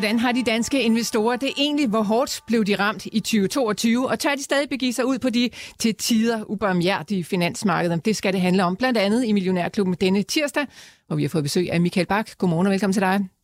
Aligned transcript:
Hvordan 0.00 0.18
har 0.18 0.32
de 0.32 0.42
danske 0.42 0.82
investorer 0.82 1.36
det 1.36 1.52
egentlig? 1.56 1.88
Hvor 1.88 2.02
hårdt 2.02 2.40
blev 2.46 2.64
de 2.64 2.74
ramt 2.74 3.06
i 3.06 3.20
2022? 3.20 4.08
Og 4.08 4.18
tør 4.18 4.34
de 4.34 4.42
stadig 4.42 4.68
begive 4.68 4.92
sig 4.92 5.06
ud 5.06 5.18
på 5.18 5.30
de 5.30 5.50
til 5.78 5.94
tider 5.94 6.50
ubarmhjertige 6.50 7.24
finansmarkeder? 7.24 7.96
Det 7.96 8.16
skal 8.16 8.32
det 8.32 8.40
handle 8.40 8.64
om, 8.64 8.76
blandt 8.76 8.98
andet 8.98 9.24
i 9.24 9.32
Millionærklubben 9.32 9.94
denne 10.00 10.22
tirsdag, 10.22 10.66
hvor 11.06 11.16
vi 11.16 11.22
har 11.22 11.28
fået 11.28 11.44
besøg 11.44 11.72
af 11.72 11.80
Michael 11.80 12.06
Bak. 12.06 12.38
Godmorgen 12.38 12.66
og 12.66 12.70
velkommen 12.70 12.92
til 12.92 13.02
dig. 13.02 13.39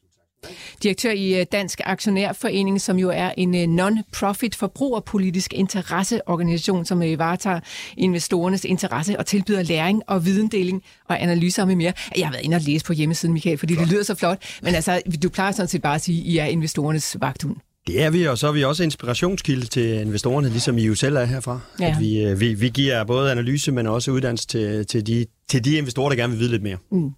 Direktør 0.82 1.10
i 1.10 1.40
øh, 1.40 1.46
Dansk 1.52 1.80
Aktionærforening, 1.84 2.80
som 2.80 2.98
jo 2.98 3.10
er 3.10 3.30
en 3.36 3.54
øh, 3.54 3.62
non-profit 3.62 4.54
forbrugerpolitisk 4.54 5.52
interesseorganisation, 5.52 6.84
som 6.84 7.02
øh, 7.02 7.18
varetager 7.18 7.60
investorernes 7.96 8.64
interesse 8.64 9.18
og 9.18 9.26
tilbyder 9.26 9.62
læring 9.62 10.02
og 10.06 10.24
videndeling 10.24 10.82
og 11.08 11.22
analyser 11.22 11.64
med 11.64 11.76
mere. 11.76 11.92
Jeg 12.16 12.26
har 12.26 12.32
været 12.32 12.44
inde 12.44 12.54
og 12.54 12.60
læse 12.60 12.84
på 12.84 12.92
hjemmesiden, 12.92 13.32
Michael, 13.32 13.58
fordi 13.58 13.74
det 13.74 13.88
lyder 13.88 14.02
så 14.02 14.14
flot. 14.14 14.38
Men 14.62 14.74
altså, 14.74 15.02
du 15.22 15.28
plejer 15.28 15.52
sådan 15.52 15.68
set 15.68 15.82
bare 15.82 15.94
at 15.94 16.02
sige, 16.02 16.20
at 16.20 16.26
I 16.26 16.38
er 16.38 16.44
investorernes 16.44 17.16
vagthund. 17.20 17.56
Det 17.86 18.02
er 18.02 18.10
vi, 18.10 18.24
og 18.24 18.38
så 18.38 18.48
er 18.48 18.52
vi 18.52 18.64
også 18.64 18.82
inspirationskilde 18.82 19.66
til 19.66 20.00
investorerne, 20.00 20.48
ligesom 20.48 20.78
I 20.78 20.82
jo 20.82 20.94
selv 20.94 21.16
er 21.16 21.24
herfra. 21.24 21.60
Ja. 21.80 21.90
At 21.90 22.00
vi, 22.00 22.34
vi, 22.36 22.54
vi 22.54 22.68
giver 22.68 23.04
både 23.04 23.30
analyse, 23.30 23.72
men 23.72 23.86
også 23.86 24.10
uddannelse 24.10 24.46
til, 24.46 24.86
til, 24.86 25.06
de, 25.06 25.26
til 25.48 25.64
de 25.64 25.76
investorer, 25.76 26.08
der 26.08 26.16
gerne 26.16 26.30
vil 26.30 26.40
vide 26.40 26.50
lidt 26.50 26.62
mere. 26.62 26.76
Mm. 26.90 27.10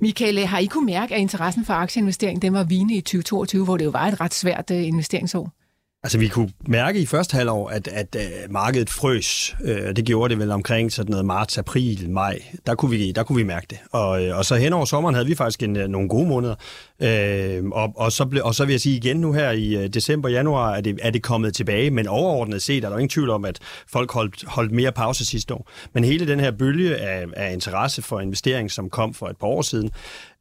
Michael, 0.00 0.46
har 0.46 0.58
I 0.58 0.66
kunne 0.66 0.86
mærke, 0.86 1.14
at 1.14 1.20
interessen 1.20 1.64
for 1.64 1.72
aktieinvestering 1.72 2.42
den 2.42 2.52
var 2.52 2.64
vigende 2.64 2.94
i 2.94 3.00
2022, 3.00 3.64
hvor 3.64 3.76
det 3.76 3.84
jo 3.84 3.90
var 3.90 4.06
et 4.06 4.20
ret 4.20 4.34
svært 4.34 4.70
uh, 4.70 4.86
investeringsår? 4.86 5.52
Altså, 6.02 6.18
vi 6.18 6.28
kunne 6.28 6.50
mærke 6.66 7.00
i 7.00 7.06
første 7.06 7.36
halvår, 7.36 7.68
at, 7.68 7.88
at 7.88 8.16
at 8.16 8.50
markedet 8.50 8.90
frøs. 8.90 9.56
Øh, 9.64 9.96
det 9.96 10.04
gjorde 10.04 10.30
det 10.30 10.38
vel 10.38 10.50
omkring 10.50 10.92
sådan 10.92 11.10
noget 11.10 11.26
marts, 11.26 11.58
april, 11.58 12.10
maj. 12.10 12.38
Der 12.66 12.74
kunne 12.74 12.90
vi, 12.90 13.12
der 13.12 13.22
kunne 13.22 13.36
vi 13.36 13.42
mærke 13.42 13.66
det. 13.70 13.78
Og, 13.92 14.24
øh, 14.24 14.38
og 14.38 14.44
så 14.44 14.56
hen 14.56 14.72
over 14.72 14.84
sommeren 14.84 15.14
havde 15.14 15.26
vi 15.26 15.34
faktisk 15.34 15.62
en, 15.62 15.76
øh, 15.76 15.88
nogle 15.88 16.08
gode 16.08 16.28
måneder. 16.28 16.54
Øh, 17.00 17.64
og, 17.64 17.92
og, 17.96 18.12
så 18.12 18.24
ble, 18.24 18.44
og 18.44 18.54
så 18.54 18.64
vil 18.64 18.72
jeg 18.72 18.80
sige 18.80 18.96
igen 18.96 19.16
nu 19.16 19.32
her 19.32 19.50
i 19.50 19.88
december, 19.88 20.28
januar, 20.28 20.74
er 20.74 20.80
det, 20.80 20.98
er 21.02 21.10
det 21.10 21.22
kommet 21.22 21.54
tilbage. 21.54 21.90
Men 21.90 22.08
overordnet 22.08 22.62
set 22.62 22.84
er 22.84 22.88
der 22.88 22.96
ingen 22.96 23.08
tvivl 23.08 23.30
om, 23.30 23.44
at 23.44 23.58
folk 23.88 24.12
holdt, 24.12 24.44
holdt 24.46 24.72
mere 24.72 24.92
pause 24.92 25.26
sidste 25.26 25.54
år. 25.54 25.70
Men 25.92 26.04
hele 26.04 26.26
den 26.26 26.40
her 26.40 26.50
bølge 26.50 26.96
af, 26.96 27.26
af 27.36 27.52
interesse 27.52 28.02
for 28.02 28.20
investering, 28.20 28.70
som 28.70 28.90
kom 28.90 29.14
for 29.14 29.28
et 29.28 29.36
par 29.36 29.46
år 29.46 29.62
siden, 29.62 29.90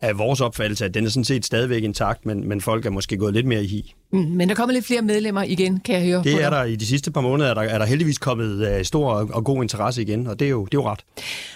er 0.02 0.14
vores 0.14 0.42
opfattelse, 0.42 0.86
at 0.86 0.94
den 0.94 1.06
er 1.06 1.10
sådan 1.10 1.24
set 1.24 1.46
stadigvæk 1.46 1.84
intakt, 1.84 2.26
men, 2.26 2.48
men 2.48 2.62
folk 2.62 2.86
er 2.86 2.90
måske 2.90 3.18
gået 3.18 3.34
lidt 3.34 3.46
mere 3.46 3.64
i 3.64 3.68
hi. 3.68 3.94
Mm, 4.12 4.20
men 4.20 4.50
der 4.50 4.56
kommer 4.56 4.74
lidt 4.74 4.86
flere 4.86 5.02
medlemmer 5.02 5.44
igen, 5.44 5.80
kan 5.80 5.96
jeg 5.96 6.04
høre. 6.04 6.24
Det 6.24 6.44
er 6.44 6.50
der 6.50 6.64
i 6.64 6.76
de 6.76 6.86
sidste 6.86 7.12
par 7.12 7.22
måneder, 7.22 7.50
er 7.50 7.54
der, 7.54 7.62
er 7.62 7.78
der 7.78 7.86
heldigvis 7.86 8.18
kommet 8.18 8.78
uh, 8.78 8.84
stor 8.84 9.12
og 9.34 9.44
god 9.44 9.62
interesse 9.62 10.02
igen, 10.02 10.28
og 10.28 10.40
det 10.40 10.46
er 10.46 10.50
jo, 10.50 10.66
det 10.66 10.74
er 10.74 10.82
jo 10.82 10.90
ret. 10.90 11.00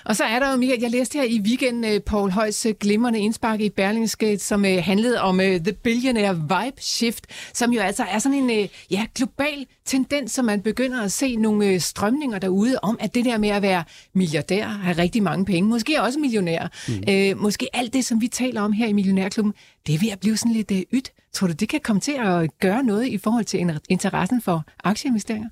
Og 0.05 0.15
så 0.15 0.23
er 0.23 0.39
der 0.39 0.51
jo, 0.51 0.57
Michael, 0.57 0.81
jeg 0.81 0.91
læste 0.91 1.17
her 1.17 1.25
i 1.25 1.39
weekenden 1.39 1.93
uh, 1.93 2.01
Paul 2.01 2.31
Højs 2.31 2.65
uh, 2.65 2.71
glimrende 2.79 3.19
indspark 3.19 3.61
i 3.61 3.69
Berlingske, 3.69 4.39
som 4.39 4.61
uh, 4.61 4.77
handlede 4.83 5.21
om 5.21 5.39
uh, 5.39 5.45
The 5.45 5.73
Billionaire 5.83 6.35
Vibe 6.35 6.81
Shift, 6.81 7.25
som 7.53 7.73
jo 7.73 7.81
altså 7.81 8.03
er 8.03 8.19
sådan 8.19 8.37
en 8.37 8.63
uh, 8.63 8.67
ja, 8.91 9.05
global 9.15 9.65
tendens, 9.85 10.31
som 10.31 10.45
man 10.45 10.61
begynder 10.61 11.01
at 11.01 11.11
se 11.11 11.35
nogle 11.35 11.73
uh, 11.73 11.79
strømninger 11.79 12.39
derude 12.39 12.75
om, 12.81 12.97
at 12.99 13.15
det 13.15 13.25
der 13.25 13.37
med 13.37 13.49
at 13.49 13.61
være 13.61 13.83
milliardær, 14.13 14.67
have 14.67 14.97
rigtig 14.97 15.23
mange 15.23 15.45
penge, 15.45 15.69
måske 15.69 16.01
også 16.01 16.19
millionær, 16.19 16.67
mm. 16.87 17.03
uh, 17.09 17.41
måske 17.41 17.67
alt 17.73 17.93
det, 17.93 18.05
som 18.05 18.21
vi 18.21 18.27
taler 18.33 18.61
om 18.61 18.71
her 18.71 18.87
i 18.87 18.93
Millionærklubben, 18.93 19.53
det 19.87 19.95
er 19.95 19.99
ved 19.99 20.09
at 20.09 20.19
blive 20.19 20.37
sådan 20.37 20.51
lidt 20.51 20.71
uh, 20.71 20.77
ydt. 20.93 21.11
Tror 21.33 21.47
du, 21.47 21.53
det 21.53 21.69
kan 21.69 21.79
komme 21.83 21.99
til 21.99 22.15
at 22.19 22.59
gøre 22.59 22.83
noget 22.83 23.07
i 23.07 23.17
forhold 23.17 23.45
til 23.45 23.79
interessen 23.89 24.41
for 24.41 24.63
aktieinvesteringer? 24.83 25.49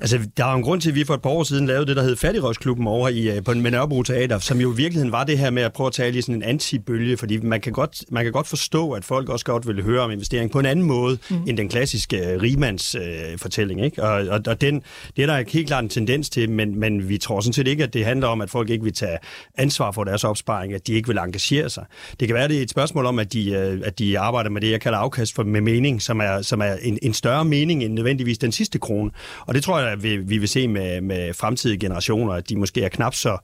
Altså, 0.00 0.18
der 0.36 0.44
er 0.44 0.50
jo 0.50 0.56
en 0.56 0.62
grund 0.62 0.80
til, 0.80 0.88
at 0.88 0.94
vi 0.94 1.04
for 1.04 1.14
et 1.14 1.22
par 1.22 1.30
år 1.30 1.42
siden 1.42 1.66
lavede 1.66 1.86
det, 1.86 1.96
der 1.96 2.02
hed 2.02 2.16
Fattigrøvsklubben 2.16 2.86
over 2.86 3.08
i, 3.08 3.40
på 3.44 3.54
Nørrebro 3.54 4.02
Teater, 4.02 4.38
som 4.38 4.60
jo 4.60 4.72
i 4.72 4.76
virkeligheden 4.76 5.12
var 5.12 5.24
det 5.24 5.38
her 5.38 5.50
med 5.50 5.62
at 5.62 5.72
prøve 5.72 5.86
at 5.86 5.92
tale 5.92 6.18
i 6.18 6.20
sådan 6.20 6.34
en 6.34 6.42
antibølge, 6.42 7.16
fordi 7.16 7.36
man 7.36 7.60
kan, 7.60 7.72
godt, 7.72 8.04
man 8.10 8.24
kan 8.24 8.32
godt 8.32 8.46
forstå, 8.46 8.92
at 8.92 9.04
folk 9.04 9.28
også 9.28 9.44
godt 9.44 9.66
vil 9.66 9.82
høre 9.82 10.00
om 10.00 10.10
investering 10.10 10.50
på 10.50 10.58
en 10.58 10.66
anden 10.66 10.84
måde, 10.84 11.18
mm. 11.30 11.36
end 11.46 11.56
den 11.56 11.68
klassiske 11.68 12.16
uh, 12.16 12.42
rimands 12.42 12.94
uh, 12.94 13.02
fortælling. 13.36 13.84
Ikke? 13.84 14.02
Og, 14.02 14.28
og, 14.28 14.40
og 14.46 14.60
den, 14.60 14.82
det 15.16 15.22
er 15.22 15.26
der 15.26 15.44
helt 15.48 15.66
klart 15.66 15.84
en 15.84 15.90
tendens 15.90 16.30
til, 16.30 16.50
men, 16.50 16.80
men 16.80 17.08
vi 17.08 17.18
tror 17.18 17.40
sådan 17.40 17.52
set 17.52 17.66
ikke, 17.66 17.84
at 17.84 17.94
det 17.94 18.04
handler 18.04 18.26
om, 18.26 18.40
at 18.40 18.50
folk 18.50 18.70
ikke 18.70 18.84
vil 18.84 18.94
tage 18.94 19.18
ansvar 19.58 19.90
for 19.90 20.04
deres 20.04 20.24
opsparing, 20.24 20.74
at 20.74 20.86
de 20.86 20.92
ikke 20.92 21.08
vil 21.08 21.18
engagere 21.18 21.70
sig. 21.70 21.84
Det 22.20 22.28
kan 22.28 22.34
være, 22.34 22.48
det 22.48 22.58
er 22.58 22.62
et 22.62 22.70
spørgsmål 22.70 23.06
om, 23.06 23.18
at 23.18 23.32
de, 23.32 23.74
uh, 23.80 23.86
at 23.86 23.98
de 23.98 24.18
arbejder 24.18 24.50
med 24.50 24.60
det, 24.60 24.70
jeg 24.70 24.80
kalder 24.80 24.98
afkast 24.98 25.34
for, 25.34 25.42
med 25.42 25.60
mening, 25.60 26.02
som 26.02 26.20
er, 26.20 26.42
som 26.42 26.60
er 26.60 26.74
en, 26.82 26.98
en 27.02 27.14
større 27.14 27.44
mening 27.44 27.84
end 27.84 27.92
nødvendigvis 27.92 28.38
den 28.38 28.52
sidste 28.52 28.78
krone. 28.78 29.10
Og 29.46 29.54
det 29.54 29.62
tror 29.62 29.78
jeg, 29.78 29.85
vi, 29.98 30.16
vi 30.16 30.38
vil 30.38 30.48
se 30.48 30.68
med, 30.68 31.00
med 31.00 31.34
fremtidige 31.34 31.78
generationer, 31.78 32.32
at 32.32 32.48
de 32.48 32.56
måske 32.56 32.82
er 32.82 32.88
knap 32.88 33.14
så 33.14 33.38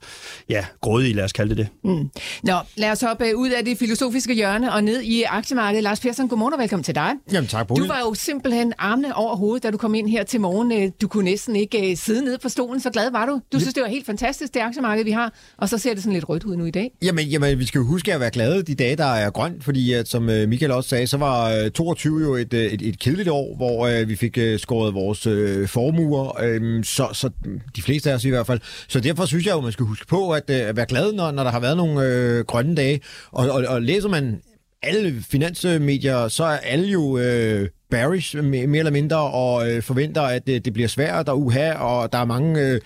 ja, 0.49 0.65
grådige, 0.81 1.13
lad 1.13 1.23
os 1.23 1.33
kalde 1.33 1.55
det 1.55 1.63
det. 1.63 1.67
Mm. 1.83 2.09
Nå, 2.43 2.53
lad 2.75 2.91
os 2.91 3.01
hoppe 3.01 3.35
ud 3.35 3.49
af 3.49 3.65
det 3.65 3.77
filosofiske 3.77 4.33
hjørne 4.33 4.73
og 4.73 4.83
ned 4.83 5.01
i 5.01 5.23
aktiemarkedet. 5.23 5.83
Lars 5.83 5.99
Persson, 5.99 6.27
godmorgen 6.27 6.53
og 6.53 6.59
velkommen 6.59 6.83
til 6.83 6.95
dig. 6.95 7.11
Jamen 7.31 7.47
tak, 7.47 7.69
Du 7.69 7.87
var 7.87 7.99
jo 7.99 8.13
simpelthen 8.13 8.73
armene 8.77 9.15
over 9.15 9.35
hovedet, 9.35 9.63
da 9.63 9.71
du 9.71 9.77
kom 9.77 9.95
ind 9.95 10.09
her 10.09 10.23
til 10.23 10.41
morgen. 10.41 10.91
Du 11.01 11.07
kunne 11.07 11.23
næsten 11.23 11.55
ikke 11.55 11.89
uh, 11.91 11.97
sidde 11.97 12.25
nede 12.25 12.37
på 12.37 12.49
stolen, 12.49 12.79
så 12.79 12.89
glad 12.89 13.11
var 13.11 13.25
du. 13.25 13.41
Du 13.53 13.59
synes, 13.59 13.73
det 13.73 13.83
var 13.83 13.89
helt 13.89 14.05
fantastisk, 14.05 14.53
det 14.53 14.59
aktiemarked, 14.59 15.03
vi 15.03 15.11
har, 15.11 15.33
og 15.57 15.69
så 15.69 15.77
ser 15.77 15.93
det 15.93 16.03
sådan 16.03 16.13
lidt 16.13 16.29
rødt 16.29 16.43
ud 16.43 16.55
nu 16.55 16.65
i 16.65 16.71
dag. 16.71 16.91
Jamen, 17.01 17.27
jamen 17.27 17.59
vi 17.59 17.65
skal 17.65 17.79
jo 17.79 17.85
huske 17.85 18.13
at 18.13 18.19
være 18.19 18.31
glade 18.31 18.63
de 18.63 18.75
dage, 18.75 18.95
der 18.95 19.05
er 19.05 19.29
grønt, 19.29 19.63
fordi 19.63 19.93
at, 19.93 20.07
som 20.07 20.23
Michael 20.23 20.71
også 20.71 20.89
sagde, 20.89 21.07
så 21.07 21.17
var 21.17 21.69
22 21.69 22.21
jo 22.21 22.35
et, 22.35 22.53
et, 22.53 22.81
et 22.81 22.99
kedeligt 22.99 23.29
år, 23.29 23.55
hvor 23.55 24.01
uh, 24.01 24.09
vi 24.09 24.15
fik 24.15 24.37
skåret 24.57 24.93
vores 24.93 25.27
uh, 25.27 25.67
formuer 25.67 26.32
øh, 26.41 26.83
så, 26.83 27.09
så 27.13 27.29
de 27.75 27.81
fleste 27.81 28.11
af 28.11 28.15
os 28.15 28.25
i 28.25 28.29
hvert 28.29 28.47
fald. 28.47 28.59
Så 28.87 28.99
derfor 28.99 29.25
synes 29.25 29.45
jeg 29.45 29.53
jo, 29.53 29.61
man 29.61 29.71
skal 29.71 29.85
huske 29.85 30.07
på 30.07 30.31
at, 30.31 30.49
øh, 30.49 30.69
at 30.69 30.75
være 30.75 30.85
glad, 30.85 31.13
når, 31.13 31.31
når 31.31 31.43
der 31.43 31.51
har 31.51 31.59
været 31.59 31.77
nogle 31.77 32.05
øh, 32.05 32.45
grønne 32.45 32.75
dage. 32.75 33.01
Og, 33.31 33.49
og, 33.49 33.63
og 33.67 33.81
læser 33.81 34.09
man 34.09 34.41
alle 34.83 35.23
finansmedier, 35.29 36.27
så 36.27 36.43
er 36.43 36.57
alle 36.57 36.87
jo 36.87 37.17
øh, 37.17 37.69
bearish 37.91 38.43
mere 38.43 38.77
eller 38.77 38.91
mindre, 38.91 39.17
og 39.17 39.71
øh, 39.71 39.81
forventer, 39.81 40.21
at 40.21 40.47
det, 40.47 40.65
det 40.65 40.73
bliver 40.73 40.87
svært 40.87 41.29
at 41.29 41.33
uha, 41.33 41.73
og 41.73 42.13
der 42.13 42.17
er 42.17 42.25
mange 42.25 42.61
øh, 42.61 42.81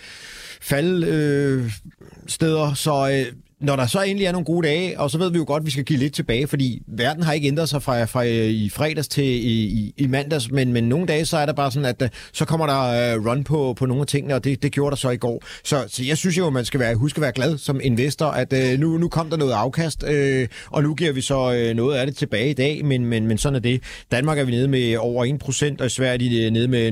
faldsteder, 0.62 1.64
øh, 1.64 1.72
steder, 2.28 2.74
så 2.74 3.10
øh, 3.12 3.34
når 3.62 3.76
der 3.76 3.86
så 3.86 4.02
endelig 4.02 4.26
er 4.26 4.32
nogle 4.32 4.46
gode 4.46 4.68
dage, 4.68 5.00
og 5.00 5.12
så 5.12 5.18
ved 5.18 5.32
vi 5.32 5.38
jo 5.38 5.44
godt, 5.48 5.62
at 5.62 5.66
vi 5.66 5.72
skal 5.72 5.84
give 5.84 6.00
lidt 6.00 6.14
tilbage, 6.14 6.48
fordi 6.48 6.82
verden 6.88 7.24
har 7.24 7.34
ikke 7.34 7.48
ændret 7.48 7.70
sig 7.70 7.84
fra, 7.84 8.06
fra 8.06 8.22
i 8.22 8.70
fredags 8.74 9.08
til 9.08 9.24
i, 9.24 9.64
i, 9.64 9.94
i 9.98 10.08
mandags, 10.08 10.52
men, 10.52 10.74
men 10.74 10.84
nogle 10.84 11.06
dage, 11.06 11.26
så 11.26 11.38
er 11.38 11.46
der 11.46 11.54
bare 11.54 11.72
sådan, 11.72 11.96
at 12.00 12.14
så 12.34 12.46
kommer 12.46 12.66
der 12.66 13.16
uh, 13.18 13.28
run 13.28 13.44
på, 13.44 13.74
på 13.78 13.86
nogle 13.86 14.02
af 14.02 14.08
tingene, 14.08 14.36
og 14.36 14.44
det, 14.44 14.64
det 14.64 14.72
gjorde 14.72 14.90
der 14.90 14.96
så 14.96 15.10
i 15.10 15.18
går. 15.18 15.44
Så, 15.64 15.86
så 15.88 16.04
jeg 16.04 16.18
synes 16.18 16.38
jo, 16.38 16.48
at 16.48 16.54
man 16.54 16.66
skal 16.66 16.80
være, 16.80 16.96
huske 16.96 17.18
at 17.18 17.22
være 17.22 17.32
glad 17.32 17.58
som 17.58 17.80
investor, 17.84 18.26
at 18.26 18.80
nu, 18.80 18.98
nu 18.98 19.08
kom 19.08 19.30
der 19.30 19.38
noget 19.38 19.52
afkast, 19.54 20.04
uh, 20.04 20.46
og 20.72 20.84
nu 20.84 20.96
giver 20.96 21.12
vi 21.12 21.22
så 21.22 21.74
noget 21.76 21.98
af 21.98 22.08
det 22.08 22.16
tilbage 22.16 22.50
i 22.50 22.54
dag, 22.54 22.86
men, 22.86 23.06
men, 23.06 23.28
men 23.28 23.38
sådan 23.38 23.56
er 23.56 23.60
det. 23.60 23.84
Danmark 24.12 24.40
er 24.40 24.44
vi 24.44 24.52
nede 24.52 24.68
med 24.68 24.98
over 24.98 25.26
1%, 25.26 25.76
og 25.80 25.86
i 25.86 25.90
Sverige 25.90 26.14
er 26.14 26.18
de 26.18 26.50
nede 26.50 26.68
med 26.68 26.92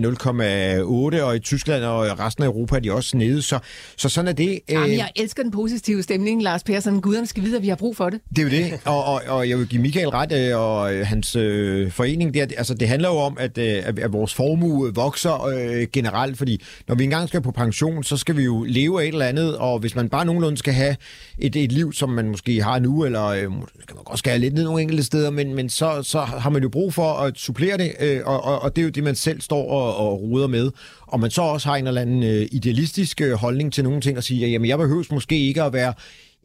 0,8, 1.15 1.23
og 1.23 1.35
i 1.35 1.39
Tyskland 1.39 1.83
og 1.83 2.19
resten 2.19 2.43
af 2.43 2.47
Europa 2.47 2.75
er 2.75 2.79
de 2.79 2.91
også 2.91 3.17
nede, 3.17 3.41
så, 3.41 3.59
så 3.97 4.09
sådan 4.09 4.27
er 4.27 4.33
det. 4.33 4.59
Jamen, 4.69 4.97
jeg 4.97 5.11
elsker 5.15 5.43
den 5.43 5.51
positive 5.51 6.03
stemning, 6.03 6.43
Lars 6.43 6.54
Persson. 6.63 7.01
Guderne 7.01 7.27
skal 7.27 7.43
vide, 7.43 7.55
at 7.57 7.61
vi 7.63 7.67
har 7.67 7.75
brug 7.75 7.97
for 7.97 8.09
det. 8.09 8.19
Det 8.29 8.39
er 8.39 8.43
jo 8.43 8.49
det, 8.49 8.79
og, 8.85 9.05
og, 9.05 9.21
og 9.27 9.49
jeg 9.49 9.57
vil 9.57 9.67
give 9.67 9.81
Michael 9.81 10.09
ret, 10.09 10.31
øh, 10.31 10.59
og 10.59 10.93
øh, 10.93 11.07
hans 11.07 11.35
øh, 11.35 11.91
forening, 11.91 12.33
det, 12.33 12.53
altså, 12.57 12.73
det 12.73 12.87
handler 12.87 13.09
jo 13.09 13.15
om, 13.15 13.37
at, 13.39 13.57
øh, 13.57 13.83
at 13.85 14.13
vores 14.13 14.33
formue 14.33 14.95
vokser 14.95 15.45
øh, 15.45 15.87
generelt, 15.93 16.37
fordi 16.37 16.61
når 16.87 16.95
vi 16.95 17.03
engang 17.03 17.27
skal 17.27 17.41
på 17.41 17.51
pension, 17.51 18.03
så 18.03 18.17
skal 18.17 18.37
vi 18.37 18.43
jo 18.43 18.63
leve 18.63 19.01
af 19.01 19.07
et 19.07 19.13
eller 19.13 19.25
andet, 19.25 19.57
og 19.57 19.79
hvis 19.79 19.95
man 19.95 20.09
bare 20.09 20.25
nogenlunde 20.25 20.57
skal 20.57 20.73
have 20.73 20.95
et, 21.37 21.55
et 21.55 21.71
liv, 21.71 21.93
som 21.93 22.09
man 22.09 22.29
måske 22.29 22.63
har 22.63 22.79
nu, 22.79 23.05
eller 23.05 23.25
øh, 23.25 23.41
kan 23.41 23.95
man 23.95 24.03
godt 24.05 24.19
skære 24.19 24.39
lidt 24.39 24.53
ned 24.53 24.63
nogle 24.63 24.81
enkelte 24.81 25.03
steder, 25.03 25.29
men, 25.29 25.55
men 25.55 25.69
så, 25.69 26.03
så 26.03 26.19
har 26.21 26.49
man 26.49 26.61
jo 26.61 26.69
brug 26.69 26.93
for 26.93 27.13
at 27.13 27.37
supplere 27.37 27.77
det, 27.77 27.91
øh, 27.99 28.21
og, 28.25 28.43
og, 28.43 28.61
og 28.61 28.75
det 28.75 28.81
er 28.81 28.83
jo 28.83 28.89
det, 28.89 29.03
man 29.03 29.15
selv 29.15 29.41
står 29.41 29.71
og, 29.71 29.97
og 29.97 30.21
ruder 30.21 30.47
med. 30.47 30.71
Og 31.07 31.19
man 31.19 31.31
så 31.31 31.41
også 31.41 31.67
har 31.67 31.75
en 31.75 31.87
eller 31.87 32.01
anden 32.01 32.23
øh, 32.23 32.47
idealistisk 32.51 33.21
øh, 33.21 33.33
holdning 33.33 33.73
til 33.73 33.83
nogle 33.83 34.01
ting, 34.01 34.17
og 34.17 34.23
siger, 34.23 34.47
jamen 34.47 34.69
jeg 34.69 34.77
behøves 34.77 35.11
måske 35.11 35.39
ikke 35.39 35.63
at 35.63 35.73
være 35.73 35.93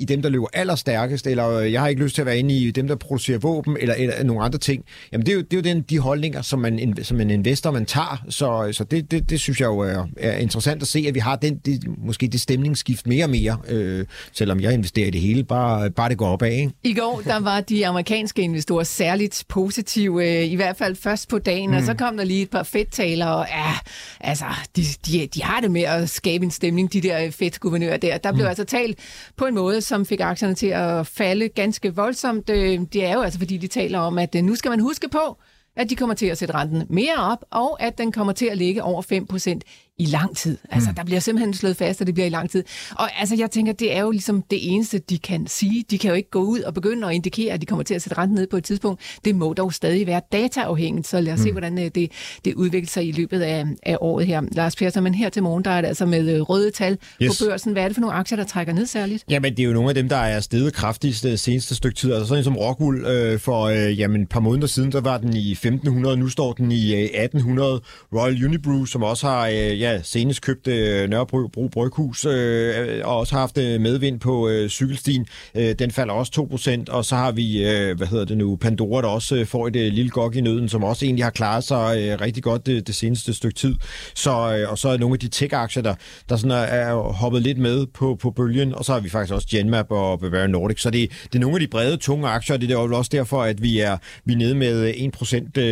i 0.00 0.04
dem, 0.04 0.22
der 0.22 0.28
løber 0.28 0.46
allerstærkest, 0.52 1.26
eller 1.26 1.50
øh, 1.50 1.72
jeg 1.72 1.80
har 1.80 1.88
ikke 1.88 2.02
lyst 2.02 2.14
til 2.14 2.22
at 2.22 2.26
være 2.26 2.38
inde 2.38 2.54
i 2.54 2.70
dem, 2.70 2.88
der 2.88 2.96
producerer 2.96 3.38
våben, 3.38 3.76
eller, 3.80 3.94
eller 3.94 4.24
nogle 4.24 4.42
andre 4.42 4.58
ting. 4.58 4.84
Jamen, 5.12 5.26
det 5.26 5.32
er 5.32 5.36
jo, 5.36 5.40
det 5.40 5.52
er 5.52 5.56
jo 5.56 5.74
den, 5.74 5.82
de 5.82 5.98
holdninger, 5.98 6.42
som, 6.42 6.58
man, 6.58 6.96
som 7.02 7.20
en 7.20 7.30
investor, 7.30 7.70
man 7.70 7.86
tager. 7.86 8.24
Så, 8.28 8.68
så 8.72 8.84
det, 8.84 9.10
det, 9.10 9.30
det 9.30 9.40
synes 9.40 9.60
jeg 9.60 9.66
jo 9.66 9.78
er, 9.78 10.06
er 10.16 10.36
interessant 10.38 10.82
at 10.82 10.88
se, 10.88 11.04
at 11.08 11.14
vi 11.14 11.20
har 11.20 11.36
den, 11.36 11.56
det, 11.56 11.84
måske 11.98 12.28
det 12.28 12.40
stemningsskift 12.40 13.06
mere 13.06 13.24
og 13.24 13.30
mere, 13.30 13.58
øh, 13.68 14.06
selvom 14.32 14.60
jeg 14.60 14.72
investerer 14.72 15.06
i 15.06 15.10
det 15.10 15.20
hele, 15.20 15.44
bare, 15.44 15.90
bare 15.90 16.08
det 16.08 16.18
går 16.18 16.28
opad. 16.28 16.52
Ikke? 16.52 16.70
I 16.84 16.94
går, 16.94 17.22
der 17.24 17.40
var 17.40 17.60
de 17.60 17.86
amerikanske 17.86 18.42
investorer 18.42 18.84
særligt 18.84 19.44
positive, 19.48 20.28
øh, 20.28 20.52
i 20.52 20.54
hvert 20.54 20.76
fald 20.76 20.96
først 20.96 21.28
på 21.28 21.38
dagen, 21.38 21.70
mm. 21.70 21.76
og 21.76 21.82
så 21.82 21.94
kom 21.94 22.16
der 22.16 22.24
lige 22.24 22.42
et 22.42 22.50
par 22.50 22.62
fedttaler, 22.62 23.26
og 23.26 23.46
ja, 23.50 23.72
altså, 24.20 24.44
de, 24.76 24.84
de, 25.06 25.26
de 25.34 25.42
har 25.42 25.60
det 25.60 25.70
med 25.70 25.82
at 25.82 26.10
skabe 26.10 26.44
en 26.44 26.50
stemning, 26.50 26.92
de 26.92 27.00
der 27.00 27.30
fedtguvernører 27.30 27.96
der. 27.96 28.18
Der 28.18 28.32
blev 28.32 28.44
mm. 28.44 28.48
altså 28.48 28.64
talt 28.64 28.98
på 29.36 29.46
en 29.46 29.54
måde, 29.54 29.80
som 29.90 30.06
fik 30.06 30.20
aktierne 30.20 30.54
til 30.54 30.66
at 30.66 31.06
falde 31.06 31.48
ganske 31.48 31.94
voldsomt. 31.94 32.50
Øh, 32.50 32.80
det 32.92 33.04
er 33.04 33.12
jo 33.12 33.20
altså, 33.20 33.38
fordi 33.38 33.56
de 33.56 33.66
taler 33.66 33.98
om, 33.98 34.18
at 34.18 34.34
øh, 34.34 34.42
nu 34.42 34.54
skal 34.54 34.70
man 34.70 34.80
huske 34.80 35.08
på, 35.08 35.38
at 35.76 35.90
de 35.90 35.96
kommer 35.96 36.14
til 36.14 36.26
at 36.26 36.38
sætte 36.38 36.54
renten 36.54 36.86
mere 36.90 37.16
op, 37.18 37.44
og 37.50 37.82
at 37.82 37.98
den 37.98 38.12
kommer 38.12 38.32
til 38.32 38.46
at 38.46 38.58
ligge 38.58 38.82
over 38.82 39.02
5% 39.02 39.60
i 40.00 40.04
lang 40.04 40.36
tid. 40.36 40.58
Altså, 40.70 40.90
mm. 40.90 40.94
der 40.94 41.04
bliver 41.04 41.20
simpelthen 41.20 41.54
slået 41.54 41.76
fast, 41.76 42.00
at 42.00 42.06
det 42.06 42.14
bliver 42.14 42.26
i 42.26 42.30
lang 42.30 42.50
tid. 42.50 42.64
Og 42.96 43.20
altså, 43.20 43.36
jeg 43.38 43.50
tænker, 43.50 43.72
det 43.72 43.96
er 43.96 44.00
jo 44.00 44.10
ligesom 44.10 44.42
det 44.50 44.72
eneste, 44.72 44.98
de 44.98 45.18
kan 45.18 45.46
sige. 45.46 45.84
De 45.90 45.98
kan 45.98 46.08
jo 46.08 46.14
ikke 46.14 46.30
gå 46.30 46.42
ud 46.42 46.60
og 46.60 46.74
begynde 46.74 47.06
at 47.06 47.14
indikere, 47.14 47.54
at 47.54 47.60
de 47.60 47.66
kommer 47.66 47.82
til 47.82 47.94
at 47.94 48.02
sætte 48.02 48.18
renten 48.18 48.34
ned 48.34 48.46
på 48.46 48.56
et 48.56 48.64
tidspunkt. 48.64 49.00
Det 49.24 49.34
må 49.34 49.52
dog 49.52 49.72
stadig 49.72 50.06
være 50.06 50.20
dataafhængigt, 50.32 51.06
så 51.06 51.20
lad 51.20 51.32
os 51.32 51.38
mm. 51.38 51.44
se, 51.44 51.52
hvordan 51.52 51.78
øh, 51.78 51.90
det, 51.94 52.12
det 52.44 52.54
udvikler 52.54 52.88
sig 52.88 53.08
i 53.08 53.12
løbet 53.12 53.40
af, 53.40 53.64
af 53.82 53.96
året 54.00 54.26
her. 54.26 54.42
Lars 54.52 54.76
Persson, 54.76 55.02
men 55.02 55.14
her 55.14 55.28
til 55.28 55.42
morgen, 55.42 55.64
der 55.64 55.70
er 55.70 55.80
det 55.80 55.88
altså 55.88 56.06
med 56.06 56.34
øh, 56.34 56.40
røde 56.40 56.70
tal 56.70 56.98
yes. 57.22 57.38
på 57.38 57.44
børsen. 57.44 57.72
Hvad 57.72 57.82
er 57.82 57.88
det 57.88 57.96
for 57.96 58.00
nogle 58.00 58.16
aktier, 58.16 58.36
der 58.36 58.44
trækker 58.44 58.72
ned 58.72 58.86
særligt? 58.86 59.24
Jamen, 59.30 59.56
det 59.56 59.60
er 59.60 59.66
jo 59.66 59.72
nogle 59.72 59.88
af 59.88 59.94
dem, 59.94 60.08
der 60.08 60.16
er 60.16 60.40
steget 60.40 60.74
kraftigst 60.74 61.22
det 61.22 61.40
seneste 61.40 61.74
stykke 61.74 61.96
tid. 61.96 62.12
Altså 62.12 62.28
sådan 62.28 62.44
som 62.44 62.56
Rockwool 62.56 63.04
øh, 63.04 63.38
for 63.38 63.62
øh, 63.64 63.98
jamen, 63.98 64.22
et 64.22 64.28
par 64.28 64.40
måneder 64.40 64.66
siden, 64.66 64.92
der 64.92 65.00
var 65.00 65.18
den 65.18 65.36
i 65.36 65.52
1500, 65.52 66.16
nu 66.16 66.28
står 66.28 66.52
den 66.52 66.72
i 66.72 66.94
øh, 66.94 67.00
1800. 67.00 67.80
Royal 68.12 68.44
Unibrew, 68.44 68.84
som 68.84 69.02
også 69.02 69.26
har 69.26 69.46
øh, 69.46 69.80
ja, 69.80 69.89
senest 70.02 70.42
købte 70.42 70.76
øh, 70.76 71.08
Nørrebro 71.08 71.68
Bryghus, 71.72 72.24
øh, 72.24 73.00
og 73.04 73.16
også 73.16 73.34
har 73.34 73.40
haft 73.40 73.58
øh, 73.58 73.80
medvind 73.80 74.20
på 74.20 74.48
øh, 74.48 74.68
cykelstien. 74.68 75.26
Øh, 75.54 75.74
den 75.78 75.90
falder 75.90 76.14
også 76.14 76.48
2%, 76.88 76.92
og 76.92 77.04
så 77.04 77.16
har 77.16 77.32
vi, 77.32 77.68
øh, 77.68 77.96
hvad 77.96 78.06
hedder 78.06 78.24
det 78.24 78.38
nu, 78.38 78.56
Pandora, 78.56 79.02
der 79.02 79.08
også 79.08 79.36
øh, 79.36 79.46
får 79.46 79.66
et 79.66 79.76
øh, 79.76 79.92
lille 79.92 80.10
gok 80.10 80.36
i 80.36 80.40
nøden, 80.40 80.68
som 80.68 80.84
også 80.84 81.04
egentlig 81.04 81.24
har 81.24 81.30
klaret 81.30 81.64
sig 81.64 81.98
øh, 81.98 82.20
rigtig 82.20 82.42
godt 82.42 82.66
det, 82.66 82.86
det 82.86 82.94
seneste 82.94 83.34
stykke 83.34 83.54
tid. 83.54 83.74
Så, 84.14 84.30
øh, 84.30 84.70
og 84.70 84.78
så 84.78 84.88
er 84.88 84.96
nogle 84.96 85.14
af 85.14 85.18
de 85.18 85.28
tech-aktier, 85.28 85.82
der, 85.82 85.94
der 86.28 86.36
sådan 86.36 86.50
er, 86.50 86.56
er 86.56 86.94
hoppet 86.94 87.42
lidt 87.42 87.58
med 87.58 87.86
på, 87.86 88.16
på 88.20 88.30
bølgen, 88.30 88.74
og 88.74 88.84
så 88.84 88.92
har 88.92 89.00
vi 89.00 89.08
faktisk 89.08 89.34
også 89.34 89.48
Genmap 89.50 89.86
og 89.90 90.20
Bavarian 90.20 90.50
Nordic. 90.50 90.80
Så 90.80 90.90
det, 90.90 91.10
det 91.22 91.34
er 91.34 91.40
nogle 91.40 91.56
af 91.56 91.60
de 91.60 91.66
brede, 91.66 91.96
tunge 91.96 92.28
aktier, 92.28 92.56
og 92.56 92.60
det 92.60 92.70
er 92.70 92.74
jo 92.74 92.96
også 92.96 93.10
derfor, 93.12 93.42
at 93.42 93.62
vi 93.62 93.78
er, 93.78 93.96
vi 94.24 94.32
er 94.32 94.36
nede 94.36 94.54
med 94.54 94.94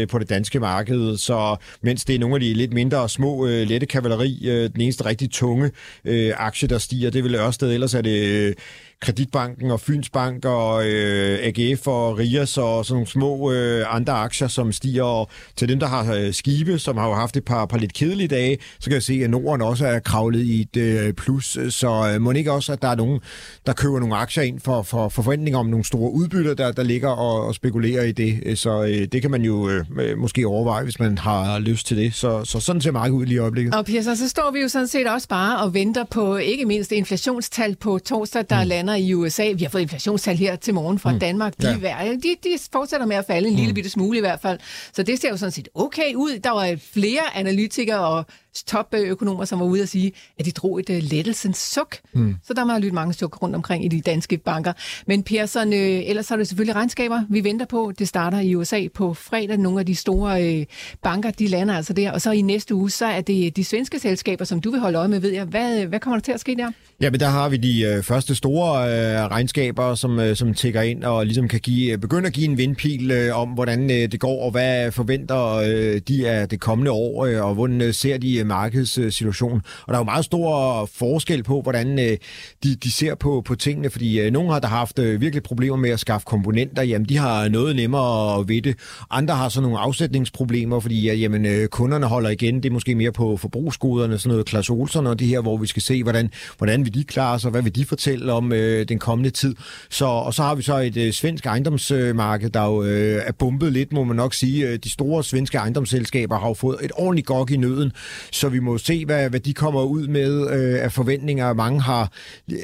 1% 0.03 0.06
på 0.06 0.19
det 0.19 0.29
danske 0.29 0.61
marked, 0.61 1.17
så 1.17 1.56
mens 1.82 2.05
det 2.05 2.14
er 2.14 2.19
nogle 2.19 2.35
af 2.37 2.41
de 2.41 2.55
lidt 2.55 2.73
mindre 2.73 3.09
små, 3.09 3.47
øh, 3.47 3.69
lette 3.69 3.87
kavaleri, 4.09 4.49
øh, 4.49 4.71
den 4.73 4.81
eneste 4.81 5.05
rigtig 5.05 5.31
tunge 5.31 5.71
øh, 6.05 6.33
aktie, 6.37 6.69
der 6.69 6.79
stiger. 6.79 7.11
Det 7.11 7.25
vil 7.25 7.35
Ørsted, 7.35 7.73
ellers 7.73 7.95
er 7.95 8.03
det... 8.03 8.29
Øh, 8.29 8.55
Øh, 8.99 9.09
Kreditbanken 9.09 9.71
og 9.71 9.81
Fyns 9.81 10.11
Bank 10.11 10.45
og 10.45 10.87
øh, 10.87 11.39
AGF 11.43 11.87
og 11.87 12.19
Rias 12.19 12.59
og 12.59 12.87
sådan 12.87 12.95
nogle 12.95 13.06
små 13.06 13.53
øh, 13.53 13.95
andre 13.95 14.12
aktier, 14.12 14.49
som 14.49 14.73
stiger. 14.73 15.03
Og 15.03 15.29
til 15.56 15.69
dem, 15.69 15.81
der 15.81 15.87
har 15.87 16.15
øh, 16.15 16.33
skibe, 16.33 16.79
som 16.79 16.97
har 16.97 17.09
jo 17.09 17.15
haft 17.15 17.37
et 17.37 17.45
par, 17.45 17.67
par 17.67 17.79
lidt 17.79 17.93
kedelige 17.93 18.29
dage, 18.29 18.59
så 18.81 18.85
kan 18.85 18.93
jeg 18.93 19.03
se, 19.03 19.21
at 19.25 19.31
Norden 19.31 19.62
også 19.62 19.87
er 19.87 19.99
kravlet 19.99 20.41
i 20.41 20.61
et 20.61 20.77
øh, 20.77 21.12
plus. 21.12 21.59
Så 21.69 22.12
øh, 22.15 22.21
må 22.21 22.31
ikke 22.31 22.53
også, 22.53 22.73
at 22.73 22.83
der 22.83 22.89
er 22.89 22.95
nogen, 22.95 23.21
der 23.67 23.73
køber 23.73 24.00
nogle 24.00 24.17
aktier 24.17 24.43
ind 24.45 24.61
for, 24.61 24.83
for, 24.83 25.09
for 25.09 25.23
forventninger 25.23 25.59
om 25.59 25.67
nogle 25.67 25.85
store 25.85 26.12
udbytter, 26.12 26.55
der, 26.55 26.73
der 26.73 26.83
ligger 26.83 27.09
og, 27.09 27.47
og 27.47 27.55
spekulerer 27.55 28.03
i 28.03 28.12
det. 28.12 28.59
Så 28.59 28.83
øh, 28.83 29.06
det 29.12 29.23
kan 29.23 29.31
man 29.31 29.43
jo 29.43 29.69
øh, 29.69 30.19
måske 30.19 30.47
overveje, 30.47 30.85
hvis 30.85 31.00
man 31.00 31.19
har 31.19 31.59
lyst 31.59 31.87
til 31.87 31.97
det. 31.97 32.15
Så, 32.15 32.45
så 32.45 32.61
sådan 32.61 32.81
ser 32.81 32.91
markedet 32.91 33.19
ud 33.19 33.27
lige 33.27 33.37
i 33.37 33.39
øjeblikket. 33.39 33.75
Og 33.75 33.85
Pia, 33.85 34.03
så 34.03 34.29
står 34.29 34.50
vi 34.50 34.61
jo 34.61 34.69
sådan 34.69 34.89
set 34.89 35.06
også 35.06 35.29
bare 35.29 35.65
og 35.65 35.75
venter 35.75 36.05
på 36.05 36.37
ikke 36.37 36.65
mindst 36.65 36.93
inflationstal 36.93 37.77
på 37.77 37.99
torsdag, 37.99 38.45
der 38.50 38.62
mm. 38.62 38.69
lander 38.69 38.88
lander 38.88 39.06
i 39.06 39.14
USA. 39.14 39.52
Vi 39.52 39.64
har 39.64 39.70
fået 39.70 39.82
inflationstal 39.82 40.37
her 40.37 40.56
til 40.56 40.75
morgen 40.75 40.99
fra 40.99 41.12
mm. 41.12 41.19
Danmark. 41.19 41.55
De, 41.62 41.79
ja. 41.82 42.12
de, 42.23 42.37
de 42.43 42.58
fortsætter 42.73 43.06
med 43.06 43.17
at 43.17 43.25
falde 43.26 43.49
en 43.49 43.55
mm. 43.55 43.58
lille 43.58 43.75
bitte 43.75 43.90
smule 43.90 44.19
i 44.19 44.20
hvert 44.20 44.40
fald. 44.40 44.58
Så 44.93 45.02
det 45.02 45.20
ser 45.20 45.29
jo 45.29 45.37
sådan 45.37 45.52
set 45.52 45.69
okay 45.75 46.14
ud. 46.14 46.38
Der 46.38 46.50
var 46.50 46.79
flere 46.93 47.37
analytikere 47.37 48.06
og 48.06 48.26
topøkonomer, 48.63 49.45
som 49.45 49.61
var 49.61 49.67
ude 49.67 49.83
og 49.83 49.89
sige, 49.89 50.13
at 50.39 50.47
de 50.47 50.51
drog 50.51 50.81
et 50.81 50.91
uh, 50.91 50.97
lettelsens 50.97 51.59
suk. 51.59 51.97
Mm. 52.13 52.35
Så 52.47 52.55
der 52.55 52.65
har 52.65 52.79
lyttet 52.79 52.95
mange 52.95 53.15
suk 53.15 53.43
rundt 53.43 53.57
omkring 53.57 53.85
i 53.85 53.89
de 53.89 54.01
danske 54.01 54.37
banker. 54.37 54.73
Men 55.07 55.23
Persson, 55.23 55.73
øh, 55.73 55.79
ellers 55.79 56.29
har 56.29 56.37
det 56.37 56.49
selvfølgelig 56.49 56.77
regnskaber, 56.77 57.23
vi 57.31 57.45
venter 57.45 57.67
på. 57.67 57.93
Det 57.99 58.09
starter 58.09 58.41
i 58.41 58.55
USA 58.55 58.89
på 58.95 59.15
fredag. 59.15 59.57
Nogle 59.57 59.81
af 59.81 59.87
de 59.87 59.95
store 59.95 60.45
øh, 60.45 60.67
banker, 61.03 61.31
de 61.31 61.47
lander 61.47 61.75
altså 61.75 61.93
der. 61.93 62.13
Og 62.13 62.21
så 62.21 62.31
i 62.31 62.43
næste 62.43 62.75
uge, 62.75 62.91
så 62.91 63.07
er 63.07 63.21
det 63.21 63.57
de 63.57 63.65
svenske 63.65 63.99
selskaber, 64.01 64.45
som 64.45 64.61
du 64.61 64.71
vil 64.71 64.81
holde 64.81 64.99
øje 64.99 65.09
med, 65.09 65.21
ved 65.21 65.31
jeg. 65.33 65.45
Hvad, 65.45 65.87
hvad 65.87 66.01
kommer 66.01 66.17
der 66.17 66.23
til 66.23 66.33
at 66.33 66.41
ske 66.41 66.57
der? 66.57 66.71
Ja, 67.01 67.11
men 67.11 67.21
der 67.21 67.29
har 67.29 67.49
vi 67.49 67.57
de 67.57 67.83
øh, 67.83 68.03
første 68.03 68.35
store 68.35 68.83
øh, 68.83 69.31
regnskaber, 69.31 69.95
som, 69.95 70.21
øh, 70.21 70.37
som 70.37 70.55
tækker 70.55 70.83
ind 70.83 71.05
og 71.05 71.27
ligesom 71.27 71.49
kan 71.49 71.61
give, 71.61 71.93
øh, 71.93 71.99
begynde 71.99 72.27
at 72.27 72.33
give 72.33 72.47
en 72.47 72.59
vindpil 72.59 73.11
øh, 73.11 73.39
om, 73.39 73.49
hvordan 73.49 73.91
øh, 73.91 74.13
det 74.13 74.21
går, 74.21 74.45
og 74.45 74.51
hvad 74.51 74.93
forventer 74.93 75.55
øh, 75.55 76.01
de 76.09 76.29
af 76.29 76.49
det 76.49 76.61
kommende 76.61 76.91
år, 76.91 77.25
øh, 77.25 77.45
og 77.45 77.55
hvordan 77.55 77.81
øh, 77.81 77.95
ser 77.95 78.19
de 78.19 78.39
øh, 78.39 78.47
markedssituation. 78.49 79.62
Og 79.87 79.89
der 79.89 79.95
er 79.95 79.99
jo 79.99 80.05
meget 80.05 80.25
stor 80.25 80.85
forskel 80.95 81.43
på, 81.43 81.62
hvordan 81.62 81.99
øh, 81.99 82.17
de, 82.65 82.75
de 82.75 82.93
ser 82.93 83.15
på, 83.15 83.43
på 83.45 83.55
tingene, 83.55 83.91
fordi 83.91 84.21
øh, 84.21 84.33
nogle 84.33 84.53
har 84.53 84.61
der 84.61 84.69
haft 84.69 84.99
øh, 84.99 85.21
virkelig 85.21 85.43
problemer 85.43 85.77
med 85.77 85.91
at 85.91 86.00
skaffe 86.00 86.25
komponenter, 86.25 86.83
jamen 86.83 87.09
de 87.09 87.17
har 87.17 87.49
noget 87.49 87.77
nemmere 87.77 88.49
ved 88.49 88.62
det. 88.62 88.77
Andre 89.11 89.35
har 89.35 89.49
så 89.49 89.61
nogle 89.61 89.79
afsætningsproblemer, 89.79 90.81
fordi 90.81 91.11
øh, 91.11 91.23
jamen, 91.23 91.47
øh, 91.47 91.69
kunderne 91.69 92.06
holder 92.06 92.31
igen, 92.31 92.55
det 92.56 92.67
er 92.67 92.73
måske 92.73 92.95
mere 92.95 93.12
på 93.12 93.37
forbrugsgoderne, 93.37 94.19
sådan 94.19 94.31
noget 94.31 94.47
Klaas 94.47 94.71
Olsen 94.71 95.06
og 95.06 95.19
det 95.19 95.27
her, 95.27 95.41
hvor 95.41 95.56
vi 95.56 95.67
skal 95.67 95.83
se, 95.83 96.03
hvordan, 96.03 96.31
hvordan 96.59 96.85
vil 96.85 96.95
de 96.95 97.05
klare 97.05 97.41
sig, 97.41 97.50
hvad 97.50 97.62
vil 97.62 97.75
de 97.75 97.85
fortælle 97.85 98.33
om 98.33 98.53
øh, 98.53 98.89
den 98.89 98.99
kommende 98.99 99.31
tid. 99.31 99.55
Så, 99.91 100.05
og 100.06 100.35
så 100.35 100.43
har 100.43 100.55
vi 100.55 100.62
så 100.62 100.79
et 100.79 100.97
øh, 100.97 101.12
svensk 101.12 101.47
ejendomsmarked, 101.47 102.50
der 102.50 102.65
jo 102.65 102.83
øh, 102.83 103.23
er 103.27 103.33
bumpet 103.33 103.73
lidt, 103.73 103.93
må 103.93 104.05
man 104.05 104.17
nok 104.17 104.35
sige. 104.35 104.69
Øh, 104.69 104.79
de 104.85 104.91
store 104.91 105.25
svenske 105.25 105.59
ejendomsselskaber 105.59 106.39
har 106.39 106.49
jo 106.49 106.55
fået 106.55 106.77
et 106.83 106.93
ordentligt 106.95 107.27
gok 107.27 107.50
i 107.50 107.56
nøden, 107.56 107.93
så 108.38 108.49
vi 108.49 108.58
må 108.58 108.79
se, 108.79 109.05
hvad, 109.05 109.31
hvad 109.31 109.40
de 109.40 109.55
kommer 109.55 109.82
ud 109.82 110.06
med 110.06 110.50
øh, 110.50 110.85
af 110.85 110.93
forventninger. 110.93 111.52
Mange 111.52 111.81
har, 111.81 112.12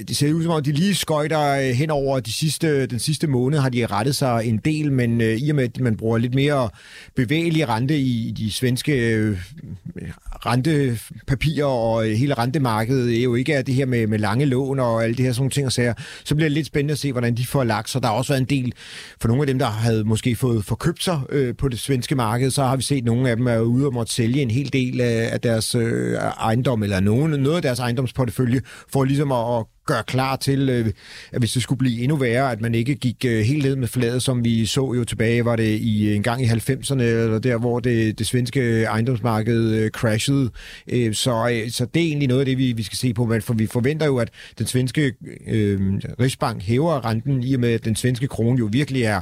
det 0.09 0.17
ser 0.17 0.33
ud 0.33 0.43
som 0.43 0.53
om, 0.53 0.63
de 0.63 0.73
lige 0.73 0.95
skøjter 0.95 1.51
øh, 1.51 1.65
hen 1.65 1.91
over 1.91 2.21
de 2.21 2.33
sidste, 2.33 2.87
den 2.87 2.99
sidste 2.99 3.27
måned, 3.27 3.59
har 3.59 3.69
de 3.69 3.87
rettet 3.87 4.17
sig 4.17 4.43
en 4.45 4.57
del, 4.57 4.93
men 4.93 5.21
øh, 5.21 5.37
i 5.37 5.51
og 5.51 5.57
med, 5.57 5.65
at 5.65 5.81
man 5.81 5.97
bruger 5.97 6.19
lidt 6.19 6.35
mere 6.35 6.69
bevægelig 7.15 7.69
rente 7.69 7.99
i 7.99 8.35
de 8.37 8.53
svenske 8.53 9.15
øh, 9.15 9.39
rentepapirer 10.47 11.67
og 11.67 12.09
øh, 12.09 12.15
hele 12.15 12.35
rentemarkedet, 12.35 13.19
er 13.19 13.23
jo 13.23 13.35
ikke 13.35 13.57
af 13.57 13.65
det 13.65 13.75
her 13.75 13.87
med, 13.87 14.07
med 14.07 14.19
lange 14.19 14.45
lån 14.45 14.79
og 14.79 15.05
alle 15.05 15.17
det 15.17 15.25
her 15.25 15.33
sådan 15.33 15.51
ting 15.51 15.67
og 15.67 15.73
sager, 15.73 15.95
så 16.25 16.35
bliver 16.35 16.49
det 16.49 16.53
lidt 16.53 16.67
spændende 16.67 16.93
at 16.93 16.99
se, 16.99 17.13
hvordan 17.13 17.35
de 17.35 17.47
får 17.47 17.65
lagt. 17.65 17.91
Så 17.91 18.01
der 18.01 18.07
har 18.07 18.15
også 18.15 18.33
været 18.33 18.41
en 18.41 18.63
del, 18.63 18.73
for 19.21 19.29
nogle 19.29 19.43
af 19.43 19.47
dem, 19.47 19.59
der 19.59 19.67
havde 19.67 20.05
måske 20.05 20.37
fået 20.37 20.65
forkøbt 20.65 21.05
sig 21.05 21.21
øh, 21.31 21.55
på 21.57 21.69
det 21.69 21.79
svenske 21.79 22.15
marked, 22.15 22.51
så 22.51 22.63
har 22.63 22.77
vi 22.77 22.83
set, 22.83 22.97
at 22.97 23.05
nogle 23.05 23.31
af 23.31 23.37
dem 23.37 23.47
er 23.47 23.61
ude 23.61 23.87
og 23.87 23.95
måtte 23.95 24.13
sælge 24.13 24.43
en 24.43 24.51
hel 24.51 24.73
del 24.73 25.01
af, 25.01 25.29
af 25.33 25.41
deres 25.41 25.54
øh, 25.75 26.15
ejendom, 26.15 26.83
eller 26.83 27.01
nogen, 27.01 27.31
noget 27.31 27.57
af 27.57 27.63
deres 27.63 27.79
ejendomsportefølje, 27.79 28.61
for 28.93 29.05
ligesom 29.05 29.33
at, 29.33 29.59
at 29.59 29.65
gøre 29.87 30.03
klar 30.03 30.37
til, 30.37 30.69
øh, 30.69 30.87
at 31.33 31.39
hvis 31.39 31.53
det 31.53 31.63
skulle 31.63 31.79
blive 31.79 32.03
endnu 32.03 32.17
værre, 32.17 32.53
at 32.53 32.61
man 32.61 32.75
ikke 32.75 32.95
gik 32.95 33.25
øh, 33.25 33.41
helt 33.41 33.65
ned 33.65 33.77
med 33.77 33.89
fladet, 33.89 34.23
som 34.23 34.45
vi 34.45 34.67
så 34.67 34.95
jo 34.97 35.05
tilbage, 35.05 35.45
var 35.45 35.57
det 35.57 35.79
i 35.81 36.09
øh, 36.09 36.17
en 36.17 36.23
gang 36.23 36.43
i 36.43 36.47
90'erne, 36.47 37.03
eller 37.03 37.39
der, 37.39 37.59
hvor 37.59 37.81
det, 37.81 38.19
det 38.19 38.27
svenske 38.27 38.83
ejendomsmarked 38.83 39.71
øh, 39.75 39.91
crashede. 39.91 40.51
Øh, 40.89 41.15
så, 41.15 41.49
øh, 41.53 41.71
så 41.71 41.85
det 41.85 42.03
er 42.03 42.07
egentlig 42.07 42.29
noget 42.29 42.41
af 42.41 42.47
det, 42.47 42.59
vi, 42.59 42.73
vi 42.73 42.83
skal 42.83 42.99
se 42.99 43.15
på, 43.15 43.25
men 43.25 43.43
for 43.43 43.55
vi 43.55 43.67
forventer 43.67 44.07
jo, 44.07 44.17
at 44.17 44.31
den 44.59 44.67
svenske 44.67 45.13
øh, 45.47 45.81
Rigsbank 46.21 46.63
hæver 46.63 47.05
renten, 47.05 47.43
i 47.43 47.55
og 47.55 47.61
med, 47.61 47.73
at 47.73 47.85
den 47.85 47.97
svenske 47.97 48.29
krone 48.29 48.59
jo 48.59 48.69
virkelig 48.73 49.03
er 49.03 49.21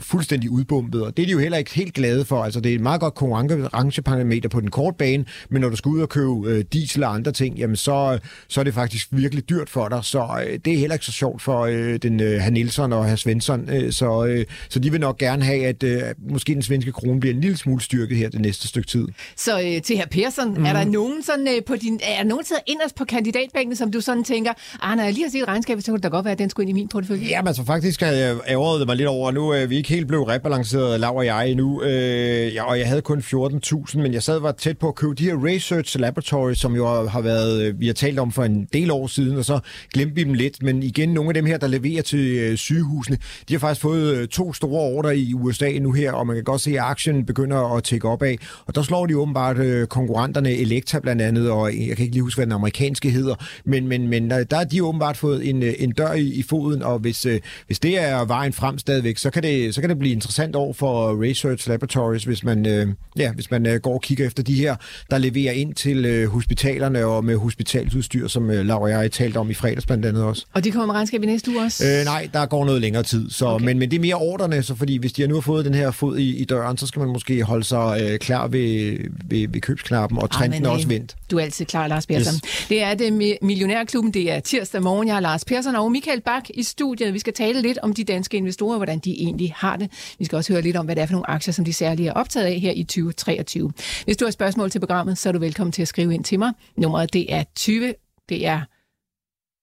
fuldstændig 0.00 0.50
udbumpet, 0.50 1.02
og 1.02 1.16
det 1.16 1.22
er 1.22 1.26
de 1.26 1.32
jo 1.32 1.38
heller 1.38 1.58
ikke 1.58 1.74
helt 1.74 1.94
glade 1.94 2.24
for. 2.24 2.44
Altså, 2.44 2.60
det 2.60 2.70
er 2.70 2.74
et 2.74 2.80
meget 2.80 3.00
godt 3.00 3.14
konkurrenceparameter 3.14 4.48
på 4.48 4.60
den 4.60 4.70
korte 4.70 4.96
bane, 4.98 5.24
men 5.50 5.60
når 5.60 5.68
du 5.68 5.76
skal 5.76 5.88
ud 5.88 6.00
og 6.00 6.08
købe 6.08 6.32
øh, 6.46 6.64
diesel 6.72 7.04
og 7.04 7.14
andre 7.14 7.32
ting, 7.32 7.58
jamen 7.58 7.76
så, 7.76 8.18
så 8.48 8.60
er 8.60 8.64
det 8.64 8.74
faktisk 8.74 9.08
virkelig 9.10 9.48
dyrt 9.48 9.70
for 9.70 9.88
dig, 9.88 10.00
så 10.02 10.44
øh, 10.46 10.58
det 10.64 10.72
er 10.74 10.78
heller 10.78 10.94
ikke 10.94 11.06
så 11.06 11.12
sjovt 11.12 11.42
for 11.42 11.60
øh, 11.60 11.96
den 11.96 12.20
øh, 12.20 12.32
herr 12.32 12.50
Nielsen 12.50 12.92
og 12.92 13.06
herr 13.06 13.16
Svensson, 13.16 13.68
øh, 13.70 13.92
så, 13.92 14.26
øh, 14.26 14.44
så 14.68 14.78
de 14.78 14.90
vil 14.90 15.00
nok 15.00 15.18
gerne 15.18 15.44
have, 15.44 15.66
at 15.66 15.82
øh, 15.82 16.02
måske 16.30 16.54
den 16.54 16.62
svenske 16.62 16.92
krone 16.92 17.20
bliver 17.20 17.34
en 17.34 17.40
lille 17.40 17.56
smule 17.56 17.82
styrket 17.82 18.16
her 18.16 18.28
det 18.28 18.40
næste 18.40 18.68
stykke 18.68 18.88
tid. 18.88 19.08
Så 19.36 19.60
øh, 19.60 19.82
til 19.82 19.96
herr 19.96 20.06
Persson, 20.06 20.54
mm. 20.54 20.64
er 20.64 20.72
der 20.72 20.84
nogen 20.84 21.22
sådan 21.22 21.48
øh, 21.48 21.64
på 21.66 21.76
din, 21.76 22.00
er 22.02 22.16
der 22.16 22.28
nogen 22.28 22.44
tid 22.44 22.56
inderst 22.66 22.94
på 22.94 23.04
kandidatbænken, 23.04 23.76
som 23.76 23.92
du 23.92 24.00
sådan 24.00 24.24
tænker, 24.24 24.52
ah, 24.82 24.96
når 24.96 25.04
jeg 25.04 25.12
lige 25.12 25.24
har 25.24 25.30
set 25.30 25.48
regnskabet, 25.48 25.84
så 25.84 25.90
kunne 25.90 25.96
det 25.96 26.02
da 26.02 26.08
godt 26.08 26.24
være, 26.24 26.32
at 26.32 26.38
den 26.38 26.50
skulle 26.50 26.68
ind 26.68 26.78
i 26.78 26.80
min 26.80 26.88
portefølje? 26.88 27.26
Ja, 27.26 27.42
men 27.42 27.54
så 27.54 27.64
faktisk 27.64 28.00
har 28.00 28.08
jeg 28.08 28.36
ærget 28.48 28.86
mig 28.86 28.96
lidt 28.96 29.08
over, 29.08 29.30
nu 29.30 29.54
øh, 29.54 29.69
vi 29.70 29.76
ikke 29.76 29.88
helt 29.88 30.08
blev 30.08 30.22
rebalanceret, 30.22 31.00
Lav 31.00 31.16
og 31.16 31.26
jeg, 31.26 31.50
endnu. 31.50 31.82
Øh, 31.82 32.54
ja, 32.54 32.62
og 32.62 32.78
jeg 32.78 32.88
havde 32.88 33.02
kun 33.02 33.18
14.000, 33.18 33.98
men 33.98 34.12
jeg 34.12 34.22
sad 34.22 34.38
var 34.38 34.52
tæt 34.52 34.78
på 34.78 34.88
at 34.88 34.94
købe 34.94 35.14
de 35.14 35.24
her 35.24 35.44
Research 35.44 36.00
Laboratories, 36.00 36.58
som 36.58 36.76
jo 36.76 37.06
har 37.06 37.20
været, 37.20 37.62
øh, 37.62 37.80
vi 37.80 37.86
har 37.86 37.92
talt 37.92 38.18
om 38.18 38.32
for 38.32 38.44
en 38.44 38.68
del 38.72 38.90
år 38.90 39.06
siden, 39.06 39.38
og 39.38 39.44
så 39.44 39.60
glemte 39.94 40.14
vi 40.14 40.24
dem 40.24 40.34
lidt. 40.34 40.62
Men 40.62 40.82
igen, 40.82 41.08
nogle 41.08 41.30
af 41.30 41.34
dem 41.34 41.46
her, 41.46 41.58
der 41.58 41.66
leverer 41.66 42.02
til 42.02 42.36
øh, 42.38 42.56
sygehusene, 42.56 43.18
de 43.48 43.54
har 43.54 43.58
faktisk 43.58 43.80
fået 43.80 44.16
øh, 44.16 44.28
to 44.28 44.52
store 44.52 44.80
ordre 44.80 45.18
i 45.18 45.34
USA 45.34 45.78
nu 45.78 45.92
her, 45.92 46.12
og 46.12 46.26
man 46.26 46.36
kan 46.36 46.44
godt 46.44 46.60
se, 46.60 46.70
at 46.70 46.78
aktien 46.78 47.26
begynder 47.26 47.76
at 47.76 47.84
tække 47.84 48.08
op 48.08 48.22
af. 48.22 48.38
Og 48.66 48.74
der 48.74 48.82
slår 48.82 49.06
de 49.06 49.16
åbenbart 49.18 49.58
øh, 49.58 49.86
konkurrenterne 49.86 50.52
Elektra 50.52 51.00
blandt 51.00 51.22
andet, 51.22 51.50
og 51.50 51.66
jeg 51.66 51.96
kan 51.96 52.02
ikke 52.02 52.14
lige 52.14 52.22
huske, 52.22 52.38
hvad 52.38 52.46
den 52.46 52.52
amerikanske 52.52 53.10
hedder, 53.10 53.34
men, 53.64 53.88
men, 53.88 54.08
men 54.08 54.32
øh, 54.32 54.46
der, 54.50 54.56
har 54.56 54.64
de 54.64 54.84
åbenbart 54.84 55.16
fået 55.16 55.48
en, 55.48 55.62
øh, 55.62 55.74
en 55.78 55.92
dør 55.92 56.12
i, 56.12 56.26
i 56.26 56.42
foden, 56.42 56.82
og 56.82 56.98
hvis, 56.98 57.26
øh, 57.26 57.40
hvis 57.66 57.78
det 57.78 58.02
er 58.02 58.24
vejen 58.24 58.52
frem 58.52 58.78
stadigvæk, 58.78 59.18
så 59.18 59.30
kan 59.30 59.42
det, 59.42 59.49
så 59.72 59.80
kan 59.80 59.90
det 59.90 59.98
blive 59.98 60.12
interessant 60.12 60.56
år 60.56 60.72
for 60.72 61.22
Research 61.22 61.68
Laboratories, 61.68 62.24
hvis 62.24 62.44
man, 62.44 62.66
øh, 62.66 62.88
ja, 63.16 63.32
hvis 63.32 63.50
man 63.50 63.66
øh, 63.66 63.80
går 63.80 63.94
og 63.94 64.02
kigger 64.02 64.26
efter 64.26 64.42
de 64.42 64.54
her, 64.54 64.76
der 65.10 65.18
leverer 65.18 65.52
ind 65.52 65.74
til 65.74 66.04
øh, 66.04 66.28
hospitalerne 66.28 67.06
og 67.06 67.24
med 67.24 67.36
hospitalsudstyr, 67.36 68.28
som 68.28 68.50
øh, 68.50 68.66
Laura 68.66 68.82
og 68.82 68.90
jeg 68.90 69.12
talte 69.12 69.36
om 69.36 69.50
i 69.50 69.54
fredags 69.54 69.86
blandt 69.86 70.06
andet 70.06 70.24
også. 70.24 70.46
Og 70.52 70.64
de 70.64 70.70
kommer 70.70 70.86
med 70.86 70.94
regnskab 70.94 71.22
i 71.22 71.26
næste 71.26 71.50
uge 71.50 71.60
også? 71.60 71.86
Øh, 71.86 72.04
nej, 72.04 72.28
der 72.32 72.46
går 72.46 72.64
noget 72.64 72.80
længere 72.80 73.02
tid, 73.02 73.30
så, 73.30 73.46
okay. 73.46 73.64
men, 73.64 73.78
men 73.78 73.90
det 73.90 73.96
er 73.96 74.00
mere 74.00 74.14
orderne, 74.14 74.62
så 74.62 74.74
fordi 74.74 74.96
hvis 74.96 75.12
de 75.12 75.22
har 75.22 75.28
nu 75.28 75.34
har 75.34 75.40
fået 75.40 75.64
den 75.64 75.74
her 75.74 75.90
fod 75.90 76.18
i, 76.18 76.36
i 76.36 76.44
døren, 76.44 76.76
så 76.76 76.86
skal 76.86 77.00
man 77.00 77.08
måske 77.08 77.42
holde 77.42 77.64
sig 77.64 78.00
øh, 78.02 78.18
klar 78.18 78.48
ved, 78.48 78.98
ved, 79.24 79.48
ved 79.48 79.60
købsknappen, 79.60 80.18
og 80.18 80.30
trenden 80.30 80.66
er 80.66 80.70
også 80.70 80.88
vendt. 80.88 81.16
Du 81.30 81.38
er 81.38 81.42
altid 81.42 81.66
klar, 81.66 81.86
Lars 81.86 82.06
Persson. 82.06 82.34
Yes. 82.34 82.66
Det 82.68 82.82
er 82.82 82.94
det 82.94 83.38
Millionærklubben, 83.42 84.14
det 84.14 84.32
er 84.32 84.40
tirsdag 84.40 84.82
morgen. 84.82 85.08
Jeg 85.08 85.16
har 85.16 85.20
Lars 85.20 85.44
Persson 85.44 85.76
og 85.76 85.92
Michael 85.92 86.20
Bak 86.20 86.44
i 86.54 86.62
studiet. 86.62 87.14
Vi 87.14 87.18
skal 87.18 87.32
tale 87.32 87.62
lidt 87.62 87.78
om 87.78 87.94
de 87.94 88.04
danske 88.04 88.36
investorer, 88.36 88.76
hvordan 88.76 88.98
de 88.98 89.10
egentlig 89.10 89.39
har 89.46 89.76
det. 89.76 90.14
Vi 90.18 90.24
skal 90.24 90.36
også 90.36 90.52
høre 90.52 90.62
lidt 90.62 90.76
om, 90.76 90.84
hvad 90.84 90.96
det 90.96 91.02
er 91.02 91.06
for 91.06 91.12
nogle 91.12 91.30
aktier, 91.30 91.52
som 91.52 91.64
de 91.64 91.72
særligt 91.72 92.08
er 92.08 92.12
optaget 92.12 92.46
af 92.46 92.60
her 92.60 92.72
i 92.72 92.84
2023. 92.84 93.72
Hvis 94.04 94.16
du 94.16 94.24
har 94.24 94.32
spørgsmål 94.32 94.70
til 94.70 94.78
programmet, 94.78 95.18
så 95.18 95.28
er 95.28 95.32
du 95.32 95.38
velkommen 95.38 95.72
til 95.72 95.82
at 95.82 95.88
skrive 95.88 96.14
ind 96.14 96.24
til 96.24 96.38
mig. 96.38 96.52
Nummeret 96.76 97.12
det 97.12 97.34
er 97.34 97.44
20, 97.56 97.94
det 98.28 98.46
er, 98.46 98.60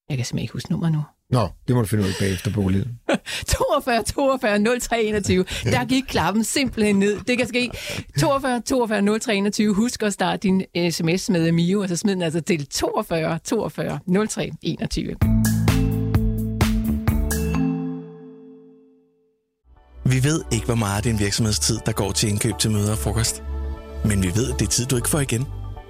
jeg 0.09 0.17
kan 0.17 0.25
simpelthen 0.25 0.39
ikke 0.39 0.53
huske 0.53 0.71
nummer 0.71 0.89
nu. 0.89 1.03
Nå, 1.29 1.47
det 1.67 1.75
må 1.75 1.81
du 1.81 1.87
finde 1.87 2.03
ud 2.03 2.09
af 2.09 2.15
bagefter 2.19 2.51
på 2.51 2.67
lidt. 2.67 2.87
42 3.47 4.03
42 4.03 4.79
03 4.79 5.03
21. 5.03 5.45
Der 5.63 5.85
gik 5.85 6.03
klappen 6.03 6.43
simpelthen 6.43 6.99
ned. 6.99 7.19
Det 7.27 7.37
kan 7.37 7.47
ske. 7.47 7.71
42 8.19 8.61
42 8.61 9.19
03 9.19 9.35
21. 9.35 9.73
Husk 9.73 10.03
at 10.03 10.13
starte 10.13 10.47
din 10.47 10.63
sms 10.91 11.29
med 11.29 11.51
Mio, 11.51 11.81
og 11.81 11.89
så 11.89 11.95
smid 11.95 12.13
den 12.13 12.21
altså 12.21 12.41
til 12.41 12.67
42 12.67 13.39
42 13.39 13.99
03 14.27 14.51
21. 14.61 15.66
Vi 20.09 20.23
ved 20.23 20.41
ikke, 20.51 20.65
hvor 20.65 20.75
meget 20.75 20.97
af 20.97 21.03
din 21.03 21.19
virksomhedstid, 21.19 21.79
der 21.85 21.91
går 21.91 22.11
til 22.11 22.29
indkøb 22.29 22.57
til 22.59 22.71
møder 22.71 22.91
og 22.91 22.97
frokost. 22.97 23.43
Men 24.05 24.23
vi 24.23 24.31
ved, 24.35 24.53
at 24.53 24.59
det 24.59 24.65
er 24.65 24.69
tid, 24.69 24.85
du 24.85 24.95
ikke 24.95 25.09
får 25.09 25.19
igen. 25.19 25.45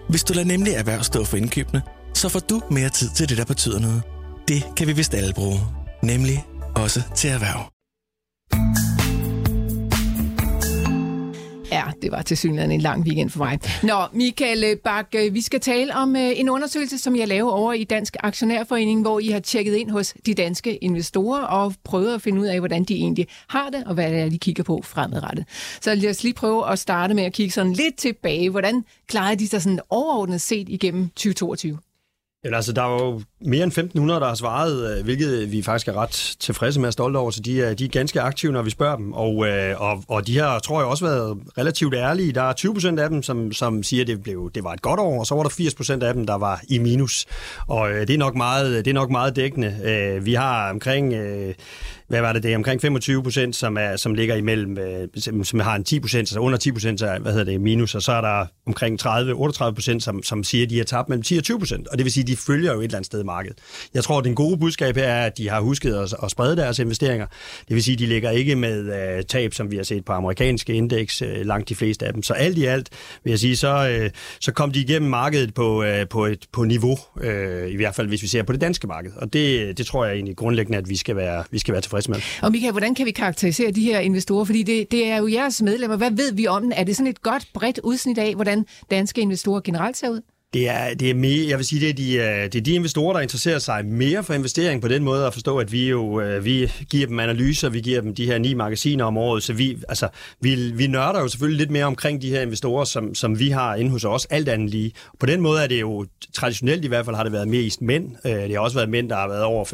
Hvis 0.10 0.24
du 0.24 0.34
lader 0.34 0.48
nemlig 0.48 0.74
erhverv 0.74 1.04
stå 1.04 1.24
for 1.24 1.38
indkøbene, 1.38 1.82
så 2.14 2.30
får 2.30 2.40
du 2.40 2.62
mere 2.72 2.90
tid 2.90 3.10
til 3.10 3.30
det, 3.30 3.38
der 3.38 3.46
betyder 3.46 3.80
noget. 3.80 4.02
Det 4.48 4.64
kan 4.78 4.88
vi 4.88 4.94
vist 4.94 5.14
alle 5.14 5.34
bruge. 5.34 5.60
Nemlig 6.04 6.46
også 6.76 7.02
til 7.16 7.30
erhverv. 7.30 7.72
Ja, 11.72 11.84
det 12.02 12.12
var 12.12 12.22
til 12.22 12.38
synligheden 12.38 12.72
en 12.72 12.82
lang 12.82 13.04
weekend 13.04 13.30
for 13.30 13.40
mig. 13.40 13.60
Nå, 13.84 13.96
Michael 14.14 14.78
Bak, 14.84 15.14
vi 15.32 15.42
skal 15.42 15.60
tale 15.60 15.96
om 15.96 16.16
øh, 16.16 16.40
en 16.40 16.50
undersøgelse, 16.50 16.98
som 16.98 17.16
jeg 17.16 17.28
laver 17.28 17.52
over 17.52 17.74
i 17.74 17.84
Dansk 17.84 18.16
Aktionærforening, 18.20 19.02
hvor 19.02 19.20
I 19.20 19.28
har 19.28 19.40
tjekket 19.40 19.76
ind 19.76 19.92
hos 19.92 20.14
de 20.26 20.34
danske 20.34 20.78
investorer 20.78 21.42
og 21.42 21.74
prøvet 21.84 22.16
at 22.16 22.22
finde 22.22 22.42
ud 22.42 22.46
af, 22.46 22.60
hvordan 22.60 22.84
de 22.84 22.96
egentlig 22.96 23.28
har 23.48 23.70
det, 23.70 23.84
og 23.84 23.94
hvad 23.94 24.12
det 24.12 24.20
er, 24.20 24.30
de 24.30 24.38
kigger 24.40 24.64
på 24.64 24.82
fremadrettet. 24.84 25.46
Så 25.82 25.96
lad 25.96 26.10
os 26.10 26.24
lige 26.24 26.34
prøve 26.34 26.72
at 26.72 26.80
starte 26.80 27.14
med 27.14 27.24
at 27.24 27.34
kigge 27.34 27.54
sådan 27.54 27.74
lidt 27.74 27.98
tilbage. 27.98 28.50
Hvordan 28.50 28.86
klarede 29.08 29.40
de 29.40 29.48
sig 29.48 29.62
sådan 29.62 29.80
overordnet 29.90 30.42
set 30.42 30.70
igennem 30.70 31.10
2022? 31.10 31.78
Ja, 32.44 32.56
altså, 32.56 32.74
der 32.74 32.82
var 32.82 33.04
jo 33.04 33.22
mere 33.42 33.64
end 33.64 33.78
1.500, 33.98 34.12
der 34.20 34.28
har 34.28 34.36
svaret, 34.36 34.98
øh, 34.98 35.04
hvilket 35.04 35.52
vi 35.52 35.62
faktisk 35.62 35.88
er 35.88 35.94
ret 35.94 36.36
tilfredse 36.40 36.80
med 36.80 36.88
og 36.88 36.94
stolte 36.94 37.18
over, 37.18 37.32
så 37.32 37.42
de 37.42 37.62
er, 37.62 37.74
de 37.74 37.86
er 37.86 37.90
ganske 37.90 38.22
aktive, 38.22 38.52
når 38.52 38.62
vi 38.62 38.70
spørger 38.70 38.96
dem. 38.96 39.14
Og, 39.14 39.48
øh, 39.48 39.82
og, 39.82 40.04
og 40.08 40.28
de 40.28 40.38
har, 40.38 40.60
tror 40.60 40.80
jeg, 40.80 40.88
også 40.88 41.06
været 41.06 41.38
relativt 41.58 41.94
ærlige. 41.94 42.32
Der 42.32 42.42
er 42.42 42.54
20 42.54 42.74
procent 42.74 43.00
af 43.00 43.10
dem, 43.10 43.24
som, 43.24 43.52
som 43.52 43.84
siger, 43.84 44.04
at 44.04 44.08
det, 44.08 44.24
blev, 44.24 44.52
det 44.56 44.64
var 44.64 44.74
et 44.74 44.82
godt 44.82 45.00
år, 45.00 45.20
og 45.20 45.26
så 45.26 45.36
var 45.36 45.44
der 45.44 45.50
80 45.50 45.76
procent 45.76 46.04
af 46.04 46.14
dem, 46.14 46.26
der 46.26 46.36
var 46.36 46.62
i 46.70 46.78
minus. 46.78 47.26
Og 47.68 47.92
øh, 47.92 48.08
det 48.08 48.10
er 48.10 48.18
nok 48.18 48.36
meget, 48.36 48.86
det 48.86 48.92
er 48.92 48.96
nok 48.96 49.10
meget 49.10 49.36
dækkende. 49.36 50.20
Vi 50.24 50.34
har 50.34 50.70
omkring 50.70 51.14
hvad 52.08 52.22
var 52.22 52.34
det, 52.34 52.44
det 52.44 52.52
er 52.52 52.56
omkring 52.56 52.82
25 52.82 53.24
procent, 53.24 53.56
som, 53.56 53.78
er, 53.78 53.96
som 53.96 54.14
ligger 54.14 54.36
imellem, 54.36 54.78
som 55.44 55.60
har 55.60 55.76
en 55.76 55.84
10 55.84 56.00
procent, 56.00 56.20
altså 56.20 56.40
under 56.40 56.58
10 56.58 56.72
procent, 56.72 57.02
hvad 57.02 57.32
hedder 57.32 57.44
det, 57.44 57.62
minus, 57.62 57.96
og 57.96 58.02
så 58.02 58.12
er 58.12 58.22
der 58.22 58.46
omkring 58.68 59.02
30-38 59.02 59.72
procent, 59.72 60.04
som, 60.04 60.24
som 60.24 60.44
siger, 60.44 60.66
at 60.66 60.70
de 60.70 60.78
har 60.78 60.84
tabt 60.84 61.10
mellem 61.10 61.24
10 61.24 61.38
og 61.38 61.44
20 61.44 61.60
procent, 61.60 61.88
og 61.88 61.98
det 61.98 62.04
vil 62.04 62.14
sige, 62.14 62.22
at 62.22 62.28
de 62.28 62.36
følger 62.38 62.74
jo 62.74 62.80
et 62.80 62.84
eller 62.84 62.98
andet 62.98 63.06
sted 63.06 63.24
markedet. 63.28 63.58
Jeg 63.94 64.04
tror, 64.04 64.18
at 64.18 64.26
den 64.26 64.36
gode 64.36 64.58
budskab 64.58 64.96
her 64.96 65.04
er, 65.04 65.26
at 65.26 65.38
de 65.38 65.50
har 65.50 65.60
husket 65.60 65.94
at, 65.94 66.16
at 66.24 66.32
sprede 66.32 66.58
deres 66.58 66.80
investeringer. 66.80 67.26
Det 67.68 67.76
vil 67.76 67.84
sige, 67.84 67.94
at 67.94 68.00
de 68.00 68.06
ligger 68.06 68.32
ikke 68.32 68.56
med 68.56 68.80
uh, 69.18 69.26
tab, 69.26 69.54
som 69.54 69.72
vi 69.72 69.76
har 69.76 69.84
set 69.84 70.06
på 70.06 70.14
amerikanske 70.14 70.74
indeks, 70.74 71.22
uh, 71.22 71.28
langt 71.28 71.70
de 71.70 71.76
fleste 71.76 72.06
af 72.06 72.14
dem. 72.14 72.24
Så 72.24 72.34
alt 72.34 72.58
i 72.58 72.66
alt, 72.66 72.90
vil 73.24 73.32
jeg 73.32 73.40
sige, 73.40 73.58
så, 73.58 74.00
uh, 74.04 74.10
så 74.40 74.52
kom 74.52 74.72
de 74.72 74.80
igennem 74.80 75.10
markedet 75.10 75.54
på, 75.54 75.84
uh, 75.84 76.08
på, 76.10 76.26
et, 76.26 76.46
på 76.52 76.64
niveau, 76.64 76.98
uh, 77.16 77.24
i 77.68 77.76
hvert 77.76 77.96
fald 77.96 78.08
hvis 78.08 78.22
vi 78.22 78.28
ser 78.28 78.44
på 78.44 78.54
det 78.54 78.62
danske 78.62 78.88
marked. 78.88 79.12
Og 79.16 79.34
det, 79.34 79.78
det 79.78 79.86
tror 79.86 80.06
jeg 80.06 80.16
egentlig 80.16 80.36
grundlæggende, 80.36 80.78
at 80.78 80.90
vi 80.90 80.96
skal 80.98 81.16
være, 81.16 81.44
vi 81.52 81.60
skal 81.60 81.72
være 81.72 81.82
tilfredse 81.82 81.98
tilfreds 81.98 82.10
med. 82.42 82.46
Og 82.48 82.52
Michael, 82.52 82.72
hvordan 82.72 82.96
kan 82.96 83.06
vi 83.06 83.12
karakterisere 83.12 83.72
de 83.72 83.82
her 83.82 84.00
investorer? 84.00 84.46
Fordi 84.46 84.64
det, 84.64 84.92
det 84.92 85.08
er 85.08 85.18
jo 85.18 85.28
jeres 85.28 85.62
medlemmer. 85.62 85.98
Hvad 85.98 86.12
ved 86.12 86.34
vi 86.34 86.48
om 86.48 86.62
den? 86.62 86.72
Er 86.72 86.84
det 86.84 86.96
sådan 86.96 87.08
et 87.08 87.22
godt, 87.22 87.48
bredt 87.54 87.80
udsnit 87.84 88.18
af, 88.18 88.36
hvordan 88.36 88.66
danske 88.92 89.22
investorer 89.22 89.62
generelt 89.62 89.98
ser 89.98 90.10
ud? 90.10 90.22
Det 90.54 90.70
er, 90.70 90.94
det 90.94 91.10
er 91.10 91.14
mere, 91.14 91.50
jeg 91.50 91.58
vil 91.58 91.66
sige, 91.66 91.82
det 91.82 91.90
er, 91.90 91.94
de, 91.94 92.14
øh, 92.14 92.44
det 92.44 92.56
er 92.56 92.62
de 92.62 92.74
investorer, 92.74 93.14
der 93.14 93.20
interesserer 93.20 93.60
sig 93.60 93.86
mere 93.86 94.24
for 94.24 94.34
investering 94.34 94.82
på 94.82 94.88
den 94.88 95.04
måde 95.04 95.26
at 95.26 95.34
forstå, 95.34 95.58
at 95.58 95.72
vi 95.72 95.90
jo 95.90 96.22
øh, 96.22 96.46
vi 96.46 96.72
giver 96.90 97.08
dem 97.08 97.20
analyser, 97.20 97.70
vi 97.70 97.82
giver 97.82 98.02
dem 98.02 98.16
de 98.16 98.26
her 98.26 98.38
ni 98.38 98.54
magasiner 98.54 99.06
om 99.06 99.18
året, 99.18 99.44
så 99.44 99.54
vi, 99.54 99.78
altså, 99.90 100.08
vi, 100.42 100.56
vi 100.56 100.88
nørder 100.88 101.20
jo 101.20 101.28
selvfølgelig 101.28 101.58
lidt 101.58 101.72
mere 101.72 101.86
omkring 101.86 102.22
de 102.22 102.30
her 102.30 102.42
investorer, 102.42 102.86
som, 102.86 103.16
som 103.16 103.40
vi 103.40 103.50
har 103.50 103.76
inde 103.76 103.92
hos 103.92 104.06
os, 104.06 104.26
alt 104.26 104.50
andet 104.50 104.70
lige. 104.70 104.92
På 105.20 105.26
den 105.26 105.42
måde 105.42 105.64
er 105.64 105.68
det 105.68 105.82
jo 105.82 106.06
traditionelt 106.34 106.86
i 106.86 106.88
hvert 106.88 107.06
fald 107.06 107.16
har 107.16 107.24
det 107.24 107.32
været 107.32 107.48
mest 107.48 107.82
mænd. 107.82 108.16
Øh, 108.26 108.32
det 108.32 108.52
har 108.52 108.60
også 108.60 108.78
været 108.78 108.90
mænd, 108.90 109.10
der 109.10 109.16
har 109.16 109.28
været 109.28 109.44
over 109.44 109.66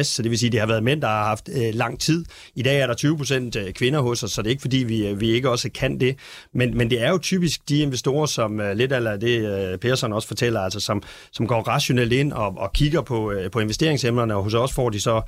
45-50, 0.00 0.02
så 0.02 0.22
det 0.22 0.30
vil 0.30 0.38
sige, 0.38 0.50
det 0.50 0.60
har 0.60 0.66
været 0.66 0.82
mænd, 0.82 1.00
der 1.02 1.08
har 1.08 1.24
haft 1.24 1.48
lang 1.74 2.00
tid. 2.00 2.24
I 2.54 2.62
dag 2.62 2.80
er 2.80 2.86
der 2.86 2.94
20 2.94 3.16
procent 3.16 3.56
kvinder 3.74 4.00
hos 4.00 4.22
os, 4.22 4.32
så 4.32 4.42
det 4.42 4.48
er 4.48 4.50
ikke 4.50 4.62
fordi, 4.62 4.76
vi, 4.76 5.14
vi 5.14 5.30
ikke 5.30 5.50
også 5.50 5.70
kan 5.74 6.00
det. 6.00 6.16
Men, 6.54 6.76
men 6.76 6.90
det 6.90 7.02
er 7.02 7.10
jo 7.10 7.18
typisk 7.18 7.68
de 7.68 7.78
investorer, 7.78 8.26
som 8.26 8.60
lidt 8.74 8.92
af 8.92 9.20
det, 9.20 9.80
Per 9.80 9.94
Persson 10.02 10.12
også 10.12 10.28
fortæller, 10.28 10.60
altså 10.60 10.80
som, 10.80 11.02
som 11.32 11.46
går 11.46 11.62
rationelt 11.62 12.12
ind 12.12 12.32
og, 12.32 12.58
og 12.58 12.72
kigger 12.72 13.02
på, 13.02 13.32
øh, 13.32 13.50
på 13.50 13.60
investeringsemnerne, 13.60 14.34
og 14.34 14.42
hos 14.42 14.54
os 14.54 14.72
får 14.72 14.90
de 14.90 15.00
så 15.00 15.22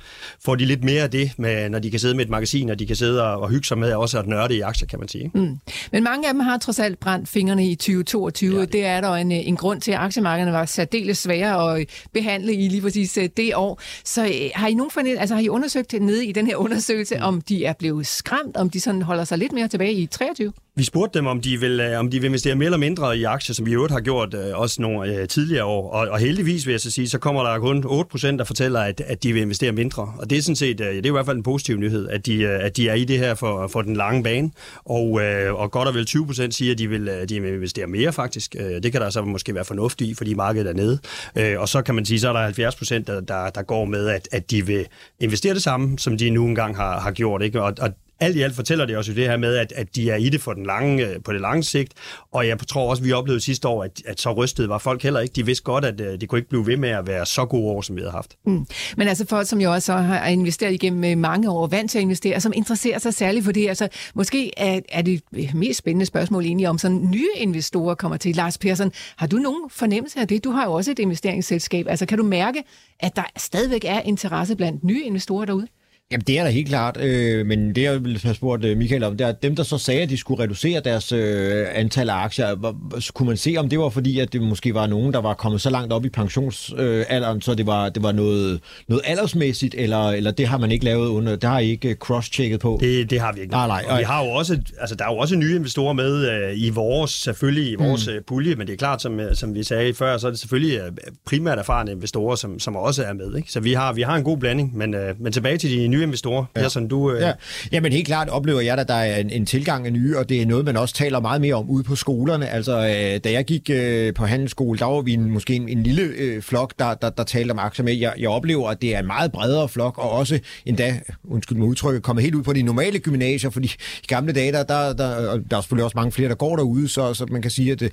får 0.45 0.55
de 0.55 0.65
lidt 0.65 0.83
mere 0.83 1.03
af 1.03 1.11
det, 1.11 1.31
med, 1.37 1.69
når 1.69 1.79
de 1.79 1.91
kan 1.91 1.99
sidde 1.99 2.15
med 2.15 2.25
et 2.25 2.31
magasin, 2.31 2.69
og 2.69 2.79
de 2.79 2.85
kan 2.85 2.95
sidde 2.95 3.23
og, 3.23 3.41
og 3.41 3.49
hygge 3.49 3.67
sig 3.67 3.77
med 3.77 3.93
også 3.93 4.19
at 4.19 4.27
nørde 4.27 4.55
i 4.55 4.61
aktier, 4.61 4.87
kan 4.87 4.99
man 4.99 5.07
sige. 5.07 5.31
Mm. 5.33 5.59
Men 5.91 6.03
mange 6.03 6.27
af 6.27 6.33
dem 6.33 6.39
har 6.39 6.57
trods 6.57 6.79
alt 6.79 6.99
brændt 6.99 7.29
fingrene 7.29 7.67
i 7.67 7.75
2022. 7.75 8.55
Ja, 8.55 8.61
det. 8.61 8.73
det 8.73 8.85
er 8.85 9.01
der 9.01 9.13
en, 9.13 9.31
en 9.31 9.57
grund 9.57 9.81
til, 9.81 9.91
at 9.91 9.97
aktiemarkederne 9.99 10.53
var 10.53 10.65
særdeles 10.65 11.17
svære 11.17 11.79
at 11.79 11.87
behandle 12.13 12.53
i 12.53 12.67
lige 12.69 12.81
præcis 12.81 13.17
øh, 13.17 13.29
det 13.37 13.55
år. 13.55 13.81
Så 14.05 14.25
øh, 14.25 14.31
har 14.55 14.67
I 14.67 14.73
nogen 14.73 14.91
forned, 14.91 15.17
altså 15.17 15.35
har 15.35 15.41
I 15.41 15.49
undersøgt 15.49 15.93
nede 16.01 16.25
i 16.25 16.31
den 16.31 16.47
her 16.47 16.55
undersøgelse, 16.55 17.15
mm. 17.15 17.23
om 17.23 17.41
de 17.41 17.65
er 17.65 17.73
blevet 17.73 18.07
skræmt, 18.07 18.57
om 18.57 18.69
de 18.69 18.79
sådan 18.79 19.01
holder 19.01 19.23
sig 19.23 19.37
lidt 19.37 19.51
mere 19.51 19.67
tilbage 19.67 19.93
i 19.93 20.05
23? 20.05 20.53
Vi 20.77 20.83
spurgte 20.83 21.19
dem, 21.19 21.27
om 21.27 21.41
de 21.41 21.59
vil, 21.59 21.79
øh, 21.79 21.99
om 21.99 22.09
de 22.09 22.19
vil 22.19 22.27
investere 22.27 22.55
mere 22.55 22.65
eller 22.65 22.77
mindre 22.77 23.17
i 23.17 23.23
aktier, 23.23 23.53
som 23.53 23.65
vi 23.65 23.71
i 23.71 23.73
øvrigt 23.73 23.93
har 23.93 23.99
gjort 23.99 24.33
øh, 24.33 24.59
også 24.59 24.81
nogle 24.81 25.15
øh, 25.15 25.27
tidligere 25.27 25.65
år. 25.65 25.91
Og, 25.91 26.07
og 26.07 26.19
heldigvis 26.19 26.65
vil 26.65 26.71
jeg 26.71 26.81
så 26.81 26.91
sige, 26.91 27.09
så 27.09 27.19
kommer 27.19 27.43
der 27.43 27.59
kun 27.59 27.83
8% 27.83 28.37
der 28.37 28.43
fortæller, 28.43 28.79
at, 28.79 29.01
at 29.01 29.23
de 29.23 29.33
vil 29.33 29.41
investere 29.41 29.71
mindre. 29.71 30.13
Og 30.17 30.29
det 30.29 30.37
er 30.37 30.41
sådan 30.41 30.55
set, 30.55 30.81
øh, 30.81 30.87
det 30.87 31.05
er 31.05 31.09
i 31.09 31.11
hvert 31.11 31.25
fald 31.25 31.37
en 31.37 31.43
positiv 31.43 31.77
nyhed, 31.77 32.09
at 32.09 32.25
de, 32.25 32.41
øh, 32.41 32.65
at 32.65 32.77
de 32.77 32.89
er 32.89 32.93
i 32.93 33.05
det 33.05 33.19
her 33.19 33.35
for, 33.35 33.67
for 33.67 33.81
den 33.81 33.95
lange 33.95 34.23
bane. 34.23 34.51
Og, 34.85 35.21
øh, 35.21 35.53
og 35.53 35.71
godt 35.71 35.87
og 35.87 35.93
vel 35.93 36.07
20% 36.09 36.51
siger, 36.51 36.71
at 36.71 36.77
de 36.77 36.87
vil, 36.89 37.07
øh, 37.07 37.29
de 37.29 37.41
vil 37.41 37.53
investere 37.53 37.87
mere 37.87 38.13
faktisk. 38.13 38.55
Øh, 38.59 38.83
det 38.83 38.91
kan 38.91 39.01
der 39.01 39.09
så 39.09 39.21
måske 39.21 39.55
være 39.55 39.65
fornuft 39.65 40.01
i, 40.01 40.13
fordi 40.13 40.33
markedet 40.33 40.69
er 40.69 40.73
nede. 40.73 40.99
Øh, 41.35 41.59
og 41.59 41.69
så 41.69 41.81
kan 41.81 41.95
man 41.95 42.05
sige, 42.05 42.19
så 42.19 42.29
er 42.29 42.33
der 42.33 42.71
70% 42.71 43.03
der, 43.03 43.21
der, 43.21 43.49
der 43.49 43.61
går 43.61 43.85
med, 43.85 44.07
at, 44.07 44.27
at 44.31 44.51
de 44.51 44.65
vil 44.65 44.85
investere 45.19 45.53
det 45.53 45.63
samme, 45.63 45.99
som 45.99 46.17
de 46.17 46.29
nu 46.29 46.45
engang 46.45 46.75
har, 46.75 46.99
har 46.99 47.11
gjort. 47.11 47.41
Ikke? 47.41 47.61
Og, 47.61 47.73
og 47.81 47.89
alt 48.19 48.35
i 48.35 48.41
alt 48.41 48.55
fortæller 48.55 48.85
det 48.85 48.97
også 48.97 49.11
jo 49.11 49.15
det 49.15 49.27
her 49.27 49.37
med, 49.37 49.55
at, 49.55 49.73
at 49.75 49.95
de 49.95 50.09
er 50.09 50.15
i 50.15 50.29
det 50.29 50.41
for 50.41 50.53
den 50.53 50.65
lange, 50.65 51.07
øh, 51.07 51.23
på 51.23 51.33
det 51.33 51.41
lange 51.41 51.63
sigt. 51.63 51.93
Og 52.31 52.47
jeg 52.47 52.59
tror 52.67 52.89
også, 52.89 53.03
vi 53.03 53.11
oplevede 53.11 53.41
sidste 53.41 53.67
år, 53.67 53.83
at, 53.83 54.01
at 54.05 54.21
så 54.21 54.31
rystede 54.31 54.69
var 54.69 54.77
folk 54.77 55.03
heller 55.03 55.19
ikke. 55.19 55.33
De 55.33 55.45
vidste 55.45 55.63
godt, 55.63 55.85
at 55.85 56.01
øh, 56.01 56.21
det 56.21 56.29
kunne 56.29 56.39
ikke 56.39 56.49
blive 56.49 56.67
ved 56.67 56.77
med 56.77 56.89
at 56.89 57.07
være 57.07 57.25
så 57.25 57.45
gode 57.45 57.71
år, 57.71 57.81
som 57.81 57.95
vi 57.95 58.01
havde 58.01 58.11
haft. 58.11 58.35
Mm. 58.45 58.65
Men 58.97 59.07
altså 59.07 59.25
folk, 59.25 59.47
som 59.47 59.61
jo 59.61 59.73
også 59.73 59.93
har 59.93 60.27
investeret 60.27 60.73
igennem 60.73 61.03
øh, 61.03 61.17
mange 61.17 61.49
år, 61.49 61.67
vant 61.67 61.91
til 61.91 61.97
at 61.97 62.01
investere, 62.01 62.41
som 62.41 62.53
interesserer 62.55 62.99
sig 62.99 63.13
særligt 63.13 63.45
for 63.45 63.51
det. 63.51 63.67
Altså, 63.67 63.87
måske 64.15 64.51
er, 64.57 64.79
er 64.89 65.01
det 65.01 65.21
mest 65.53 65.79
spændende 65.79 66.05
spørgsmål 66.05 66.45
egentlig 66.45 66.67
om 66.67 66.77
sådan 66.77 67.09
nye 67.11 67.29
investorer 67.35 67.95
kommer 67.95 68.17
til. 68.17 68.35
Lars 68.35 68.57
Persson, 68.57 68.91
har 69.17 69.27
du 69.27 69.37
nogen 69.37 69.69
fornemmelse 69.69 70.19
af 70.19 70.27
det? 70.27 70.43
Du 70.43 70.51
har 70.51 70.65
jo 70.65 70.73
også 70.73 70.91
et 70.91 70.99
investeringsselskab. 70.99 71.85
Altså, 71.89 72.05
kan 72.05 72.17
du 72.17 72.23
mærke, 72.23 72.63
at 72.99 73.15
der 73.15 73.23
stadigvæk 73.37 73.85
er 73.85 74.01
interesse 74.01 74.55
blandt 74.55 74.83
nye 74.83 75.03
investorer 75.03 75.45
derude? 75.45 75.67
Jamen, 76.11 76.23
det 76.27 76.39
er 76.39 76.43
da 76.43 76.49
helt 76.49 76.67
klart, 76.67 76.97
øh, 77.01 77.45
men 77.45 77.75
det 77.75 77.81
jeg 77.81 78.03
ville 78.03 78.19
have 78.23 78.35
spurgt 78.35 78.65
øh, 78.65 78.77
Michael 78.77 79.03
om, 79.03 79.17
det 79.17 79.25
er, 79.25 79.29
at 79.29 79.43
dem, 79.43 79.55
der 79.55 79.63
så 79.63 79.77
sagde, 79.77 80.01
at 80.01 80.09
de 80.09 80.17
skulle 80.17 80.43
reducere 80.43 80.79
deres 80.79 81.11
øh, 81.11 81.65
antal 81.73 82.09
af 82.09 82.13
aktier, 82.13 82.55
hvor, 82.55 82.75
kunne 83.13 83.27
man 83.27 83.37
se, 83.37 83.55
om 83.57 83.69
det 83.69 83.79
var 83.79 83.89
fordi, 83.89 84.19
at 84.19 84.33
det 84.33 84.41
måske 84.41 84.73
var 84.73 84.87
nogen, 84.87 85.13
der 85.13 85.21
var 85.21 85.33
kommet 85.33 85.61
så 85.61 85.69
langt 85.69 85.93
op 85.93 86.05
i 86.05 86.09
pensionsalderen, 86.09 87.35
øh, 87.35 87.41
så 87.41 87.55
det 87.55 87.65
var, 87.65 87.89
det 87.89 88.03
var 88.03 88.11
noget, 88.11 88.59
noget 88.87 89.03
aldersmæssigt, 89.05 89.75
eller, 89.77 90.09
eller 90.09 90.31
det 90.31 90.47
har 90.47 90.57
man 90.57 90.71
ikke 90.71 90.85
lavet 90.85 91.07
under, 91.07 91.35
det 91.35 91.49
har 91.49 91.59
I 91.59 91.69
ikke 91.69 91.95
cross-checket 92.03 92.59
på? 92.59 92.77
Det, 92.81 93.09
det 93.09 93.19
har 93.19 93.33
vi 93.33 93.41
ikke. 93.41 93.51
Nej, 93.51 93.67
nej. 93.67 93.83
Og 93.89 93.97
vi 93.97 94.03
har 94.03 94.25
jo 94.25 94.31
også, 94.31 94.59
altså 94.79 94.95
der 94.95 95.05
er 95.05 95.13
jo 95.13 95.17
også 95.17 95.35
nye 95.35 95.55
investorer 95.55 95.93
med 95.93 96.29
øh, 96.29 96.53
i 96.55 96.69
vores, 96.69 97.11
selvfølgelig 97.11 97.71
i 97.71 97.75
vores 97.75 98.07
mm. 98.07 98.13
Øh, 98.13 98.21
pulje, 98.27 98.55
men 98.55 98.67
det 98.67 98.73
er 98.73 98.77
klart, 98.77 99.01
som, 99.01 99.19
øh, 99.19 99.35
som 99.35 99.53
vi 99.53 99.63
sagde 99.63 99.93
før, 99.93 100.17
så 100.17 100.27
er 100.27 100.31
det 100.31 100.39
selvfølgelig 100.39 100.79
øh, 100.79 100.91
primært 101.25 101.59
erfarne 101.59 101.91
investorer, 101.91 102.35
som, 102.35 102.59
som 102.59 102.75
også 102.75 103.03
er 103.03 103.13
med. 103.13 103.35
Ikke? 103.37 103.51
Så 103.51 103.59
vi 103.59 103.73
har, 103.73 103.93
vi 103.93 104.01
har 104.01 104.15
en 104.15 104.23
god 104.23 104.37
blanding, 104.37 104.77
men, 104.77 104.93
øh, 104.93 105.21
men 105.21 105.33
tilbage 105.33 105.57
til 105.57 105.71
de 105.71 105.94
nye 105.95 106.03
investorer. 106.03 106.45
Ja. 106.55 106.69
sådan, 106.69 106.87
du, 106.87 107.11
øh... 107.11 107.21
ja. 107.21 107.31
Jamen 107.71 107.91
helt 107.91 108.05
klart 108.05 108.29
oplever 108.29 108.61
jeg, 108.61 108.77
at 108.77 108.87
der 108.87 108.93
er 108.93 109.17
en, 109.17 109.29
en 109.29 109.45
tilgang 109.45 109.85
af 109.85 109.93
nye, 109.93 110.17
og 110.17 110.29
det 110.29 110.41
er 110.41 110.45
noget, 110.45 110.65
man 110.65 110.77
også 110.77 110.95
taler 110.95 111.19
meget 111.19 111.41
mere 111.41 111.55
om 111.55 111.69
ude 111.69 111.83
på 111.83 111.95
skolerne. 111.95 112.49
Altså, 112.49 112.77
øh, 112.77 113.19
da 113.23 113.31
jeg 113.31 113.45
gik 113.45 113.69
øh, 113.69 114.13
på 114.13 114.25
handelsskole, 114.25 114.79
der 114.79 114.85
var 114.85 115.01
vi 115.01 115.13
en, 115.13 115.31
måske 115.31 115.55
en, 115.55 115.69
en 115.69 115.83
lille 115.83 116.01
øh, 116.01 116.41
flok, 116.41 116.73
der, 116.79 116.93
der, 116.93 117.09
der 117.09 117.23
talte 117.23 117.51
om 117.51 117.59
aktier 117.59 117.85
med. 117.85 117.93
Jeg, 117.93 118.13
jeg 118.19 118.29
oplever, 118.29 118.69
at 118.69 118.81
det 118.81 118.95
er 118.95 118.99
en 118.99 119.07
meget 119.07 119.31
bredere 119.31 119.69
flok, 119.69 119.97
og 119.97 120.11
også 120.11 120.39
endda, 120.65 120.99
undskyld 121.23 121.57
mig 121.57 121.67
udtrykket, 121.67 122.03
kommet 122.03 122.23
helt 122.23 122.35
ud 122.35 122.43
på 122.43 122.53
de 122.53 122.61
normale 122.61 122.99
gymnasier, 122.99 123.49
fordi 123.49 123.67
i 124.03 124.07
gamle 124.07 124.33
dage, 124.33 124.51
der, 124.51 124.63
der, 124.63 124.93
der, 124.93 125.37
der 125.51 125.57
er 125.57 125.61
selvfølgelig 125.61 125.85
også 125.85 125.97
mange 125.97 126.11
flere, 126.11 126.29
der 126.29 126.35
går 126.35 126.55
derude, 126.55 126.87
så, 126.87 127.13
så 127.13 127.25
man 127.31 127.41
kan 127.41 127.51
sige, 127.51 127.71
at 127.71 127.81
øh, 127.81 127.89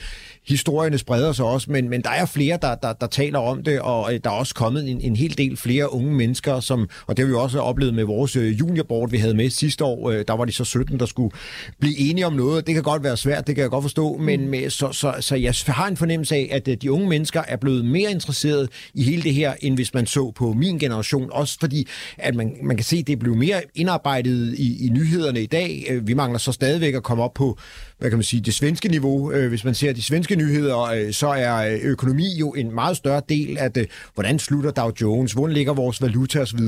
historierne 0.48 0.98
spreder 0.98 1.32
sig 1.32 1.44
også, 1.44 1.70
men, 1.70 1.88
men 1.88 2.02
der 2.02 2.10
er 2.10 2.26
flere, 2.26 2.58
der, 2.62 2.74
der, 2.74 2.92
der 2.92 3.06
taler 3.06 3.38
om 3.38 3.62
det, 3.62 3.80
og 3.80 4.14
øh, 4.14 4.20
der 4.24 4.30
er 4.30 4.34
også 4.34 4.54
kommet 4.54 4.90
en, 4.90 5.00
en 5.00 5.16
hel 5.16 5.38
del 5.38 5.56
flere 5.56 5.92
unge 5.92 6.14
mennesker, 6.14 6.60
som, 6.60 6.88
og 7.06 7.16
det 7.16 7.24
har 7.24 7.30
vi 7.30 7.34
også 7.34 7.60
oplevet 7.60 7.94
med 7.94 8.04
vores 8.04 8.36
øh, 8.36 8.58
juniorboard, 8.58 9.10
vi 9.10 9.16
havde 9.16 9.34
med 9.34 9.50
sidste 9.50 9.84
år, 9.84 10.10
øh, 10.10 10.24
der 10.28 10.36
var 10.36 10.44
de 10.44 10.52
så 10.52 10.64
17, 10.64 11.00
der 11.00 11.06
skulle 11.06 11.34
blive 11.80 11.98
enige 11.98 12.26
om 12.26 12.32
noget. 12.32 12.66
Det 12.66 12.74
kan 12.74 12.82
godt 12.82 13.02
være 13.02 13.16
svært, 13.16 13.46
det 13.46 13.54
kan 13.54 13.62
jeg 13.62 13.70
godt 13.70 13.84
forstå, 13.84 14.16
mm. 14.16 14.24
men 14.24 14.48
med, 14.48 14.70
så, 14.70 14.92
så, 14.92 15.14
så 15.20 15.36
jeg 15.36 15.54
har 15.66 15.88
en 15.88 15.96
fornemmelse 15.96 16.34
af, 16.34 16.48
at 16.66 16.82
de 16.82 16.92
unge 16.92 17.08
mennesker 17.08 17.42
er 17.48 17.56
blevet 17.56 17.84
mere 17.84 18.10
interesserede 18.10 18.68
i 18.94 19.02
hele 19.02 19.22
det 19.22 19.34
her, 19.34 19.54
end 19.60 19.74
hvis 19.74 19.94
man 19.94 20.06
så 20.06 20.30
på 20.30 20.52
min 20.52 20.78
generation. 20.78 21.28
Også 21.32 21.56
fordi, 21.60 21.88
at 22.18 22.34
man, 22.34 22.56
man 22.62 22.76
kan 22.76 22.84
se, 22.84 22.96
at 22.96 23.06
det 23.06 23.18
blevet 23.18 23.38
mere 23.38 23.62
indarbejdet 23.74 24.54
i, 24.58 24.86
i 24.86 24.88
nyhederne 24.88 25.42
i 25.42 25.46
dag. 25.46 26.00
Vi 26.02 26.14
mangler 26.14 26.38
så 26.38 26.52
stadigvæk 26.52 26.94
at 26.94 27.02
komme 27.02 27.22
op 27.22 27.34
på 27.34 27.58
hvad 28.02 28.10
kan 28.10 28.18
man 28.18 28.24
sige, 28.24 28.40
det 28.40 28.54
svenske 28.54 28.88
niveau. 28.88 29.32
Hvis 29.48 29.64
man 29.64 29.74
ser 29.74 29.92
de 29.92 30.02
svenske 30.02 30.31
nyheder, 30.36 30.82
øh, 30.82 31.12
så 31.12 31.28
er 31.28 31.72
øh, 31.72 31.80
økonomi 31.82 32.36
jo 32.40 32.50
en 32.50 32.74
meget 32.74 32.96
større 32.96 33.22
del 33.28 33.58
af 33.58 33.72
det. 33.72 33.88
Hvordan 34.14 34.38
slutter 34.38 34.70
Dow 34.70 34.90
Jones? 35.00 35.32
Hvordan 35.32 35.54
ligger 35.54 35.74
vores 35.74 36.02
valuta 36.02 36.40
osv.? 36.40 36.60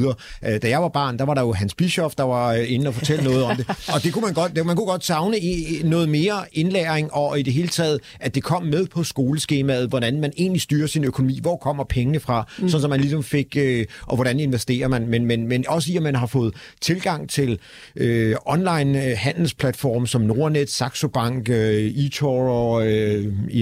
Da 0.42 0.68
jeg 0.68 0.82
var 0.82 0.88
barn, 0.88 1.18
der 1.18 1.24
var 1.24 1.34
der 1.34 1.42
jo 1.42 1.52
Hans 1.52 1.74
Bischoff, 1.74 2.14
der 2.14 2.24
var 2.24 2.52
inde 2.52 2.88
og 2.88 2.94
fortælle 2.94 3.24
noget 3.24 3.44
om 3.44 3.56
det. 3.56 3.68
Og 3.94 4.02
det 4.02 4.12
kunne 4.12 4.24
man 4.24 4.34
godt, 4.34 4.66
man 4.66 4.76
kunne 4.76 4.86
godt 4.86 5.04
savne 5.04 5.38
i 5.38 5.80
noget 5.84 6.08
mere 6.08 6.44
indlæring, 6.52 7.12
og 7.12 7.38
i 7.38 7.42
det 7.42 7.52
hele 7.52 7.68
taget, 7.68 8.00
at 8.20 8.34
det 8.34 8.42
kom 8.42 8.62
med 8.62 8.86
på 8.86 9.04
skoleskemaet, 9.04 9.88
hvordan 9.88 10.20
man 10.20 10.32
egentlig 10.36 10.62
styrer 10.62 10.86
sin 10.86 11.04
økonomi. 11.04 11.38
Hvor 11.42 11.56
kommer 11.56 11.84
pengene 11.84 12.20
fra? 12.20 12.48
Mm. 12.58 12.68
Sådan, 12.68 12.82
så 12.82 12.88
man 12.88 13.00
ligesom 13.00 13.22
fik, 13.22 13.56
og 14.02 14.14
hvordan 14.14 14.40
investerer 14.40 14.88
man? 14.88 15.06
Men, 15.06 15.26
men, 15.26 15.48
men 15.48 15.64
også 15.68 15.92
i, 15.92 15.96
at 15.96 16.02
man 16.02 16.14
har 16.14 16.26
fået 16.26 16.54
tilgang 16.80 17.30
til 17.30 17.58
øh, 17.96 18.36
online 18.46 18.98
handelsplatforme 18.98 20.08
som 20.08 20.20
Nordnet, 20.20 20.70
Saxo 20.70 21.08
Bank, 21.08 21.48
uh, 21.48 21.54
eToro, 21.54 22.80
uh, 22.80 22.84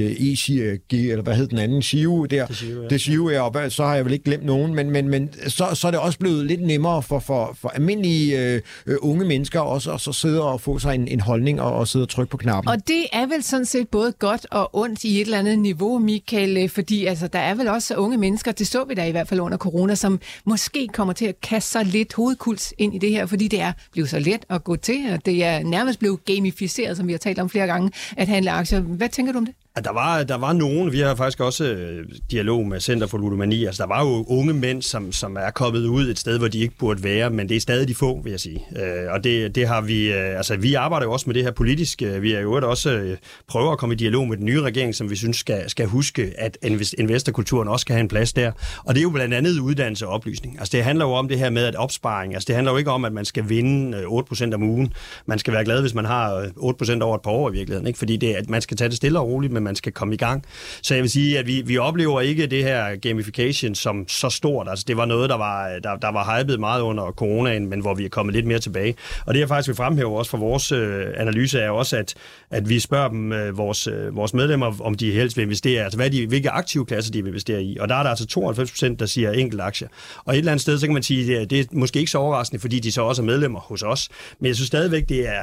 ECG, 0.01 1.11
eller 1.11 1.23
hvad 1.23 1.35
hed 1.35 1.47
den 1.47 1.59
anden, 1.59 1.83
Shio 1.83 2.25
der. 2.25 2.47
Det 2.47 2.57
Shio, 2.57 2.83
ja. 2.83 2.89
Det 2.89 3.33
ja, 3.33 3.65
og 3.67 3.73
så 3.73 3.85
har 3.85 3.95
jeg 3.95 4.05
vel 4.05 4.13
ikke 4.13 4.25
glemt 4.25 4.45
nogen, 4.45 4.75
men, 4.75 4.91
men, 4.91 5.09
men 5.09 5.31
så, 5.49 5.67
så 5.75 5.87
er 5.87 5.91
det 5.91 6.01
også 6.01 6.19
blevet 6.19 6.47
lidt 6.47 6.61
nemmere 6.61 7.03
for, 7.03 7.19
for, 7.19 7.57
for 7.61 7.69
almindelige 7.69 8.63
uh, 8.87 8.95
unge 9.01 9.25
mennesker 9.25 9.61
også 9.61 9.93
at 9.93 10.01
så 10.01 10.13
sidde 10.13 10.43
og 10.43 10.61
få 10.61 10.79
sig 10.79 10.95
en, 10.95 11.09
en 11.09 11.21
holdning 11.21 11.61
og, 11.61 11.73
og 11.73 11.89
sidde 11.89 12.03
og 12.03 12.09
trykke 12.09 12.31
på 12.31 12.37
knappen. 12.37 12.69
Og 12.69 12.89
det 12.89 13.05
er 13.13 13.27
vel 13.27 13.43
sådan 13.43 13.67
set 13.67 13.89
både 13.89 14.13
godt 14.13 14.47
og 14.51 14.71
ondt 14.73 15.05
i 15.05 15.21
et 15.21 15.25
eller 15.25 15.39
andet 15.39 15.59
niveau, 15.59 15.99
Michael, 15.99 16.69
fordi 16.69 17.07
altså, 17.07 17.27
der 17.27 17.39
er 17.39 17.55
vel 17.55 17.69
også 17.69 17.95
unge 17.95 18.19
mennesker, 18.19 18.53
det 18.53 18.67
så 18.67 18.85
vi 18.85 18.95
da 18.95 19.07
i 19.07 19.11
hvert 19.11 19.29
fald 19.29 19.41
under 19.41 19.59
corona, 19.59 19.95
som 19.95 20.21
måske 20.45 20.89
kommer 20.89 21.13
til 21.13 21.27
at 21.27 21.41
kaste 21.41 21.71
sig 21.71 21.85
lidt 21.85 22.15
hovedkuls 22.15 22.75
ind 22.79 22.95
i 22.95 22.99
det 22.99 23.11
her, 23.11 23.27
fordi 23.27 23.49
det 23.49 23.61
er 23.61 23.73
blevet 23.93 24.11
så 24.11 24.19
let 24.19 24.45
at 24.49 24.65
gå 24.65 24.77
til, 24.77 25.13
og 25.13 25.27
det 25.27 25.45
er 25.45 25.63
nærmest 25.63 25.99
blevet 25.99 26.25
gamificeret, 26.25 26.97
som 26.97 27.07
vi 27.07 27.13
har 27.13 27.19
talt 27.19 27.39
om 27.39 27.51
flere 27.51 27.67
gange, 27.67 27.91
at 28.17 28.29
handle 28.29 28.51
aktier. 28.51 28.81
Hvad 28.81 29.09
tænker 29.09 29.33
du 29.33 29.39
om 29.39 29.47
det? 29.47 29.55
Der 29.77 29.93
var, 29.93 30.23
der 30.23 30.35
var 30.35 30.53
nogen, 30.53 30.93
vi 30.93 31.01
har 31.01 31.15
faktisk 31.15 31.41
også 31.41 31.65
øh, 31.65 32.05
dialog 32.31 32.67
med 32.67 32.81
Center 32.81 33.07
for 33.07 33.19
Ludomani, 33.19 33.65
altså 33.65 33.83
der 33.83 33.89
var 33.89 34.05
jo 34.05 34.25
unge 34.29 34.53
mænd, 34.55 34.83
som, 34.83 35.13
som 35.13 35.37
er 35.37 35.51
kommet 35.51 35.87
ud 35.87 36.09
et 36.09 36.19
sted, 36.19 36.39
hvor 36.39 36.49
de 36.49 36.59
ikke 36.59 36.75
burde 36.79 37.03
være, 37.03 37.31
men 37.31 37.49
det 37.49 37.57
er 37.57 37.61
stadig 37.61 37.89
de 37.89 37.95
få, 37.95 38.21
vil 38.23 38.31
jeg 38.31 38.41
sige. 38.41 38.67
Øh, 38.77 39.13
og 39.13 39.25
det, 39.25 39.55
det 39.55 39.69
har 39.69 39.81
vi, 39.81 40.13
øh, 40.13 40.37
altså 40.37 40.57
vi 40.57 40.75
arbejder 40.75 41.07
jo 41.07 41.13
også 41.13 41.27
med 41.27 41.35
det 41.35 41.43
her 41.43 41.51
politisk, 41.51 42.03
øh, 42.03 42.23
vi 42.23 42.33
er 42.33 42.41
jo 42.41 42.69
også 42.69 42.91
øh, 42.91 43.17
prøver 43.49 43.73
at 43.73 43.79
komme 43.79 43.95
i 43.95 43.97
dialog 43.97 44.29
med 44.29 44.37
den 44.37 44.45
nye 44.45 44.61
regering, 44.61 44.95
som 44.95 45.11
vi 45.11 45.17
synes 45.17 45.37
skal, 45.37 45.71
skal 45.71 45.87
huske, 45.87 46.33
at 46.39 46.59
investorkulturen 46.99 47.69
også 47.69 47.83
skal 47.83 47.95
have 47.95 48.01
en 48.01 48.09
plads 48.09 48.33
der. 48.33 48.53
Og 48.85 48.95
det 48.95 49.01
er 49.01 49.03
jo 49.03 49.11
blandt 49.11 49.35
andet 49.35 49.59
uddannelse 49.59 50.07
og 50.07 50.13
oplysning. 50.13 50.59
Altså 50.59 50.77
det 50.77 50.85
handler 50.85 51.05
jo 51.05 51.13
om 51.13 51.29
det 51.29 51.39
her 51.39 51.51
med 51.51 51.65
at 51.65 51.75
opsparing, 51.75 52.35
altså 52.35 52.47
det 52.47 52.55
handler 52.55 52.73
jo 52.73 52.79
ikke 52.79 52.91
om, 52.91 53.05
at 53.05 53.13
man 53.13 53.25
skal 53.25 53.49
vinde 53.49 53.99
øh, 53.99 54.05
8% 54.05 54.55
om 54.55 54.63
ugen. 54.63 54.93
Man 55.27 55.39
skal 55.39 55.53
være 55.53 55.65
glad, 55.65 55.81
hvis 55.81 55.95
man 55.95 56.05
har 56.05 56.43
8% 56.43 57.03
over 57.03 57.15
et 57.17 57.23
par 57.23 57.31
år 57.31 57.51
i 57.51 57.53
virkeligheden, 57.53 57.87
ikke? 57.87 57.99
fordi 57.99 58.17
det, 58.17 58.35
at 58.35 58.51
man 58.51 58.63
skal 58.63 58.77
tage 58.77 58.89
det 58.89 58.97
stille 58.97 59.19
og 59.19 59.29
roligt, 59.29 59.53
men 59.63 59.73
man 59.73 59.77
skal 59.77 59.93
komme 59.93 60.15
i 60.15 60.17
gang. 60.17 60.45
Så 60.83 60.95
jeg 60.95 61.03
vil 61.03 61.11
sige, 61.11 61.39
at 61.39 61.47
vi, 61.47 61.63
vi 61.67 61.79
oplever 61.79 62.21
ikke 62.21 62.47
det 62.47 62.65
her 62.65 62.97
gamification 62.97 63.75
som 63.75 64.09
så 64.09 64.31
stort. 64.31 64.69
Altså, 64.69 64.85
det 64.89 64.97
var 64.97 65.05
noget, 65.05 65.31
der 65.31 65.37
var, 65.37 65.69
øh, 65.69 65.83
der, 65.83 65.97
der 65.97 66.13
var 66.13 66.41
hypet 66.41 66.61
meget 66.61 66.81
under 66.83 67.11
coronaen, 67.11 67.69
men 67.69 67.81
hvor 67.81 67.95
vi 67.95 68.05
er 68.05 68.09
kommet 68.09 68.35
lidt 68.35 68.47
mere 68.47 68.59
tilbage. 68.59 68.95
Og 69.27 69.35
det, 69.35 69.41
jeg 69.41 69.49
faktisk 69.49 69.69
vil 69.69 69.77
fremhæve 69.77 70.19
også 70.19 70.31
for 70.31 70.39
vores 70.39 70.73
øh, 70.73 71.07
analyse, 71.17 71.59
er 71.59 71.71
også, 71.71 71.97
at, 71.97 72.15
at 72.51 72.69
vi 72.69 72.81
spørger 72.81 73.09
dem, 73.09 73.33
øh, 73.33 73.59
vores, 73.59 73.87
øh, 73.87 74.17
vores 74.17 74.35
medlemmer, 74.35 74.81
om 74.81 74.95
de 74.95 75.13
helst 75.13 75.37
vil 75.37 75.43
investere, 75.43 75.85
altså 75.85 75.99
hvad 75.99 76.11
de, 76.11 76.27
hvilke 76.27 76.51
aktive 76.51 76.87
klasser 76.87 77.13
de 77.13 77.23
vil 77.23 77.29
investere 77.29 77.63
i. 77.63 77.79
Og 77.79 77.89
der 77.89 77.95
er 77.95 78.03
der 78.03 78.11
altså 78.11 78.27
92 78.27 78.71
procent, 78.71 79.01
der 79.01 79.07
siger 79.07 79.33
enkelt 79.33 79.61
aktier. 79.61 79.89
Og 80.25 80.35
et 80.35 80.39
eller 80.39 80.53
andet 80.53 80.63
sted, 80.63 80.79
så 80.79 80.87
kan 80.87 80.95
man 80.95 81.03
sige, 81.03 81.39
at 81.39 81.51
det 81.51 81.61
er 81.61 81.65
måske 81.73 81.99
ikke 81.99 82.11
så 82.11 82.19
overraskende, 82.19 82.61
fordi 82.61 82.81
de 82.81 82.93
så 82.93 83.03
også 83.03 83.23
er 83.23 83.27
medlemmer 83.27 83.61
hos 83.61 83.83
os. 83.83 84.09
Men 84.41 84.47
jeg 84.47 84.55
synes 84.55 84.67
stadigvæk, 84.67 85.09
det 85.09 85.29
er 85.29 85.43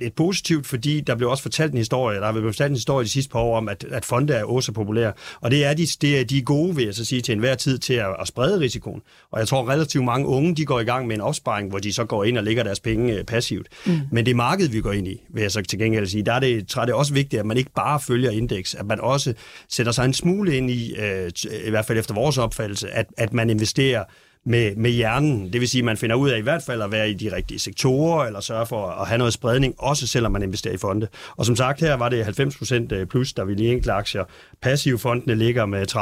lidt 0.00 0.14
positivt, 0.14 0.66
fordi 0.66 1.00
der 1.00 1.14
blev 1.14 1.30
også 1.30 1.42
fortalt 1.42 1.72
en 1.72 1.78
historie, 1.78 2.18
der 2.18 2.26
har 2.26 2.32
været 2.32 2.44
fortalt 2.44 2.70
en 2.70 2.76
historie 2.76 3.04
de 3.04 3.10
sidste 3.10 3.32
par 3.32 3.38
år 3.38 3.55
om, 3.56 3.68
at, 3.68 3.84
at 3.90 4.04
fonde 4.04 4.34
er 4.34 4.44
også 4.44 4.72
populære. 4.72 5.12
Og 5.40 5.50
det 5.50 5.64
er 5.64 5.74
de, 5.74 5.86
det 6.00 6.20
er 6.20 6.24
de 6.24 6.42
gode, 6.42 6.76
vil 6.76 6.84
jeg 6.84 6.94
så 6.94 7.04
sige, 7.04 7.20
til 7.22 7.32
enhver 7.32 7.54
tid 7.54 7.78
til 7.78 7.94
at, 7.94 8.16
at 8.20 8.28
sprede 8.28 8.60
risikoen. 8.60 9.02
Og 9.30 9.38
jeg 9.40 9.48
tror 9.48 9.68
relativt 9.68 10.04
mange 10.04 10.26
unge, 10.26 10.54
de 10.56 10.64
går 10.64 10.80
i 10.80 10.84
gang 10.84 11.06
med 11.06 11.14
en 11.14 11.20
opsparing, 11.20 11.68
hvor 11.68 11.78
de 11.78 11.92
så 11.92 12.04
går 12.04 12.24
ind 12.24 12.38
og 12.38 12.44
lægger 12.44 12.62
deres 12.62 12.80
penge 12.80 13.14
øh, 13.14 13.24
passivt. 13.24 13.68
Mm. 13.86 14.00
Men 14.12 14.26
det 14.26 14.36
marked, 14.36 14.68
vi 14.68 14.80
går 14.80 14.92
ind 14.92 15.08
i, 15.08 15.22
vil 15.30 15.40
jeg 15.40 15.50
så 15.52 15.62
til 15.62 15.78
gengæld 15.78 16.06
sige, 16.06 16.22
der 16.22 16.32
er 16.32 16.40
det, 16.40 16.68
tror 16.68 16.84
det 16.84 16.92
er 16.92 16.96
også 16.96 17.14
vigtigt, 17.14 17.40
at 17.40 17.46
man 17.46 17.56
ikke 17.56 17.70
bare 17.74 18.00
følger 18.00 18.30
indeks, 18.30 18.74
at 18.74 18.86
man 18.86 19.00
også 19.00 19.34
sætter 19.68 19.92
sig 19.92 20.04
en 20.04 20.14
smule 20.14 20.56
ind 20.56 20.70
i, 20.70 20.94
øh, 20.94 21.30
i 21.66 21.70
hvert 21.70 21.86
fald 21.86 21.98
efter 21.98 22.14
vores 22.14 22.38
opfattelse, 22.38 22.90
at, 22.90 23.06
at 23.16 23.32
man 23.32 23.50
investerer 23.50 24.04
med, 24.46 24.76
med 24.76 24.90
hjernen. 24.90 25.52
Det 25.52 25.60
vil 25.60 25.68
sige, 25.68 25.80
at 25.80 25.84
man 25.84 25.96
finder 25.96 26.16
ud 26.16 26.30
af 26.30 26.38
i 26.38 26.42
hvert 26.42 26.62
fald 26.62 26.82
at 26.82 26.92
være 26.92 27.10
i 27.10 27.14
de 27.14 27.36
rigtige 27.36 27.58
sektorer, 27.58 28.26
eller 28.26 28.40
sørge 28.40 28.66
for 28.66 28.86
at 28.86 29.08
have 29.08 29.18
noget 29.18 29.32
spredning, 29.32 29.74
også 29.78 30.06
selvom 30.06 30.32
man 30.32 30.42
investerer 30.42 30.74
i 30.74 30.76
fonde. 30.76 31.08
Og 31.36 31.46
som 31.46 31.56
sagt, 31.56 31.80
her 31.80 31.94
var 31.94 32.08
det 32.08 32.24
90% 32.24 32.94
øh, 32.94 33.06
plus, 33.06 33.32
der 33.32 33.44
vil 33.44 33.60
i 33.60 33.66
enkelte 33.66 33.92
aktier. 33.92 34.24
Passive 34.62 34.98
fondene 34.98 35.34
ligger 35.34 35.66
med 35.66 35.96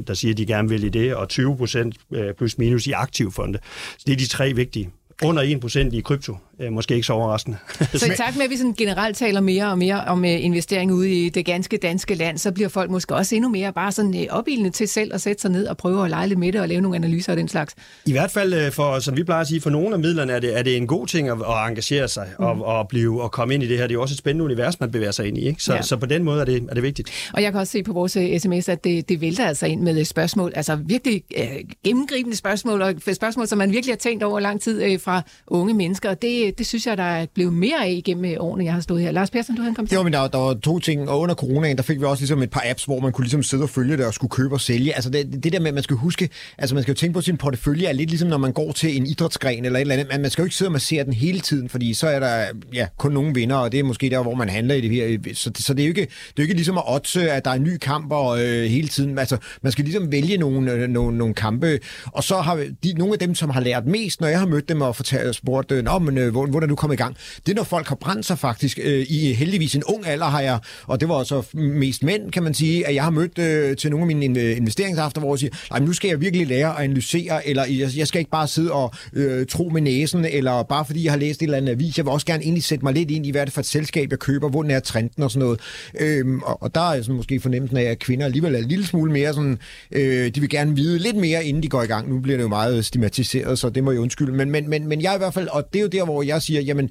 30%, 0.00 0.04
der 0.06 0.14
siger, 0.14 0.32
at 0.32 0.38
de 0.38 0.46
gerne 0.46 0.68
vil 0.68 0.84
i 0.84 0.88
det, 0.88 1.14
og 1.14 1.28
20% 1.32 1.90
øh, 2.12 2.34
plus 2.34 2.58
minus 2.58 2.86
i 2.86 2.92
aktive 2.92 3.32
fonde. 3.32 3.58
Så 3.98 4.04
det 4.06 4.12
er 4.12 4.16
de 4.16 4.28
tre 4.28 4.52
vigtige. 4.52 4.90
Under 5.22 5.42
1% 5.90 5.96
i 5.96 6.00
krypto 6.00 6.36
øh, 6.60 6.72
måske 6.72 6.94
ikke 6.94 7.06
så 7.06 7.12
overraskende. 7.12 7.58
så 7.94 8.06
i 8.06 8.16
takt 8.16 8.36
med, 8.36 8.44
at 8.44 8.50
vi 8.50 8.56
sådan 8.56 8.72
generelt 8.72 9.16
taler 9.16 9.40
mere 9.40 9.70
og 9.70 9.78
mere 9.78 10.04
om 10.04 10.18
uh, 10.18 10.44
investering 10.44 10.92
ude 10.92 11.10
i 11.10 11.28
det 11.28 11.44
ganske 11.44 11.76
danske 11.76 12.14
land, 12.14 12.38
så 12.38 12.52
bliver 12.52 12.68
folk 12.68 12.90
måske 12.90 13.14
også 13.14 13.34
endnu 13.34 13.50
mere 13.50 13.72
bare 13.72 13.92
sådan 13.92 14.14
uh, 14.14 14.38
opildende 14.38 14.70
til 14.70 14.88
selv 14.88 15.14
at 15.14 15.20
sætte 15.20 15.42
sig 15.42 15.50
ned 15.50 15.66
og 15.66 15.76
prøve 15.76 16.04
at 16.04 16.10
lege 16.10 16.28
lidt 16.28 16.38
med 16.38 16.52
det 16.52 16.60
og 16.60 16.68
lave 16.68 16.80
nogle 16.80 16.96
analyser 16.96 17.32
af 17.32 17.36
den 17.36 17.48
slags. 17.48 17.74
I 18.06 18.12
hvert 18.12 18.30
fald, 18.30 18.66
uh, 18.66 18.72
for, 18.72 18.98
som 18.98 19.16
vi 19.16 19.24
plejer 19.24 19.40
at 19.40 19.46
sige, 19.46 19.60
for 19.60 19.70
nogle 19.70 19.94
af 19.94 19.98
midlerne 19.98 20.32
er 20.32 20.40
det, 20.40 20.58
er 20.58 20.62
det 20.62 20.76
en 20.76 20.86
god 20.86 21.06
ting 21.06 21.28
at, 21.28 21.38
at 21.48 21.68
engagere 21.68 22.08
sig 22.08 22.28
mm. 22.38 22.44
og, 22.44 22.64
og, 22.64 22.88
blive, 22.88 23.22
og 23.22 23.30
komme 23.30 23.54
ind 23.54 23.62
i 23.62 23.68
det 23.68 23.78
her. 23.78 23.86
Det 23.86 23.90
er 23.90 23.94
jo 23.94 24.02
også 24.02 24.12
et 24.12 24.18
spændende 24.18 24.44
univers, 24.44 24.80
man 24.80 24.90
bevæger 24.90 25.12
sig 25.12 25.28
ind 25.28 25.38
i. 25.38 25.46
Ikke? 25.48 25.62
Så, 25.62 25.74
ja. 25.74 25.82
så 25.82 25.96
på 25.96 26.06
den 26.06 26.24
måde 26.24 26.40
er 26.40 26.44
det, 26.44 26.66
er 26.68 26.74
det 26.74 26.82
vigtigt. 26.82 27.30
Og 27.34 27.42
jeg 27.42 27.52
kan 27.52 27.60
også 27.60 27.70
se 27.70 27.82
på 27.82 27.92
vores 27.92 28.12
sms, 28.42 28.68
at 28.68 28.84
det, 28.84 29.08
det 29.08 29.20
vælter 29.20 29.46
altså 29.46 29.66
ind 29.66 29.80
med 29.80 30.04
spørgsmål, 30.04 30.52
altså 30.54 30.76
virkelig 30.76 31.22
uh, 31.38 31.44
gennemgribende 31.84 32.36
spørgsmål, 32.36 32.82
og 32.82 32.94
spørgsmål, 33.12 33.46
som 33.46 33.58
man 33.58 33.72
virkelig 33.72 33.92
har 33.92 33.98
tænkt 33.98 34.22
over 34.22 34.40
lang 34.40 34.60
tid 34.60 34.94
uh, 34.94 35.00
fra 35.00 35.22
unge 35.46 35.74
mennesker. 35.74 36.10
Og 36.10 36.22
det, 36.22 36.49
det, 36.50 36.58
det 36.58 36.66
synes 36.66 36.86
jeg, 36.86 36.96
der 36.96 37.02
er 37.02 37.26
blevet 37.34 37.52
mere 37.52 37.84
af 37.84 37.90
igennem 37.90 38.24
øh, 38.24 38.36
årene, 38.38 38.64
jeg 38.64 38.72
har 38.72 38.80
stået 38.80 39.02
her. 39.02 39.10
Lars 39.10 39.30
Persson, 39.30 39.56
du 39.56 39.62
havde 39.62 39.68
en 39.68 39.74
kommentar? 39.74 39.96
Jo, 39.96 40.02
men 40.02 40.12
der, 40.12 40.28
der 40.28 40.38
var 40.38 40.54
to 40.54 40.78
ting, 40.78 41.08
og 41.08 41.20
under 41.20 41.34
coronaen, 41.34 41.76
der 41.76 41.82
fik 41.82 42.00
vi 42.00 42.04
også 42.04 42.20
ligesom 42.20 42.42
et 42.42 42.50
par 42.50 42.62
apps, 42.66 42.84
hvor 42.84 43.00
man 43.00 43.12
kunne 43.12 43.24
ligesom 43.24 43.42
sidde 43.42 43.62
og 43.62 43.70
følge 43.70 43.96
det 43.96 44.06
og 44.06 44.14
skulle 44.14 44.30
købe 44.30 44.54
og 44.54 44.60
sælge. 44.60 44.94
Altså 44.94 45.10
det, 45.10 45.44
det 45.44 45.52
der 45.52 45.60
med, 45.60 45.68
at 45.68 45.74
man 45.74 45.82
skal 45.82 45.96
huske, 45.96 46.28
altså 46.58 46.74
man 46.74 46.82
skal 46.82 46.92
jo 46.92 46.96
tænke 46.96 47.14
på 47.14 47.20
sin 47.20 47.36
portefølje, 47.36 47.86
er 47.86 47.92
lidt 47.92 48.10
ligesom 48.10 48.28
når 48.28 48.38
man 48.38 48.52
går 48.52 48.72
til 48.72 48.96
en 48.96 49.06
idrætsgren 49.06 49.64
eller 49.64 49.78
et 49.78 49.80
eller 49.80 49.94
andet. 49.94 50.08
men 50.12 50.22
man 50.22 50.30
skal 50.30 50.42
jo 50.42 50.46
ikke 50.46 50.56
sidde 50.56 50.68
og 50.68 50.72
massere 50.72 51.04
den 51.04 51.12
hele 51.12 51.40
tiden, 51.40 51.68
fordi 51.68 51.94
så 51.94 52.08
er 52.08 52.20
der 52.20 52.44
ja, 52.74 52.86
kun 52.98 53.12
nogle 53.12 53.34
vinder, 53.34 53.56
og 53.56 53.72
det 53.72 53.80
er 53.80 53.84
måske 53.84 54.10
der, 54.10 54.22
hvor 54.22 54.34
man 54.34 54.48
handler 54.48 54.74
i 54.74 54.80
det 54.80 54.90
her. 54.90 55.34
Så, 55.34 55.50
så 55.58 55.74
det, 55.74 55.82
er 55.82 55.86
jo 55.86 55.90
ikke, 55.90 56.00
det 56.00 56.08
er 56.08 56.32
jo 56.38 56.42
ikke 56.42 56.54
ligesom 56.54 56.78
at 56.78 56.84
otte, 56.86 57.30
at 57.30 57.44
der 57.44 57.50
er 57.50 57.54
en 57.54 57.62
ny 57.62 57.76
kamp 57.76 58.12
og, 58.12 58.44
øh, 58.44 58.64
hele 58.64 58.88
tiden. 58.88 59.18
Altså, 59.18 59.36
man 59.62 59.72
skal 59.72 59.84
ligesom 59.84 60.12
vælge 60.12 60.36
nogle, 60.36 60.72
øh, 60.72 60.88
nogle, 60.88 61.18
nogle 61.18 61.34
kampe, 61.34 61.78
og 62.06 62.24
så 62.24 62.36
har 62.36 62.66
de, 62.84 62.92
nogle 62.92 63.12
af 63.12 63.18
dem, 63.18 63.34
som 63.34 63.50
har 63.50 63.60
lært 63.60 63.86
mest, 63.86 64.20
når 64.20 64.28
jeg 64.28 64.38
har 64.38 64.46
mødt 64.46 64.68
dem 64.68 64.80
og 64.80 64.96
fortalt, 64.96 65.34
spurgt, 65.34 65.72
øh, 65.72 65.84
Nå, 65.84 65.98
men, 65.98 66.18
øh, 66.18 66.32
hvor 66.48 66.60
der 66.60 66.66
du 66.66 66.74
kommer 66.74 66.94
i 66.94 66.96
gang? 66.96 67.16
Det 67.46 67.52
er, 67.52 67.56
når 67.56 67.64
folk 67.64 67.88
har 67.88 67.96
brændt 67.96 68.26
sig 68.26 68.38
faktisk. 68.38 68.78
Øh, 68.82 69.06
I 69.08 69.32
heldigvis 69.32 69.74
en 69.74 69.84
ung 69.84 70.06
alder 70.06 70.26
har 70.26 70.40
jeg, 70.40 70.58
og 70.86 71.00
det 71.00 71.08
var 71.08 71.22
så 71.22 71.42
mest 71.54 72.02
mænd, 72.02 72.32
kan 72.32 72.42
man 72.42 72.54
sige, 72.54 72.86
at 72.86 72.94
jeg 72.94 73.02
har 73.02 73.10
mødt 73.10 73.38
øh, 73.38 73.76
til 73.76 73.90
nogle 73.90 74.02
af 74.02 74.06
mine 74.06 74.54
investeringsafter, 74.54 75.20
hvor 75.20 75.34
jeg 75.34 75.38
siger, 75.38 75.50
Nej, 75.70 75.80
nu 75.80 75.92
skal 75.92 76.08
jeg 76.08 76.20
virkelig 76.20 76.46
lære 76.46 76.78
at 76.78 76.84
analysere, 76.84 77.48
eller 77.48 77.64
jeg, 77.64 77.88
jeg 77.96 78.08
skal 78.08 78.18
ikke 78.18 78.30
bare 78.30 78.48
sidde 78.48 78.72
og 78.72 78.92
øh, 79.12 79.46
tro 79.46 79.68
med 79.68 79.80
næsen, 79.80 80.24
eller 80.24 80.62
bare 80.62 80.84
fordi 80.84 81.04
jeg 81.04 81.12
har 81.12 81.18
læst 81.18 81.42
et 81.42 81.46
eller 81.46 81.56
andet 81.56 81.72
avis. 81.72 81.96
Jeg 81.96 82.04
vil 82.04 82.12
også 82.12 82.26
gerne 82.26 82.42
egentlig 82.42 82.64
sætte 82.64 82.84
mig 82.84 82.94
lidt 82.94 83.10
ind 83.10 83.26
i, 83.26 83.30
hvad 83.30 83.46
det 83.46 83.54
for 83.54 83.60
et 83.60 83.66
selskab, 83.66 84.10
jeg 84.10 84.18
køber, 84.18 84.48
hvor 84.48 84.64
er 84.70 84.80
trenden 84.80 85.22
og 85.22 85.30
sådan 85.30 85.44
noget. 85.44 85.60
Øhm, 86.00 86.42
og, 86.42 86.62
og 86.62 86.74
der 86.74 86.90
er 86.92 87.02
sådan 87.02 87.16
måske 87.16 87.40
fornemmelsen 87.40 87.76
af, 87.76 87.82
at 87.82 87.98
kvinder 87.98 88.26
alligevel 88.26 88.54
er 88.54 88.58
en 88.58 88.68
lille 88.68 88.86
smule 88.86 89.12
mere 89.12 89.34
sådan, 89.34 89.58
øh, 89.92 90.34
de 90.34 90.40
vil 90.40 90.48
gerne 90.48 90.76
vide 90.76 90.98
lidt 90.98 91.16
mere, 91.16 91.44
inden 91.44 91.62
de 91.62 91.68
går 91.68 91.82
i 91.82 91.86
gang. 91.86 92.08
Nu 92.08 92.20
bliver 92.20 92.36
det 92.36 92.42
jo 92.42 92.48
meget 92.48 92.84
stigmatiseret, 92.84 93.58
så 93.58 93.70
det 93.70 93.84
må 93.84 93.90
jeg 93.90 94.00
undskylde. 94.00 94.32
Men, 94.32 94.50
men, 94.50 94.70
men, 94.70 94.88
men 94.88 95.02
jeg 95.02 95.14
i 95.14 95.18
hvert 95.18 95.34
fald, 95.34 95.48
og 95.48 95.72
det 95.72 95.78
er 95.78 95.82
jo 95.82 95.88
der, 95.88 96.04
hvor 96.04 96.19
jeg 96.26 96.42
siger, 96.42 96.60
jamen, 96.60 96.90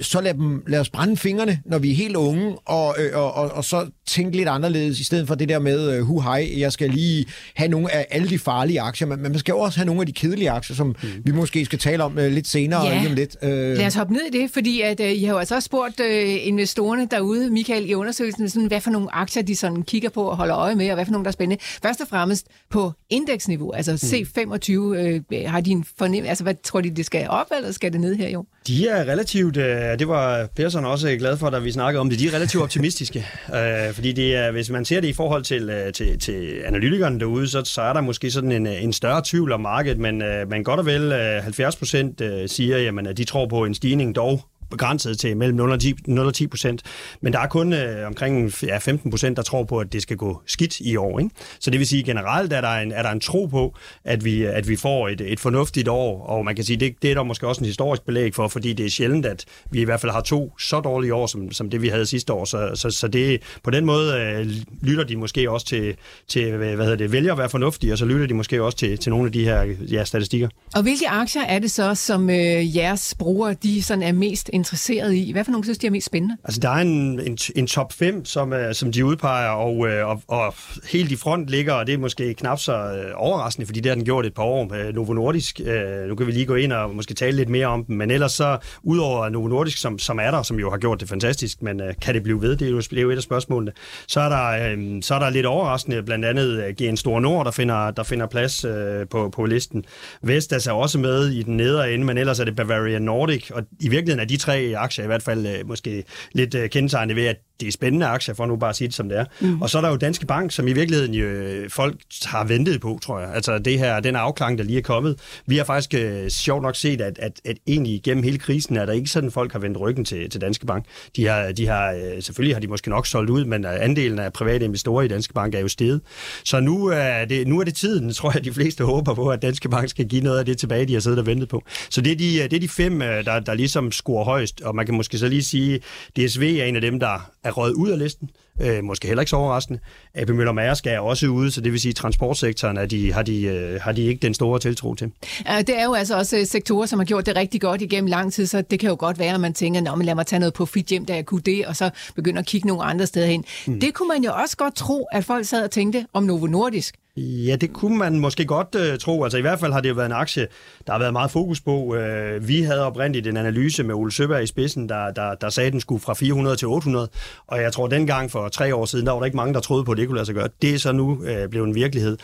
så 0.00 0.20
lad, 0.20 0.34
dem, 0.34 0.62
lad 0.66 0.80
os 0.80 0.90
brænde 0.90 1.16
fingrene, 1.16 1.60
når 1.64 1.78
vi 1.78 1.90
er 1.90 1.94
helt 1.94 2.16
unge, 2.16 2.56
og, 2.64 2.96
øh, 2.98 3.18
og, 3.18 3.34
og, 3.34 3.50
og 3.50 3.64
så 3.64 3.86
tænke 4.06 4.36
lidt 4.36 4.48
anderledes, 4.48 5.00
i 5.00 5.04
stedet 5.04 5.28
for 5.28 5.34
det 5.34 5.48
der 5.48 5.58
med, 5.58 5.98
uh, 5.98 6.06
hu 6.06 6.20
hej, 6.20 6.50
jeg 6.56 6.72
skal 6.72 6.90
lige 6.90 7.26
have 7.54 7.68
nogle 7.68 7.94
af 7.94 8.06
alle 8.10 8.28
de 8.28 8.38
farlige 8.38 8.80
aktier, 8.80 9.08
men 9.08 9.22
man 9.22 9.38
skal 9.38 9.54
også 9.54 9.78
have 9.78 9.86
nogle 9.86 10.00
af 10.00 10.06
de 10.06 10.12
kedelige 10.12 10.50
aktier, 10.50 10.76
som 10.76 10.86
mm. 10.86 11.08
vi 11.24 11.32
måske 11.32 11.64
skal 11.64 11.78
tale 11.78 12.04
om 12.04 12.16
uh, 12.18 12.24
lidt 12.24 12.48
senere. 12.48 12.86
Ja. 12.86 12.98
Lige 12.98 13.08
om 13.08 13.14
lidt. 13.14 13.36
Uh... 13.42 13.48
Lad 13.48 13.86
os 13.86 13.94
hoppe 13.94 14.12
ned 14.12 14.22
i 14.32 14.38
det, 14.38 14.50
fordi 14.50 14.80
at, 14.80 15.00
uh, 15.00 15.06
I 15.06 15.24
har 15.24 15.32
jo 15.32 15.38
altså 15.38 15.54
også 15.54 15.66
spurgt 15.66 16.00
uh, 16.00 16.46
investorerne 16.46 17.08
derude, 17.10 17.50
Michael, 17.50 17.90
i 17.90 17.94
undersøgelsen, 17.94 18.48
sådan, 18.48 18.68
hvad 18.68 18.80
for 18.80 18.90
nogle 18.90 19.14
aktier 19.14 19.42
de 19.42 19.56
sådan 19.56 19.82
kigger 19.82 20.08
på 20.08 20.22
og 20.22 20.36
holder 20.36 20.56
øje 20.56 20.74
med, 20.74 20.88
og 20.88 20.94
hvad 20.94 21.04
for 21.04 21.12
nogle, 21.12 21.24
der 21.24 21.30
er 21.30 21.32
spændende. 21.32 21.62
Først 21.82 22.00
og 22.00 22.08
fremmest 22.08 22.46
på 22.70 22.92
indeksniveau, 23.10 23.72
altså 23.72 23.92
C25, 23.92 24.78
uh, 24.78 25.50
har 25.50 25.60
de 25.60 25.70
en 25.70 25.84
fornem... 25.98 26.24
Altså, 26.24 26.44
hvad 26.44 26.54
tror 26.64 26.80
de, 26.80 26.90
det 26.90 27.06
skal 27.06 27.26
op, 27.28 27.46
eller 27.56 27.72
skal 27.72 27.92
det 27.92 28.00
ned 28.00 28.16
her 28.16 28.28
i 28.28 28.34
år? 28.34 28.46
De 28.66 28.88
er 28.88 29.04
relativt, 29.04 29.56
uh, 29.56 29.64
det 29.98 30.08
var 30.08 30.48
Persson 30.56 30.84
også 30.84 31.16
glad 31.18 31.36
for, 31.36 31.50
da 31.50 31.58
vi 31.58 31.72
snakkede 31.72 32.00
om 32.00 32.10
det, 32.10 32.18
de 32.18 32.26
er 32.26 32.34
relativt 32.34 32.62
optimistiske. 32.62 33.26
uh, 33.48 33.94
fordi 33.96 34.12
det 34.12 34.36
er, 34.36 34.50
hvis 34.50 34.70
man 34.70 34.84
ser 34.84 35.00
det 35.00 35.08
i 35.08 35.12
forhold 35.12 35.42
til, 35.42 35.70
uh, 35.70 35.92
til, 35.92 36.18
til 36.18 36.62
analytikerne 36.66 37.20
derude, 37.20 37.48
så, 37.48 37.64
så 37.64 37.82
er 37.82 37.92
der 37.92 38.00
måske 38.00 38.30
sådan 38.30 38.52
en, 38.52 38.66
en 38.66 38.92
større 38.92 39.22
tvivl 39.24 39.52
om 39.52 39.60
markedet, 39.60 39.98
men, 39.98 40.22
uh, 40.22 40.50
men 40.50 40.64
godt 40.64 40.80
og 40.80 40.86
vel 40.86 41.12
uh, 41.12 41.44
70 41.44 41.76
procent 41.76 42.20
uh, 42.20 42.28
siger, 42.46 42.78
jamen, 42.78 43.06
at 43.06 43.16
de 43.16 43.24
tror 43.24 43.46
på 43.46 43.64
en 43.64 43.74
stigning 43.74 44.14
dog 44.14 44.49
begrænset 44.70 45.18
til 45.18 45.36
mellem 45.36 45.56
0 45.56 45.70
og 45.70 45.80
10, 45.80 45.94
0 46.06 46.26
og 46.26 46.34
10 46.34 46.46
procent. 46.46 46.82
Men 47.20 47.32
der 47.32 47.38
er 47.38 47.46
kun 47.46 47.72
øh, 47.72 48.06
omkring 48.06 48.52
ja, 48.62 48.78
15 48.78 49.10
procent, 49.10 49.36
der 49.36 49.42
tror 49.42 49.64
på, 49.64 49.78
at 49.78 49.92
det 49.92 50.02
skal 50.02 50.16
gå 50.16 50.42
skidt 50.46 50.80
i 50.80 50.96
år. 50.96 51.18
Ikke? 51.18 51.30
Så 51.60 51.70
det 51.70 51.78
vil 51.78 51.86
sige, 51.86 52.02
generelt 52.02 52.52
er 52.52 52.60
der 52.60 52.74
en, 52.74 52.92
er 52.92 53.02
der 53.02 53.10
en 53.10 53.20
tro 53.20 53.46
på, 53.46 53.74
at 54.04 54.24
vi, 54.24 54.42
at 54.42 54.68
vi 54.68 54.76
får 54.76 55.08
et, 55.08 55.20
et 55.20 55.40
fornuftigt 55.40 55.88
år. 55.88 56.26
Og 56.26 56.44
man 56.44 56.56
kan 56.56 56.64
sige, 56.64 56.76
det, 56.76 56.94
det 57.02 57.10
er 57.10 57.14
der 57.14 57.22
måske 57.22 57.46
også 57.46 57.60
en 57.60 57.66
historisk 57.66 58.02
belæg 58.06 58.34
for, 58.34 58.48
fordi 58.48 58.72
det 58.72 58.86
er 58.86 58.90
sjældent, 58.90 59.26
at 59.26 59.44
vi 59.70 59.80
i 59.80 59.84
hvert 59.84 60.00
fald 60.00 60.12
har 60.12 60.20
to 60.20 60.52
så 60.58 60.80
dårlige 60.80 61.14
år, 61.14 61.26
som, 61.26 61.52
som 61.52 61.70
det 61.70 61.82
vi 61.82 61.88
havde 61.88 62.06
sidste 62.06 62.32
år. 62.32 62.44
Så, 62.44 62.70
så, 62.74 62.90
så 62.90 63.08
det, 63.08 63.42
på 63.62 63.70
den 63.70 63.84
måde 63.84 64.14
øh, 64.14 64.46
lytter 64.82 65.04
de 65.04 65.16
måske 65.16 65.50
også 65.50 65.66
til, 65.66 65.96
til 66.28 66.42
øh, 66.42 66.58
hvad 66.58 66.84
hedder 66.84 66.96
det, 66.96 67.12
vælger 67.12 67.32
at 67.32 67.38
være 67.38 67.48
fornuftige, 67.48 67.92
og 67.92 67.98
så 67.98 68.04
lytter 68.04 68.26
de 68.26 68.34
måske 68.34 68.62
også 68.62 68.78
til, 68.78 68.98
til 68.98 69.10
nogle 69.10 69.26
af 69.26 69.32
de 69.32 69.44
her 69.44 69.74
ja, 69.90 70.04
statistikker. 70.04 70.48
Og 70.74 70.82
hvilke 70.82 71.08
aktier 71.08 71.42
er 71.42 71.58
det 71.58 71.70
så, 71.70 71.94
som 71.94 72.30
øh, 72.30 72.76
jeres 72.76 73.14
brugere 73.18 73.54
de 73.54 73.82
sådan 73.82 74.02
er 74.02 74.12
mest 74.12 74.50
interesseret 74.60 75.14
i? 75.14 75.32
Hvad 75.32 75.44
for 75.44 75.52
nogle 75.52 75.64
synes 75.64 75.78
de 75.78 75.86
er 75.86 75.90
mest 75.90 76.06
spændende? 76.06 76.36
Altså, 76.44 76.60
der 76.60 76.68
er 76.68 76.80
en, 76.80 77.20
en, 77.20 77.38
en 77.56 77.66
top 77.66 77.92
5, 77.92 78.24
som, 78.24 78.52
uh, 78.52 78.58
som 78.72 78.92
de 78.92 79.04
udpeger, 79.04 79.48
og, 79.48 79.76
uh, 79.76 79.88
og, 79.88 80.22
og 80.28 80.54
helt 80.90 81.12
i 81.12 81.16
front 81.16 81.48
ligger, 81.48 81.72
og 81.72 81.86
det 81.86 81.94
er 81.94 81.98
måske 81.98 82.34
knap 82.34 82.58
så 82.58 82.72
uh, 82.74 83.22
overraskende, 83.26 83.66
fordi 83.66 83.80
det 83.80 83.90
har 83.90 83.94
den 83.94 84.04
gjort 84.04 84.26
et 84.26 84.34
par 84.34 84.42
år 84.42 84.64
med 84.64 84.92
Novo 84.92 85.12
Nordisk. 85.12 85.60
Uh, 85.60 86.08
nu 86.08 86.14
kan 86.14 86.26
vi 86.26 86.32
lige 86.32 86.46
gå 86.46 86.54
ind 86.54 86.72
og 86.72 86.94
måske 86.94 87.14
tale 87.14 87.36
lidt 87.36 87.48
mere 87.48 87.66
om 87.66 87.84
dem, 87.84 87.96
men 87.96 88.10
ellers 88.10 88.32
så, 88.32 88.58
udover 88.82 89.28
Novo 89.28 89.48
Nordisk, 89.48 89.78
som, 89.78 89.98
som 89.98 90.18
er 90.18 90.30
der, 90.30 90.42
som 90.42 90.58
jo 90.58 90.70
har 90.70 90.78
gjort 90.78 91.00
det 91.00 91.08
fantastisk, 91.08 91.62
men 91.62 91.80
uh, 91.80 91.86
kan 92.02 92.14
det 92.14 92.22
blive 92.22 92.42
ved? 92.42 92.56
Det 92.56 92.66
er, 92.66 92.70
jo, 92.70 92.80
det 92.80 92.98
er 92.98 93.02
jo 93.02 93.10
et 93.10 93.16
af 93.16 93.22
spørgsmålene. 93.22 93.72
Så 94.08 94.20
er 94.20 94.28
der, 94.28 95.00
så 95.02 95.14
er 95.14 95.18
der 95.18 95.30
lidt 95.30 95.46
overraskende, 95.46 96.02
blandt 96.02 96.24
andet 96.24 96.76
GN 96.76 96.96
Store 96.96 97.20
Nord, 97.20 97.44
der 97.44 97.50
finder, 97.50 97.90
der 97.90 98.02
finder 98.02 98.26
plads 98.26 98.64
uh, 98.64 98.70
på, 99.10 99.28
på 99.28 99.44
listen. 99.44 99.84
Vestas 100.22 100.66
er 100.66 100.72
også 100.72 100.98
med 100.98 101.28
i 101.28 101.42
den 101.42 101.56
nedre 101.56 101.92
ende, 101.92 102.04
men 102.04 102.18
ellers 102.18 102.40
er 102.40 102.44
det 102.44 102.56
Bavaria 102.56 102.98
Nordic, 102.98 103.50
og 103.50 103.62
i 103.80 103.88
virkeligheden 103.88 104.20
er 104.20 104.24
de 104.24 104.36
tre 104.36 104.49
aktier 104.76 105.04
i 105.04 105.06
hvert 105.06 105.22
fald 105.22 105.46
øh, 105.46 105.68
måske 105.68 106.04
lidt 106.32 106.54
øh, 106.54 106.70
kendetegnet 106.70 107.16
ved, 107.16 107.26
at 107.26 107.36
det 107.60 107.68
er 107.68 107.72
spændende 107.72 108.06
aktier, 108.06 108.34
for 108.34 108.46
nu 108.46 108.56
bare 108.56 108.70
at 108.70 108.76
sige 108.76 108.88
det, 108.88 108.94
som 108.94 109.08
det 109.08 109.18
er. 109.18 109.24
Mm. 109.40 109.62
Og 109.62 109.70
så 109.70 109.78
er 109.78 109.82
der 109.82 109.88
jo 109.88 109.96
Danske 109.96 110.26
Bank, 110.26 110.52
som 110.52 110.68
i 110.68 110.72
virkeligheden 110.72 111.14
jo, 111.14 111.26
øh, 111.26 111.70
folk 111.70 111.96
har 112.24 112.44
ventet 112.44 112.80
på, 112.80 112.98
tror 113.02 113.20
jeg. 113.20 113.34
Altså 113.34 113.58
det 113.58 113.78
her, 113.78 114.00
den 114.00 114.16
afklaring, 114.16 114.58
der 114.58 114.64
lige 114.64 114.78
er 114.78 114.82
kommet. 114.82 115.18
Vi 115.46 115.56
har 115.56 115.64
faktisk 115.64 115.94
øh, 115.94 116.28
sjovt 116.28 116.62
nok 116.62 116.76
set, 116.76 117.00
at, 117.00 117.18
at, 117.18 117.40
at 117.44 117.56
egentlig 117.66 118.00
gennem 118.02 118.22
hele 118.22 118.38
krisen 118.38 118.76
er 118.76 118.86
der 118.86 118.92
ikke 118.92 119.10
sådan, 119.10 119.30
folk 119.30 119.52
har 119.52 119.58
vendt 119.58 119.80
ryggen 119.80 120.04
til, 120.04 120.30
til 120.30 120.40
Danske 120.40 120.66
Bank. 120.66 120.84
De 121.16 121.26
har, 121.26 121.52
de 121.52 121.66
har, 121.66 121.92
øh, 121.92 122.22
selvfølgelig 122.22 122.54
har 122.56 122.60
de 122.60 122.66
måske 122.66 122.90
nok 122.90 123.06
solgt 123.06 123.30
ud, 123.30 123.44
men 123.44 123.64
andelen 123.64 124.18
af 124.18 124.32
private 124.32 124.64
investorer 124.64 125.02
i 125.02 125.08
Danske 125.08 125.34
Bank 125.34 125.54
er 125.54 125.60
jo 125.60 125.68
steget. 125.68 126.00
Så 126.44 126.60
nu 126.60 126.86
er, 126.86 127.24
det, 127.24 127.48
nu 127.48 127.60
er 127.60 127.64
det 127.64 127.74
tiden, 127.74 128.12
tror 128.20 128.32
jeg, 128.34 128.44
de 128.44 128.52
fleste 128.52 128.84
håber 128.84 129.14
på, 129.14 129.28
at 129.28 129.42
Danske 129.42 129.68
Bank 129.68 129.88
skal 129.88 130.08
give 130.08 130.22
noget 130.22 130.38
af 130.38 130.44
det 130.44 130.58
tilbage, 130.58 130.86
de 130.86 130.92
har 130.92 131.00
siddet 131.00 131.18
og 131.18 131.26
ventet 131.26 131.48
på. 131.48 131.64
Så 131.90 132.00
det 132.00 132.12
er 132.12 132.16
de, 132.16 132.42
det 132.42 132.52
er 132.52 132.60
de 132.60 132.68
fem, 132.68 132.98
der, 133.00 133.40
der 133.40 133.54
ligesom 133.54 133.92
scorer 133.92 134.24
højst, 134.40 134.60
og 134.60 134.74
man 134.74 134.86
kan 134.86 134.94
måske 134.94 135.18
så 135.18 135.28
lige 135.28 135.42
sige, 135.42 135.80
DSV 136.16 136.42
er 136.60 136.64
en 136.64 136.76
af 136.76 136.80
dem, 136.80 137.00
der 137.00 137.30
er 137.44 137.50
røget 137.50 137.74
ud 137.74 137.88
af 137.90 137.98
listen. 137.98 138.30
Øh, 138.60 138.84
måske 138.84 139.06
heller 139.08 139.20
ikke 139.22 139.30
så 139.30 139.36
overraskende. 139.36 139.80
AP 140.14 140.28
Møller 140.28 140.52
Mærsk 140.52 140.86
er 140.86 140.98
også 140.98 141.26
ude, 141.26 141.50
så 141.50 141.60
det 141.60 141.72
vil 141.72 141.80
sige, 141.80 141.90
at 141.90 141.96
transportsektoren 141.96 142.76
er 142.76 142.86
de, 142.86 143.12
har, 143.12 143.22
de, 143.22 143.42
øh, 143.42 143.80
har 143.80 143.92
de 143.92 144.02
ikke 144.02 144.22
den 144.22 144.34
store 144.34 144.58
tiltro 144.58 144.94
til. 144.94 145.12
Det 145.46 145.78
er 145.78 145.84
jo 145.84 145.94
altså 145.94 146.16
også 146.16 146.36
øh, 146.38 146.46
sektorer, 146.46 146.86
som 146.86 146.98
har 146.98 147.06
gjort 147.06 147.26
det 147.26 147.36
rigtig 147.36 147.60
godt 147.60 147.82
igennem 147.82 148.08
lang 148.08 148.32
tid, 148.32 148.46
så 148.46 148.62
det 148.62 148.80
kan 148.80 148.88
jo 148.88 148.96
godt 148.98 149.18
være, 149.18 149.34
at 149.34 149.40
man 149.40 149.54
tænker, 149.54 149.94
men 149.94 150.06
lad 150.06 150.14
mig 150.14 150.26
tage 150.26 150.40
noget 150.40 150.54
profit 150.54 150.86
hjem, 150.86 151.04
da 151.04 151.14
jeg 151.14 151.26
kunne 151.26 151.40
det, 151.40 151.66
og 151.66 151.76
så 151.76 151.90
begynder 152.14 152.40
at 152.40 152.46
kigge 152.46 152.68
nogle 152.68 152.82
andre 152.82 153.06
steder 153.06 153.26
hen. 153.26 153.44
Mm. 153.66 153.80
Det 153.80 153.94
kunne 153.94 154.08
man 154.08 154.24
jo 154.24 154.32
også 154.32 154.56
godt 154.56 154.74
tro, 154.74 155.06
at 155.12 155.24
folk 155.24 155.46
sad 155.46 155.64
og 155.64 155.70
tænkte 155.70 156.06
om 156.12 156.22
Novo 156.22 156.46
Nordisk. 156.46 156.94
Ja, 157.20 157.56
det 157.56 157.72
kunne 157.72 157.98
man 157.98 158.18
måske 158.18 158.44
godt 158.44 158.74
øh, 158.74 158.98
tro. 158.98 159.24
Altså 159.24 159.38
i 159.38 159.40
hvert 159.40 159.60
fald 159.60 159.72
har 159.72 159.80
det 159.80 159.88
jo 159.88 159.94
været 159.94 160.06
en 160.06 160.12
aktie, 160.12 160.46
der 160.86 160.92
har 160.92 160.98
været 160.98 161.12
meget 161.12 161.30
fokus 161.30 161.60
på. 161.60 161.94
Øh, 161.94 162.48
vi 162.48 162.62
havde 162.62 162.84
oprindeligt 162.84 163.26
en 163.26 163.36
analyse 163.36 163.82
med 163.82 163.94
Ole 163.94 164.12
Søberg 164.12 164.42
i 164.42 164.46
spidsen, 164.46 164.88
der, 164.88 165.10
der, 165.10 165.34
der 165.34 165.48
sagde, 165.48 165.66
at 165.66 165.72
den 165.72 165.80
skulle 165.80 166.00
fra 166.00 166.14
400 166.14 166.56
til 166.56 166.68
800. 166.68 167.08
Og 167.46 167.62
jeg 167.62 167.72
tror, 167.72 167.86
dengang 167.86 168.30
for 168.30 168.48
tre 168.48 168.74
år 168.74 168.84
siden, 168.84 169.06
der 169.06 169.12
var 169.12 169.18
der 169.18 169.24
ikke 169.24 169.36
mange, 169.36 169.54
der 169.54 169.60
troede 169.60 169.84
på, 169.84 169.92
at 169.92 169.98
det 169.98 170.06
kunne 170.06 170.16
lade 170.16 170.26
sig 170.26 170.34
gøre. 170.34 170.48
Det 170.62 170.74
er 170.74 170.78
så 170.78 170.92
nu 170.92 171.24
øh, 171.24 171.48
blevet 171.48 171.66
en 171.68 171.74
virkelighed. 171.74 172.16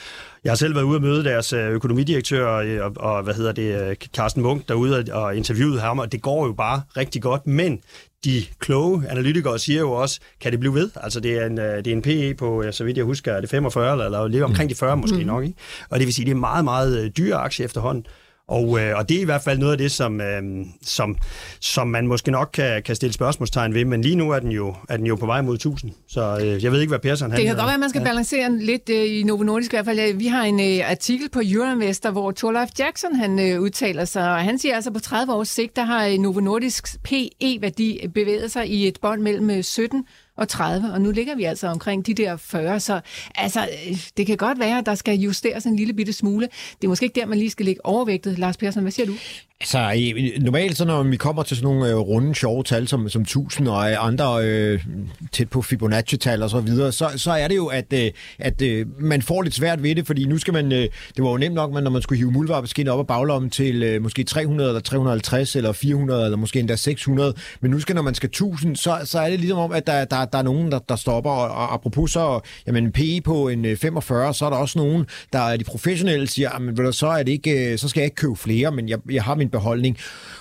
Jeg 0.44 0.50
har 0.50 0.56
selv 0.56 0.74
været 0.74 0.84
ude 0.84 0.96
og 0.96 1.02
møde 1.02 1.24
deres 1.24 1.52
øh, 1.52 1.70
økonomidirektør 1.70 2.54
øh, 2.54 2.78
og, 2.84 2.92
og 2.96 3.22
hvad 3.22 3.34
hedder 3.34 3.52
det, 3.52 3.82
øh, 3.82 3.96
Carsten 4.16 4.42
Munk 4.42 4.68
derude 4.68 5.04
og 5.12 5.36
interviewet 5.36 5.80
ham, 5.80 5.98
og 5.98 6.12
det 6.12 6.22
går 6.22 6.46
jo 6.46 6.52
bare 6.52 6.82
rigtig 6.96 7.22
godt, 7.22 7.46
men 7.46 7.80
de 8.26 8.44
kloge 8.58 9.02
analytikere 9.08 9.58
siger 9.58 9.80
jo 9.80 9.92
også, 9.92 10.20
kan 10.40 10.52
det 10.52 10.60
blive 10.60 10.74
ved? 10.74 10.90
Altså 10.96 11.20
det 11.20 11.38
er 11.38 11.46
en, 11.46 11.56
det 11.56 11.86
er 11.86 11.92
en 11.92 12.02
PE 12.02 12.34
på, 12.34 12.64
så 12.70 12.84
vidt 12.84 12.96
jeg 12.96 13.04
husker, 13.04 13.32
er 13.32 13.40
det 13.40 13.50
45 13.50 13.92
eller, 13.92 14.04
eller 14.04 14.28
lige 14.28 14.44
omkring 14.44 14.70
de 14.70 14.74
40 14.74 14.96
måske 14.96 15.18
mm. 15.18 15.26
nok. 15.26 15.44
Ikke? 15.44 15.58
Og 15.90 15.98
det 15.98 16.06
vil 16.06 16.14
sige, 16.14 16.24
det 16.24 16.30
er 16.30 16.36
meget, 16.36 16.64
meget 16.64 17.16
dyr 17.16 17.36
aktie 17.36 17.64
efterhånden. 17.64 18.06
Og, 18.48 18.80
øh, 18.80 18.98
og 18.98 19.08
det 19.08 19.16
er 19.16 19.20
i 19.20 19.24
hvert 19.24 19.42
fald 19.42 19.58
noget 19.58 19.72
af 19.72 19.78
det, 19.78 19.92
som, 19.92 20.20
øh, 20.20 20.42
som, 20.82 21.16
som 21.60 21.88
man 21.88 22.06
måske 22.06 22.30
nok 22.30 22.50
kan, 22.52 22.82
kan 22.82 22.96
stille 22.96 23.12
spørgsmålstegn 23.12 23.74
ved, 23.74 23.84
men 23.84 24.02
lige 24.02 24.16
nu 24.16 24.30
er 24.30 24.38
den 24.38 24.50
jo, 24.50 24.74
er 24.88 24.96
den 24.96 25.06
jo 25.06 25.16
på 25.16 25.26
vej 25.26 25.42
mod 25.42 25.54
1000. 25.54 25.92
Så 26.08 26.38
øh, 26.42 26.64
jeg 26.64 26.72
ved 26.72 26.80
ikke, 26.80 26.90
hvad 26.90 26.98
Persson 26.98 27.30
han... 27.30 27.38
Det 27.38 27.46
kan 27.46 27.56
godt 27.56 27.66
være, 27.66 27.74
at 27.74 27.80
man 27.80 27.90
skal 27.90 28.00
ja. 28.00 28.06
balancere 28.06 28.58
lidt 28.58 28.90
øh, 28.90 29.18
i 29.18 29.22
Novo 29.22 29.42
Nordisk 29.42 29.72
i 29.72 29.76
hvert 29.76 29.84
fald. 29.84 30.14
Vi 30.14 30.26
har 30.26 30.42
en 30.42 30.60
øh, 30.60 30.90
artikel 30.90 31.28
på 31.28 31.40
Euroinvestor, 31.44 32.10
hvor 32.10 32.30
Torleif 32.30 32.68
Jackson 32.78 33.14
han 33.14 33.38
øh, 33.38 33.60
udtaler 33.60 34.04
sig, 34.04 34.32
og 34.32 34.44
han 34.44 34.58
siger 34.58 34.74
altså, 34.74 34.90
på 34.90 35.00
30 35.00 35.34
års 35.34 35.48
sigt, 35.48 35.76
der 35.76 35.84
har 35.84 36.18
Novo 36.18 36.40
Nordisks 36.40 36.98
PE-værdi 37.04 38.08
bevæget 38.14 38.52
sig 38.52 38.68
i 38.68 38.88
et 38.88 38.98
bånd 39.02 39.22
mellem 39.22 39.62
17 39.62 40.04
og 40.36 40.48
30, 40.48 40.92
og 40.92 41.00
nu 41.00 41.10
ligger 41.10 41.34
vi 41.34 41.44
altså 41.44 41.68
omkring 41.68 42.06
de 42.06 42.14
der 42.14 42.36
40, 42.36 42.80
så 42.80 43.00
altså, 43.34 43.60
øh, 43.60 43.98
det 44.16 44.26
kan 44.26 44.36
godt 44.36 44.58
være, 44.58 44.78
at 44.78 44.86
der 44.86 44.94
skal 44.94 45.18
justeres 45.18 45.64
en 45.64 45.76
lille 45.76 45.92
bitte 45.92 46.12
smule. 46.12 46.48
Det 46.80 46.84
er 46.84 46.88
måske 46.88 47.04
ikke 47.04 47.20
der, 47.20 47.26
man 47.26 47.38
lige 47.38 47.50
skal 47.50 47.66
ligge 47.66 47.86
overvægtet. 47.86 48.38
Lars 48.38 48.56
Persson, 48.56 48.82
hvad 48.82 48.92
siger 48.92 49.06
du? 49.06 49.14
Altså, 49.60 50.12
normalt 50.40 50.76
så 50.76 50.84
når 50.84 51.02
vi 51.02 51.16
kommer 51.16 51.42
til 51.42 51.56
sådan 51.56 51.74
nogle 51.74 51.90
øh, 51.90 51.96
runde, 51.96 52.34
sjove 52.34 52.62
tal 52.62 52.88
som, 52.88 53.08
som 53.08 53.22
1000 53.22 53.68
og 53.68 53.90
øh, 53.90 54.06
andre 54.06 54.44
øh, 54.44 54.84
tæt 55.32 55.50
på 55.50 55.62
Fibonacci-tal 55.62 56.42
og 56.42 56.50
så 56.50 56.60
videre, 56.60 56.92
så, 56.92 57.10
så 57.16 57.32
er 57.32 57.48
det 57.48 57.56
jo, 57.56 57.66
at, 57.66 57.92
øh, 57.92 58.10
at 58.38 58.62
øh, 58.62 58.86
man 58.98 59.22
får 59.22 59.42
lidt 59.42 59.54
svært 59.54 59.82
ved 59.82 59.94
det, 59.94 60.06
fordi 60.06 60.24
nu 60.24 60.38
skal 60.38 60.54
man, 60.54 60.72
øh, 60.72 60.88
det 61.16 61.24
var 61.24 61.30
jo 61.30 61.36
nemt 61.36 61.54
nok, 61.54 61.72
men 61.72 61.84
når 61.84 61.90
man 61.90 62.02
skulle 62.02 62.18
hive 62.18 62.30
muldvarpeskin 62.30 62.88
op 62.88 62.98
af 62.98 63.06
baglommen 63.06 63.50
til 63.50 63.82
øh, 63.82 64.02
måske 64.02 64.24
300 64.24 64.70
eller 64.70 64.80
350 64.80 65.56
eller 65.56 65.72
400 65.72 66.24
eller 66.24 66.36
måske 66.36 66.60
endda 66.60 66.76
600, 66.76 67.34
men 67.60 67.70
nu 67.70 67.80
skal, 67.80 67.94
når 67.94 68.02
man 68.02 68.14
skal 68.14 68.26
1000, 68.26 68.76
så, 68.76 68.98
så 69.04 69.18
er 69.18 69.30
det 69.30 69.40
ligesom 69.40 69.58
om, 69.58 69.72
at 69.72 69.86
der, 69.86 70.04
der, 70.04 70.24
der 70.24 70.38
er 70.38 70.42
nogen, 70.42 70.72
der, 70.72 70.78
der 70.78 70.96
stopper, 70.96 71.30
og, 71.30 71.48
og 71.48 71.74
apropos 71.74 72.10
så, 72.10 72.40
jamen 72.66 72.92
PE 72.92 73.20
på 73.24 73.48
en 73.48 73.64
øh, 73.64 73.76
45, 73.76 74.34
så 74.34 74.46
er 74.46 74.50
der 74.50 74.56
også 74.56 74.78
nogen, 74.78 75.06
der 75.32 75.38
er 75.38 75.56
de 75.56 75.64
professionelle, 75.64 76.26
siger, 76.26 76.50
ah, 76.50 76.54
jamen, 76.54 76.92
så, 76.92 77.06
er 77.06 77.22
det 77.22 77.32
ikke, 77.32 77.72
øh, 77.72 77.78
så 77.78 77.88
skal 77.88 78.00
jeg 78.00 78.06
ikke 78.06 78.16
købe 78.16 78.36
flere, 78.36 78.72
men 78.72 78.88
jeg, 78.88 78.98
jeg 79.10 79.22
har 79.22 79.34
min 79.34 79.45
beholdning. 79.50 79.98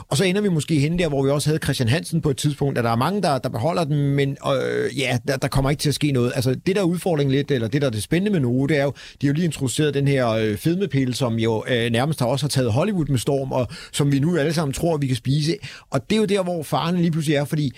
Og 0.10 0.18
så 0.18 0.24
ender 0.24 0.42
vi 0.42 0.50
måske 0.50 0.80
hen 0.80 1.00
der, 1.00 1.10
hvor 1.10 1.24
vi 1.24 1.30
også 1.30 1.50
havde 1.50 1.60
Christian 1.64 1.90
Hansen 1.90 2.22
på 2.22 2.30
et 2.30 2.38
tidspunkt, 2.38 2.78
at 2.78 2.84
der 2.84 2.92
er 2.92 2.96
mange, 2.96 3.22
der, 3.22 3.38
der 3.38 3.50
beholder 3.50 3.84
den, 3.84 4.16
men 4.16 4.30
øh, 4.30 5.00
ja, 5.00 5.18
der, 5.28 5.38
der 5.38 5.48
kommer 5.48 5.70
ikke 5.70 5.82
til 5.82 5.90
at 5.90 5.96
ske 5.96 6.12
noget. 6.12 6.32
Altså 6.36 6.56
det 6.68 6.76
der 6.76 6.84
udfordring 6.84 7.32
lidt, 7.32 7.52
eller 7.52 7.68
det 7.68 7.82
der 7.82 7.88
er 7.88 7.92
det 7.92 8.04
spændende 8.04 8.32
med 8.32 8.40
Novo, 8.40 8.66
det 8.66 8.78
er 8.78 8.84
jo, 8.84 8.94
de 9.22 9.28
har 9.28 9.32
jo 9.32 9.34
lige 9.34 9.46
introduceret 9.46 9.94
den 9.94 10.08
her 10.08 10.30
øh, 10.30 10.58
fedmepille, 10.58 11.14
som 11.14 11.40
jo 11.40 11.64
øh, 11.68 11.92
nærmest 11.92 12.20
har 12.20 12.28
også 12.28 12.44
har 12.44 12.50
taget 12.50 12.72
Hollywood 12.72 13.06
med 13.08 13.18
storm, 13.18 13.52
og 13.52 13.68
som 13.92 14.12
vi 14.12 14.20
nu 14.20 14.38
alle 14.38 14.54
sammen 14.54 14.74
tror, 14.74 14.98
vi 14.98 15.08
kan 15.08 15.16
spise. 15.16 15.56
Og 15.90 16.10
det 16.10 16.16
er 16.16 16.20
jo 16.20 16.26
der, 16.26 16.44
hvor 16.44 16.64
faren 16.64 16.98
lige 16.98 17.12
pludselig 17.12 17.36
er, 17.36 17.46
fordi 17.46 17.72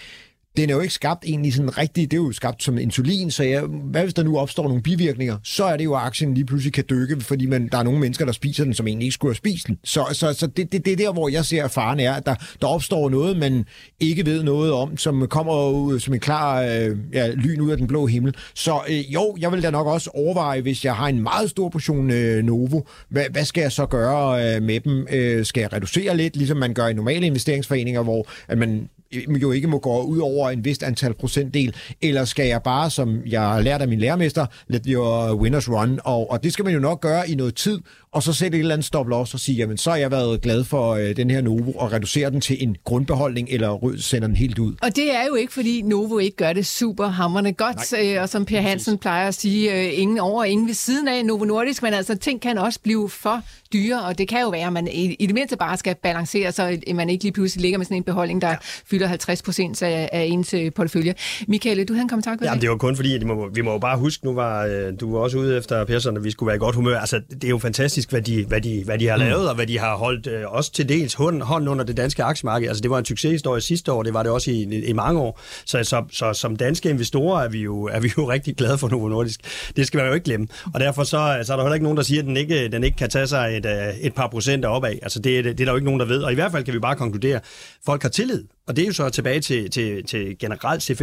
den 0.57 0.69
er 0.69 0.73
jo 0.73 0.79
ikke 0.79 0.93
skabt 0.93 1.25
egentlig 1.25 1.53
sådan 1.53 1.77
rigtig, 1.77 2.11
det 2.11 2.17
er 2.17 2.21
jo 2.21 2.31
skabt 2.31 2.63
som 2.63 2.77
insulin, 2.77 3.31
så 3.31 3.43
ja, 3.43 3.61
hvad 3.61 4.01
hvis 4.01 4.13
der 4.13 4.23
nu 4.23 4.37
opstår 4.37 4.63
nogle 4.63 4.81
bivirkninger, 4.81 5.37
så 5.43 5.63
er 5.63 5.77
det 5.77 5.83
jo, 5.83 5.95
at 5.95 6.01
aktien 6.01 6.33
lige 6.33 6.45
pludselig 6.45 6.73
kan 6.73 6.83
dykke, 6.89 7.21
fordi 7.21 7.45
man, 7.45 7.69
der 7.71 7.77
er 7.77 7.83
nogle 7.83 7.99
mennesker, 7.99 8.25
der 8.25 8.31
spiser 8.31 8.63
den, 8.63 8.73
som 8.73 8.87
egentlig 8.87 9.05
ikke 9.05 9.13
skulle 9.13 9.29
have 9.29 9.35
spist 9.35 9.67
den. 9.67 9.77
Så, 9.83 10.05
så, 10.11 10.33
så 10.33 10.47
det, 10.47 10.71
det, 10.71 10.85
det 10.85 10.93
er 10.93 10.97
der, 10.97 11.13
hvor 11.13 11.29
jeg 11.29 11.45
ser, 11.45 11.65
at 11.65 11.71
faren 11.71 11.99
er, 11.99 12.13
at 12.13 12.25
der, 12.25 12.35
der 12.61 12.67
opstår 12.67 13.09
noget, 13.09 13.37
man 13.37 13.65
ikke 13.99 14.25
ved 14.25 14.43
noget 14.43 14.71
om, 14.71 14.97
som 14.97 15.27
kommer 15.27 15.69
ud 15.69 15.99
som 15.99 16.13
en 16.13 16.19
klar 16.19 16.61
øh, 16.61 16.97
ja, 17.13 17.31
lyn 17.31 17.61
ud 17.61 17.71
af 17.71 17.77
den 17.77 17.87
blå 17.87 18.05
himmel. 18.05 18.35
Så 18.55 18.79
øh, 18.89 19.13
jo, 19.13 19.35
jeg 19.39 19.51
vil 19.51 19.63
da 19.63 19.71
nok 19.71 19.87
også 19.87 20.09
overveje, 20.13 20.61
hvis 20.61 20.85
jeg 20.85 20.95
har 20.95 21.07
en 21.07 21.21
meget 21.23 21.49
stor 21.49 21.69
portion 21.69 22.11
øh, 22.11 22.43
Novo, 22.43 22.81
hvad, 23.09 23.25
hvad 23.31 23.45
skal 23.45 23.61
jeg 23.61 23.71
så 23.71 23.85
gøre 23.85 24.55
øh, 24.55 24.63
med 24.63 24.79
dem? 24.79 25.07
Øh, 25.11 25.45
skal 25.45 25.61
jeg 25.61 25.73
reducere 25.73 26.17
lidt, 26.17 26.35
ligesom 26.35 26.57
man 26.57 26.73
gør 26.73 26.87
i 26.87 26.93
normale 26.93 27.25
investeringsforeninger, 27.25 28.01
hvor 28.01 28.27
at 28.47 28.57
man 28.57 28.89
Øh, 29.13 29.41
jo 29.41 29.51
ikke 29.51 29.67
må 29.67 29.79
gå 29.79 30.01
ud 30.01 30.19
over 30.19 30.49
en 30.49 30.65
vist 30.65 30.83
antal 30.83 31.13
procentdel, 31.13 31.75
eller 32.01 32.25
skal 32.25 32.47
jeg 32.47 32.63
bare, 32.63 32.89
som 32.89 33.21
jeg 33.25 33.41
har 33.41 33.61
lært 33.61 33.81
af 33.81 33.87
min 33.87 33.99
lærermester, 33.99 34.45
let 34.67 34.85
your 34.87 35.35
winners 35.35 35.69
run, 35.69 35.99
og, 36.03 36.31
og 36.31 36.43
det 36.43 36.53
skal 36.53 36.65
man 36.65 36.73
jo 36.73 36.79
nok 36.79 37.01
gøre 37.01 37.29
i 37.29 37.35
noget 37.35 37.55
tid, 37.55 37.79
og 38.11 38.23
så 38.23 38.33
sætte 38.33 38.57
et 38.57 38.59
eller 38.59 38.75
andet 38.75 38.85
stop 38.85 39.07
loss 39.07 39.33
og 39.33 39.39
sige, 39.39 39.55
jamen 39.55 39.77
så 39.77 39.89
har 39.89 39.97
jeg 39.97 40.11
været 40.11 40.41
glad 40.41 40.63
for 40.63 40.93
øh, 40.93 41.15
den 41.15 41.31
her 41.31 41.41
Novo, 41.41 41.71
og 41.71 41.91
reducere 41.91 42.31
den 42.31 42.41
til 42.41 42.63
en 42.63 42.77
grundbeholdning, 42.83 43.47
eller 43.49 43.95
sender 43.97 44.27
den 44.27 44.35
helt 44.35 44.59
ud. 44.59 44.73
Og 44.81 44.95
det 44.95 45.15
er 45.15 45.25
jo 45.27 45.35
ikke, 45.35 45.53
fordi 45.53 45.81
Novo 45.81 46.17
ikke 46.17 46.37
gør 46.37 46.53
det 46.53 46.65
super 46.65 47.07
hammerende 47.07 47.53
godt, 47.53 47.93
øh, 48.03 48.21
og 48.21 48.29
som 48.29 48.45
Per 48.45 48.61
Hansen 48.61 48.97
plejer 48.97 49.27
at 49.27 49.33
sige, 49.33 49.73
øh, 49.73 49.99
ingen 49.99 50.19
over, 50.19 50.43
ingen 50.43 50.67
ved 50.67 50.73
siden 50.73 51.07
af 51.07 51.25
Novo 51.25 51.45
Nordisk, 51.45 51.83
men 51.83 51.93
altså 51.93 52.15
ting 52.15 52.41
kan 52.41 52.57
også 52.57 52.79
blive 52.83 53.09
for 53.09 53.43
dyre, 53.73 54.01
og 54.03 54.17
det 54.17 54.27
kan 54.27 54.41
jo 54.41 54.49
være, 54.49 54.67
at 54.67 54.73
man 54.73 54.87
i, 54.87 55.15
i 55.19 55.25
det 55.25 55.33
mindste 55.33 55.57
bare 55.57 55.77
skal 55.77 55.95
balancere, 55.95 56.51
så 56.51 56.77
man 56.95 57.09
ikke 57.09 57.23
lige 57.23 57.33
pludselig 57.33 57.61
ligger 57.61 57.77
med 57.77 57.85
sådan 57.85 57.97
en 57.97 58.03
beholdning, 58.03 58.41
der 58.41 58.49
ja. 58.49 58.55
fylder 58.61 59.07
50 59.07 59.41
procent 59.41 59.83
af, 59.83 60.09
af 60.13 60.23
ens 60.23 60.53
øh, 60.53 60.71
portefølje. 60.71 61.15
Michael, 61.47 61.87
du 61.87 61.93
havde 61.93 62.01
en 62.01 62.09
kommentar? 62.09 62.37
Ja, 62.41 62.53
det 62.61 62.69
var 62.69 62.77
kun 62.77 62.95
fordi, 62.95 63.15
at 63.15 63.21
vi 63.21 63.25
må, 63.25 63.49
vi 63.53 63.61
må 63.61 63.71
jo 63.71 63.79
bare 63.79 63.97
huske, 63.97 64.25
nu 64.25 64.33
var 64.33 64.65
øh, 64.65 64.93
du 64.99 65.11
var 65.11 65.19
også 65.19 65.37
ude 65.37 65.57
efter 65.57 65.85
Persson, 65.85 66.17
at 66.17 66.23
vi 66.23 66.31
skulle 66.31 66.47
være 66.47 66.55
i 66.55 66.59
godt 66.59 66.75
humør. 66.75 66.99
Altså, 66.99 67.21
det 67.29 67.43
er 67.43 67.49
jo 67.49 67.57
fantastisk, 67.57 68.06
hvad 68.09 68.21
de, 68.21 68.45
hvad 68.45 68.61
de, 68.61 68.83
hvad 68.83 68.97
de 68.97 69.07
har 69.07 69.15
mm. 69.15 69.23
lavet, 69.23 69.49
og 69.49 69.55
hvad 69.55 69.67
de 69.67 69.79
har 69.79 69.95
holdt 69.95 70.27
øh, 70.27 70.43
også 70.47 70.71
til 70.71 70.89
dels 70.89 71.13
hånd, 71.13 71.41
hånd 71.41 71.69
under 71.69 71.85
det 71.85 71.97
danske 71.97 72.23
aktiemarked. 72.23 72.67
Altså, 72.67 72.81
det 72.81 72.91
var 72.91 72.97
en 72.99 73.05
succeshistorie 73.05 73.61
sidste 73.61 73.91
år, 73.91 74.03
det 74.03 74.13
var 74.13 74.23
det 74.23 74.31
også 74.31 74.51
i, 74.51 74.63
i, 74.63 74.85
i 74.85 74.93
mange 74.93 75.19
år. 75.21 75.41
Så, 75.65 75.83
så, 75.83 76.03
så, 76.11 76.33
som 76.33 76.55
danske 76.55 76.89
investorer 76.89 77.43
er 77.43 77.49
vi, 77.49 77.61
jo, 77.61 77.83
er 77.83 77.99
vi 77.99 78.11
jo 78.17 78.29
rigtig 78.33 78.55
glade 78.55 78.77
for 78.77 78.89
Novo 78.89 79.07
Nordisk. 79.07 79.39
Det 79.75 79.87
skal 79.87 79.97
man 79.97 80.07
jo 80.07 80.13
ikke 80.13 80.23
glemme. 80.23 80.47
Og 80.73 80.79
derfor 80.79 81.03
så, 81.03 81.39
så 81.43 81.53
er 81.53 81.57
der 81.57 81.63
heller 81.63 81.73
ikke 81.73 81.83
nogen, 81.83 81.97
der 81.97 82.03
siger, 82.03 82.21
at 82.21 82.25
den 82.25 82.37
ikke, 82.37 82.67
den 82.67 82.83
ikke 82.83 82.97
kan 82.97 83.09
tage 83.09 83.27
sig 83.27 83.57
et, 83.57 83.95
et 84.01 84.15
par 84.15 84.27
procent 84.27 84.65
opad. 84.65 84.95
Altså, 85.01 85.19
det, 85.19 85.43
det 85.43 85.59
er 85.59 85.65
der 85.65 85.71
jo 85.71 85.75
ikke 85.75 85.85
nogen, 85.85 85.99
der 85.99 86.05
ved. 86.05 86.23
Og 86.23 86.31
i 86.31 86.35
hvert 86.35 86.51
fald 86.51 86.63
kan 86.63 86.73
vi 86.73 86.79
bare 86.79 86.95
konkludere, 86.95 87.35
at 87.35 87.43
folk 87.85 88.01
har 88.01 88.09
tillid 88.09 88.43
og 88.67 88.75
det 88.75 88.81
er 88.81 88.87
jo 88.87 88.93
så 88.93 89.09
tilbage 89.09 89.41
til, 89.41 89.71
til, 89.71 90.03
til 90.03 90.39
generelt 90.39 90.89
C25, 90.89 90.95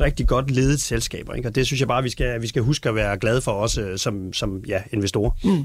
rigtig 0.00 0.28
godt 0.28 0.50
ledet 0.50 0.80
selskaber. 0.80 1.34
Ikke? 1.34 1.48
Og 1.48 1.54
det 1.54 1.66
synes 1.66 1.80
jeg 1.80 1.88
bare, 1.88 2.02
vi 2.02 2.10
skal, 2.10 2.42
vi 2.42 2.46
skal 2.46 2.62
huske 2.62 2.88
at 2.88 2.94
være 2.94 3.18
glade 3.18 3.40
for 3.40 3.52
også 3.52 3.80
øh, 3.80 3.98
som, 3.98 4.32
som 4.32 4.64
ja, 4.66 4.82
investorer. 4.92 5.30
Mm. 5.44 5.64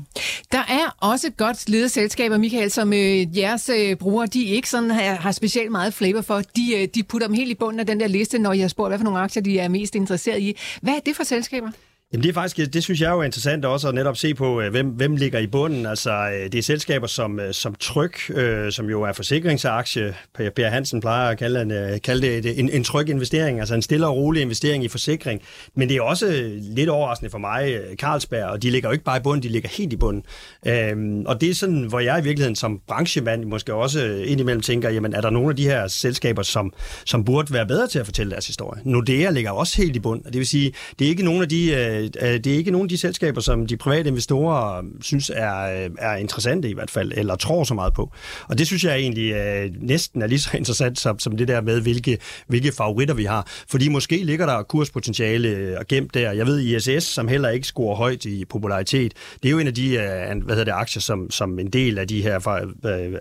Der 0.52 0.58
er 0.58 0.96
også 1.02 1.32
godt 1.38 1.70
ledet 1.70 1.92
selskaber, 1.92 2.38
Michael, 2.38 2.72
som 2.72 2.94
øh, 2.94 3.38
jeres 3.38 3.70
øh, 3.70 3.96
brugere, 3.96 4.28
de 4.28 4.44
ikke 4.44 4.70
sådan 4.70 4.92
har, 4.92 5.16
har 5.16 5.32
specielt 5.32 5.72
meget 5.72 5.94
flavor 5.94 6.22
for. 6.22 6.42
De, 6.56 6.74
øh, 6.76 6.88
de 6.96 7.04
putter 7.04 7.28
dem 7.28 7.36
helt 7.36 7.52
i 7.52 7.56
bunden 7.56 7.80
af 7.80 7.86
den 7.86 8.00
der 8.00 8.08
liste, 8.08 8.40
når 8.40 8.54
jeg 8.54 8.64
har 8.64 8.68
spurgt, 8.68 8.90
hvad 8.90 9.00
for 9.00 9.04
nogle 9.04 9.20
aktier 9.20 9.44
de 9.44 9.60
er 9.60 9.68
mest 9.68 9.96
interesseret 9.96 10.42
i. 10.42 10.58
Hvad 10.82 10.94
er 10.94 11.00
det 11.06 11.16
for 11.16 11.24
selskaber? 11.24 11.70
Jamen 12.14 12.24
det 12.24 12.30
er 12.30 12.34
faktisk, 12.34 12.74
det 12.74 12.84
synes 12.84 13.02
jeg 13.02 13.08
er 13.10 13.14
jo 13.14 13.22
interessant 13.22 13.66
også 13.66 13.88
at 13.88 13.96
netop 13.96 14.18
se 14.18 14.34
på, 14.34 14.62
øh, 14.62 14.72
hvem, 14.72 14.88
hvem 14.88 15.16
ligger 15.16 15.40
i 15.40 15.48
bunden. 15.48 15.86
Altså 15.86 16.12
øh, 16.12 16.52
det 16.52 16.56
er 16.56 16.62
selskaber 16.62 17.08
som, 17.08 17.40
øh, 17.40 17.54
som 17.54 17.76
Tryk, 17.76 18.30
øh, 18.30 18.72
som 18.72 18.90
jo 18.90 19.02
er 19.02 19.14
forsikringsaktie. 19.14 20.16
Per 20.34 20.70
Hansen 20.70 21.02
plejer 21.02 21.30
at 21.30 21.38
kalde, 21.38 21.62
en, 21.62 22.00
kalde 22.00 22.28
det 22.28 22.60
en, 22.60 22.70
en 22.70 22.84
tryg 22.84 23.10
investering, 23.10 23.60
altså 23.60 23.76
en 23.76 23.82
stille 23.82 24.08
og 24.08 24.16
rolig 24.16 24.42
investering 24.42 24.84
i 24.84 24.88
forsikring. 24.88 25.42
Men 25.76 25.90
det 25.90 25.98
er 25.98 26.02
også 26.02 26.52
lidt 26.62 26.90
overraskende 26.90 27.30
for 27.30 27.38
mig, 27.38 27.80
Carlsberg, 27.96 28.46
og 28.46 28.62
de 28.62 28.70
ligger 28.70 28.90
jo 28.90 28.94
ikke 28.94 29.06
bare 29.06 29.18
i 29.18 29.22
bunden, 29.22 29.44
de 29.44 29.50
ligger 29.50 29.70
helt 29.70 29.94
i 29.94 29.98
bunden. 29.98 30.24
Øhm, 30.68 31.26
og 31.26 31.42
det 31.42 31.50
er 31.50 31.54
sådan, 31.54 31.84
hvor 31.84 32.00
jeg 32.00 32.20
i 32.20 32.24
virkeligheden 32.24 32.56
som 32.56 32.82
branchemand 32.88 33.46
måske 33.46 33.74
også 33.74 34.06
indimellem 34.06 34.62
tænker, 34.62 34.90
jamen 34.90 35.14
er 35.14 35.22
der 35.22 35.30
nogle 35.30 35.50
af 35.50 35.56
de 35.56 35.64
her 35.64 35.88
selskaber, 35.88 36.42
som, 36.42 36.74
som 37.06 37.26
burde 37.26 37.54
være 37.54 37.68
bedre 37.68 37.88
til 37.88 38.00
at 38.00 38.06
fortælle 38.06 38.32
deres 38.32 38.48
historie? 38.48 38.82
Nordea 38.86 39.30
ligger 39.30 39.52
også 39.52 39.78
helt 39.78 39.96
i 39.96 40.00
bunden, 40.00 40.26
det 40.26 40.38
vil 40.38 40.48
sige, 40.48 40.74
det 41.00 41.06
er 41.06 41.10
ikke 41.10 41.24
nogen 41.24 41.42
af 41.42 41.50
de 41.50 41.74
Øh, 42.03 42.03
det 42.04 42.48
er 42.48 42.58
ikke 42.58 42.72
nogen 42.72 42.86
af 42.86 42.90
de 42.90 42.98
selskaber, 42.98 43.42
som 43.42 43.68
de 43.68 43.78
private 43.78 44.10
investorer 44.10 44.84
synes 45.02 45.32
er, 45.36 45.88
er 45.98 46.16
interessante 46.16 46.70
i 46.70 46.74
hvert 46.74 46.92
fald, 46.92 47.12
eller 47.16 47.36
tror 47.36 47.64
så 47.64 47.74
meget 47.74 47.94
på. 47.94 48.12
Og 48.48 48.58
det 48.58 48.68
synes 48.68 48.84
jeg 48.84 48.96
egentlig 48.98 49.32
øh, 49.32 49.72
næsten 49.82 50.22
er 50.22 50.28
lige 50.28 50.40
så 50.40 50.50
interessant 50.58 51.00
som, 51.00 51.20
som 51.20 51.38
det 51.38 51.48
der 51.48 51.62
med, 51.62 51.82
hvilke, 51.82 52.18
hvilke 52.48 52.72
favoritter 52.72 53.14
vi 53.14 53.24
har. 53.24 53.48
Fordi 53.70 53.90
måske 53.90 54.24
ligger 54.24 54.46
der 54.46 54.64
kurspotentiale 54.64 55.50
øh, 55.50 55.76
og 55.80 55.88
gemt 55.88 56.14
der. 56.14 56.32
Jeg 56.32 56.46
ved, 56.46 56.60
ISS, 56.60 57.04
som 57.04 57.28
heller 57.28 57.50
ikke 57.50 57.68
scorer 57.68 57.96
højt 57.96 58.26
i 58.26 58.46
popularitet, 58.46 59.14
det 59.44 59.50
er 59.50 59.52
jo 59.52 59.60
en 59.60 59.68
af 59.68 59.74
de 59.74 59.94
øh, 59.94 60.44
hvad 60.44 60.56
hedder 60.56 60.64
det, 60.64 60.72
aktier, 60.72 61.02
som, 61.02 61.32
som 61.32 61.60
en 61.60 61.70
del 61.70 61.98
af 61.98 62.08
de 62.08 62.22
her 62.22 62.40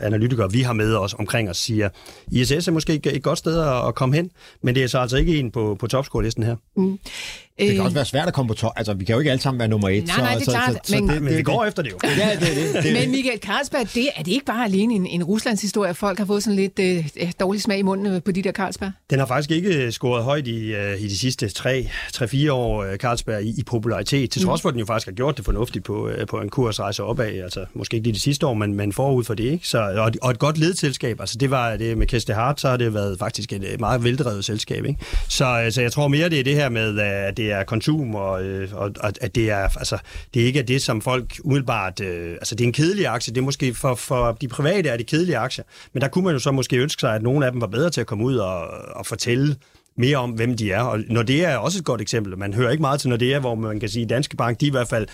analytikere, 0.01 0.53
vi 0.53 0.61
har 0.61 0.73
med 0.73 0.95
os 0.95 1.15
omkring 1.15 1.51
os, 1.51 1.57
siger, 1.57 1.89
ISS 2.31 2.69
er 2.69 2.73
måske 2.73 3.01
et 3.05 3.23
godt 3.23 3.39
sted 3.39 3.61
at 3.89 3.95
komme 3.95 4.17
hen, 4.17 4.31
men 4.63 4.75
det 4.75 4.83
er 4.83 4.87
så 4.87 4.99
altså 4.99 5.17
ikke 5.17 5.39
en 5.39 5.51
på, 5.51 5.77
på 5.81 5.87
topscore-listen 5.87 6.43
her. 6.43 6.57
Mm. 6.77 6.99
Det 7.59 7.67
kan 7.67 7.77
øh, 7.77 7.85
også 7.85 7.95
være 7.95 8.05
svært 8.05 8.29
at 8.29 8.35
komme 8.35 8.49
på 8.49 8.55
top. 8.55 8.73
Altså, 8.77 8.95
vi 8.95 9.05
kan 9.05 9.13
jo 9.13 9.19
ikke 9.19 9.31
alle 9.31 9.43
sammen 9.43 9.59
være 9.59 9.69
nummer 9.69 9.89
et. 9.89 10.07
Nej, 10.07 10.17
nej, 10.21 10.35
det 10.35 10.41
er 10.41 10.45
så, 10.45 10.51
klart. 10.51 10.73
Så, 10.73 10.79
så, 10.85 10.95
men, 10.95 11.09
så 11.09 11.15
det, 11.15 11.23
men 11.23 11.37
vi 11.37 11.43
går 11.43 11.65
efter 11.65 11.83
det 11.83 11.91
jo. 11.91 11.99
ja, 12.05 12.31
det, 12.41 12.41
det, 12.41 12.85
det, 12.85 12.93
men 12.93 13.11
Michael 13.11 13.39
Carlsberg, 13.39 13.95
det, 13.95 14.09
er 14.17 14.23
det 14.23 14.33
ikke 14.33 14.47
bare 14.47 14.65
alene 14.65 14.95
en, 14.95 15.07
en 15.07 15.25
Ruslands 15.25 15.63
historie, 15.63 15.95
folk 15.95 16.19
har 16.19 16.25
fået 16.25 16.43
sådan 16.43 16.57
lidt 16.57 16.79
øh, 16.79 17.33
dårlig 17.41 17.63
smag 17.63 17.79
i 17.79 17.83
munden 17.83 18.07
øh, 18.07 18.23
på 18.23 18.33
de 18.33 18.43
der 18.43 18.53
Carlsberg? 18.53 18.93
Den 19.11 19.19
har 19.19 19.27
faktisk 19.27 19.51
ikke 19.51 19.85
øh, 19.85 19.93
scoret 19.93 20.25
højt 20.25 20.47
i, 20.47 20.75
øh, 20.75 21.01
i 21.01 21.09
de 21.09 21.19
sidste 21.19 21.47
3-4 21.47 22.51
år, 22.53 22.83
øh, 22.83 22.97
Carlsberg, 22.97 23.43
i, 23.43 23.55
i 23.59 23.63
popularitet. 23.67 24.31
Til 24.31 24.43
trods 24.43 24.63
for, 24.63 24.69
at 24.69 24.73
den 24.73 24.81
jo 24.81 24.87
faktisk 24.87 25.07
har 25.07 25.15
gjort 25.15 25.37
det 25.37 25.45
fornuftigt 25.45 25.85
på, 25.85 26.09
øh, 26.09 26.27
på 26.27 26.41
en 26.41 26.49
kursrejse 26.49 27.03
opad. 27.03 27.27
Altså, 27.27 27.65
måske 27.75 27.95
ikke 27.95 28.07
lige 28.07 28.15
de 28.15 28.21
sidste 28.21 28.47
år, 28.47 28.55
men, 28.55 28.75
men 28.75 28.93
forud 28.93 29.25
for 29.25 29.35
det. 29.35 29.45
Ikke? 29.45 29.69
Så, 29.69 29.79
og, 29.79 30.13
og 30.23 30.31
et 30.31 30.39
godt 30.39 30.59
ledselskab. 30.59 31.21
Altså, 31.21 31.39
det 31.39 31.51
var 31.51 31.77
det 31.77 31.99
med 31.99 32.07
Keste 32.07 32.35
Hart, 32.35 32.61
så 32.61 32.69
har 32.69 32.77
det 32.77 32.95
været 32.95 33.19
faktisk 33.19 33.53
et 33.53 33.81
meget 33.81 34.05
veldrevet 34.05 34.45
selskab. 34.45 34.85
Ikke? 34.85 35.01
Så, 35.29 35.67
så 35.71 35.83
jeg 35.83 35.93
tror 35.93 36.09
mere, 36.09 36.29
det 36.29 36.41
er 36.41 36.45
det 36.45 36.55
her 36.55 36.69
med, 36.69 36.99
at 36.99 37.39
det 37.43 37.53
er 37.53 37.65
konsum 37.65 38.15
og 38.15 38.33
og, 38.33 38.45
øh, 38.45 38.69
og, 38.73 38.91
og 39.01 39.13
at 39.21 39.35
det 39.35 39.51
er 39.51 39.57
altså 39.57 39.99
det 40.35 40.43
er 40.43 40.47
ikke 40.47 40.59
er 40.59 40.65
det 40.65 40.83
som 40.83 41.01
folk 41.01 41.41
umiddelbart 41.45 42.01
øh, 42.01 42.33
altså 42.33 42.55
det 42.55 42.65
er 42.65 42.69
en 42.69 42.73
kedelig 42.73 43.07
aktie 43.07 43.35
det 43.35 43.41
er 43.41 43.45
måske 43.45 43.75
for, 43.75 43.95
for 43.95 44.33
de 44.41 44.49
private 44.49 44.89
er 44.89 44.97
det 44.97 45.07
kedelige 45.07 45.39
aktier 45.39 45.65
men 45.93 46.01
der 46.01 46.09
kunne 46.09 46.25
man 46.25 46.33
jo 46.33 46.39
så 46.39 46.53
måske 46.53 46.77
ønske 46.77 47.01
sig 47.01 47.15
at 47.15 47.23
nogle 47.23 47.47
af 47.47 47.53
dem 47.53 47.61
var 47.61 47.67
bedre 47.67 47.91
til 47.91 48.01
at 48.01 48.07
komme 48.07 48.25
ud 48.25 48.37
og, 48.37 48.61
og 48.95 49.07
fortælle 49.07 49.57
mere 49.97 50.17
om, 50.17 50.31
hvem 50.31 50.57
de 50.57 50.73
er. 50.73 50.81
Og 50.81 50.99
når 51.09 51.23
det 51.23 51.45
er 51.45 51.57
også 51.57 51.79
et 51.79 51.85
godt 51.85 52.01
eksempel. 52.01 52.39
Man 52.39 52.55
hører 52.55 52.71
ikke 52.71 52.81
meget 52.81 53.01
til 53.01 53.11
når 53.11 53.17
det 53.17 53.35
er, 53.35 53.39
hvor 53.39 53.55
man 53.55 53.81
kan 53.81 53.89
sige, 53.89 54.03
at 54.03 54.09
Danske 54.09 54.37
Bank, 54.37 54.61
de 54.61 54.67
i 54.67 54.71
hvert 54.71 54.89
fald, 54.89 55.07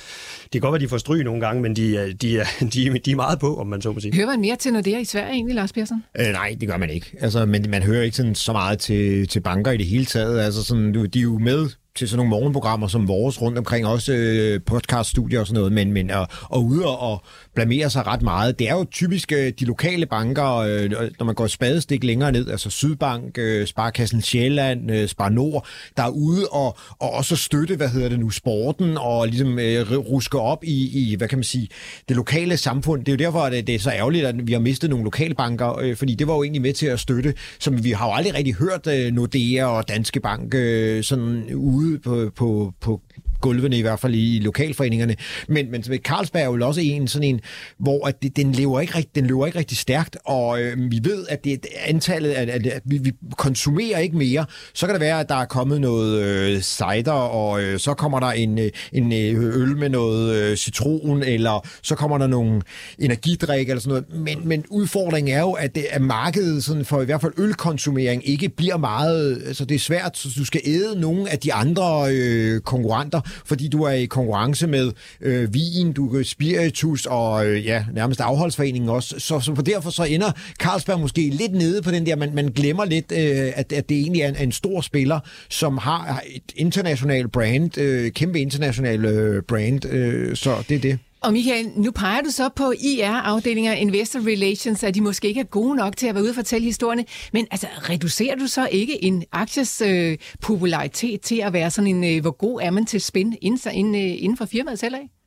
det 0.42 0.52
kan 0.52 0.60
godt 0.60 0.72
være, 0.72 0.80
de 0.80 0.88
får 0.88 0.98
stryg 0.98 1.24
nogle 1.24 1.40
gange, 1.40 1.62
men 1.62 1.76
de, 1.76 2.12
de, 2.12 2.40
de, 2.74 2.98
de 2.98 3.10
er 3.10 3.16
meget 3.16 3.38
på, 3.38 3.56
om 3.56 3.66
man 3.66 3.82
så 3.82 3.92
må 3.92 4.00
sige. 4.00 4.14
Hører 4.14 4.26
man 4.26 4.40
mere 4.40 4.56
til 4.56 4.72
når 4.72 4.80
det 4.80 4.94
er 4.94 4.98
i 4.98 5.04
Sverige 5.04 5.32
egentlig, 5.32 5.54
Lars 5.54 5.72
Persson? 5.72 6.04
Øh, 6.20 6.26
nej, 6.26 6.56
det 6.60 6.68
gør 6.68 6.76
man 6.76 6.90
ikke. 6.90 7.16
Altså, 7.20 7.46
men 7.46 7.70
man 7.70 7.82
hører 7.82 8.02
ikke 8.02 8.16
sådan 8.16 8.34
så 8.34 8.52
meget 8.52 8.78
til, 8.78 9.28
til 9.28 9.40
banker 9.40 9.70
i 9.70 9.76
det 9.76 9.86
hele 9.86 10.04
taget. 10.04 10.40
Altså, 10.40 10.64
sådan, 10.64 10.94
de 10.94 11.18
er 11.18 11.22
jo 11.22 11.38
med 11.38 11.68
til 11.98 12.08
sådan 12.08 12.16
nogle 12.16 12.30
morgenprogrammer 12.30 12.88
som 12.88 13.08
vores 13.08 13.42
rundt 13.42 13.58
omkring, 13.58 13.86
også 13.86 14.12
øh, 14.12 14.60
podcaststudier 14.66 15.40
og 15.40 15.46
sådan 15.46 15.58
noget, 15.58 15.72
men, 15.72 15.92
men 15.92 16.10
og, 16.10 16.28
og 16.42 16.64
ude 16.64 16.86
og, 16.86 16.98
og 17.12 17.22
blamere 17.54 17.90
sig 17.90 18.06
ret 18.06 18.22
meget. 18.22 18.58
Det 18.58 18.68
er 18.68 18.74
jo 18.74 18.84
typisk 18.92 19.32
øh, 19.32 19.52
de 19.60 19.64
lokale 19.64 20.06
banker, 20.06 20.56
øh, 20.56 20.90
når 20.90 21.24
man 21.24 21.34
går 21.34 21.44
et 21.44 21.50
spadestik 21.50 22.04
længere 22.04 22.32
ned, 22.32 22.50
altså 22.50 22.70
Sydbank, 22.70 23.38
øh, 23.38 23.66
Sparkassen 23.66 24.22
Sjælland, 24.22 24.90
øh, 24.90 25.08
Spar 25.08 25.28
Nord, 25.28 25.66
der 25.96 26.02
er 26.02 26.08
ude 26.08 26.46
og, 26.50 26.78
og 26.98 27.10
også 27.10 27.36
støtte, 27.36 27.76
hvad 27.76 27.88
hedder 27.88 28.08
det 28.08 28.20
nu, 28.20 28.30
sporten, 28.30 28.98
og 28.98 29.26
ligesom 29.26 29.58
øh, 29.58 29.98
ruske 29.98 30.38
op 30.38 30.64
i, 30.64 31.10
i, 31.10 31.14
hvad 31.16 31.28
kan 31.28 31.38
man 31.38 31.44
sige, 31.44 31.68
det 32.08 32.16
lokale 32.16 32.56
samfund. 32.56 33.04
Det 33.04 33.08
er 33.08 33.16
jo 33.16 33.26
derfor, 33.26 33.40
at 33.40 33.52
det, 33.52 33.66
det 33.66 33.74
er 33.74 33.78
så 33.78 33.90
ærgerligt, 33.90 34.26
at 34.26 34.46
vi 34.46 34.52
har 34.52 34.60
mistet 34.60 34.90
nogle 34.90 35.04
lokalbanker, 35.04 35.78
øh, 35.78 35.96
fordi 35.96 36.14
det 36.14 36.26
var 36.26 36.34
jo 36.34 36.42
egentlig 36.42 36.62
med 36.62 36.72
til 36.72 36.86
at 36.86 37.00
støtte, 37.00 37.34
som 37.58 37.84
vi 37.84 37.90
har 37.90 38.06
jo 38.06 38.12
aldrig 38.12 38.34
rigtig 38.34 38.54
hørt 38.54 38.86
øh, 38.86 39.12
Nordea 39.12 39.64
og 39.64 39.88
Danske 39.88 40.20
Bank 40.20 40.54
øh, 40.54 41.04
sådan 41.04 41.54
ude 41.54 41.87
på, 41.98 42.30
på, 42.30 42.74
på 42.80 43.00
gulvene 43.40 43.78
i 43.78 43.80
hvert 43.80 44.00
fald 44.00 44.14
i 44.14 44.38
lokalforeningerne. 44.42 45.16
Men, 45.48 45.70
men 45.70 45.82
Carlsberg 45.82 46.42
er 46.42 46.46
jo 46.46 46.66
også 46.66 46.80
en 46.80 47.08
sådan 47.08 47.28
en, 47.28 47.40
hvor 47.78 48.06
at 48.06 48.22
det, 48.22 48.36
den, 48.36 48.52
lever 48.52 48.80
ikke 48.80 48.94
rigtig, 48.94 49.14
den 49.14 49.26
lever 49.26 49.46
ikke 49.46 49.58
rigtig 49.58 49.76
stærkt, 49.76 50.16
og 50.24 50.62
øh, 50.62 50.90
vi 50.90 51.00
ved, 51.02 51.26
at 51.28 51.44
det 51.44 51.66
antallet, 51.86 52.30
at, 52.30 52.48
at, 52.48 52.66
at 52.66 52.82
vi, 52.84 52.98
vi 52.98 53.12
konsumerer 53.36 53.98
ikke 53.98 54.16
mere. 54.16 54.44
Så 54.74 54.86
kan 54.86 54.94
det 54.94 55.00
være, 55.00 55.20
at 55.20 55.28
der 55.28 55.34
er 55.34 55.44
kommet 55.44 55.80
noget 55.80 56.22
øh, 56.22 56.60
cider, 56.60 57.12
og 57.12 57.62
øh, 57.62 57.78
så 57.78 57.94
kommer 57.94 58.20
der 58.20 58.26
en, 58.26 58.58
øh, 58.58 58.70
en 58.92 59.12
øh, 59.12 59.62
øl 59.62 59.76
med 59.76 59.88
noget 59.88 60.34
øh, 60.34 60.56
citron, 60.56 61.22
eller 61.22 61.66
så 61.82 61.94
kommer 61.94 62.18
der 62.18 62.26
nogle 62.26 62.62
energidrik 62.98 63.68
eller 63.68 63.80
sådan 63.80 64.02
noget. 64.10 64.24
Men, 64.24 64.48
men 64.48 64.64
udfordringen 64.70 65.34
er 65.34 65.40
jo, 65.40 65.52
at, 65.52 65.74
det, 65.74 65.86
at 65.90 66.02
markedet 66.02 66.64
sådan 66.64 66.84
for 66.84 67.02
i 67.02 67.04
hvert 67.04 67.20
fald 67.20 67.32
ølkonsumering 67.36 68.28
ikke 68.28 68.48
bliver 68.48 68.76
meget... 68.76 69.42
Altså 69.46 69.64
det 69.64 69.74
er 69.74 69.78
svært, 69.78 70.18
så 70.18 70.28
du 70.38 70.44
skal 70.44 70.60
æde 70.64 71.00
nogle 71.00 71.30
af 71.30 71.38
de 71.38 71.52
andre 71.52 72.12
øh, 72.12 72.60
konkurrenter, 72.60 73.07
fordi 73.46 73.68
du 73.68 73.82
er 73.82 73.90
i 73.90 74.06
konkurrence 74.06 74.66
med 74.66 74.92
øh, 75.20 75.54
vin, 75.54 75.92
du 75.92 76.22
spiritus 76.24 77.06
og 77.06 77.46
øh, 77.46 77.64
ja, 77.64 77.84
nærmest 77.92 78.20
afholdsforeningen 78.20 78.90
også. 78.90 79.14
Så, 79.18 79.40
så 79.40 79.52
derfor 79.52 79.90
så 79.90 80.04
ender 80.04 80.32
Carlsberg 80.58 81.00
måske 81.00 81.28
lidt 81.30 81.52
nede 81.52 81.82
på 81.82 81.90
den 81.90 82.06
der, 82.06 82.16
man, 82.16 82.34
man 82.34 82.48
glemmer 82.48 82.84
lidt, 82.84 83.12
øh, 83.12 83.52
at, 83.54 83.72
at 83.72 83.88
det 83.88 83.96
egentlig 83.96 84.22
er 84.22 84.28
en, 84.28 84.36
en 84.36 84.52
stor 84.52 84.80
spiller, 84.80 85.20
som 85.48 85.78
har 85.78 86.22
et 86.26 86.42
internationalt 86.56 87.32
brand, 87.32 87.78
øh, 87.78 88.12
kæmpe 88.12 88.40
internationalt 88.40 89.04
øh, 89.04 89.42
brand, 89.42 89.84
øh, 89.84 90.36
så 90.36 90.64
det 90.68 90.74
er 90.74 90.80
det. 90.80 90.98
Og 91.20 91.32
Michael, 91.32 91.70
nu 91.76 91.90
peger 91.90 92.20
du 92.20 92.30
så 92.30 92.48
på 92.48 92.72
IR-afdelinger 92.72 93.72
Investor 93.72 94.20
Relations, 94.26 94.84
at 94.84 94.94
de 94.94 95.00
måske 95.00 95.28
ikke 95.28 95.40
er 95.40 95.44
gode 95.44 95.76
nok 95.76 95.96
til 95.96 96.06
at 96.06 96.14
være 96.14 96.22
ude 96.22 96.30
og 96.30 96.34
fortælle 96.34 96.64
historierne. 96.64 97.04
Men 97.32 97.46
altså, 97.50 97.66
reducerer 97.90 98.36
du 98.36 98.46
så 98.46 98.68
ikke 98.72 99.04
en 99.04 99.24
akties 99.32 99.80
øh, 99.80 100.18
popularitet 100.40 101.20
til 101.20 101.40
at 101.40 101.52
være 101.52 101.70
sådan 101.70 101.96
en, 101.96 102.04
øh, 102.04 102.20
hvor 102.20 102.30
god 102.30 102.60
er 102.62 102.70
man 102.70 102.86
til 102.86 103.00
spin 103.00 103.36
inden, 103.42 103.72
inden, 103.72 103.94
øh, 103.94 104.22
inden 104.22 104.36
for 104.36 104.44
firmaet 104.44 104.78
selv 104.78 104.94
af? 104.94 105.17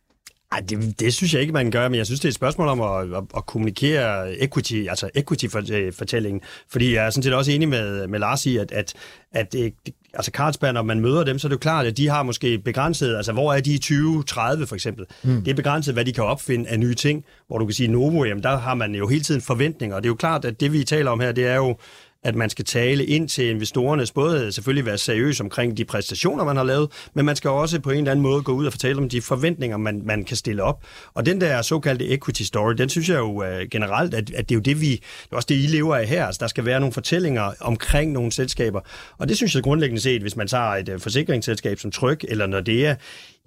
Ej, 0.51 0.59
det, 0.69 0.99
det 0.99 1.13
synes 1.13 1.33
jeg 1.33 1.41
ikke, 1.41 1.53
man 1.53 1.71
gør, 1.71 1.89
men 1.89 1.97
jeg 1.97 2.05
synes, 2.05 2.19
det 2.19 2.25
er 2.25 2.29
et 2.29 2.35
spørgsmål 2.35 2.67
om 2.67 2.81
at, 2.81 3.17
at, 3.17 3.23
at 3.37 3.45
kommunikere 3.45 4.37
equity, 4.37 4.85
altså 4.89 5.09
equity-fortællingen. 5.15 6.41
Fordi 6.69 6.95
jeg 6.95 7.05
er 7.05 7.09
sådan 7.09 7.23
set 7.23 7.33
også 7.33 7.51
enig 7.51 7.69
med, 7.69 8.07
med 8.07 8.19
Lars 8.19 8.45
i, 8.45 8.57
at, 8.57 8.71
at, 8.71 8.93
at 9.31 9.53
det, 9.53 9.73
altså 10.13 10.31
Carlsberg, 10.31 10.73
når 10.73 10.81
man 10.81 10.99
møder 10.99 11.23
dem, 11.23 11.39
så 11.39 11.47
er 11.47 11.49
det 11.49 11.55
jo 11.55 11.59
klart, 11.59 11.85
at 11.85 11.97
de 11.97 12.07
har 12.07 12.23
måske 12.23 12.59
begrænset, 12.59 13.15
altså 13.15 13.33
hvor 13.33 13.53
er 13.53 13.61
de 13.61 13.73
i 13.73 13.77
2030 13.77 14.67
for 14.67 14.75
eksempel? 14.75 15.05
Mm. 15.23 15.41
Det 15.43 15.51
er 15.51 15.55
begrænset, 15.55 15.93
hvad 15.93 16.05
de 16.05 16.13
kan 16.13 16.23
opfinde 16.23 16.69
af 16.69 16.79
nye 16.79 16.95
ting, 16.95 17.25
hvor 17.47 17.57
du 17.57 17.65
kan 17.65 17.73
sige 17.73 17.87
Novo, 17.87 18.23
jamen 18.23 18.43
der 18.43 18.57
har 18.57 18.73
man 18.73 18.95
jo 18.95 19.07
hele 19.07 19.23
tiden 19.23 19.41
forventninger, 19.41 19.95
og 19.95 20.03
det 20.03 20.07
er 20.07 20.11
jo 20.11 20.15
klart, 20.15 20.45
at 20.45 20.59
det 20.59 20.73
vi 20.73 20.83
taler 20.83 21.11
om 21.11 21.19
her, 21.19 21.31
det 21.31 21.47
er 21.47 21.55
jo 21.55 21.77
at 22.23 22.35
man 22.35 22.49
skal 22.49 22.65
tale 22.65 23.05
ind 23.05 23.29
til 23.29 23.49
investorerne, 23.49 24.05
både 24.15 24.51
selvfølgelig 24.51 24.85
være 24.85 24.97
seriøs 24.97 25.39
omkring 25.39 25.77
de 25.77 25.85
præstationer, 25.85 26.43
man 26.43 26.57
har 26.57 26.63
lavet, 26.63 26.91
men 27.13 27.25
man 27.25 27.35
skal 27.35 27.49
også 27.49 27.79
på 27.79 27.89
en 27.89 27.97
eller 27.97 28.11
anden 28.11 28.23
måde 28.23 28.41
gå 28.41 28.51
ud 28.51 28.65
og 28.65 28.71
fortælle 28.73 29.01
om 29.01 29.09
de 29.09 29.21
forventninger, 29.21 29.77
man, 29.77 30.01
man 30.05 30.23
kan 30.23 30.37
stille 30.37 30.63
op. 30.63 30.83
Og 31.13 31.25
den 31.25 31.41
der 31.41 31.61
såkaldte 31.61 32.07
equity 32.07 32.43
story, 32.43 32.73
den 32.73 32.89
synes 32.89 33.09
jeg 33.09 33.17
jo 33.17 33.31
uh, 33.31 33.69
generelt, 33.71 34.13
at, 34.13 34.31
at 34.31 34.49
det 34.49 34.55
er 34.55 34.57
jo 34.57 34.61
det, 34.61 34.81
vi, 34.81 34.91
det 34.91 35.31
er 35.31 35.35
også 35.35 35.47
det, 35.49 35.55
I 35.55 35.67
lever 35.67 35.95
af 35.95 36.07
her. 36.07 36.25
Altså, 36.25 36.39
der 36.39 36.47
skal 36.47 36.65
være 36.65 36.79
nogle 36.79 36.93
fortællinger 36.93 37.53
omkring 37.59 38.11
nogle 38.11 38.31
selskaber. 38.31 38.81
Og 39.17 39.29
det 39.29 39.37
synes 39.37 39.55
jeg 39.55 39.63
grundlæggende 39.63 40.01
set, 40.01 40.21
hvis 40.21 40.35
man 40.35 40.47
tager 40.47 40.71
et 40.75 40.89
uh, 40.89 40.99
forsikringsselskab 40.99 41.79
som 41.79 41.91
Tryg, 41.91 42.19
eller 42.23 42.47
Nordea, 42.47 42.95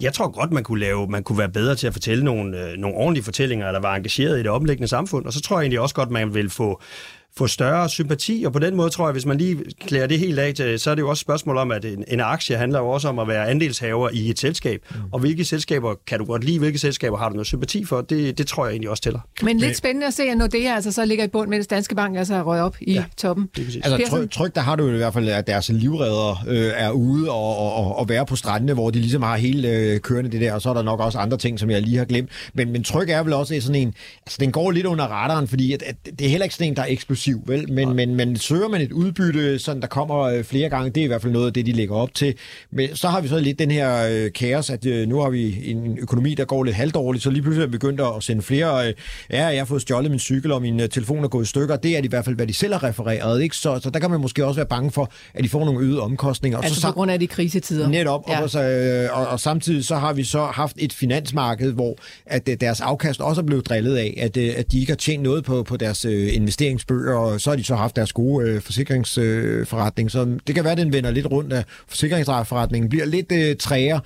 jeg 0.00 0.12
tror 0.12 0.28
godt, 0.28 0.52
man 0.52 0.64
kunne, 0.64 0.80
lave, 0.80 1.06
man 1.06 1.22
kunne 1.22 1.38
være 1.38 1.48
bedre 1.48 1.74
til 1.74 1.86
at 1.86 1.92
fortælle 1.92 2.24
nogle, 2.24 2.60
øh, 2.60 2.76
nogle 2.76 2.96
ordentlige 2.96 3.24
fortællinger, 3.24 3.66
eller 3.66 3.80
være 3.80 3.96
engageret 3.96 4.38
i 4.38 4.42
det 4.42 4.50
omlæggende 4.50 4.88
samfund. 4.88 5.26
Og 5.26 5.32
så 5.32 5.40
tror 5.40 5.56
jeg 5.56 5.62
egentlig 5.62 5.80
også 5.80 5.94
godt, 5.94 6.10
man 6.10 6.34
vil 6.34 6.50
få 6.50 6.82
få 7.36 7.46
større 7.46 7.88
sympati, 7.88 8.42
og 8.46 8.52
på 8.52 8.58
den 8.58 8.76
måde 8.76 8.90
tror 8.90 9.06
jeg, 9.06 9.12
hvis 9.12 9.26
man 9.26 9.38
lige 9.38 9.58
klæder 9.80 10.06
det 10.06 10.18
helt 10.18 10.38
af 10.38 10.54
til, 10.54 10.78
så 10.78 10.90
er 10.90 10.94
det 10.94 11.02
jo 11.02 11.08
også 11.08 11.20
et 11.20 11.24
spørgsmål 11.24 11.56
om, 11.56 11.70
at 11.70 11.84
en, 11.84 12.04
en 12.08 12.20
aktie 12.20 12.56
handler 12.56 12.78
jo 12.78 12.88
også 12.88 13.08
om 13.08 13.18
at 13.18 13.28
være 13.28 13.48
andelshaver 13.48 14.10
i 14.12 14.30
et 14.30 14.38
selskab. 14.38 14.82
Mm. 14.90 14.96
Og 15.12 15.20
hvilke 15.20 15.44
selskaber 15.44 15.94
kan 16.06 16.18
du 16.18 16.24
godt 16.24 16.44
lide, 16.44 16.58
hvilke 16.58 16.78
selskaber 16.78 17.16
har 17.16 17.28
du 17.28 17.34
noget 17.34 17.46
sympati 17.46 17.84
for, 17.84 18.00
det, 18.00 18.38
det 18.38 18.46
tror 18.46 18.64
jeg 18.64 18.72
egentlig 18.72 18.90
også 18.90 19.02
tæller. 19.02 19.20
Men 19.42 19.58
lidt 19.58 19.76
spændende 19.76 20.06
at 20.06 20.14
se, 20.14 20.22
at 20.22 20.38
Nordea 20.38 20.74
altså 20.74 20.92
så 20.92 21.04
ligger 21.04 21.24
i 21.24 21.28
bund, 21.28 21.48
mens 21.50 21.66
Danske 21.66 21.94
Bank 21.94 22.16
altså 22.16 22.42
røget 22.42 22.64
op 22.64 22.76
i 22.80 22.92
ja, 22.92 23.04
toppen. 23.16 23.48
Altså 23.58 24.06
tryk, 24.10 24.30
tryk, 24.30 24.54
der 24.54 24.60
har 24.60 24.76
du 24.76 24.88
i 24.88 24.96
hvert 24.96 25.12
fald, 25.12 25.28
at 25.28 25.46
deres 25.46 25.68
livredder 25.68 26.44
øh, 26.48 26.72
er 26.76 26.90
ude 26.90 27.30
og, 27.30 27.76
og, 27.76 27.98
og 27.98 28.08
være 28.08 28.26
på 28.26 28.36
strandene, 28.36 28.74
hvor 28.74 28.90
de 28.90 28.98
ligesom 28.98 29.22
har 29.22 29.36
hele 29.36 29.68
øh, 29.68 30.00
kørende 30.00 30.30
det 30.30 30.40
der, 30.40 30.52
og 30.52 30.62
så 30.62 30.70
er 30.70 30.74
der 30.74 30.82
nok 30.82 31.00
også 31.00 31.18
andre 31.18 31.38
ting, 31.38 31.60
som 31.60 31.70
jeg 31.70 31.82
lige 31.82 31.98
har 31.98 32.04
glemt. 32.04 32.30
Men, 32.54 32.72
men 32.72 32.84
tryk 32.84 33.10
er 33.10 33.22
vel 33.22 33.32
også 33.32 33.60
sådan 33.60 33.74
en, 33.74 33.94
altså 34.26 34.36
den 34.40 34.52
går 34.52 34.70
lidt 34.70 34.86
under 34.86 35.04
radaren, 35.04 35.48
fordi 35.48 35.72
at, 35.72 35.82
at 35.82 35.96
det 36.18 36.24
er 36.24 36.28
heller 36.28 36.44
ikke 36.44 36.54
sådan 36.54 36.68
en, 36.68 36.76
der 36.76 36.82
er 36.82 36.86
eksplosiv, 36.88 37.23
vel? 37.46 37.72
Men, 37.72 37.92
men, 37.92 38.14
men 38.14 38.36
søger 38.36 38.68
man 38.68 38.80
et 38.80 38.92
udbytte, 38.92 39.58
sådan 39.58 39.82
der 39.82 39.88
kommer 39.88 40.20
øh, 40.20 40.44
flere 40.44 40.68
gange, 40.68 40.90
det 40.90 41.00
er 41.00 41.04
i 41.04 41.06
hvert 41.06 41.22
fald 41.22 41.32
noget 41.32 41.46
af 41.46 41.52
det, 41.52 41.66
de 41.66 41.72
lægger 41.72 41.96
op 41.96 42.14
til. 42.14 42.34
Men 42.70 42.96
så 42.96 43.08
har 43.08 43.20
vi 43.20 43.28
så 43.28 43.40
lidt 43.40 43.58
den 43.58 43.70
her 43.70 44.08
øh, 44.10 44.32
kaos, 44.32 44.70
at 44.70 44.86
øh, 44.86 45.08
nu 45.08 45.20
har 45.20 45.30
vi 45.30 45.70
en 45.70 45.98
økonomi, 45.98 46.34
der 46.34 46.44
går 46.44 46.64
lidt 46.64 46.76
halvdårligt, 46.76 47.24
så 47.24 47.30
lige 47.30 47.42
pludselig 47.42 47.62
er 47.62 47.66
vi 47.66 47.72
begyndt 47.72 48.00
at 48.00 48.06
sende 48.20 48.42
flere, 48.42 48.88
øh, 48.88 48.94
ja, 49.30 49.46
jeg 49.46 49.60
har 49.60 49.64
fået 49.64 49.82
stjålet 49.82 50.10
min 50.10 50.20
cykel, 50.20 50.52
og 50.52 50.62
min 50.62 50.80
øh, 50.80 50.88
telefon 50.88 51.24
er 51.24 51.28
gået 51.28 51.44
i 51.44 51.48
stykker. 51.48 51.76
Det 51.76 51.96
er 51.96 52.02
i 52.02 52.06
hvert 52.06 52.24
fald, 52.24 52.36
hvad 52.36 52.46
de 52.46 52.54
selv 52.54 52.72
har 52.72 52.82
refereret, 52.82 53.42
ikke? 53.42 53.56
Så, 53.56 53.80
så 53.82 53.90
der 53.90 54.00
kan 54.00 54.10
man 54.10 54.20
måske 54.20 54.46
også 54.46 54.58
være 54.58 54.68
bange 54.68 54.90
for, 54.90 55.12
at 55.34 55.44
de 55.44 55.48
får 55.48 55.64
nogle 55.64 55.80
øgede 55.80 56.00
omkostninger. 56.00 56.58
Altså 56.58 56.80
så, 56.80 56.86
på 56.86 56.92
grund 56.92 57.10
af 57.10 57.20
de 57.20 57.26
krisetider. 57.26 57.88
Netop, 57.88 58.24
ja. 58.28 58.42
og, 58.42 58.50
så, 58.50 58.62
øh, 58.62 59.18
og, 59.18 59.26
og 59.26 59.40
samtidig 59.40 59.84
så 59.84 59.96
har 59.96 60.12
vi 60.12 60.24
så 60.24 60.44
haft 60.44 60.76
et 60.78 60.92
finansmarked, 60.92 61.72
hvor 61.72 61.96
at 62.26 62.48
øh, 62.48 62.56
deres 62.60 62.80
afkast 62.80 63.20
også 63.20 63.40
er 63.40 63.46
blevet 63.46 63.68
drillet 63.68 63.96
af, 63.96 64.14
at, 64.20 64.36
øh, 64.36 64.54
at 64.56 64.72
de 64.72 64.80
ikke 64.80 64.90
har 64.90 64.96
tjent 64.96 65.22
noget 65.22 65.44
på, 65.44 65.62
på 65.62 65.76
deres 65.76 66.04
øh, 66.04 66.36
investeringsbøger, 66.36 67.13
og 67.14 67.40
så 67.40 67.50
har 67.50 67.56
de 67.56 67.64
så 67.64 67.74
haft 67.74 67.96
deres 67.96 68.12
gode 68.12 68.48
øh, 68.48 68.60
forsikringsforretning. 68.60 70.06
Øh, 70.06 70.10
så 70.10 70.38
det 70.46 70.54
kan 70.54 70.64
være, 70.64 70.72
at 70.72 70.78
den 70.78 70.92
vender 70.92 71.10
lidt 71.10 71.26
rundt, 71.30 71.52
af 71.52 71.64
forsikringsforretningen 71.88 72.88
bliver 72.88 73.06
lidt 73.06 73.32
øh, 73.32 73.56
træer, 73.56 74.00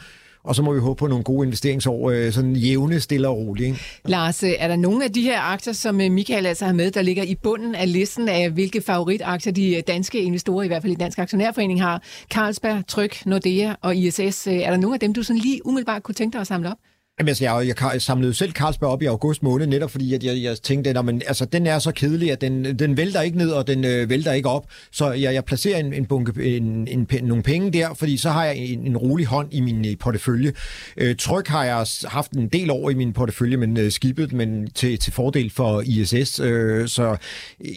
og 0.45 0.55
så 0.55 0.63
må 0.63 0.73
vi 0.73 0.81
håbe 0.81 0.99
på 0.99 1.07
nogle 1.07 1.25
gode 1.25 1.47
investeringsår, 1.47 2.11
øh, 2.11 2.33
sådan 2.33 2.57
jævne, 2.57 3.01
stille 3.01 3.29
og 3.29 3.37
roligt. 3.37 3.67
Ikke? 3.67 3.81
Lars, 4.05 4.43
øh, 4.43 4.51
er 4.59 4.69
der 4.69 4.77
nogle 4.77 5.05
af 5.05 5.13
de 5.13 5.23
her 5.23 5.41
aktier, 5.41 5.73
som 5.73 6.01
øh, 6.01 6.11
Michael 6.11 6.47
altså 6.47 6.65
har 6.65 6.73
med, 6.73 6.91
der 6.91 7.03
ligger 7.03 7.23
i 7.23 7.35
bunden 7.43 7.75
af 7.75 7.93
listen 7.93 8.29
af, 8.29 8.51
hvilke 8.51 8.81
favoritaktier 8.81 9.53
de 9.53 9.77
øh, 9.77 9.83
danske 9.87 10.21
investorer, 10.21 10.63
i 10.63 10.67
hvert 10.67 10.83
fald 10.83 10.93
i 10.93 10.97
Dansk 10.97 11.19
Aktionærforening, 11.19 11.83
har? 11.83 12.03
Carlsberg, 12.31 12.87
Tryg, 12.87 13.11
Nordea 13.27 13.75
og 13.83 13.97
ISS. 13.97 14.47
Er 14.47 14.71
der 14.71 14.77
nogle 14.77 14.95
af 14.95 15.01
dem, 15.01 15.15
du 15.15 15.23
sådan 15.23 15.43
lige 15.43 15.67
umiddelbart 15.67 16.03
kunne 16.03 16.15
tænke 16.15 16.33
dig 16.33 16.41
at 16.41 16.47
samle 16.47 16.71
op? 16.71 16.79
Jamen, 17.19 17.29
altså, 17.29 17.45
jeg, 17.45 17.75
jeg 17.93 18.03
samlede 18.03 18.35
selv 18.35 18.53
Carlsberg 18.53 18.91
op 18.91 19.03
i 19.03 19.07
august 19.07 19.43
måned, 19.43 19.67
netop 19.67 19.91
fordi 19.91 20.15
at 20.15 20.25
jeg, 20.25 20.43
jeg 20.43 20.57
tænkte, 20.57 20.91
at 20.91 21.05
men, 21.05 21.23
altså, 21.27 21.45
den 21.45 21.67
er 21.67 21.79
så 21.79 21.93
kedelig, 21.93 22.33
at 22.33 22.41
den, 22.41 22.79
den 22.79 22.97
vælter 22.97 23.21
ikke 23.21 23.39
ned, 23.39 23.51
og 23.51 23.67
den 23.67 23.85
øh, 23.85 24.11
vælter 24.11 24.33
ikke 24.33 24.49
op. 24.49 24.67
Så 24.91 25.13
jeg, 25.13 25.35
jeg 25.35 25.45
placerer 25.45 25.79
en, 25.79 25.93
en 25.93 26.07
bunke, 26.07 26.57
en, 26.57 26.89
en, 26.89 27.07
en, 27.11 27.25
nogle 27.25 27.43
penge 27.43 27.71
der, 27.71 27.95
fordi 27.95 28.17
så 28.17 28.31
har 28.31 28.45
jeg 28.45 28.57
en, 28.57 28.87
en 28.87 28.97
rolig 28.97 29.27
hånd 29.27 29.49
i 29.51 29.61
min 29.61 29.87
øh, 29.87 29.97
portefølje. 30.01 30.53
Øh, 30.97 31.17
tryk 31.17 31.49
har 31.49 31.65
jeg 31.65 31.87
haft 32.05 32.33
en 32.33 32.49
del 32.49 32.71
over 32.71 32.91
i 32.91 32.95
min 32.95 33.13
portefølje, 33.13 33.57
men 33.57 33.77
øh, 33.77 33.93
skibet 33.93 34.33
men 34.33 34.71
til, 34.71 34.99
til 34.99 35.13
fordel 35.13 35.51
for 35.51 35.83
ISS. 35.87 36.41
Øh, 36.41 36.89
så 36.89 37.17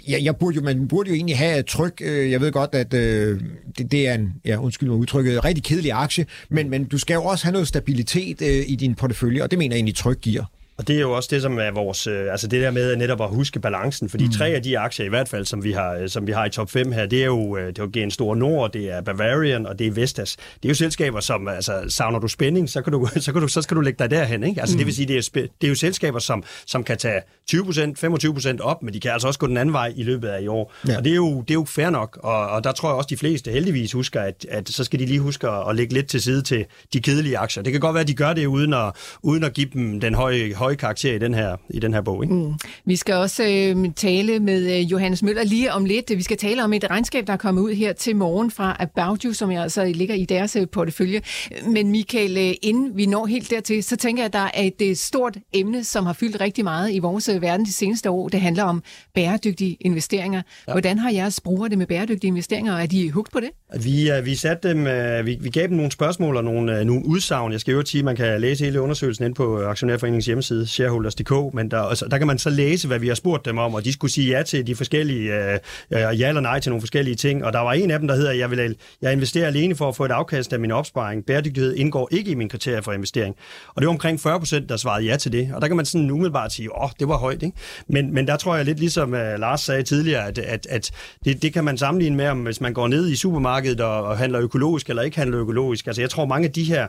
jeg, 0.07 0.23
jeg 0.23 0.35
burde 0.35 0.55
jo, 0.55 0.61
man 0.61 0.87
burde 0.87 1.09
jo 1.09 1.15
egentlig 1.15 1.37
have 1.37 1.63
tryk. 1.63 2.01
Øh, 2.05 2.31
jeg 2.31 2.41
ved 2.41 2.51
godt, 2.51 2.69
at 2.73 2.93
øh, 2.93 3.41
det, 3.77 3.91
det 3.91 4.07
er 4.07 4.13
en, 4.13 4.33
ja, 4.45 4.57
undskyld 4.57 4.89
mig 4.89 4.97
udtrykket, 4.97 5.45
rigtig 5.45 5.63
kedelig 5.63 5.91
aktie, 5.91 6.25
men, 6.49 6.69
men 6.69 6.83
du 6.83 6.97
skal 6.97 7.13
jo 7.13 7.23
også 7.23 7.45
have 7.45 7.53
noget 7.53 7.67
stabilitet 7.67 8.41
øh, 8.41 8.63
i 8.67 8.75
din 8.75 8.95
portefølje 8.95 9.30
selvfølgelig, 9.31 9.43
og 9.43 9.51
det 9.51 9.59
mener 9.59 9.75
jeg 9.75 9.77
egentlig 9.77 9.95
tryg 9.95 10.17
giver. 10.17 10.45
Og 10.77 10.87
det 10.87 10.95
er 10.95 10.99
jo 10.99 11.11
også 11.11 11.29
det, 11.31 11.41
som 11.41 11.59
er 11.59 11.71
vores, 11.71 12.07
øh, 12.07 12.31
altså 12.31 12.47
det 12.47 12.61
der 12.61 12.71
med 12.71 12.95
netop 12.95 13.21
at 13.21 13.29
huske 13.29 13.59
balancen, 13.59 14.09
fordi 14.09 14.25
mm. 14.25 14.31
tre 14.31 14.47
af 14.47 14.63
de 14.63 14.79
aktier 14.79 15.05
i 15.05 15.09
hvert 15.09 15.29
fald, 15.29 15.45
som 15.45 15.63
vi 15.63 15.71
har, 15.71 16.07
som 16.07 16.27
vi 16.27 16.31
har 16.31 16.45
i 16.45 16.49
top 16.49 16.69
5 16.71 16.91
her, 16.91 17.05
det 17.05 17.21
er 17.21 17.25
jo, 17.25 17.57
øh, 17.57 17.67
det 17.67 17.79
er 17.79 18.01
jo 18.03 18.09
Store 18.09 18.37
Nord, 18.37 18.71
det 18.71 18.91
er 18.91 19.01
Bavarian, 19.01 19.65
og 19.65 19.79
det 19.79 19.87
er 19.87 19.91
Vestas. 19.91 20.35
Det 20.35 20.65
er 20.65 20.69
jo 20.69 20.75
selskaber, 20.75 21.19
som, 21.19 21.47
altså, 21.47 21.83
savner 21.87 22.19
du 22.19 22.27
spænding, 22.27 22.69
så, 22.69 22.81
kan 22.81 22.93
du, 22.93 23.09
så, 23.25 23.31
kan 23.31 23.41
du, 23.41 23.47
så 23.47 23.61
skal 23.61 23.77
du 23.77 23.81
lægge 23.81 23.99
dig 23.99 24.11
derhen, 24.11 24.43
ikke? 24.43 24.61
Altså 24.61 24.75
mm. 24.75 24.77
det 24.77 24.85
vil 24.85 24.95
sige, 24.95 25.07
det 25.07 25.17
er, 25.17 25.41
det 25.61 25.67
er 25.67 25.67
jo 25.67 25.75
selskaber, 25.75 26.19
som, 26.19 26.43
som 26.65 26.83
kan 26.83 26.97
tage 26.97 27.21
20%, 27.53 28.57
25% 28.57 28.61
op, 28.61 28.83
men 28.83 28.93
de 28.93 28.99
kan 28.99 29.11
altså 29.11 29.27
også 29.27 29.39
gå 29.39 29.47
den 29.47 29.57
anden 29.57 29.73
vej 29.73 29.93
i 29.95 30.03
løbet 30.03 30.27
af 30.27 30.41
i 30.41 30.47
år. 30.47 30.73
Ja. 30.87 30.97
Og 30.97 31.03
det 31.03 31.11
er, 31.11 31.15
jo, 31.15 31.41
det 31.41 31.51
er 31.51 31.55
jo 31.55 31.65
fair 31.65 31.89
nok, 31.89 32.19
og, 32.23 32.47
og 32.47 32.63
der 32.63 32.71
tror 32.71 32.89
jeg 32.89 32.95
også, 32.95 33.07
de 33.07 33.17
fleste 33.17 33.51
heldigvis 33.51 33.91
husker, 33.91 34.21
at, 34.21 34.45
at 34.49 34.69
så 34.69 34.83
skal 34.83 34.99
de 34.99 35.05
lige 35.05 35.19
huske 35.19 35.47
at, 35.49 35.75
lægge 35.75 35.93
lidt 35.93 36.07
til 36.07 36.21
side 36.21 36.41
til 36.41 36.65
de 36.93 37.01
kedelige 37.01 37.37
aktier. 37.37 37.63
Det 37.63 37.71
kan 37.71 37.81
godt 37.81 37.93
være, 37.93 38.01
at 38.01 38.07
de 38.07 38.13
gør 38.13 38.33
det 38.33 38.45
uden 38.45 38.73
at, 38.73 38.91
uden 39.21 39.43
at 39.43 39.53
give 39.53 39.67
dem 39.73 39.99
den 39.99 40.15
høje, 40.15 40.53
høje 40.53 40.53
høje 40.53 40.75
karakter 40.75 41.13
i 41.13 41.19
den 41.19 41.33
her, 41.33 41.57
i 41.69 41.79
den 41.79 41.93
her 41.93 42.01
bog. 42.01 42.23
Ikke? 42.23 42.35
Mm. 42.35 42.53
Vi 42.85 42.95
skal 42.95 43.15
også 43.15 43.43
øh, 43.43 43.93
tale 43.95 44.39
med 44.39 44.77
øh, 44.77 44.91
Johannes 44.91 45.23
Møller 45.23 45.43
lige 45.43 45.73
om 45.73 45.85
lidt. 45.85 46.09
Vi 46.09 46.21
skal 46.23 46.37
tale 46.37 46.63
om 46.63 46.73
et 46.73 46.89
regnskab, 46.89 47.27
der 47.27 47.33
er 47.33 47.37
kommet 47.37 47.61
ud 47.61 47.73
her 47.73 47.93
til 47.93 48.15
morgen 48.15 48.51
fra 48.51 48.75
About 48.79 49.21
You, 49.21 49.33
som 49.33 49.51
jeg 49.51 49.63
altså 49.63 49.85
ligger 49.85 50.15
i 50.15 50.25
deres 50.25 50.55
øh, 50.55 50.67
portefølje. 50.67 51.21
Men 51.67 51.91
Michael, 51.91 52.37
øh, 52.37 52.53
inden 52.61 52.97
vi 52.97 53.05
når 53.05 53.25
helt 53.25 53.49
dertil, 53.49 53.83
så 53.83 53.95
tænker 53.95 54.23
jeg, 54.23 54.25
at 54.25 54.33
der 54.33 54.49
er 54.53 54.63
et 54.63 54.81
øh, 54.81 54.95
stort 54.95 55.37
emne, 55.53 55.83
som 55.83 56.05
har 56.05 56.13
fyldt 56.13 56.41
rigtig 56.41 56.63
meget 56.63 56.93
i 56.93 56.99
vores 56.99 57.29
øh, 57.41 57.47
verden 57.47 57.65
de 57.65 57.73
seneste 57.73 58.09
år. 58.09 58.29
Det 58.29 58.41
handler 58.41 58.63
om 58.63 58.83
bæredygtige 59.15 59.77
investeringer. 59.79 60.41
Ja. 60.67 60.71
Hvordan 60.71 60.99
har 60.99 61.11
jeres 61.11 61.41
brugere 61.41 61.69
det 61.69 61.77
med 61.77 61.87
bæredygtige 61.87 62.27
investeringer, 62.27 62.73
og 62.73 62.81
er 62.81 62.85
de 62.85 63.11
hugt 63.11 63.31
på 63.31 63.39
det? 63.39 63.49
Vi, 63.83 64.11
uh, 64.19 64.25
vi, 64.25 64.35
satte 64.35 64.69
dem, 64.69 64.79
uh, 64.79 65.25
vi, 65.25 65.37
vi 65.41 65.49
gav 65.49 65.67
dem 65.67 65.75
nogle 65.75 65.91
spørgsmål 65.91 66.37
og 66.37 66.43
nogle, 66.43 66.79
uh, 66.79 66.85
nogle 66.85 67.05
udsagn. 67.05 67.51
Jeg 67.51 67.59
skal 67.59 67.71
jo 67.71 67.85
sige, 67.85 67.99
at 67.99 68.05
man 68.05 68.15
kan 68.15 68.41
læse 68.41 68.65
hele 68.65 68.81
undersøgelsen 68.81 69.25
ind 69.25 69.35
på 69.35 69.63
Aktionærforeningens 69.63 70.25
hjemmeside, 70.25 70.67
shareholders.dk, 70.67 71.53
men 71.53 71.71
der, 71.71 71.81
altså, 71.81 72.05
der 72.11 72.17
kan 72.17 72.27
man 72.27 72.37
så 72.37 72.49
læse, 72.49 72.87
hvad 72.87 72.99
vi 72.99 73.07
har 73.07 73.15
spurgt 73.15 73.45
dem 73.45 73.57
om, 73.57 73.73
og 73.73 73.85
de 73.85 73.93
skulle 73.93 74.11
sige 74.11 74.37
ja 74.37 74.43
til 74.43 74.67
de 74.67 74.75
forskellige, 74.75 75.31
uh, 75.33 76.19
ja 76.19 76.27
eller 76.27 76.41
nej 76.41 76.59
til 76.59 76.69
nogle 76.69 76.81
forskellige 76.81 77.15
ting. 77.15 77.45
Og 77.45 77.53
der 77.53 77.59
var 77.59 77.73
en 77.73 77.91
af 77.91 77.99
dem, 77.99 78.07
der 78.07 78.15
hedder, 78.15 78.31
jeg 78.31 78.51
vil 78.51 78.75
jeg 79.01 79.13
investerer 79.13 79.47
alene 79.47 79.75
for 79.75 79.89
at 79.89 79.95
få 79.95 80.05
et 80.05 80.11
afkast 80.11 80.53
af 80.53 80.59
min 80.59 80.71
opsparing. 80.71 81.25
Bæredygtighed 81.25 81.75
indgår 81.75 82.07
ikke 82.11 82.31
i 82.31 82.35
mine 82.35 82.49
kriterier 82.49 82.81
for 82.81 82.91
investering. 82.91 83.35
Og 83.67 83.81
det 83.81 83.87
var 83.87 83.93
omkring 83.93 84.19
40 84.19 84.39
procent, 84.39 84.69
der 84.69 84.77
svarede 84.77 85.05
ja 85.05 85.17
til 85.17 85.31
det. 85.31 85.51
Og 85.53 85.61
der 85.61 85.67
kan 85.67 85.77
man 85.77 85.85
sådan 85.85 86.11
umiddelbart 86.11 86.53
sige, 86.53 86.75
åh, 86.75 86.83
oh, 86.83 86.89
det 86.99 87.07
var 87.07 87.17
højt. 87.21 87.43
Ikke? 87.43 87.57
Men, 87.87 88.13
men 88.13 88.27
der 88.27 88.37
tror 88.37 88.55
jeg 88.55 88.65
lidt 88.65 88.79
ligesom 88.79 89.13
uh, 89.13 89.19
Lars 89.19 89.61
sagde 89.61 89.83
tidligere, 89.83 90.27
at, 90.27 90.37
at, 90.37 90.67
at 90.69 90.91
det, 91.25 91.41
det 91.41 91.53
kan 91.53 91.63
man 91.63 91.77
sammenligne 91.77 92.17
med, 92.17 92.27
om 92.27 92.43
hvis 92.43 92.61
man 92.61 92.73
går 92.73 92.87
ned 92.87 93.09
i 93.09 93.15
supermarkedet 93.15 93.81
og, 93.81 94.03
og 94.03 94.17
handler 94.17 94.41
økologisk 94.41 94.89
eller 94.89 95.01
ikke 95.01 95.17
handler 95.17 95.41
økologisk. 95.41 95.87
Altså 95.87 96.01
jeg 96.01 96.09
tror, 96.09 96.25
mange 96.25 96.47
af 96.47 96.53
de 96.53 96.63
her, 96.63 96.87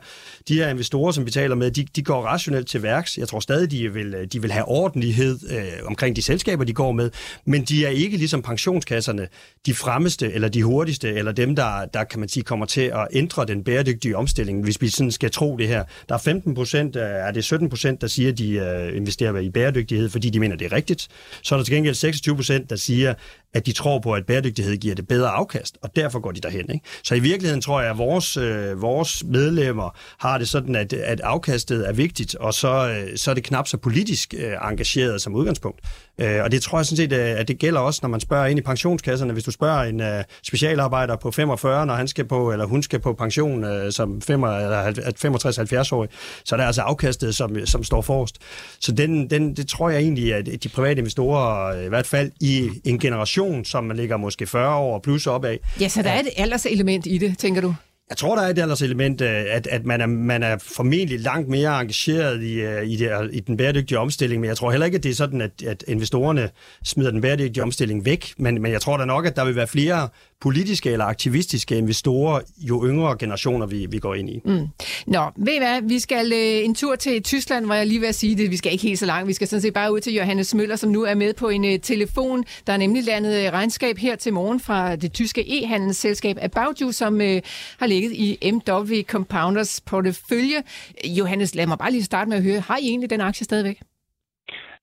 de 0.49 0.55
her 0.55 0.69
investorer, 0.69 1.13
som 1.13 1.27
vi 1.27 1.31
taler 1.31 1.55
med, 1.55 1.71
de, 1.71 1.87
de 1.97 2.03
går 2.03 2.23
rationelt 2.23 2.69
til 2.69 2.83
værks. 2.83 3.19
Jeg 3.19 3.29
tror 3.29 3.41
stadig, 3.41 3.71
de 3.71 3.93
vil, 3.93 4.15
øh, 4.15 4.27
de 4.27 4.43
vil 4.43 4.53
have 4.53 4.65
ordentlighed 4.69 5.39
øh, 5.51 5.87
omkring 5.87 6.17
de 6.17 6.23
selskaber, 6.23 6.65
de 6.65 6.73
går 6.73 6.93
med, 6.93 7.11
men 7.45 7.65
de 7.65 7.85
er 7.85 7.91
ikke 7.91 8.17
ligesom 8.17 8.43
pensionskasserne 8.43 9.29
de 9.67 9.75
fremmeste 9.75 10.33
eller 10.33 10.49
de 10.49 10.63
hurtigste, 10.63 11.13
eller 11.13 11.33
dem, 11.33 11.57
der, 11.57 11.85
der 11.85 12.05
kan 12.05 12.21
man 12.21 12.29
sige, 12.29 12.43
kommer 12.43 12.67
til 12.67 12.81
at 12.81 13.09
ændre 13.13 13.45
den 13.47 13.65
bæredygtige 13.65 14.17
omstilling, 14.17 14.65
hvis 14.65 14.81
vi 14.81 14.89
sådan 14.89 15.11
skal 15.11 15.31
tro 15.31 15.57
det 15.57 15.69
her. 15.69 15.85
Der 16.09 16.15
er 16.15 16.19
15 16.19 16.55
procent, 16.55 16.97
øh, 16.97 17.03
er 17.03 17.31
det 17.31 17.45
17 17.45 17.69
procent, 17.69 18.01
der 18.01 18.07
siger, 18.07 18.33
at 18.33 18.39
de 18.39 18.53
øh, 18.53 18.97
investerer 18.97 19.39
i 19.39 19.51
bæredygtighed, 19.51 20.11
fordi 20.23 20.31
de 20.31 20.41
mener, 20.41 20.57
det 20.57 20.65
er 20.65 20.73
rigtigt. 20.73 21.09
Så 21.43 21.55
er 21.55 21.57
der 21.59 21.65
til 21.65 21.75
gengæld 21.75 21.95
26 21.95 22.37
procent, 22.37 22.71
der 22.71 22.77
siger, 22.77 23.15
at 23.55 23.67
de 23.67 23.73
tror 23.73 23.99
på, 23.99 24.13
at 24.13 24.27
bæredygtighed 24.27 24.77
giver 24.77 24.95
det 24.95 25.09
bedre 25.09 25.29
afkast, 25.29 25.79
og 25.83 25.97
derfor 25.97 26.21
går 26.21 26.33
de 26.33 26.41
derhen. 26.41 26.71
Ikke? 26.71 26.87
Så 27.05 27.15
i 27.15 27.21
virkeligheden 27.21 27.61
tror 27.61 27.81
jeg, 27.81 27.91
at 27.91 27.99
vores, 27.99 28.37
øh, 28.37 28.83
vores 28.83 29.25
medlemmer 29.25 29.97
har 30.19 30.39
det 30.39 30.49
sådan, 30.49 30.75
at, 30.75 30.93
at 30.93 31.21
afkastet 31.21 31.89
er 31.89 31.93
vigtigt, 31.93 32.35
og 32.35 32.55
så, 32.55 32.89
øh, 32.89 33.17
så 33.17 33.31
er 33.31 33.35
det 33.35 33.45
knap 33.45 33.69
så 33.69 33.77
politisk 33.77 34.35
øh, 34.39 34.53
engageret 34.71 35.23
som 35.23 35.35
udgangspunkt. 35.35 35.81
Øh, 36.19 36.43
og 36.45 36.53
det 36.53 36.63
tror 36.63 36.79
jeg 36.79 36.87
sådan 36.87 36.97
set, 36.97 37.13
øh, 37.13 37.41
at 37.41 37.49
det 37.49 37.59
gælder 37.59 37.81
også, 37.81 38.01
når 38.03 38.09
man 38.09 38.21
spørger 38.21 38.47
ind 38.47 38.59
i 38.59 38.63
pensionskasserne. 38.63 39.33
Hvis 39.33 39.45
du 39.45 39.51
spørger 39.51 39.83
en 39.83 40.01
øh, 40.01 40.25
specialarbejder 40.43 41.17
på 41.17 41.31
45, 41.31 41.87
når 41.87 41.95
han 41.95 42.09
skal 42.09 42.25
på, 42.25 42.53
eller 42.53 42.67
hun 42.67 42.83
skal 42.83 43.01
på 43.01 43.13
pension 43.13 43.65
øh, 43.65 43.93
som 43.93 44.21
65-70-årig, 44.31 46.09
så 46.45 46.55
er 46.55 46.57
det 46.57 46.65
altså 46.65 46.83
afkastet, 46.83 47.35
som, 47.35 47.67
som 47.67 47.85
står 47.85 48.01
forrest. 48.01 48.39
Så 48.81 48.93
den, 48.93 49.31
den, 49.31 49.57
det 49.57 49.69
tror 49.69 49.91
jeg 49.91 50.01
egentlig, 50.01 50.35
at 50.35 50.63
de 50.63 50.69
private 50.69 50.99
investorer, 50.99 51.77
øh, 51.79 51.85
i 51.85 51.89
hvert 51.89 52.07
fald 52.07 52.31
i 52.41 52.71
en 52.85 52.99
generation, 52.99 53.65
som 53.65 53.85
man 53.85 53.97
ligger 53.97 54.17
måske 54.17 54.47
40 54.47 54.77
år 54.77 54.99
plus 54.99 55.27
opad. 55.27 55.57
Ja, 55.81 55.89
så 55.89 56.03
der 56.03 56.11
er 56.11 56.21
et 56.21 56.29
alderselement 56.37 57.07
i 57.07 57.19
det, 57.19 57.39
tænker 57.39 57.61
du? 57.61 57.75
Jeg 58.11 58.17
tror, 58.17 58.37
der 58.37 58.43
er 58.43 58.49
et 58.49 58.59
ellers 58.59 58.83
element, 58.83 59.21
øh, 59.21 59.45
at, 59.49 59.67
at 59.67 59.85
man, 59.85 60.01
er, 60.01 60.07
man 60.07 60.43
er 60.43 60.59
formentlig 60.59 61.21
langt 61.21 61.49
mere 61.49 61.81
engageret 61.81 62.43
i, 62.43 62.61
øh, 62.61 62.89
i, 62.89 62.97
det, 62.97 63.31
i 63.33 63.41
den 63.41 63.57
bæredygtige 63.57 63.99
omstilling, 63.99 64.41
men 64.41 64.49
jeg 64.49 64.57
tror 64.57 64.71
heller 64.71 64.85
ikke, 64.87 64.97
at 64.97 65.03
det 65.03 65.11
er 65.11 65.15
sådan, 65.15 65.41
at, 65.41 65.63
at 65.63 65.85
investorerne 65.89 66.51
smider 66.85 67.11
den 67.11 67.21
bæredygtige 67.21 67.63
omstilling 67.63 68.05
væk, 68.05 68.35
men, 68.37 68.63
men 68.63 68.73
jeg 68.73 68.81
tror 68.81 68.97
da 68.97 69.05
nok, 69.05 69.27
at 69.27 69.37
der 69.37 69.45
vil 69.45 69.57
være 69.57 69.67
flere 69.67 70.09
politiske 70.43 70.91
eller 70.91 71.05
aktivistiske 71.05 71.79
investorer, 71.79 72.41
jo 72.59 72.87
yngre 72.87 73.17
generationer 73.19 73.67
vi, 73.67 73.87
vi 73.91 73.99
går 73.99 74.15
ind 74.15 74.31
i. 74.31 74.41
Mm. 74.45 74.69
Nå, 75.07 75.31
ved 75.37 75.53
I 75.53 75.59
hvad? 75.59 75.83
Vi 75.83 75.99
skal 75.99 76.33
øh, 76.33 76.65
en 76.65 76.75
tur 76.75 76.97
til 76.97 77.23
Tyskland, 77.23 77.67
hvor 77.67 77.75
jeg 77.75 77.87
lige 77.87 78.01
vil 78.01 78.15
sige 78.15 78.37
det. 78.37 78.51
Vi 78.51 78.57
skal 78.57 78.73
ikke 78.73 78.83
helt 78.83 78.99
så 78.99 79.07
langt. 79.07 79.29
Vi 79.29 79.33
skal 79.33 79.49
sådan 79.49 79.61
set 79.63 79.75
bare 79.75 79.93
ud 79.93 80.01
til 80.01 80.15
Johannes 80.15 80.55
Møller, 80.55 80.77
som 80.77 80.91
nu 80.91 81.03
er 81.03 81.15
med 81.15 81.35
på 81.35 81.49
en 81.49 81.65
øh, 81.65 81.79
telefon. 81.81 82.45
Der 82.67 82.73
er 82.73 82.77
nemlig 82.77 83.05
landet 83.05 83.47
øh, 83.47 83.53
regnskab 83.53 83.99
her 83.99 84.17
til 84.17 84.33
morgen 84.33 84.61
fra 84.61 84.97
det 84.97 85.13
tyske 85.13 85.45
e-handelsselskab 85.49 86.37
About 86.43 86.79
You, 86.81 86.93
som 86.93 87.21
øh, 87.21 87.43
har 87.79 87.87
ligget 87.87 88.13
i 88.13 88.39
MW 88.53 89.03
Compounders 89.03 89.81
portefølje. 89.81 90.63
Johannes, 91.05 91.55
lad 91.55 91.67
mig 91.67 91.79
bare 91.79 91.91
lige 91.91 92.05
starte 92.05 92.29
med 92.29 92.37
at 92.37 92.43
høre. 92.43 92.61
Har 92.61 92.77
I 92.77 92.89
egentlig 92.89 93.11
den 93.11 93.21
aktie 93.21 93.45
stadigvæk? 93.45 93.79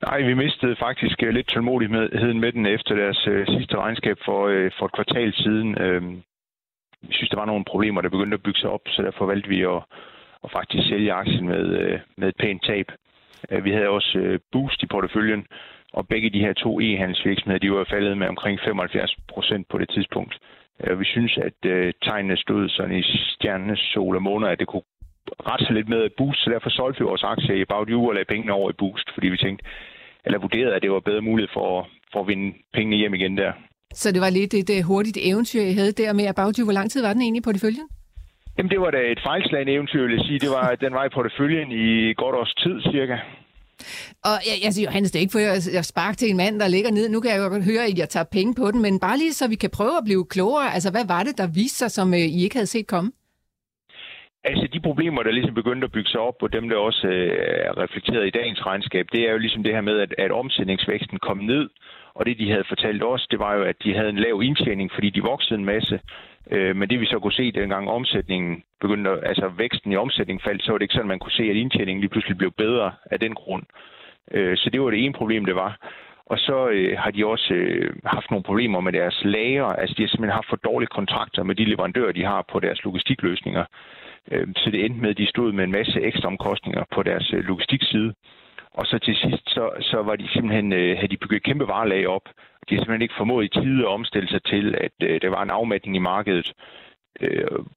Nej, 0.06 0.22
vi 0.22 0.34
mistede 0.34 0.76
faktisk 0.76 1.24
øh, 1.24 1.30
lidt 1.30 1.48
tålmodigheden 1.48 2.40
med 2.40 2.52
den 2.52 2.66
efter 2.66 2.96
deres 2.96 3.28
øh, 3.28 3.48
sidste 3.48 3.78
regnskab 3.78 4.18
for, 4.26 4.48
øh, 4.48 4.72
for 4.78 4.86
et 4.86 4.92
kvartal 4.92 5.34
siden. 5.34 5.78
Øh, 5.82 6.02
vi 7.02 7.14
synes, 7.14 7.30
der 7.30 7.38
var 7.38 7.46
nogle 7.46 7.66
problemer, 7.66 8.02
der 8.02 8.10
begyndte 8.10 8.36
at 8.36 8.44
bygge 8.44 8.60
sig 8.60 8.70
op, 8.70 8.82
så 8.88 9.02
derfor 9.02 9.26
valgte 9.26 9.50
vi 9.50 9.62
at, 9.62 9.82
at 10.44 10.52
faktisk 10.52 10.88
sælge 10.90 11.14
aktien 11.14 11.48
med, 11.48 11.66
øh, 11.80 12.00
med 12.18 12.28
et 12.28 12.36
pænt 12.40 12.64
tab. 12.64 12.92
Øh, 13.52 13.66
vi 13.66 13.72
havde 13.72 13.90
også 13.90 14.18
øh, 14.18 14.40
Boost 14.52 14.84
i 14.84 14.88
porteføljen, 14.88 15.46
og 15.94 16.08
begge 16.08 16.30
de 16.30 16.40
her 16.40 16.54
to 16.54 16.80
e-handelsvirksomheder, 16.80 17.60
de 17.60 17.72
var 17.72 17.84
faldet 17.90 18.18
med 18.18 18.28
omkring 18.28 18.60
75 18.60 19.16
procent 19.34 19.68
på 19.70 19.78
det 19.78 19.90
tidspunkt. 19.90 20.40
Øh, 20.84 21.00
vi 21.00 21.06
synes, 21.06 21.38
at 21.38 21.66
øh, 21.66 21.94
tegnene 22.02 22.38
stod 22.38 22.70
sådan 22.70 22.98
i 22.98 23.04
stjernes 23.04 23.80
sol 23.80 24.16
og 24.16 24.22
måneder, 24.22 24.52
at 24.52 24.60
det 24.60 24.68
kunne 24.68 24.84
rette 25.50 25.74
lidt 25.74 25.90
med 25.90 26.10
Boost, 26.18 26.40
så 26.44 26.50
derfor 26.50 26.70
solgte 26.70 27.00
vi 27.00 27.10
vores 27.12 27.24
aktie 27.24 27.58
i 27.58 27.62
About 27.62 27.88
You 27.94 28.08
og 28.08 28.14
lagde 28.14 28.32
pengene 28.34 28.54
over 28.54 28.70
i 28.70 28.80
Boost, 28.82 29.08
fordi 29.14 29.28
vi 29.28 29.38
tænkte, 29.38 29.66
eller 30.26 30.40
vurderede, 30.40 30.76
at 30.76 30.82
det 30.82 30.92
var 30.92 31.00
bedre 31.00 31.22
mulighed 31.22 31.50
for, 31.54 31.88
for 32.12 32.20
at 32.22 32.28
vinde 32.28 32.48
pengene 32.74 32.98
hjem 32.98 33.14
igen 33.14 33.38
der. 33.38 33.52
Så 33.94 34.12
det 34.12 34.22
var 34.22 34.30
lidt 34.30 34.54
et, 34.54 34.70
et 34.70 34.84
hurtigt 34.84 35.18
eventyr, 35.22 35.62
I 35.62 35.74
havde 35.74 35.92
der 35.92 36.14
med 36.14 36.26
About 36.28 36.56
You. 36.58 36.66
Hvor 36.66 36.78
lang 36.80 36.92
tid 36.92 37.02
var 37.02 37.14
den 37.14 37.22
egentlig 37.22 37.44
på 37.44 37.52
det 37.52 37.62
følge? 37.62 37.84
Jamen, 38.58 38.70
det 38.70 38.80
var 38.82 38.92
da 38.92 39.02
et 39.12 39.22
fejlslagende 39.24 39.74
eventyr, 39.74 40.02
vil 40.02 40.16
jeg 40.16 40.26
sige. 40.26 40.40
Det 40.40 40.50
var, 40.50 40.76
den 40.86 40.94
var 40.94 41.06
i 41.06 41.10
porteføljen 41.16 41.72
i 41.72 42.14
godt 42.14 42.36
års 42.36 42.54
tid, 42.64 42.82
cirka. 42.92 43.18
Og 44.30 44.38
jeg, 44.50 44.56
jeg 44.64 44.74
siger, 44.74 44.88
Johannes, 44.90 45.12
det 45.12 45.20
er 45.20 45.22
ikke 45.22 45.32
for 45.32 45.78
at 45.80 45.86
sparke 45.86 46.18
til 46.18 46.30
en 46.30 46.38
mand, 46.38 46.60
der 46.60 46.68
ligger 46.68 46.92
ned. 46.92 47.10
Nu 47.10 47.20
kan 47.20 47.32
jeg 47.32 47.40
jo 47.40 47.48
godt 47.48 47.64
høre, 47.64 47.86
at 47.86 47.98
jeg 47.98 48.10
tager 48.10 48.24
penge 48.24 48.56
på 48.56 48.72
den, 48.72 48.82
men 48.82 49.00
bare 49.00 49.18
lige 49.18 49.34
så 49.34 49.48
vi 49.48 49.56
kan 49.56 49.70
prøve 49.70 49.98
at 49.98 50.04
blive 50.06 50.26
klogere. 50.26 50.74
Altså, 50.74 50.92
hvad 50.92 51.06
var 51.08 51.24
det, 51.24 51.38
der 51.38 51.48
viste 51.48 51.78
sig, 51.78 51.92
som 51.92 52.14
øh, 52.14 52.20
I 52.20 52.44
ikke 52.44 52.56
havde 52.56 52.68
set 52.76 52.88
komme? 52.88 53.12
Altså 54.44 54.68
de 54.74 54.80
problemer, 54.80 55.24
der 55.24 55.32
ligesom 55.32 55.54
begyndte 55.54 55.86
at 55.86 55.92
bygge 55.92 56.10
sig 56.10 56.20
op, 56.20 56.44
og 56.44 56.54
dem, 56.54 56.70
der 56.70 56.78
også 56.78 57.08
øh, 57.08 57.66
er 57.68 57.78
reflekteret 57.78 58.28
i 58.28 58.30
dagens 58.30 58.66
regnskab, 58.66 59.08
det 59.12 59.28
er 59.28 59.32
jo 59.32 59.38
ligesom 59.38 59.64
det 59.64 59.74
her 59.74 59.82
med, 59.82 60.00
at, 60.00 60.16
at 60.18 60.32
omsætningsvæksten 60.32 61.20
kom 61.20 61.38
ned, 61.38 61.70
og 62.14 62.26
det, 62.26 62.38
de 62.38 62.52
havde 62.52 62.64
fortalt 62.68 63.04
os, 63.04 63.28
det 63.32 63.40
var 63.40 63.56
jo, 63.56 63.64
at 63.64 63.76
de 63.84 63.96
havde 63.96 64.10
en 64.10 64.20
lav 64.20 64.42
indtjening, 64.44 64.92
fordi 64.94 65.10
de 65.10 65.22
voksede 65.22 65.60
en 65.60 65.66
masse. 65.66 66.00
Øh, 66.52 66.76
men 66.76 66.90
det 66.90 67.00
vi 67.00 67.06
så 67.06 67.20
kunne 67.20 67.34
se, 67.34 67.52
dengang 67.52 67.90
omsætningen 67.90 68.64
begyndte, 68.82 69.10
altså 69.10 69.48
væksten 69.58 69.92
i 69.92 69.96
omsætningen 69.96 70.44
faldt, 70.44 70.64
så 70.64 70.72
var 70.72 70.78
det 70.78 70.84
ikke 70.84 70.94
sådan, 70.94 71.06
at 71.06 71.16
man 71.16 71.20
kunne 71.20 71.40
se, 71.40 71.44
at 71.44 71.56
indtjeningen 71.56 72.02
lige 72.02 72.10
pludselig 72.10 72.38
blev 72.38 72.52
bedre 72.52 72.92
af 73.12 73.20
den 73.20 73.34
grund. 73.34 73.64
Øh, 74.32 74.58
så 74.58 74.70
det 74.70 74.82
var 74.82 74.90
det 74.90 75.06
ene 75.06 75.14
problem, 75.14 75.46
det 75.46 75.56
var. 75.56 75.78
Og 76.26 76.38
så 76.38 76.68
øh, 76.68 76.98
har 76.98 77.12
de 77.12 77.26
også 77.26 77.54
øh, 77.54 77.94
haft 78.06 78.32
nogle 78.32 78.44
problemer 78.44 78.80
med 78.80 78.94
deres 78.94 79.22
lager. 79.24 79.66
Altså 79.66 79.96
de 79.98 80.04
har 80.04 80.08
simpelthen 80.08 80.40
haft 80.40 80.50
for 80.50 80.56
dårlige 80.56 80.96
kontrakter 80.98 81.44
med 81.44 81.56
de 81.56 81.66
leverandører, 81.66 82.12
de 82.12 82.26
har 82.26 82.46
på 82.52 82.60
deres 82.60 82.84
logistikløsninger. 82.84 83.66
Øh, 84.32 84.48
så 84.58 84.70
det 84.72 84.86
endte 84.86 85.02
med, 85.02 85.10
at 85.10 85.18
de 85.18 85.28
stod 85.28 85.52
med 85.52 85.64
en 85.64 85.72
masse 85.72 86.02
ekstra 86.02 86.28
omkostninger 86.28 86.84
på 86.96 87.04
deres 87.04 87.34
øh, 87.34 87.44
logistikside. 87.44 88.14
Og 88.74 88.86
så 88.86 89.00
til 89.00 89.16
sidst, 89.16 89.44
så, 89.48 89.70
så 89.82 89.98
var 90.02 90.16
de 90.16 90.28
simpelthen, 90.34 90.74
øh, 90.74 90.96
havde 90.98 91.08
de 91.08 91.18
bygget 91.18 91.44
kæmpe 91.44 91.68
varelag 91.68 92.08
op. 92.08 92.26
De 92.70 92.76
har 92.76 92.82
simpelthen 92.82 93.02
ikke 93.02 93.20
formået 93.22 93.46
i 93.46 93.60
tide 93.62 93.80
at 93.82 93.94
omstille 93.98 94.30
sig 94.30 94.44
til, 94.44 94.76
at 94.86 94.92
der 95.22 95.30
var 95.30 95.44
en 95.44 95.50
afmatning 95.50 95.96
i 95.96 96.00
markedet. 96.00 96.54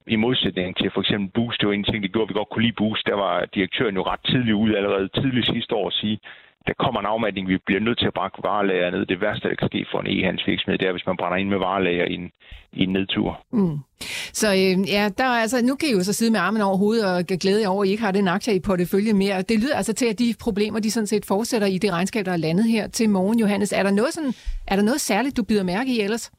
I 0.06 0.16
modsætning 0.16 0.76
til 0.76 0.90
for 0.90 1.00
eksempel 1.00 1.30
Boost, 1.34 1.60
det 1.60 1.68
var 1.68 1.74
en 1.74 1.84
ting, 1.84 2.02
det 2.02 2.12
gjorde, 2.12 2.28
vi 2.28 2.34
godt 2.34 2.48
kunne 2.48 2.64
lide 2.64 2.80
Boost. 2.82 3.06
Der 3.06 3.14
var 3.14 3.44
direktøren 3.54 3.94
jo 3.94 4.02
ret 4.02 4.24
tidligt 4.24 4.54
ude 4.54 4.76
allerede 4.76 5.08
tidligt 5.08 5.46
sidste 5.46 5.74
år 5.74 5.86
at 5.86 5.92
sige, 5.92 6.18
der 6.66 6.74
kommer 6.84 7.00
en 7.00 7.06
afmatning, 7.06 7.48
vi 7.48 7.58
bliver 7.66 7.80
nødt 7.80 7.98
til 7.98 8.06
at 8.06 8.14
brække 8.14 8.38
varelager 8.42 8.90
ned. 8.90 9.06
Det 9.06 9.20
værste, 9.20 9.48
der 9.48 9.54
kan 9.54 9.68
ske 9.68 9.86
for 9.90 9.98
en 10.00 10.06
e-handelsvirksomhed, 10.14 10.78
det 10.78 10.88
er, 10.88 10.92
hvis 10.92 11.06
man 11.06 11.16
brænder 11.16 11.36
ind 11.36 11.48
med 11.48 11.58
varelager 11.58 12.04
i 12.04 12.14
en, 12.14 12.30
i 12.72 12.82
en 12.82 12.92
nedtur. 12.92 13.40
Mm. 13.52 13.78
Så 14.32 14.48
øh, 14.48 14.90
ja, 14.96 15.10
der 15.18 15.24
er, 15.24 15.38
altså, 15.44 15.64
nu 15.64 15.74
kan 15.74 15.88
I 15.88 15.92
jo 15.92 16.04
så 16.04 16.12
sidde 16.12 16.32
med 16.32 16.40
armen 16.40 16.62
over 16.62 16.76
hovedet 16.76 17.04
og 17.16 17.24
glæde 17.26 17.60
jer 17.60 17.68
over, 17.68 17.82
at 17.82 17.88
I 17.88 17.90
ikke 17.90 18.02
har 18.02 18.12
den 18.12 18.28
aktie 18.28 18.54
i 18.54 18.60
portefølje 18.60 19.12
mere. 19.12 19.42
Det 19.42 19.60
lyder 19.60 19.76
altså 19.76 19.92
til, 19.92 20.06
at 20.06 20.18
de 20.18 20.34
problemer, 20.40 20.80
de 20.80 20.90
sådan 20.90 21.06
set 21.06 21.24
fortsætter 21.26 21.66
i 21.66 21.78
det 21.78 21.92
regnskab, 21.92 22.24
der 22.24 22.32
er 22.32 22.36
landet 22.36 22.64
her 22.64 22.88
til 22.88 23.10
morgen, 23.10 23.38
Johannes. 23.38 23.72
Er 23.72 23.82
der 23.82 23.90
noget, 23.90 24.14
sådan, 24.14 24.34
er 24.66 24.76
der 24.76 24.82
noget 24.82 25.00
særligt, 25.00 25.36
du 25.36 25.42
bider 25.42 25.62
mærke 25.62 25.90
i 25.90 26.00
ellers? 26.00 26.30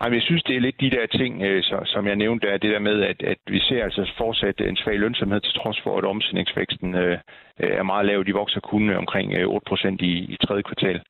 Ej, 0.00 0.12
jeg 0.12 0.22
synes, 0.22 0.42
det 0.42 0.56
er 0.56 0.60
lidt 0.60 0.80
de 0.80 0.90
der 0.90 1.06
ting, 1.06 1.42
øh, 1.42 1.62
så, 1.62 1.80
som 1.84 2.06
jeg 2.06 2.16
nævnte, 2.16 2.46
er 2.48 2.58
det 2.58 2.70
der 2.70 2.78
med, 2.78 3.02
at, 3.02 3.22
at 3.22 3.38
vi 3.46 3.60
ser 3.60 3.84
altså 3.84 4.12
fortsat 4.18 4.60
en 4.60 4.76
svag 4.76 4.98
lønsomhed, 4.98 5.40
til 5.40 5.54
trods 5.54 5.80
for, 5.80 5.98
at 5.98 6.04
omsætningsvæksten 6.04 6.94
øh, 6.94 7.18
er 7.58 7.82
meget 7.82 8.06
lav. 8.06 8.24
De 8.24 8.32
vokser 8.32 8.60
kun 8.60 8.90
omkring 8.90 9.46
8 9.46 9.86
øh, 9.86 9.92
i, 10.00 10.12
i 10.34 10.36
tredje 10.46 10.62
kvartal. 10.62 11.00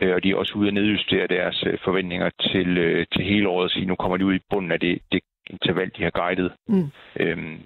Øh, 0.00 0.14
og 0.14 0.22
de 0.22 0.30
er 0.30 0.36
også 0.36 0.54
ude 0.54 0.68
at 0.68 0.74
nedjustere 0.74 1.26
deres 1.26 1.64
øh, 1.66 1.78
forventninger 1.84 2.30
til, 2.40 2.78
øh, 2.78 3.06
til 3.12 3.24
hele 3.24 3.48
året, 3.48 3.70
så 3.70 3.80
nu 3.86 3.94
kommer 3.94 4.16
de 4.16 4.26
ud 4.26 4.34
i 4.34 4.46
bunden 4.50 4.72
af 4.72 4.80
det, 4.80 4.98
det 5.12 5.20
interval, 5.50 5.90
de 5.96 6.02
har 6.02 6.10
guidet. 6.10 6.52
Mm. 6.68 6.90
Øhm, 7.20 7.60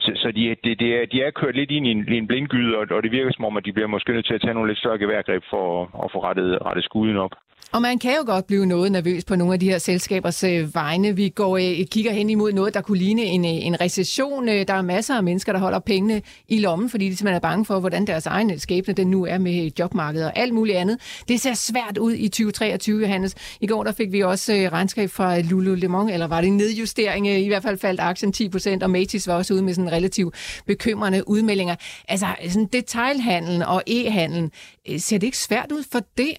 Så, 0.00 0.12
så 0.16 0.30
de, 0.30 0.56
de, 0.64 0.74
de, 0.74 0.94
er, 0.94 1.06
de 1.06 1.22
er 1.22 1.30
kørt 1.30 1.56
lidt 1.56 1.70
ind 1.70 1.86
i 1.86 1.90
en, 1.90 2.12
en 2.12 2.26
blindgyde, 2.26 2.78
og, 2.78 2.86
og 2.90 3.02
det 3.02 3.12
virker 3.12 3.32
som 3.32 3.44
om, 3.44 3.56
at 3.56 3.64
de 3.64 3.72
bliver 3.72 3.86
måske 3.88 4.12
nødt 4.12 4.26
til 4.26 4.34
at 4.34 4.40
tage 4.40 4.54
nogle 4.54 4.70
lidt 4.70 4.78
større 4.78 4.98
geværgreb 4.98 5.42
for 5.50 5.82
at, 5.82 6.04
at 6.04 6.12
få 6.12 6.18
rettet, 6.22 6.58
rettet 6.66 6.84
skuden 6.84 7.16
op. 7.16 7.34
Og 7.72 7.82
man 7.82 7.98
kan 7.98 8.16
jo 8.16 8.22
godt 8.26 8.46
blive 8.46 8.66
noget 8.66 8.92
nervøs 8.92 9.24
på 9.24 9.36
nogle 9.36 9.52
af 9.52 9.60
de 9.60 9.70
her 9.70 9.78
selskabers 9.78 10.44
øh, 10.44 10.74
vegne. 10.74 11.16
Vi 11.16 11.28
går 11.28 11.56
øh, 11.56 11.86
kigger 11.86 12.12
hen 12.12 12.30
imod 12.30 12.52
noget, 12.52 12.74
der 12.74 12.80
kunne 12.80 12.98
ligne 12.98 13.22
en, 13.22 13.44
øh, 13.44 13.50
en 13.50 13.80
recession. 13.80 14.48
Øh, 14.48 14.68
der 14.68 14.74
er 14.74 14.82
masser 14.82 15.14
af 15.14 15.22
mennesker, 15.22 15.52
der 15.52 15.58
holder 15.58 15.78
pengene 15.78 16.22
i 16.48 16.58
lommen, 16.58 16.90
fordi 16.90 17.08
de 17.08 17.16
simpelthen 17.16 17.36
er 17.36 17.40
bange 17.40 17.64
for, 17.64 17.80
hvordan 17.80 18.06
deres 18.06 18.26
egen 18.26 18.50
øh, 18.50 18.58
skæbne 18.58 18.94
den 18.94 19.10
nu 19.10 19.26
er 19.26 19.38
med 19.38 19.64
øh, 19.64 19.70
jobmarkedet 19.78 20.26
og 20.26 20.38
alt 20.38 20.54
muligt 20.54 20.78
andet. 20.78 20.98
Det 21.28 21.40
ser 21.40 21.54
svært 21.54 21.98
ud 21.98 22.12
i 22.12 22.28
2023, 22.28 23.00
Johannes. 23.00 23.34
I 23.60 23.66
går 23.66 23.84
der 23.84 23.92
fik 23.92 24.12
vi 24.12 24.22
også 24.22 24.54
øh, 24.54 24.72
regnskab 24.72 25.10
fra 25.10 25.40
Lululemon, 25.40 26.08
eller 26.08 26.26
var 26.26 26.40
det 26.40 26.48
en 26.48 26.56
nedjustering? 26.56 27.26
Øh, 27.26 27.38
I 27.38 27.48
hvert 27.48 27.62
fald 27.62 27.78
faldt 27.78 28.00
aktien 28.00 28.32
10 28.32 28.48
procent, 28.48 28.82
og 28.82 28.90
Matis 28.90 29.26
var 29.26 29.34
også 29.34 29.54
ude 29.54 29.62
med 29.62 29.74
sådan 29.74 29.92
relativt 29.92 30.34
bekymrende 30.66 31.28
udmeldinger. 31.28 31.76
Altså 32.08 32.26
sådan 32.48 32.68
detailhandlen 32.72 33.62
og 33.62 33.82
e-handlen, 33.86 34.50
øh, 34.88 35.00
ser 35.00 35.18
det 35.18 35.26
ikke 35.26 35.38
svært 35.38 35.72
ud 35.72 35.84
for 35.92 36.00
det? 36.18 36.32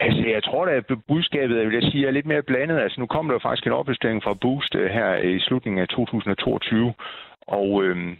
Altså, 0.00 0.22
jeg 0.28 0.42
tror 0.44 0.64
da, 0.64 0.70
at 0.72 0.84
budskabet, 1.08 1.56
jeg 1.56 1.66
vil 1.66 1.80
jeg 1.80 1.90
sige, 1.92 2.06
er 2.06 2.10
lidt 2.10 2.26
mere 2.26 2.42
blandet. 2.42 2.78
Altså, 2.78 3.00
nu 3.00 3.06
kommer 3.06 3.32
der 3.32 3.40
faktisk 3.40 3.66
en 3.66 3.72
opjustering 3.72 4.22
fra 4.22 4.34
Boost 4.34 4.74
øh, 4.74 4.90
her 4.90 5.16
i 5.16 5.40
slutningen 5.40 5.82
af 5.82 5.88
2022, 5.88 6.94
og, 7.46 7.84
øhm, 7.84 8.16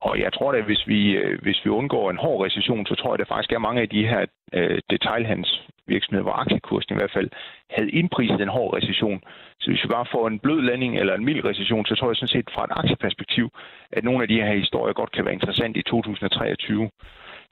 og 0.00 0.18
jeg 0.20 0.32
tror 0.32 0.52
da, 0.52 0.58
at 0.58 0.64
hvis 0.64 0.86
vi, 0.86 1.10
øh, 1.12 1.42
hvis 1.42 1.64
vi 1.64 1.70
undgår 1.70 2.10
en 2.10 2.16
hård 2.24 2.44
recession, 2.46 2.86
så 2.86 2.94
tror 2.94 3.10
jeg, 3.10 3.14
at 3.14 3.18
der 3.18 3.34
faktisk 3.34 3.52
er 3.52 3.66
mange 3.66 3.82
af 3.82 3.88
de 3.88 4.06
her 4.06 4.26
øh, 4.52 4.78
detailhandelsvirksomheder, 4.90 6.22
hvor 6.22 6.40
aktiekursen 6.42 6.94
i 6.94 6.98
hvert 6.98 7.16
fald 7.16 7.30
havde 7.70 7.90
indpriset 7.90 8.40
en 8.40 8.56
hård 8.56 8.76
recession. 8.76 9.22
Så 9.60 9.70
hvis 9.70 9.84
vi 9.84 9.88
bare 9.88 10.12
får 10.12 10.28
en 10.28 10.38
blød 10.38 10.62
landing 10.62 10.98
eller 10.98 11.14
en 11.14 11.24
mild 11.24 11.44
recession, 11.44 11.86
så 11.86 11.94
tror 11.94 12.08
jeg 12.08 12.16
sådan 12.16 12.36
set 12.36 12.50
fra 12.54 12.64
et 12.64 12.76
aktieperspektiv, 12.80 13.46
at 13.92 14.04
nogle 14.04 14.22
af 14.22 14.28
de 14.28 14.42
her 14.42 14.54
historier 14.54 14.94
godt 14.94 15.12
kan 15.12 15.24
være 15.24 15.34
interessant 15.34 15.76
i 15.76 15.82
2023. 15.82 16.90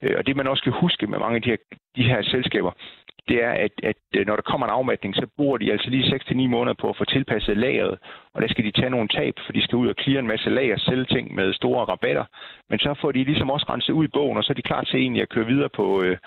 Øh, 0.03 0.15
og 0.17 0.27
det 0.27 0.35
man 0.35 0.47
også 0.47 0.61
skal 0.61 0.79
huske 0.83 1.07
med 1.07 1.19
mange 1.19 1.35
af 1.35 1.41
de 1.41 1.49
her, 1.49 1.57
de 1.95 2.03
her 2.03 2.21
selskaber, 2.21 2.71
det 3.29 3.43
er, 3.43 3.51
at, 3.51 3.71
at 3.83 3.95
øh, 4.15 4.27
når 4.27 4.35
der 4.35 4.49
kommer 4.51 4.67
en 4.67 4.77
afmatning, 4.79 5.15
så 5.15 5.27
bruger 5.37 5.57
de 5.57 5.71
altså 5.71 5.89
lige 5.89 6.15
6-9 6.15 6.47
måneder 6.47 6.75
på 6.81 6.89
at 6.89 6.97
få 6.97 7.05
tilpasset 7.05 7.57
lageret, 7.57 7.99
og 8.33 8.41
der 8.41 8.47
skal 8.47 8.65
de 8.65 8.71
tage 8.71 8.89
nogle 8.89 9.07
tab, 9.07 9.33
for 9.45 9.53
de 9.53 9.63
skal 9.63 9.75
ud 9.75 9.87
og 9.87 9.95
clear 10.01 10.19
en 10.19 10.27
masse 10.27 10.49
lager, 10.49 10.77
sælge 10.77 11.05
ting 11.05 11.35
med 11.35 11.53
store 11.53 11.85
rabatter. 11.85 12.25
Men 12.69 12.79
så 12.79 12.93
får 13.01 13.11
de 13.11 13.23
ligesom 13.23 13.49
også 13.49 13.65
renset 13.69 13.93
ud 13.93 14.05
i 14.05 14.15
bogen, 14.17 14.37
og 14.37 14.43
så 14.43 14.53
er 14.53 14.59
de 14.59 14.69
klar 14.69 14.83
til 14.83 14.99
egentlig 14.99 15.21
at 15.21 15.29
køre 15.29 15.45
videre 15.45 15.69
på, 15.69 16.03
øh, 16.03 16.17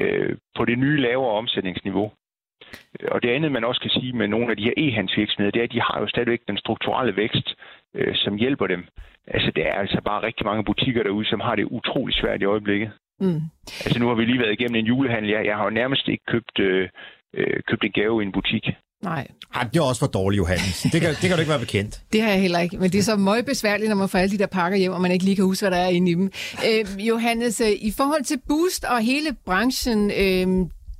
øh, 0.00 0.36
på 0.56 0.64
det 0.64 0.78
nye 0.78 1.00
lavere 1.00 1.30
omsætningsniveau. 1.30 2.12
Og 3.10 3.22
det 3.22 3.30
andet, 3.30 3.52
man 3.52 3.64
også 3.64 3.80
kan 3.80 3.90
sige 3.90 4.12
med 4.12 4.28
nogle 4.28 4.50
af 4.50 4.56
de 4.56 4.64
her 4.64 4.74
e-handelsvirksomheder, 4.76 5.50
det 5.50 5.60
er, 5.60 5.64
at 5.64 5.72
de 5.72 5.80
har 5.80 6.00
jo 6.00 6.06
stadigvæk 6.06 6.40
den 6.48 6.58
strukturelle 6.58 7.16
vækst, 7.16 7.54
øh, 7.94 8.14
som 8.14 8.36
hjælper 8.36 8.66
dem. 8.66 8.86
Altså, 9.26 9.50
der 9.56 9.64
er 9.64 9.78
altså 9.78 10.00
bare 10.04 10.22
rigtig 10.22 10.46
mange 10.46 10.64
butikker 10.64 11.02
derude, 11.02 11.26
som 11.26 11.40
har 11.40 11.54
det 11.54 11.64
utrolig 11.64 12.14
svært 12.14 12.42
i 12.42 12.44
øjeblikket. 12.44 12.92
Mm. 13.22 13.40
Altså 13.84 13.98
nu 13.98 14.06
har 14.08 14.14
vi 14.14 14.24
lige 14.24 14.38
været 14.38 14.56
igennem 14.58 14.76
en 14.76 14.86
julehandel. 14.86 15.30
Jeg, 15.30 15.42
jeg 15.46 15.56
har 15.56 15.64
jo 15.64 15.70
nærmest 15.70 16.08
ikke 16.08 16.24
købt, 16.32 16.56
øh, 16.60 16.88
øh, 17.38 17.56
købt 17.68 17.84
en 17.84 17.92
gave 18.00 18.22
i 18.22 18.26
en 18.26 18.32
butik. 18.32 18.64
Nej. 19.02 19.26
Ej, 19.54 19.62
det 19.72 19.76
er 19.78 19.82
også 19.82 19.98
for 19.98 20.06
dårligt, 20.06 20.38
Johannes. 20.38 20.86
Det 20.92 21.00
kan, 21.00 21.10
det 21.10 21.26
kan 21.28 21.32
du 21.32 21.38
ikke 21.38 21.50
være 21.50 21.66
bekendt. 21.68 22.00
Det 22.12 22.22
har 22.22 22.30
jeg 22.30 22.40
heller 22.40 22.58
ikke. 22.58 22.76
Men 22.76 22.90
det 22.90 22.98
er 22.98 23.02
så 23.02 23.16
meget 23.16 23.46
besværligt, 23.46 23.88
når 23.88 23.96
man 23.96 24.08
får 24.08 24.18
alle 24.18 24.32
de 24.32 24.38
der 24.38 24.46
pakker 24.46 24.78
hjem, 24.78 24.92
og 24.92 25.00
man 25.00 25.12
ikke 25.12 25.24
lige 25.24 25.36
kan 25.36 25.44
huske, 25.44 25.62
hvad 25.62 25.70
der 25.78 25.84
er 25.84 25.88
inde 25.88 26.10
i 26.10 26.14
dem. 26.14 26.30
Øh, 26.68 27.08
Johannes, 27.08 27.60
øh, 27.60 27.70
i 27.70 27.92
forhold 27.96 28.24
til 28.24 28.40
Boost 28.48 28.84
og 28.84 29.00
hele 29.00 29.36
branchen, 29.46 30.10
øh, 30.10 30.46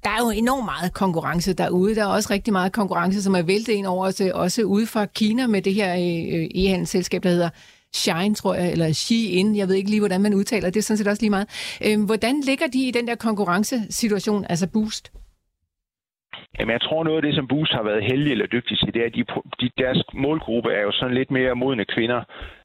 der 0.04 0.10
er 0.10 0.18
jo 0.20 0.30
enormt 0.30 0.64
meget 0.64 0.92
konkurrence 0.92 1.52
derude. 1.52 1.94
Der 1.94 2.02
er 2.02 2.06
også 2.06 2.28
rigtig 2.32 2.52
meget 2.52 2.72
konkurrence, 2.72 3.22
som 3.22 3.34
er 3.34 3.42
væltet 3.42 3.72
ind 3.72 3.86
over 3.86 4.06
os, 4.06 4.20
også 4.20 4.62
ude 4.62 4.86
fra 4.86 5.06
Kina 5.06 5.46
med 5.46 5.62
det 5.62 5.74
her 5.74 5.92
øh, 5.92 6.44
e-handelsselskab, 6.54 7.22
der 7.22 7.28
hedder 7.28 7.50
Shine, 7.94 8.34
tror 8.34 8.54
jeg, 8.54 8.72
eller 8.72 8.92
Shein. 8.92 9.56
Jeg 9.56 9.68
ved 9.68 9.74
ikke 9.74 9.90
lige, 9.90 10.00
hvordan 10.00 10.22
man 10.22 10.34
udtaler 10.34 10.70
det. 10.70 10.76
Er 10.76 10.82
sådan 10.82 10.98
set 10.98 11.08
også 11.08 11.22
lige 11.22 11.36
meget. 11.36 11.48
Øhm, 11.86 12.04
hvordan 12.06 12.34
ligger 12.40 12.66
de 12.66 12.88
i 12.88 12.90
den 12.90 13.06
der 13.08 13.14
konkurrencesituation, 13.14 14.44
altså 14.52 14.66
Boost? 14.72 15.12
Jamen, 16.58 16.72
jeg 16.72 16.80
tror 16.80 17.04
noget 17.04 17.16
af 17.16 17.22
det, 17.22 17.34
som 17.34 17.48
Boost 17.48 17.72
har 17.72 17.82
været 17.82 18.04
heldig 18.10 18.32
eller 18.32 18.46
dygtig 18.46 18.78
til, 18.78 18.94
det 18.94 19.02
er, 19.02 19.06
at 19.06 19.14
de, 19.14 19.24
de, 19.60 19.70
deres 19.78 20.02
målgruppe 20.14 20.70
er 20.72 20.82
jo 20.82 20.92
sådan 20.92 21.14
lidt 21.14 21.30
mere 21.30 21.54
modne 21.54 21.84
kvinder. 21.84 22.20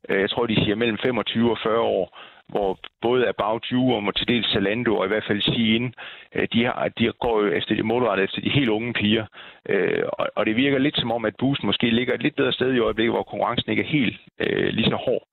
Øh, 0.10 0.22
jeg 0.22 0.30
tror, 0.30 0.46
de 0.46 0.56
siger 0.56 0.76
mellem 0.76 0.98
25 1.04 1.52
og 1.52 1.58
40 1.64 1.80
år 1.80 2.06
hvor 2.50 2.80
både 3.02 3.30
About 3.30 3.66
You 3.66 3.94
og 3.94 4.16
til 4.16 4.28
dels 4.28 4.52
Zalando 4.52 4.98
og 4.98 5.06
i 5.06 5.08
hvert 5.08 5.28
fald 5.28 5.42
Shein, 5.42 5.94
øh, 6.36 6.48
de, 6.54 6.66
har, 6.66 6.88
de 6.98 7.12
går 7.20 7.42
jo 7.42 7.48
efter 7.52 7.76
de 7.76 7.84
målrettet 7.84 8.24
efter 8.24 8.42
de 8.42 8.50
helt 8.50 8.70
unge 8.70 8.94
piger. 8.94 9.26
Øh, 9.70 10.04
og 10.36 10.46
det 10.46 10.56
virker 10.56 10.78
lidt 10.78 10.98
som 11.00 11.12
om, 11.12 11.26
at 11.26 11.36
Boost 11.40 11.64
måske 11.64 11.90
ligger 11.90 12.14
et 12.14 12.24
lidt 12.24 12.36
bedre 12.36 12.54
sted 12.54 12.74
i 12.74 12.80
øjeblikket, 12.80 13.14
hvor 13.14 13.24
konkurrencen 13.24 13.72
ikke 13.72 13.84
er 13.84 13.88
helt 13.88 14.18
øh, 14.40 14.70
lige 14.74 14.90
så 14.90 14.96
hård. 14.96 15.28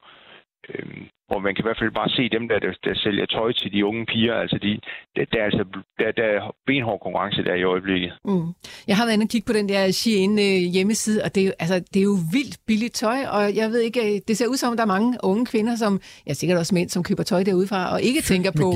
Øhm, 0.69 1.09
hvor 1.29 1.39
man 1.39 1.55
kan 1.55 1.62
i 1.62 1.66
hvert 1.68 1.81
fald 1.81 1.95
bare 2.01 2.11
se 2.18 2.29
dem, 2.37 2.49
der, 2.49 2.59
der, 2.59 2.72
der 2.85 2.95
sælger 2.95 3.27
tøj 3.27 3.53
til 3.53 3.72
de 3.72 3.87
unge 3.87 4.07
piger. 4.07 4.35
Altså, 4.35 4.59
de, 4.62 4.70
der, 5.16 5.25
der, 5.33 5.39
er 5.43 5.45
altså 5.51 5.64
der, 5.99 6.12
der 6.20 6.27
er 6.37 6.55
benhård 6.66 7.01
konkurrence 7.01 7.45
der 7.45 7.55
i 7.55 7.62
øjeblikket. 7.62 8.12
Mm. 8.25 8.47
Jeg 8.89 8.97
har 8.97 9.05
været 9.05 9.14
inde 9.14 9.25
og 9.25 9.29
kigge 9.29 9.47
på 9.47 9.53
den 9.59 9.68
der 9.68 9.91
Shein 9.91 10.39
hjemmeside, 10.77 11.22
og 11.25 11.35
det 11.35 11.41
er, 11.43 11.47
jo, 11.47 11.53
altså, 11.59 11.77
det 11.93 12.01
er 12.01 12.09
jo 12.12 12.16
vildt 12.33 12.57
billigt 12.66 12.95
tøj, 12.95 13.18
og 13.37 13.57
jeg 13.57 13.70
ved 13.70 13.81
ikke, 13.81 14.22
det 14.29 14.37
ser 14.37 14.47
ud 14.47 14.57
som, 14.57 14.72
at 14.72 14.79
der 14.79 14.85
er 14.85 14.95
mange 14.97 15.18
unge 15.22 15.47
kvinder, 15.47 15.77
som, 15.77 16.01
ja 16.27 16.33
sikkert 16.35 16.59
også 16.59 16.75
mænd, 16.75 16.91
som 16.91 17.03
køber 17.03 17.22
tøj 17.22 17.43
derudefra, 17.43 17.93
og 17.93 18.03
ikke 18.03 18.20
tænker 18.20 18.51
på, 18.51 18.75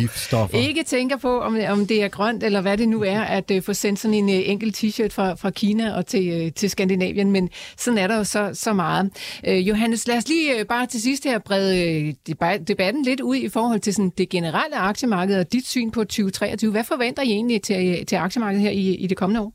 ikke 0.55 0.83
tænker 0.83 1.17
på 1.17 1.41
om, 1.41 1.59
om 1.69 1.87
det 1.87 2.03
er 2.03 2.09
grønt, 2.09 2.43
eller 2.43 2.61
hvad 2.61 2.77
det 2.79 2.89
nu 2.89 3.03
er, 3.03 3.21
at 3.21 3.51
uh, 3.51 3.63
få 3.63 3.73
sendt 3.73 3.99
sådan 3.99 4.15
en 4.15 4.25
uh, 4.25 4.51
enkelt 4.51 4.85
t-shirt 4.85 5.13
fra, 5.13 5.35
fra 5.35 5.51
Kina 5.51 5.97
og 5.97 6.07
til, 6.07 6.43
uh, 6.43 6.53
til 6.53 6.71
Skandinavien, 6.71 7.31
men 7.31 7.51
sådan 7.77 7.99
er 7.99 8.07
der 8.07 8.17
jo 8.17 8.25
så, 8.25 8.51
så 8.55 8.73
meget. 8.73 9.11
Uh, 9.49 9.69
Johannes, 9.69 10.09
lad 10.09 10.17
os 10.17 10.29
lige 10.29 10.61
uh, 10.61 10.67
bare 10.67 10.87
til 10.87 11.03
sidst 11.03 11.25
her 11.25 11.39
brede 11.39 12.09
uh, 12.29 12.35
debatten 12.69 13.03
lidt 13.03 13.21
ud 13.21 13.37
i 13.37 13.49
forhold 13.49 13.81
til 13.81 13.95
sådan 13.95 14.13
det 14.19 14.29
generelle 14.29 14.77
aktiemarked 14.77 15.41
og 15.41 15.53
dit 15.53 15.67
syn 15.67 15.91
på 15.91 16.05
2023. 16.05 16.71
Hvad 16.71 16.85
forventer 16.85 17.23
I 17.23 17.31
egentlig 17.31 17.63
til, 17.63 18.07
til 18.07 18.17
aktiemarkedet 18.17 18.63
her 18.63 18.71
i, 18.71 18.95
i 18.95 19.07
det 19.07 19.17
kommende 19.17 19.41
år? 19.41 19.53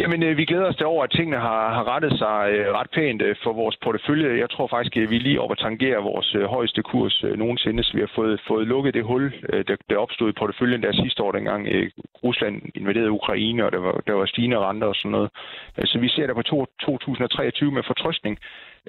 Jamen, 0.00 0.22
øh, 0.22 0.36
vi 0.36 0.44
glæder 0.44 0.66
os 0.66 0.80
over, 0.80 1.04
at 1.04 1.10
tingene 1.10 1.36
har, 1.36 1.74
har 1.74 1.84
rettet 1.94 2.18
sig 2.18 2.50
øh, 2.52 2.74
ret 2.78 2.90
pænt 2.90 3.22
øh, 3.22 3.36
for 3.42 3.52
vores 3.52 3.76
portefølje. 3.76 4.38
Jeg 4.38 4.50
tror 4.50 4.66
faktisk, 4.66 4.96
at 4.96 5.10
vi 5.10 5.16
er 5.16 5.20
lige 5.20 5.40
over 5.40 5.54
tangerer 5.54 6.00
vores 6.00 6.34
øh, 6.34 6.44
højeste 6.44 6.82
kurs 6.82 7.24
øh, 7.24 7.38
nogensinde, 7.38 7.82
så 7.82 7.92
vi 7.94 8.00
har 8.00 8.12
fået, 8.14 8.40
fået 8.48 8.66
lukket 8.66 8.94
det 8.94 9.04
hul, 9.04 9.34
øh, 9.52 9.64
der, 9.68 9.76
der 9.90 9.96
opstod 9.96 10.28
i 10.30 10.38
porteføljen 10.40 10.82
der 10.82 10.92
sidste 10.92 11.22
år, 11.22 11.32
dengang 11.32 11.68
øh, 11.68 11.90
Rusland 12.24 12.62
invaderede 12.74 13.10
Ukraine, 13.10 13.64
og 13.64 13.72
der 13.72 13.78
var, 13.78 13.92
der 14.06 14.12
var 14.12 14.26
stigende 14.26 14.58
renter 14.58 14.86
og 14.86 14.94
sådan 14.96 15.10
noget. 15.10 15.30
Øh, 15.78 15.86
så 15.86 15.98
vi 15.98 16.08
ser 16.08 16.26
der 16.26 16.34
på 16.34 16.42
to, 16.42 16.66
2023 16.80 17.70
med 17.72 17.82
fortrøstning. 17.86 18.38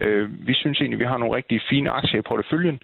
Øh, 0.02 0.48
vi 0.48 0.54
synes 0.54 0.78
egentlig, 0.82 0.98
at 0.98 1.00
vi 1.00 1.12
har 1.12 1.18
nogle 1.18 1.36
rigtig 1.36 1.62
fine 1.70 1.90
aktier 1.90 2.20
i 2.20 2.30
porteføljen, 2.30 2.80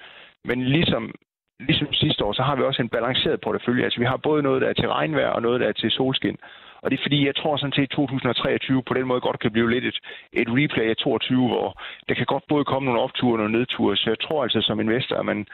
men 0.46 0.64
ligesom 0.64 1.14
ligesom 1.60 1.94
sidste 1.94 2.26
år, 2.26 2.34
så 2.34 2.42
har 2.42 2.56
vi 2.56 2.64
også 2.64 2.82
en 2.82 2.90
balanceret 2.90 3.42
portefølje. 3.42 3.84
Altså 3.84 4.00
vi 4.00 4.06
har 4.06 4.18
både 4.18 4.44
noget, 4.44 4.62
der 4.62 4.68
er 4.70 4.74
til 4.74 4.90
regnvejr 4.90 5.30
og 5.30 5.42
noget, 5.42 5.62
der 5.62 5.68
er 5.68 5.72
til 5.72 5.92
solskin. 5.92 6.38
Og 6.86 6.92
det 6.92 6.98
er 6.98 7.06
fordi, 7.08 7.26
jeg 7.26 7.36
tror 7.36 7.58
sådan 7.58 7.78
set, 7.78 7.90
at 7.90 7.90
2023 7.90 8.84
på 8.84 8.94
den 8.94 9.08
måde 9.08 9.22
godt 9.28 9.40
kan 9.40 9.52
blive 9.52 9.72
lidt 9.74 9.86
et, 9.86 10.00
et 10.42 10.50
replay 10.58 10.88
af 10.90 10.98
22, 10.98 11.48
hvor 11.48 11.82
der 12.08 12.16
kan 12.16 12.26
godt 12.26 12.46
både 12.50 12.66
komme 12.66 12.86
nogle 12.86 13.02
opture 13.02 13.34
og 13.34 13.38
nogle 13.38 13.58
nedture. 13.60 13.98
Så 13.98 14.10
jeg 14.10 14.20
tror 14.20 14.44
altså 14.44 14.62
som 14.62 14.80
investor, 14.80 15.16
at 15.16 15.26
man, 15.26 15.46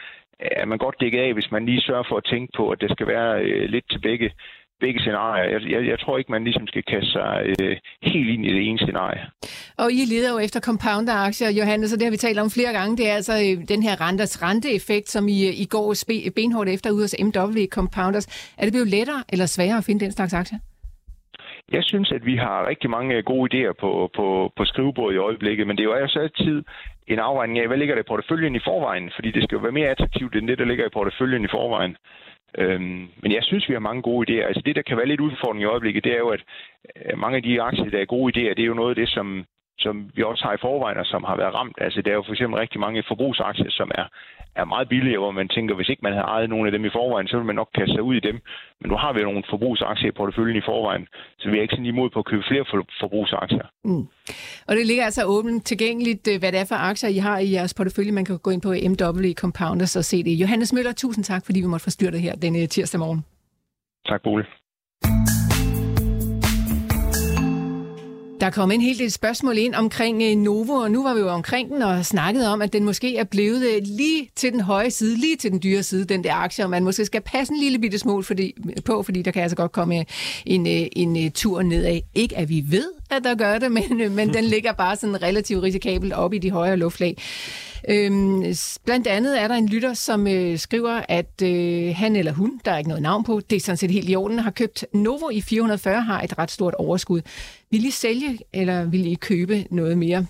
at 0.62 0.68
man 0.68 0.78
godt 0.78 1.00
dækker 1.02 1.22
af, 1.26 1.34
hvis 1.34 1.52
man 1.52 1.66
lige 1.66 1.82
sørger 1.82 2.06
for 2.10 2.18
at 2.18 2.30
tænke 2.32 2.52
på, 2.58 2.64
at 2.70 2.82
det 2.82 2.90
skal 2.92 3.08
være 3.08 3.32
øh, 3.46 3.70
lidt 3.70 3.86
til 3.92 4.00
begge, 4.00 4.28
begge 4.84 5.00
scenarier. 5.00 5.46
Jeg, 5.54 5.62
jeg, 5.74 5.82
jeg 5.92 6.00
tror 6.00 6.18
ikke, 6.18 6.32
man 6.32 6.44
ligesom 6.44 6.68
skal 6.68 6.84
kaste 6.84 7.12
sig 7.12 7.30
øh, 7.62 7.78
helt 8.02 8.30
ind 8.30 8.46
i 8.46 8.54
det 8.58 8.64
ene 8.70 8.80
scenarie. 8.80 9.24
Og 9.78 9.92
I 9.92 10.02
leder 10.14 10.32
jo 10.34 10.40
efter 10.48 10.60
compounder-aktier, 10.60 11.50
Johannes, 11.60 11.94
og 11.94 12.00
det 12.00 12.06
har 12.06 12.12
vi 12.12 12.18
talt 12.18 12.40
om 12.40 12.50
flere 12.58 12.74
gange. 12.80 12.98
Det 12.98 13.10
er 13.10 13.16
altså 13.20 13.34
øh, 13.34 13.68
den 13.74 13.84
her 13.84 13.96
renters 14.06 14.44
renteeffekt, 14.44 15.10
som 15.10 15.28
I, 15.28 15.48
øh, 15.48 15.60
I 15.64 15.66
går 15.66 15.86
benhårdt 16.36 16.70
efter 16.70 16.92
ude 16.92 17.04
hos 17.04 17.16
MW 17.28 17.66
Compounders. 17.78 18.28
Er 18.58 18.64
det 18.66 18.74
blevet 18.74 18.88
lettere 18.88 19.24
eller 19.30 19.46
sværere 19.46 19.78
at 19.78 19.86
finde 19.86 20.06
den 20.06 20.12
slags 20.12 20.34
aktier? 20.34 20.60
Jeg 21.72 21.84
synes, 21.84 22.12
at 22.12 22.26
vi 22.26 22.36
har 22.36 22.68
rigtig 22.68 22.90
mange 22.90 23.22
gode 23.22 23.48
idéer 23.50 23.74
på, 23.74 24.10
på, 24.16 24.54
på 24.58 24.66
skrivebordet 24.66 25.16
i 25.16 25.18
øjeblikket, 25.18 25.68
men 25.68 25.78
det 25.78 25.84
er 25.84 25.90
jo 25.90 26.04
også 26.04 26.20
altid 26.20 26.64
en 27.08 27.20
afvejning 27.20 27.60
af, 27.60 27.68
hvad 27.68 27.78
ligger 27.78 27.96
der 27.96 28.02
i 28.02 28.12
porteføljen 28.12 28.56
i 28.56 28.60
forvejen? 28.60 29.12
Fordi 29.16 29.32
det 29.32 29.44
skal 29.44 29.56
jo 29.56 29.62
være 29.62 29.72
mere 29.72 29.90
attraktivt 29.90 30.36
end 30.36 30.48
det, 30.48 30.58
der 30.58 30.66
ligger 30.66 30.86
i 30.86 30.90
porteføljen 30.94 31.44
i 31.44 31.48
forvejen. 31.52 31.96
Øhm, 32.58 33.08
men 33.22 33.32
jeg 33.32 33.44
synes, 33.44 33.70
vi 33.70 33.74
har 33.74 33.80
mange 33.80 34.02
gode 34.02 34.24
idéer. 34.26 34.46
Altså 34.48 34.62
det, 34.66 34.76
der 34.76 34.82
kan 34.82 34.98
være 34.98 35.06
lidt 35.06 35.22
udfordring 35.22 35.62
i 35.62 35.72
øjeblikket, 35.74 36.04
det 36.04 36.14
er 36.14 36.18
jo, 36.18 36.30
at 36.30 36.44
mange 37.18 37.38
af 37.38 37.44
de 37.44 37.62
aktier, 37.62 37.90
der 37.90 38.00
er 38.00 38.06
gode 38.06 38.32
idéer, 38.32 38.54
det 38.54 38.64
er 38.64 38.72
jo 38.74 38.82
noget 38.82 38.90
af 38.90 38.96
det, 38.96 39.10
som, 39.10 39.46
som 39.80 40.10
vi 40.16 40.24
også 40.24 40.44
har 40.44 40.54
i 40.54 40.64
forvejen, 40.68 40.98
og 40.98 41.06
som 41.06 41.24
har 41.24 41.38
været 41.38 41.54
ramt. 41.54 41.78
Altså, 41.82 42.02
der 42.02 42.12
er 42.12 42.16
jo 42.16 42.24
for 42.26 42.32
eksempel 42.32 42.60
rigtig 42.60 42.80
mange 42.80 43.04
forbrugsaktier, 43.08 43.70
som 43.70 43.92
er, 43.96 44.06
er 44.56 44.66
meget 44.66 44.90
billige, 44.90 45.18
hvor 45.18 45.32
man 45.32 45.48
tænker, 45.48 45.76
hvis 45.76 45.90
ikke 45.90 46.04
man 46.04 46.14
havde 46.14 46.32
ejet 46.36 46.50
nogle 46.50 46.68
af 46.68 46.72
dem 46.72 46.86
i 46.86 46.90
forvejen, 46.90 47.28
så 47.28 47.36
ville 47.36 47.46
man 47.52 47.56
nok 47.56 47.70
kaste 47.76 47.94
sig 47.94 48.04
ud 48.04 48.16
i 48.16 48.20
dem. 48.20 48.38
Men 48.82 48.90
nu 48.92 48.96
har 48.98 49.14
vi 49.14 49.20
jo 49.20 49.26
nogle 49.26 49.44
forbrugsaktier 49.50 50.10
i 50.10 50.18
porteføljen 50.20 50.58
i 50.58 50.68
forvejen, 50.72 51.08
så 51.40 51.50
vi 51.50 51.58
er 51.58 51.62
ikke 51.62 51.76
sådan 51.76 51.86
imod 51.94 52.10
på 52.10 52.20
at 52.20 52.26
købe 52.26 52.44
flere 52.48 52.66
forbrugsaktier. 53.00 53.68
Mm. 53.84 54.08
Og 54.68 54.76
det 54.78 54.88
ligger 54.88 55.06
altså 55.06 55.24
åbent 55.26 55.66
tilgængeligt, 55.66 56.28
øh, 56.32 56.40
hvad 56.40 56.52
det 56.52 56.60
er 56.60 56.66
for 56.72 56.80
aktier, 56.92 57.10
I 57.10 57.18
har 57.18 57.38
i 57.40 57.52
jeres 57.52 57.74
portefølje. 57.74 58.12
Man 58.12 58.26
kan 58.26 58.38
gå 58.38 58.50
ind 58.52 58.62
på 58.62 58.72
MW 58.92 59.34
Compounders 59.34 59.96
og 59.96 60.06
se 60.06 60.24
det. 60.24 60.34
Johannes 60.42 60.74
Møller, 60.74 60.94
tusind 60.94 61.24
tak, 61.24 61.46
fordi 61.46 61.60
vi 61.62 61.68
måtte 61.68 61.84
forstyrre 61.84 62.12
det 62.12 62.22
her 62.22 62.36
denne 62.36 62.68
tirsdag 62.68 63.00
morgen. 63.00 63.26
Tak, 64.10 64.22
Bole. 64.24 64.46
Der 68.42 68.50
kom 68.50 68.72
en 68.72 68.82
hel 68.82 69.00
del 69.00 69.12
spørgsmål 69.12 69.58
ind 69.58 69.76
omkring 69.76 70.24
øh, 70.24 70.36
Novo, 70.36 70.74
og 70.74 70.92
nu 70.92 71.04
var 71.04 71.14
vi 71.14 71.20
jo 71.20 71.30
omkring 71.30 71.70
den 71.70 71.82
og 71.82 72.06
snakkede 72.06 72.54
om, 72.54 72.62
at 72.62 72.74
den 72.74 72.84
måske 72.84 73.18
er 73.18 73.24
blevet 73.24 73.68
øh, 73.68 73.82
lige 73.84 74.30
til 74.36 74.52
den 74.52 74.62
høje 74.62 74.92
side, 74.92 75.18
lige 75.18 75.36
til 75.36 75.52
den 75.52 75.60
dyre 75.64 75.84
side, 75.84 76.06
den 76.06 76.24
der 76.24 76.34
aktie, 76.34 76.66
og 76.66 76.70
man 76.70 76.84
måske 76.84 77.06
skal 77.06 77.22
passe 77.22 77.54
en 77.54 77.60
lille 77.60 77.80
bitte 77.80 77.98
smule 77.98 78.24
fordi, 78.24 78.54
på, 78.86 79.04
fordi 79.04 79.22
der 79.22 79.32
kan 79.32 79.44
altså 79.44 79.56
godt 79.56 79.72
komme 79.72 80.00
øh, 80.00 80.06
en, 80.46 80.66
en, 80.68 81.16
en 81.16 81.32
tur 81.32 81.62
nedad. 81.62 82.00
Ikke 82.16 82.38
at 82.38 82.50
vi 82.50 82.64
ved, 82.68 82.92
at 83.12 83.24
der 83.24 83.36
gør 83.36 83.58
det, 83.58 83.72
men, 83.78 84.16
men 84.16 84.34
den 84.34 84.44
ligger 84.44 84.72
bare 84.72 84.96
sådan 84.96 85.22
relativt 85.22 85.64
risikabelt 85.64 86.14
op 86.14 86.34
i 86.34 86.38
de 86.38 86.52
højere 86.52 86.78
luftlag. 86.78 87.18
Øhm, 87.90 88.44
blandt 88.86 89.08
andet 89.08 89.42
er 89.42 89.48
der 89.48 89.56
en 89.56 89.68
lytter, 89.68 89.94
som 89.94 90.28
øh, 90.28 90.60
skriver, 90.60 91.02
at 91.10 91.42
øh, 91.44 91.96
han 91.96 92.16
eller 92.16 92.32
hun, 92.32 92.62
der 92.66 92.72
er 92.72 92.78
ikke 92.78 92.88
noget 92.88 93.04
navn 93.04 93.24
på, 93.24 93.42
det 93.50 93.56
er 93.56 93.60
sådan 93.60 93.78
set 93.78 93.92
helt 93.92 94.10
i 94.10 94.16
orden, 94.16 94.40
har 94.40 94.52
købt 94.52 94.86
Novo 94.94 95.30
i 95.30 95.42
440, 95.42 96.02
har 96.02 96.22
et 96.22 96.38
ret 96.38 96.52
stort 96.52 96.74
overskud. 96.74 97.22
Vil 97.72 97.86
I 97.86 97.92
sælge, 97.92 98.40
eller 98.54 98.86
vil 98.86 99.06
I 99.06 99.14
købe 99.14 99.66
noget 99.72 99.98
mere? 99.98 100.26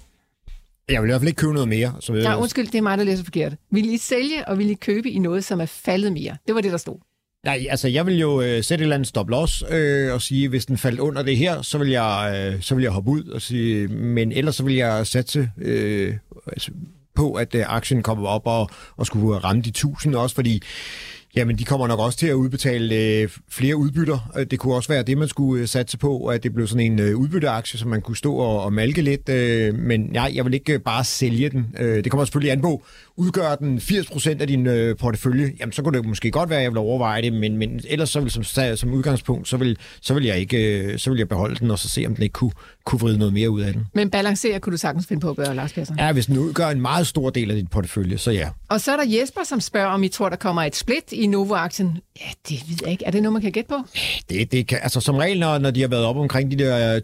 Jeg 0.90 1.02
vil 1.02 1.08
i 1.08 1.12
hvert 1.12 1.22
fald 1.22 1.28
ikke 1.28 1.40
købe 1.40 1.54
noget 1.54 1.70
mere. 1.70 1.94
Så 2.00 2.14
ja, 2.14 2.40
undskyld, 2.40 2.66
det 2.66 2.76
er 2.76 2.82
mig, 2.82 2.98
der 2.98 3.04
læser 3.04 3.24
forkert. 3.24 3.54
Vil 3.72 3.94
I 3.94 3.98
sælge, 3.98 4.48
og 4.48 4.58
vil 4.58 4.70
I 4.70 4.74
købe 4.74 5.10
i 5.10 5.20
noget, 5.20 5.44
som 5.44 5.62
er 5.62 5.66
faldet 5.66 6.14
mere? 6.14 6.38
Det 6.48 6.56
var 6.56 6.62
det, 6.62 6.72
der 6.72 6.78
stod. 6.78 6.98
Nej, 7.46 7.66
altså 7.70 7.88
jeg 7.88 8.06
vil 8.06 8.20
jo 8.20 8.42
øh, 8.42 8.64
sætte 8.64 8.82
et 8.82 8.86
eller 8.86 8.96
andet 8.96 9.08
stop 9.08 9.30
loss 9.30 9.64
øh, 9.70 10.14
og 10.14 10.22
sige, 10.22 10.50
hvis 10.50 10.66
den 10.66 10.78
faldt 10.78 11.00
under 11.00 11.24
det 11.24 11.38
her, 11.38 11.62
så 11.62 11.78
vil 11.78 11.90
jeg, 11.90 12.52
øh, 12.54 12.62
så 12.62 12.76
vil 12.76 12.82
jeg 12.82 12.92
hoppe 12.92 13.12
ud 13.12 13.24
og 13.24 13.42
sige, 13.42 13.88
men 13.88 14.32
ellers 14.32 14.56
så 14.56 14.64
vil 14.64 14.76
jeg 14.76 15.08
satse 15.08 15.50
øh, 15.58 16.18
altså, 16.48 16.72
på, 17.16 17.34
at 17.34 17.56
øh, 17.56 17.64
aktien 17.68 18.04
kommer 18.04 18.28
op 18.28 18.48
og, 18.48 18.70
og 18.98 19.06
skulle 19.06 19.38
ramme 19.38 19.62
de 19.62 19.70
1000 19.70 20.16
også, 20.16 20.36
fordi 20.36 20.62
Jamen, 21.36 21.58
de 21.58 21.64
kommer 21.64 21.88
nok 21.88 22.00
også 22.00 22.18
til 22.18 22.28
at 22.28 22.34
udbetale 22.34 22.96
øh, 22.96 23.30
flere 23.50 23.76
udbytter. 23.76 24.32
Øh, 24.38 24.46
det 24.52 24.60
kunne 24.60 24.76
også 24.76 24.90
være 24.90 25.04
det, 25.04 25.18
man 25.18 25.28
skulle 25.28 25.62
øh, 25.62 25.68
satse 25.68 25.98
på, 25.98 26.26
at 26.26 26.44
det 26.44 26.54
blev 26.54 26.68
sådan 26.68 26.92
en 26.92 27.00
øh, 27.00 27.16
udbytteaktie, 27.18 27.80
som 27.80 27.90
man 27.90 28.02
kunne 28.02 28.18
stå 28.18 28.36
og, 28.36 28.64
og 28.64 28.74
malke 28.74 29.02
lidt. 29.02 29.30
Øh, 29.30 29.76
men 29.76 30.02
nej, 30.02 30.32
jeg 30.36 30.46
vil 30.46 30.54
ikke 30.54 30.74
øh, 30.74 30.80
bare 30.80 31.04
sælge 31.04 31.50
den. 31.50 31.76
Øh, 31.80 32.04
det 32.04 32.12
kommer 32.12 32.26
selvfølgelig 32.26 32.52
an 32.52 32.62
på, 32.62 32.84
udgør 33.16 33.56
den 33.56 33.78
80% 33.78 34.42
af 34.42 34.48
din 34.48 34.68
øh, 34.68 34.98
portefølje, 34.98 35.52
jamen 35.60 35.74
så 35.74 35.84
kunne 35.84 35.98
det 35.98 36.08
måske 36.08 36.32
godt 36.32 36.50
være, 36.50 36.60
at 36.60 36.64
jeg 36.64 36.72
vil 36.72 36.78
overveje 36.78 37.22
det, 37.22 37.34
men, 37.34 37.58
men 37.58 37.82
ellers 37.90 38.10
så 38.10 38.20
vil 38.20 38.32
som, 38.32 38.44
som 38.76 38.94
udgangspunkt, 38.94 39.48
så 39.48 39.58
vil, 39.58 39.78
så 40.02 40.14
vil 40.14 40.24
jeg 40.24 40.40
ikke, 40.40 40.84
øh, 40.84 41.00
så 41.00 41.10
vil 41.10 41.18
jeg 41.18 41.30
beholde 41.30 41.56
den, 41.56 41.72
og 41.72 41.80
så 41.80 41.90
se, 41.90 42.04
om 42.08 42.16
den 42.16 42.24
ikke 42.24 42.34
kunne, 42.34 42.52
kunne 42.86 43.00
vride 43.00 43.18
noget 43.18 43.34
mere 43.34 43.50
ud 43.50 43.62
af 43.62 43.74
den. 43.74 43.86
Men 43.94 44.10
balancere 44.10 44.60
kunne 44.60 44.72
du 44.74 44.78
sagtens 44.78 45.08
finde 45.08 45.22
på 45.22 45.30
at 45.30 45.36
gøre, 45.36 45.56
Lars 45.56 45.74
Persson? 45.74 46.00
Ja, 46.00 46.12
hvis 46.12 46.26
den 46.26 46.38
udgør 46.38 46.68
en 46.68 46.82
meget 46.82 47.08
stor 47.08 47.30
del 47.30 47.50
af 47.52 47.58
din 47.58 47.68
portefølje, 47.68 48.18
så 48.18 48.32
ja. 48.32 48.50
Og 48.70 48.82
så 48.82 48.92
er 48.92 48.96
der 48.96 49.20
Jesper, 49.20 49.42
som 49.46 49.60
spørger, 49.60 49.88
om 49.88 50.04
I 50.04 50.08
tror, 50.08 50.30
der 50.30 50.36
kommer 50.36 50.62
et 50.62 50.76
split 50.76 51.12
i 51.12 51.28
Novo-aktien. 51.28 51.98
Ja, 52.22 52.26
det 52.50 52.64
ved 52.70 52.78
jeg 52.82 52.92
ikke. 52.92 53.06
Er 53.06 53.12
det 53.12 53.24
noget, 53.24 53.34
man 53.34 53.42
kan 53.42 53.52
gætte 53.52 53.70
på? 53.70 53.76
Det, 54.30 54.52
det 54.52 54.68
kan, 54.68 54.80
altså 54.82 55.02
som 55.02 55.16
regel, 55.16 55.40
når, 55.40 55.58
når 55.58 55.72
de 55.72 55.82
har 55.82 55.88
været 55.88 56.06
op 56.06 56.18
omkring 56.18 56.52
de 56.52 56.64
der 56.64 57.00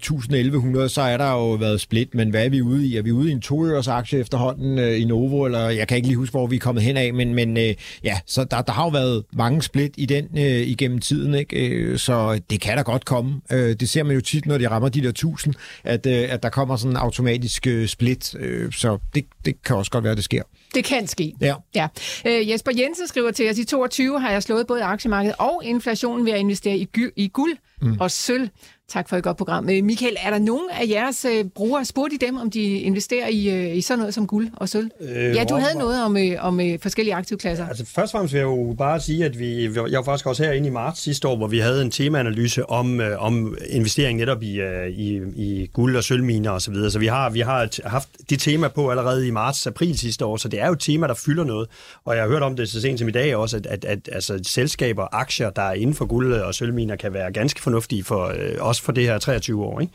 1000-1100, 0.84 0.88
så 0.88 1.02
er 1.02 1.18
der 1.18 1.32
jo 1.32 1.52
været 1.52 1.82
split, 1.82 2.16
men 2.16 2.30
hvad 2.30 2.46
er 2.46 2.50
vi 2.50 2.62
ude 2.62 2.88
i? 2.88 2.98
Er 2.98 3.02
vi 3.02 3.12
ude 3.12 3.30
i 3.30 3.32
en 3.32 3.42
toøres 3.42 3.88
aktie 3.88 4.20
efterhånden 4.20 4.80
øh, 4.80 5.02
i 5.02 5.06
Novo, 5.06 5.46
eller 5.46 5.70
jeg 5.70 5.88
kan 5.88 5.98
ikke 5.98 6.08
lige 6.08 6.18
huske, 6.18 6.32
hvor 6.32 6.48
vi 6.48 6.56
er 6.56 6.60
kommet 6.60 6.84
hen 6.84 6.98
af, 6.98 7.14
men, 7.14 7.34
men 7.34 7.58
øh, 7.58 7.74
ja, 8.04 8.20
så 8.26 8.44
der, 8.44 8.62
der 8.62 8.72
har 8.72 8.84
jo 8.84 8.90
været 8.90 9.24
mange 9.34 9.62
split 9.62 9.94
i 9.98 10.06
den 10.06 10.26
øh, 10.38 10.44
igennem 10.44 11.00
tiden, 11.00 11.34
ikke? 11.34 11.68
Øh, 11.68 11.98
så 12.00 12.40
det 12.50 12.62
kan 12.62 12.78
da 12.78 12.84
godt 12.84 13.06
komme. 13.06 13.42
Øh, 13.52 13.76
det 13.80 13.90
ser 13.90 14.04
man 14.04 14.16
jo 14.16 14.22
tit, 14.22 14.46
når 14.46 14.58
de 14.58 14.70
rammer 14.70 14.90
de 14.90 15.02
der 15.02 15.10
1000, 15.10 15.54
at, 15.84 16.06
øh, 16.06 16.34
at 16.34 16.44
der 16.44 16.50
kommer 16.50 16.76
sådan 16.76 16.92
en 16.92 16.98
automatisk 16.98 17.68
øh, 17.68 17.88
split, 17.88 18.36
øh, 18.40 18.74
så 18.74 18.98
det, 19.16 19.26
det 19.46 19.64
kan 19.64 19.76
også 19.76 19.92
godt 19.92 20.04
være, 20.04 20.12
at 20.12 20.18
det 20.18 20.26
sker. 20.26 20.44
Det 20.76 20.84
kan 20.84 21.08
ske. 21.08 21.34
Ja. 21.42 21.56
ja. 21.76 21.88
Øh, 22.26 22.50
Jesper 22.50 22.72
Jensen 22.78 23.08
skriver 23.08 23.32
til 23.32 23.50
os, 23.50 23.58
i 23.58 23.66
22 23.66 24.20
har 24.20 24.32
jeg 24.32 24.44
slået 24.44 24.68
både 24.68 24.84
aktiemarkedet 24.84 25.36
og 25.40 25.62
inflationen 25.66 26.26
ved 26.26 26.34
at 26.34 26.40
investere 26.40 26.78
i, 26.78 26.88
gy- 26.98 27.14
i 27.16 27.28
guld 27.28 27.58
mm. 27.82 27.98
og 28.00 28.12
sølv. 28.12 28.50
Tak 28.90 29.10
for 29.10 29.18
et 29.18 29.24
godt 29.24 29.38
program. 29.38 29.70
Øh, 29.70 29.84
Michael, 29.84 30.16
er 30.24 30.30
der 30.30 30.40
nogen 30.40 30.70
af 30.72 30.90
jeres 30.90 31.26
øh, 31.26 31.46
brugere, 31.46 31.86
spurgte 31.86 32.16
I 32.16 32.18
dem, 32.18 32.38
om 32.38 32.52
de 32.52 32.64
investerer 32.64 33.28
i, 33.28 33.50
øh, 33.50 33.78
i 33.78 33.82
sådan 33.82 34.00
noget 34.00 34.14
som 34.14 34.28
guld 34.28 34.50
og 34.54 34.70
sølv? 34.70 34.90
Øh, 35.02 35.36
ja, 35.36 35.44
du 35.44 35.56
havde 35.56 35.80
noget 35.80 36.04
om, 36.04 36.18
om 36.40 36.60
forskellige 36.82 37.16
aktivklasser. 37.16 37.68
Altså 37.68 37.86
først 37.86 38.14
og 38.14 38.18
fremmest 38.18 38.34
vil 38.34 38.40
jeg 38.40 38.46
jo 38.46 38.76
bare 38.78 39.00
sige, 39.00 39.26
at 39.26 39.40
vi, 39.40 39.64
jeg 39.64 39.98
var 39.98 40.04
faktisk 40.04 40.26
også 40.26 40.44
herinde 40.44 40.68
i 40.68 40.72
marts 40.72 41.02
sidste 41.02 41.28
år, 41.28 41.36
hvor 41.36 41.48
vi 41.48 41.60
havde 41.60 41.82
en 41.82 41.92
temaanalyse 41.92 42.70
om, 42.70 43.02
øh, 43.02 43.24
om 43.24 43.58
investering 43.70 44.20
netop 44.20 44.44
i, 44.44 44.60
øh, 44.60 44.90
i, 44.90 45.22
i 45.36 45.70
guld 45.74 45.96
og 45.96 46.04
sølvminer 46.04 46.52
osv. 46.52 46.60
Så, 46.60 46.72
videre. 46.72 46.92
så 46.92 47.00
vi 47.00 47.08
har, 47.08 47.30
vi 47.30 47.40
har 47.40 47.90
haft 47.90 48.10
det 48.30 48.40
tema 48.40 48.68
på 48.68 48.90
allerede 48.90 49.28
i 49.28 49.32
marts-april 49.32 49.98
sidste 49.98 50.26
år, 50.26 50.38
så 50.38 50.48
det 50.48 50.62
er 50.62 50.68
jo 50.68 50.74
et 50.74 50.80
tema, 50.80 51.08
der 51.08 51.14
fylder 51.14 51.44
noget. 51.44 51.70
Og 52.06 52.16
jeg 52.16 52.24
har 52.24 52.30
hørt 52.30 52.44
om 52.44 52.56
det 52.56 52.70
så 52.70 52.82
sent 52.82 53.00
som 53.00 53.08
i 53.08 53.12
dag 53.12 53.36
også, 53.36 53.58
at, 53.58 53.66
at, 53.66 53.86
at 53.86 54.10
altså, 54.12 54.40
selskaber, 54.44 55.08
aktier, 55.12 55.50
der 55.50 55.62
er 55.62 55.74
inden 55.74 55.96
for 55.96 56.06
guld 56.06 56.34
og 56.34 56.56
sølvminer, 56.56 56.96
kan 56.96 57.14
være 57.14 57.32
ganske 57.32 57.62
fornuftige 57.62 58.04
for, 58.04 58.26
øh, 58.26 58.56
også 58.78 58.84
for 58.84 58.92
det 58.92 59.04
her 59.04 59.18
23 59.18 59.64
år. 59.64 59.80
Ikke? 59.80 59.94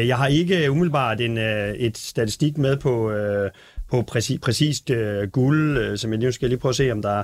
Øh, 0.00 0.08
jeg 0.08 0.16
har 0.16 0.26
ikke 0.26 0.70
umiddelbart 0.70 1.20
en, 1.20 1.38
øh, 1.38 1.74
et 1.74 1.98
statistik 1.98 2.58
med 2.58 2.76
på, 2.76 3.10
øh, 3.10 3.50
på 3.90 4.02
præcis, 4.02 4.40
præcist 4.42 4.90
øh, 4.90 5.28
guld, 5.28 5.78
øh, 5.78 5.98
som 5.98 6.10
jeg 6.12 6.20
nu 6.20 6.32
skal 6.32 6.48
lige 6.48 6.58
prøve 6.58 6.70
at 6.70 6.76
se, 6.76 6.92
om 6.92 7.02
der 7.02 7.22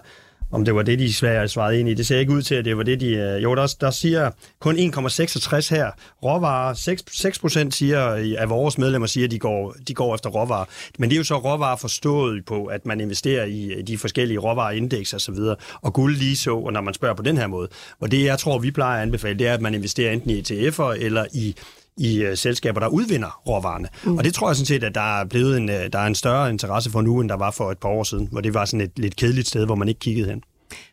om 0.51 0.64
det 0.64 0.74
var 0.74 0.82
det, 0.82 0.99
de 0.99 1.12
svarede 1.12 1.80
ind 1.80 1.88
i. 1.88 1.94
Det 1.94 2.07
ser 2.07 2.18
ikke 2.18 2.32
ud 2.32 2.42
til, 2.42 2.55
at 2.55 2.64
det 2.64 2.76
var 2.76 2.82
det, 2.82 3.01
de... 3.01 3.07
Øh, 3.07 3.42
jo, 3.42 3.55
der, 3.55 3.74
der 3.80 3.90
siger 3.90 4.30
kun 4.61 4.76
1,66 4.76 5.74
her. 5.74 5.90
Råvarer, 6.24 6.74
6, 6.74 7.05
6 7.12 7.38
procent 7.38 7.74
siger, 7.74 8.11
øh, 8.11 8.34
af 8.38 8.51
vores 8.51 8.78
medlemmer 8.78 9.07
siger, 9.07 9.24
at 9.24 9.30
de 9.30 9.38
går, 9.38 9.76
de 9.88 9.94
går 9.94 10.14
efter 10.14 10.30
råvarer. 10.30 10.64
Men 10.99 11.11
det 11.11 11.16
er 11.16 11.18
jo 11.18 11.24
så 11.24 11.36
råvarer 11.36 11.76
forstået 11.76 12.44
på, 12.44 12.64
at 12.64 12.86
man 12.86 13.01
investerer 13.01 13.44
i 13.44 13.66
øh, 13.66 13.86
de 13.86 13.99
forskellige 13.99 14.38
råvareindeks 14.38 15.12
og 15.12 15.20
så 15.20 15.32
videre. 15.32 15.57
Og 15.82 15.92
guld 15.92 16.16
lige 16.16 16.36
så, 16.36 16.57
og 16.57 16.72
når 16.72 16.80
man 16.80 16.94
spørger 16.94 17.14
på 17.14 17.22
den 17.22 17.36
her 17.36 17.47
måde. 17.47 17.68
Og 18.01 18.11
det, 18.11 18.24
jeg 18.24 18.38
tror, 18.38 18.59
vi 18.59 18.70
plejer 18.70 18.97
at 18.97 19.03
anbefale, 19.03 19.38
det 19.38 19.47
er, 19.47 19.55
at 19.55 19.61
man 19.61 19.74
investerer 19.74 20.12
enten 20.12 20.30
i 20.30 20.40
ETF'er 20.40 21.05
eller 21.05 21.24
i 21.32 21.57
i 21.97 22.26
uh, 22.26 22.34
selskaber, 22.34 22.80
der 22.80 22.88
udvinder 22.88 23.40
råvarerne. 23.47 23.88
Mm. 24.05 24.18
Og 24.18 24.24
det 24.24 24.34
tror 24.34 24.49
jeg 24.49 24.57
sådan 24.57 24.66
set, 24.66 24.84
at 24.84 24.94
der 24.94 25.20
er 25.20 25.24
blevet 25.24 25.57
en, 25.57 25.68
uh, 25.68 25.74
der 25.92 25.99
er 25.99 26.07
en 26.07 26.14
større 26.14 26.51
interesse 26.51 26.90
for 26.90 27.03
nu, 27.03 27.20
end 27.20 27.28
der 27.28 27.36
var 27.36 27.51
for 27.51 27.70
et 27.70 27.78
par 27.78 27.88
år 27.88 28.03
siden, 28.03 28.28
hvor 28.32 28.40
det 28.40 28.55
var 28.55 28.64
sådan 28.64 28.80
et 28.80 28.92
lidt 28.97 29.16
kedeligt 29.16 29.49
sted, 29.49 29.66
hvor 29.66 29.74
man 29.74 29.88
ikke 29.88 30.01
kiggede 30.01 30.28
hen. 30.28 30.42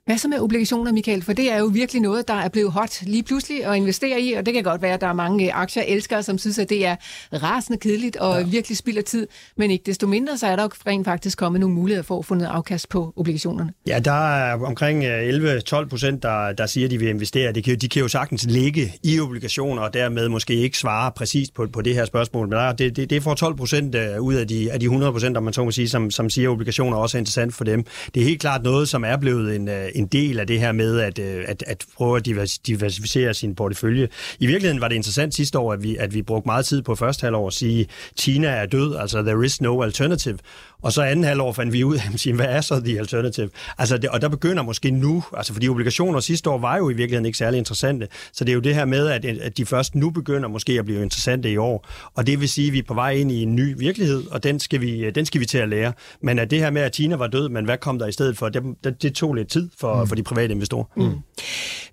Hvad 0.06 0.18
så 0.18 0.28
med 0.28 0.40
obligationer, 0.40 0.92
Michael? 0.92 1.22
For 1.22 1.34
det 1.34 1.52
er 1.52 1.60
jo 1.60 1.66
virkelig 1.66 2.02
noget, 2.02 2.28
der 2.28 2.34
er 2.34 2.50
blevet 2.50 2.72
hot 2.72 3.02
lige 3.02 3.24
pludselig 3.24 3.66
at 3.66 3.76
investere 3.76 4.22
i, 4.22 4.34
og 4.34 4.46
det 4.46 4.54
kan 4.54 4.64
godt 4.64 4.82
være, 4.82 4.94
at 4.94 5.02
der 5.02 5.08
er 5.08 5.14
mange 5.14 5.54
aktieelskere, 5.54 6.24
som 6.24 6.38
synes, 6.38 6.60
at 6.60 6.70
det 6.70 6.86
er 6.86 6.96
rasende 7.34 7.80
kedeligt 7.80 8.16
og 8.16 8.40
ja. 8.40 8.46
virkelig 8.46 8.78
spilder 8.78 9.02
tid, 9.02 9.28
men 9.58 9.72
ikke 9.72 9.84
desto 9.86 10.08
mindre, 10.08 10.38
så 10.38 10.48
er 10.48 10.56
der 10.56 10.64
jo 10.64 10.70
rent 10.88 11.06
faktisk 11.06 11.38
kommet 11.38 11.60
nogle 11.60 11.76
muligheder 11.76 12.04
for 12.04 12.20
at 12.20 12.26
få 12.26 12.36
noget 12.36 12.50
afkast 12.50 12.90
på 12.90 13.14
obligationerne. 13.16 13.74
Ja, 13.88 14.00
der 14.00 14.36
er 14.36 14.66
omkring 14.66 15.04
11-12 15.06 15.88
procent, 15.90 16.24
der, 16.24 16.54
der 16.54 16.66
siger, 16.66 16.88
at 16.88 16.92
de 16.92 16.98
vil 16.98 17.08
investere. 17.08 17.52
De 17.52 17.62
kan, 17.62 17.78
de 17.78 17.90
kan 17.90 18.02
jo 18.02 18.08
sagtens 18.08 18.44
ligge 18.44 18.94
i 19.04 19.20
obligationer, 19.20 19.82
og 19.82 19.94
dermed 19.94 20.30
måske 20.30 20.54
ikke 20.54 20.78
svare 20.78 21.12
præcist 21.12 21.54
på, 21.54 21.68
på 21.74 21.82
det 21.82 21.96
her 21.96 22.06
spørgsmål, 22.06 22.48
men 22.48 22.58
der, 22.58 22.74
det, 22.74 22.96
det, 22.96 23.10
det 23.10 23.24
får 23.24 23.34
12 23.34 23.56
procent 23.56 23.96
øh, 23.96 24.22
ud 24.22 24.34
af 24.34 24.48
de, 24.48 24.72
af 24.72 24.80
de 24.80 24.86
100 24.86 25.12
procent, 25.12 25.38
om 25.38 25.44
man 25.44 25.54
så 25.54 25.64
må 25.64 25.72
sige, 25.72 25.90
som, 25.90 26.12
som 26.12 26.30
siger, 26.30 26.50
at 26.50 26.54
obligationer 26.54 26.98
også 26.98 27.18
er 27.18 27.20
interessant 27.20 27.54
for 27.54 27.64
dem. 27.64 27.84
Det 28.14 28.22
er 28.22 28.26
helt 28.26 28.42
klart 28.42 28.64
noget, 28.64 28.90
som 28.90 29.04
er 29.04 29.18
blevet 29.18 29.56
en, 29.56 29.68
øh, 29.68 29.90
en 29.94 30.06
del 30.06 30.40
af 30.40 30.48
det 30.48 30.60
her 30.60 30.72
med 30.72 31.00
at, 31.00 31.20
øh, 31.20 31.46
at, 31.48 31.64
at 31.68 31.86
prøve 31.98 32.18
at 32.18 32.26
diversificere 32.68 33.34
sin 33.34 33.56
portefølje. 33.56 34.08
I 34.40 34.46
virkeligheden 34.46 34.82
var 34.82 34.88
det 34.88 34.96
interessant 34.96 35.36
sidste 35.36 35.60
år, 35.60 35.74
at 35.74 35.84
vi, 35.84 35.96
at 35.98 36.14
vi 36.14 36.22
brugte 36.22 36.48
meget 36.48 36.66
tid 36.66 36.82
på 36.82 36.96
første 36.96 37.24
halvår 37.24 37.48
at 37.48 37.54
sige, 37.54 37.88
Tina 38.16 38.48
er 38.48 38.66
død, 38.66 38.96
altså 38.96 39.22
there 39.22 39.46
is 39.46 39.62
no 39.62 39.82
alternative. 39.82 40.38
Og 40.82 40.94
så 40.94 41.02
anden 41.02 41.26
halvår 41.26 41.52
fandt 41.52 41.74
vi 41.74 41.84
ud 41.84 41.96
af, 41.96 42.02
sige, 42.20 42.36
hvad 42.36 42.46
er 42.46 42.62
så 42.62 42.80
the 42.80 43.00
alternative? 43.00 43.50
Altså 43.78 43.98
det, 43.98 44.10
og 44.10 44.22
der 44.22 44.30
begynder 44.30 44.64
måske 44.64 44.92
nu, 44.92 45.24
altså 45.38 45.54
fordi 45.54 45.70
obligationer 45.70 46.20
sidste 46.20 46.50
år 46.50 46.58
var 46.58 46.78
jo 46.78 46.90
i 46.90 46.94
virkeligheden 46.94 47.26
ikke 47.26 47.38
særlig 47.38 47.58
interessante, 47.58 48.08
så 48.34 48.44
det 48.44 48.52
er 48.52 48.54
jo 48.54 48.60
det 48.60 48.76
her 48.76 48.86
med, 48.86 49.08
at, 49.08 49.26
at 49.26 49.58
de 49.58 49.66
først 49.66 49.96
nu 49.96 50.10
begynder 50.10 50.50
måske 50.50 50.80
at 50.80 50.86
blive 50.86 51.02
interessante 51.02 51.52
i 51.52 51.58
år. 51.58 51.88
Og 52.16 52.28
det 52.28 52.40
vil 52.40 52.50
sige, 52.50 52.68
at 52.68 52.74
vi 52.74 52.80
er 52.80 52.84
på 52.84 52.94
vej 52.94 53.12
ind 53.12 53.32
i 53.32 53.42
en 53.42 53.56
ny 53.56 53.76
virkelighed, 53.78 54.24
og 54.32 54.44
den 54.44 54.60
skal 54.60 54.82
vi, 54.82 55.06
øh, 55.06 55.16
den 55.16 55.26
skal 55.26 55.42
vi 55.42 55.46
til 55.46 55.58
at 55.58 55.70
lære. 55.70 55.94
Men 56.22 56.40
at 56.40 56.52
det 56.52 56.60
her 56.60 56.70
med, 56.70 56.82
at 56.82 56.92
Tina 56.92 57.16
var 57.16 57.28
død, 57.28 57.50
men 57.50 57.66
hvad 57.66 57.78
kom 57.78 58.00
der 58.00 58.08
i 58.08 58.12
stedet 58.12 58.38
for, 58.38 58.50
det, 58.50 58.64
det 59.02 59.16
tog 59.16 59.34
lidt 59.34 59.48
tid 59.48 59.70
for, 59.84 60.02
mm. 60.02 60.08
for 60.08 60.16
de 60.16 60.24
private 60.24 60.54
investorer. 60.54 60.86
Mm. 60.96 61.20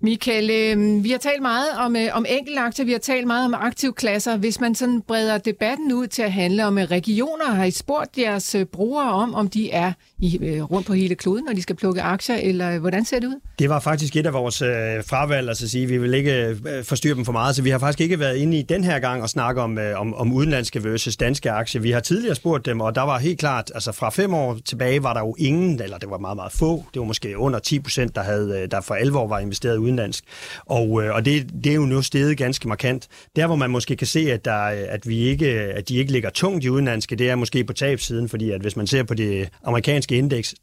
Michael, 0.01 0.49
øh, 0.49 1.03
vi 1.03 1.11
har 1.11 1.17
talt 1.17 1.41
meget 1.41 1.69
om, 1.77 1.95
øh, 1.95 2.07
om 2.13 2.25
enkeltaktier, 2.29 2.85
vi 2.85 2.91
har 2.91 2.99
talt 2.99 3.27
meget 3.27 3.45
om 3.45 3.53
aktivklasser. 3.53 4.37
Hvis 4.37 4.59
man 4.59 4.75
sådan 4.75 5.01
breder 5.01 5.37
debatten 5.37 5.93
ud 5.93 6.07
til 6.07 6.21
at 6.21 6.31
handle 6.31 6.65
om 6.65 6.77
øh, 6.77 6.83
regioner, 6.83 7.45
har 7.45 7.63
I 7.63 7.71
spurgt 7.71 8.17
jeres 8.17 8.55
øh, 8.55 8.65
brugere 8.65 9.11
om, 9.11 9.35
om 9.35 9.47
de 9.47 9.71
er 9.71 9.93
i, 10.21 10.39
øh, 10.41 10.63
rundt 10.63 10.87
på 10.87 10.93
hele 10.93 11.15
kloden, 11.15 11.45
når 11.45 11.53
de 11.53 11.61
skal 11.61 11.75
plukke 11.75 12.01
aktier, 12.01 12.35
eller 12.35 12.79
hvordan 12.79 13.05
ser 13.05 13.19
det 13.19 13.27
ud? 13.27 13.39
Det 13.59 13.69
var 13.69 13.79
faktisk 13.79 14.15
et 14.15 14.25
af 14.25 14.33
vores 14.33 14.61
øh, 14.61 14.69
fravalg, 15.07 15.47
altså 15.47 15.65
at 15.65 15.69
sige, 15.69 15.87
vi 15.87 15.97
vil 15.97 16.13
ikke 16.13 16.45
øh, 16.45 16.83
forstyrre 16.83 17.15
dem 17.15 17.25
for 17.25 17.31
meget, 17.31 17.55
så 17.55 17.61
vi 17.61 17.69
har 17.69 17.79
faktisk 17.79 18.01
ikke 18.01 18.19
været 18.19 18.37
inde 18.37 18.59
i 18.59 18.61
den 18.61 18.83
her 18.83 18.99
gang 18.99 19.21
og 19.21 19.29
snakke 19.29 19.61
om, 19.61 19.77
øh, 19.77 19.99
om, 19.99 20.13
om 20.13 20.33
udenlandske 20.33 20.83
versus 20.83 21.17
danske 21.17 21.51
aktier. 21.51 21.81
Vi 21.81 21.91
har 21.91 21.99
tidligere 21.99 22.35
spurgt 22.35 22.65
dem, 22.65 22.81
og 22.81 22.95
der 22.95 23.01
var 23.01 23.19
helt 23.19 23.39
klart, 23.39 23.71
altså 23.73 23.91
fra 23.91 24.09
fem 24.09 24.33
år 24.33 24.57
tilbage 24.65 25.03
var 25.03 25.13
der 25.13 25.19
jo 25.19 25.35
ingen, 25.39 25.81
eller 25.81 25.97
det 25.97 26.09
var 26.09 26.17
meget, 26.17 26.35
meget 26.35 26.51
få, 26.51 26.85
det 26.93 26.99
var 26.99 27.05
måske 27.05 27.37
under 27.37 27.59
10 27.59 27.79
procent, 27.79 28.15
der, 28.15 28.23
havde, 28.23 28.59
øh, 28.59 28.71
der 28.71 28.81
for 28.81 28.95
alvor 28.95 29.27
var 29.27 29.39
investeret 29.39 29.77
udenlandsk. 29.77 30.23
Og, 30.65 31.03
øh, 31.03 31.15
og 31.15 31.25
det, 31.25 31.49
det 31.63 31.71
er 31.71 31.75
jo 31.75 31.85
nu 31.85 32.01
steget 32.01 32.37
ganske 32.37 32.67
markant. 32.67 33.07
Der, 33.35 33.47
hvor 33.47 33.55
man 33.55 33.69
måske 33.69 33.95
kan 33.95 34.07
se, 34.07 34.31
at, 34.31 34.45
der, 34.45 34.63
øh, 34.63 34.83
at, 34.89 35.07
vi 35.07 35.17
ikke, 35.17 35.49
at 35.49 35.89
de 35.89 35.97
ikke 35.97 36.11
ligger 36.11 36.29
tungt 36.29 36.63
i 36.65 36.69
udenlandske, 36.69 37.15
det 37.15 37.29
er 37.29 37.35
måske 37.35 37.63
på 37.63 37.73
tabsiden, 37.73 38.29
fordi 38.29 38.51
at 38.51 38.61
hvis 38.61 38.75
man 38.75 38.87
ser 38.87 39.03
på 39.03 39.13
det 39.13 39.49
amerikanske 39.63 40.10
amerikanske 40.11 40.17
indeks, 40.17 40.55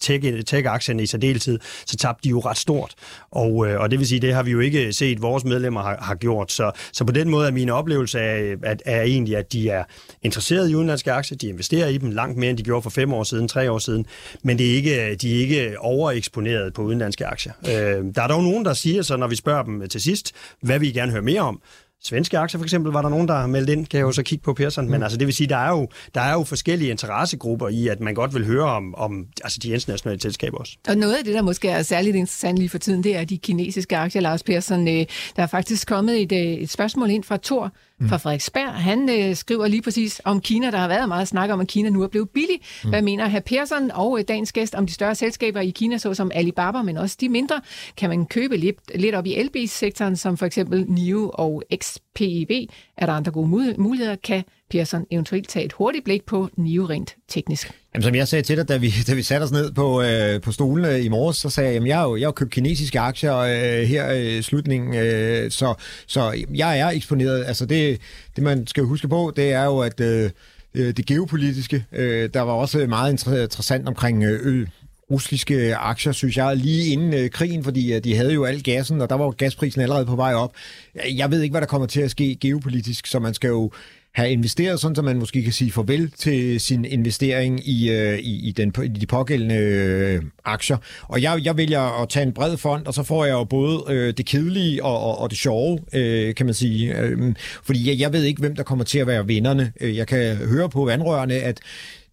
tech-aktierne 0.44 1.02
i 1.02 1.06
særdeleshed, 1.06 1.58
så 1.86 1.96
tabte 1.96 2.24
de 2.24 2.28
jo 2.28 2.40
ret 2.40 2.56
stort. 2.56 2.94
Og, 3.30 3.66
øh, 3.66 3.80
og 3.80 3.90
det 3.90 3.98
vil 3.98 4.08
sige, 4.08 4.20
det 4.20 4.34
har 4.34 4.42
vi 4.42 4.50
jo 4.50 4.60
ikke 4.60 4.92
set, 4.92 5.22
vores 5.22 5.44
medlemmer 5.44 5.82
har, 5.82 5.98
har 6.00 6.14
gjort. 6.14 6.52
Så, 6.52 6.72
så 6.92 7.04
på 7.04 7.12
den 7.12 7.30
måde 7.30 7.46
er 7.46 7.52
min 7.52 7.68
oplevelse 7.68 8.20
af, 8.20 8.56
at, 8.62 8.82
er 8.86 9.02
egentlig, 9.02 9.36
at 9.36 9.52
de 9.52 9.68
er 9.68 9.84
interesserede 10.22 10.70
i 10.70 10.74
udenlandske 10.74 11.12
aktier, 11.12 11.38
de 11.38 11.48
investerer 11.48 11.88
i 11.88 11.98
dem 11.98 12.10
langt 12.10 12.38
mere, 12.38 12.50
end 12.50 12.58
de 12.58 12.62
gjorde 12.62 12.82
for 12.82 12.90
fem 12.90 13.12
år 13.12 13.24
siden, 13.24 13.48
tre 13.48 13.70
år 13.70 13.78
siden, 13.78 14.06
men 14.42 14.58
det 14.58 14.70
er 14.70 14.74
ikke, 14.74 15.14
de 15.14 15.34
er 15.34 15.40
ikke 15.40 15.78
overeksponeret 15.78 16.74
på 16.74 16.82
udenlandske 16.82 17.26
aktier. 17.26 17.52
Øh, 17.68 18.14
der 18.14 18.22
er 18.22 18.28
dog 18.28 18.42
nogen, 18.42 18.64
der 18.64 18.74
siger 18.74 19.02
så, 19.02 19.16
når 19.16 19.26
vi 19.26 19.36
spørger 19.36 19.62
dem 19.62 19.88
til 19.88 20.00
sidst, 20.00 20.32
hvad 20.62 20.78
vi 20.78 20.92
gerne 20.92 21.12
høre 21.12 21.22
mere 21.22 21.40
om, 21.40 21.60
Svenske 22.04 22.38
aktier 22.38 22.58
for 22.58 22.64
eksempel 22.64 22.92
var 22.92 23.02
der 23.02 23.08
nogen, 23.08 23.28
der 23.28 23.34
har 23.34 23.46
meldt 23.46 23.70
ind, 23.70 23.86
kan 23.86 23.98
jeg 23.98 24.04
jo 24.04 24.12
så 24.12 24.22
kigge 24.22 24.42
på 24.42 24.54
Persson, 24.54 24.84
mm. 24.84 24.90
men 24.90 25.02
altså 25.02 25.18
det 25.18 25.26
vil 25.26 25.34
sige, 25.34 25.46
der 25.46 25.56
er, 25.56 25.70
jo, 25.70 25.88
der 26.14 26.20
er 26.20 26.32
jo 26.32 26.44
forskellige 26.44 26.90
interessegrupper 26.90 27.68
i, 27.68 27.88
at 27.88 28.00
man 28.00 28.14
godt 28.14 28.34
vil 28.34 28.46
høre 28.46 28.64
om, 28.64 28.94
om 28.94 29.26
altså 29.44 29.58
de 29.62 29.68
internationale 29.68 30.20
selskaber 30.20 30.58
også. 30.58 30.76
Og 30.88 30.96
noget 30.96 31.14
af 31.14 31.24
det, 31.24 31.34
der 31.34 31.42
måske 31.42 31.68
er 31.68 31.82
særligt 31.82 32.16
interessant 32.16 32.58
lige 32.58 32.68
for 32.68 32.78
tiden, 32.78 33.04
det 33.04 33.16
er 33.16 33.24
de 33.24 33.38
kinesiske 33.38 33.96
aktier, 33.96 34.22
Lars 34.22 34.42
Persson. 34.42 34.88
Øh, 34.88 35.06
der 35.36 35.42
er 35.42 35.46
faktisk 35.46 35.88
kommet 35.88 36.22
et, 36.22 36.32
øh, 36.32 36.38
et 36.38 36.70
spørgsmål 36.70 37.10
ind 37.10 37.24
fra 37.24 37.38
Thor 37.42 37.72
fra 38.00 38.16
mm. 38.16 38.20
Frederiksberg. 38.20 38.68
Han 38.68 39.08
øh, 39.08 39.36
skriver 39.36 39.68
lige 39.68 39.82
præcis 39.82 40.20
om 40.24 40.40
Kina. 40.40 40.70
Der 40.70 40.78
har 40.78 40.88
været 40.88 41.08
meget 41.08 41.28
snak 41.28 41.50
om, 41.50 41.60
at 41.60 41.68
Kina 41.68 41.88
nu 41.88 42.02
er 42.02 42.08
blevet 42.08 42.30
billig. 42.30 42.60
Mm. 42.84 42.90
Hvad 42.90 43.02
mener 43.02 43.26
herr 43.26 43.40
Persson 43.40 43.90
og 43.90 44.18
øh, 44.18 44.24
dagens 44.28 44.52
gæst 44.52 44.74
om 44.74 44.86
de 44.86 44.92
større 44.92 45.14
selskaber 45.14 45.60
i 45.60 45.70
Kina, 45.70 45.98
såsom 45.98 46.30
Alibaba, 46.34 46.82
men 46.82 46.96
også 46.96 47.16
de 47.20 47.28
mindre? 47.28 47.60
Kan 47.96 48.08
man 48.08 48.26
købe 48.26 48.56
lidt, 48.56 48.78
lidt 48.94 49.14
op 49.14 49.26
i 49.26 49.34
elbilsektoren, 49.34 50.16
som 50.16 50.36
for 50.36 50.46
eksempel 50.46 50.84
NIO 50.88 51.30
og 51.34 51.62
XPEB? 51.74 52.50
Er 52.96 53.06
der 53.06 53.12
andre 53.12 53.32
gode 53.32 53.74
muligheder? 53.78 54.16
Kan 54.16 54.44
Pearson 54.70 55.06
eventuelt 55.10 55.48
tage 55.48 55.64
et 55.64 55.72
hurtigt 55.72 56.04
blik 56.04 56.26
på 56.26 56.48
NIO 56.56 56.84
rent 56.84 57.16
teknisk? 57.28 57.72
Jamen, 57.94 58.02
som 58.02 58.14
jeg 58.14 58.28
sagde 58.28 58.42
til 58.42 58.56
dig, 58.56 58.68
da 58.68 58.76
vi, 58.76 58.92
da 59.06 59.14
vi 59.14 59.22
satte 59.22 59.44
os 59.44 59.52
ned 59.52 59.72
på, 59.72 60.02
øh, 60.02 60.40
på 60.40 60.52
stolen 60.52 60.84
øh, 60.84 61.04
i 61.04 61.08
morges, 61.08 61.36
så 61.36 61.50
sagde 61.50 61.70
jeg, 61.72 61.82
at 61.82 61.88
jeg 61.88 61.96
har 61.96 62.08
jo 62.08 62.16
jeg 62.16 62.26
har 62.26 62.32
købt 62.32 62.50
kinesiske 62.50 63.00
aktier 63.00 63.36
øh, 63.36 63.88
her 63.88 64.12
i 64.12 64.42
slutningen, 64.42 64.94
øh, 64.94 65.50
så, 65.50 65.74
så 66.06 66.44
jeg 66.54 66.78
er 66.78 66.88
eksponeret. 66.88 67.44
Altså 67.46 67.66
det, 67.66 68.00
det, 68.36 68.44
man 68.44 68.66
skal 68.66 68.84
huske 68.84 69.08
på, 69.08 69.32
det 69.36 69.52
er 69.52 69.64
jo, 69.64 69.78
at 69.78 70.00
øh, 70.00 70.30
øh 70.74 70.96
det 70.96 71.06
geopolitiske, 71.06 71.84
øh, 71.92 72.30
der 72.34 72.40
var 72.40 72.52
også 72.52 72.86
meget 72.86 73.10
interessant 73.10 73.88
omkring 73.88 74.24
øh, 74.24 74.66
russiske 75.10 75.76
aktier, 75.76 76.12
synes 76.12 76.36
jeg, 76.36 76.56
lige 76.56 76.92
inden 76.92 77.14
øh, 77.14 77.30
krigen, 77.30 77.64
fordi 77.64 77.94
øh, 77.94 78.04
de 78.04 78.16
havde 78.16 78.32
jo 78.32 78.44
al 78.44 78.62
gassen, 78.62 79.00
og 79.00 79.10
der 79.10 79.16
var 79.16 79.30
gasprisen 79.30 79.80
allerede 79.80 80.06
på 80.06 80.16
vej 80.16 80.34
op. 80.34 80.52
Jeg 81.16 81.30
ved 81.30 81.42
ikke, 81.42 81.52
hvad 81.52 81.60
der 81.60 81.66
kommer 81.66 81.86
til 81.86 82.00
at 82.00 82.10
ske 82.10 82.36
geopolitisk, 82.40 83.06
så 83.06 83.18
man 83.18 83.34
skal 83.34 83.48
jo 83.48 83.70
have 84.18 84.30
investeret, 84.30 84.80
sådan 84.80 84.94
så 84.94 85.02
man 85.02 85.18
måske 85.18 85.42
kan 85.42 85.52
sige 85.52 85.72
farvel 85.72 86.10
til 86.10 86.60
sin 86.60 86.84
investering 86.84 87.68
i, 87.68 87.90
øh, 87.90 88.18
i, 88.18 88.48
i, 88.48 88.52
den, 88.52 88.74
i 88.84 88.88
de 88.88 89.06
pågældende 89.06 89.54
øh, 89.54 90.22
aktier. 90.44 90.76
Og 91.02 91.22
jeg, 91.22 91.40
jeg 91.44 91.56
vælger 91.56 92.02
at 92.02 92.08
tage 92.08 92.26
en 92.26 92.32
bred 92.32 92.56
fond, 92.56 92.86
og 92.86 92.94
så 92.94 93.02
får 93.02 93.24
jeg 93.24 93.32
jo 93.32 93.44
både 93.44 93.84
øh, 93.88 94.14
det 94.16 94.26
kedelige 94.26 94.84
og, 94.84 95.00
og, 95.00 95.18
og 95.18 95.30
det 95.30 95.38
sjove, 95.38 95.78
øh, 95.92 96.34
kan 96.34 96.46
man 96.46 96.54
sige. 96.54 96.98
Øh, 96.98 97.34
fordi 97.62 97.88
jeg, 97.88 97.98
jeg 97.98 98.12
ved 98.12 98.24
ikke, 98.24 98.40
hvem 98.40 98.56
der 98.56 98.62
kommer 98.62 98.84
til 98.84 98.98
at 98.98 99.06
være 99.06 99.26
vinderne. 99.26 99.72
Øh, 99.80 99.96
jeg 99.96 100.06
kan 100.06 100.36
høre 100.36 100.68
på 100.68 100.84
vandrørene, 100.84 101.34
at 101.34 101.60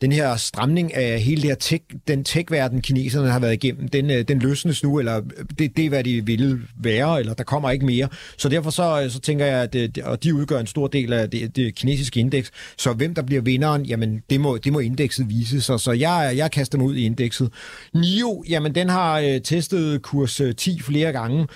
den 0.02 0.12
her 0.12 0.36
stramning 0.36 0.94
af 0.94 1.22
hele 1.22 1.42
det 1.42 1.50
her 1.50 1.56
tech, 1.56 1.84
den 2.08 2.24
tech-verden, 2.24 2.82
kineserne 2.82 3.30
har 3.30 3.40
været 3.40 3.54
igennem, 3.54 3.88
den, 3.88 4.12
øh, 4.12 4.28
den 4.28 4.40
løsnes 4.40 4.84
nu, 4.84 5.00
eller 5.00 5.18
øh, 5.18 5.46
det, 5.60 5.78
det 5.78 5.86
er, 5.86 5.90
hvad 5.90 6.04
de 6.04 6.26
ville 6.26 6.62
være, 6.82 7.20
eller 7.20 7.34
der 7.34 7.44
kommer 7.44 7.72
ikke 7.72 7.86
mere. 7.86 8.08
Så 8.38 8.50
derfor 8.50 8.70
så, 8.70 9.02
øh, 9.04 9.12
så 9.12 9.20
tænker 9.20 9.46
jeg, 9.46 9.64
at 9.64 9.74
det, 9.74 9.98
og 9.98 10.24
de 10.24 10.36
udgør 10.36 10.60
en 10.60 10.68
stor 10.68 10.88
del 10.88 11.14
af 11.14 11.30
det, 11.30 11.56
det 11.56 11.76
kinesiske 11.76 12.20
indeks, 12.20 12.52
så 12.78 12.94
hvem 12.94 13.16
der 13.16 13.22
bliver 13.22 13.42
vinderen, 13.42 13.86
jamen 13.86 14.24
det 14.30 14.42
må, 14.42 14.58
det 14.58 14.74
må 14.74 14.80
indekset 14.80 15.30
vise 15.30 15.62
sig. 15.62 15.80
Så 15.80 15.92
jeg, 15.92 16.34
jeg 16.36 16.52
kaster 16.52 16.78
mig 16.78 16.88
ud 16.88 16.96
i 16.96 17.06
indekset. 17.06 17.50
NIO, 17.94 18.44
jamen 18.50 18.76
den 18.76 18.90
har 18.90 19.20
øh, 19.20 19.42
testet 19.42 20.02
kurs 20.02 20.42
10 20.58 20.82
flere 20.82 21.12
gange, 21.12 21.48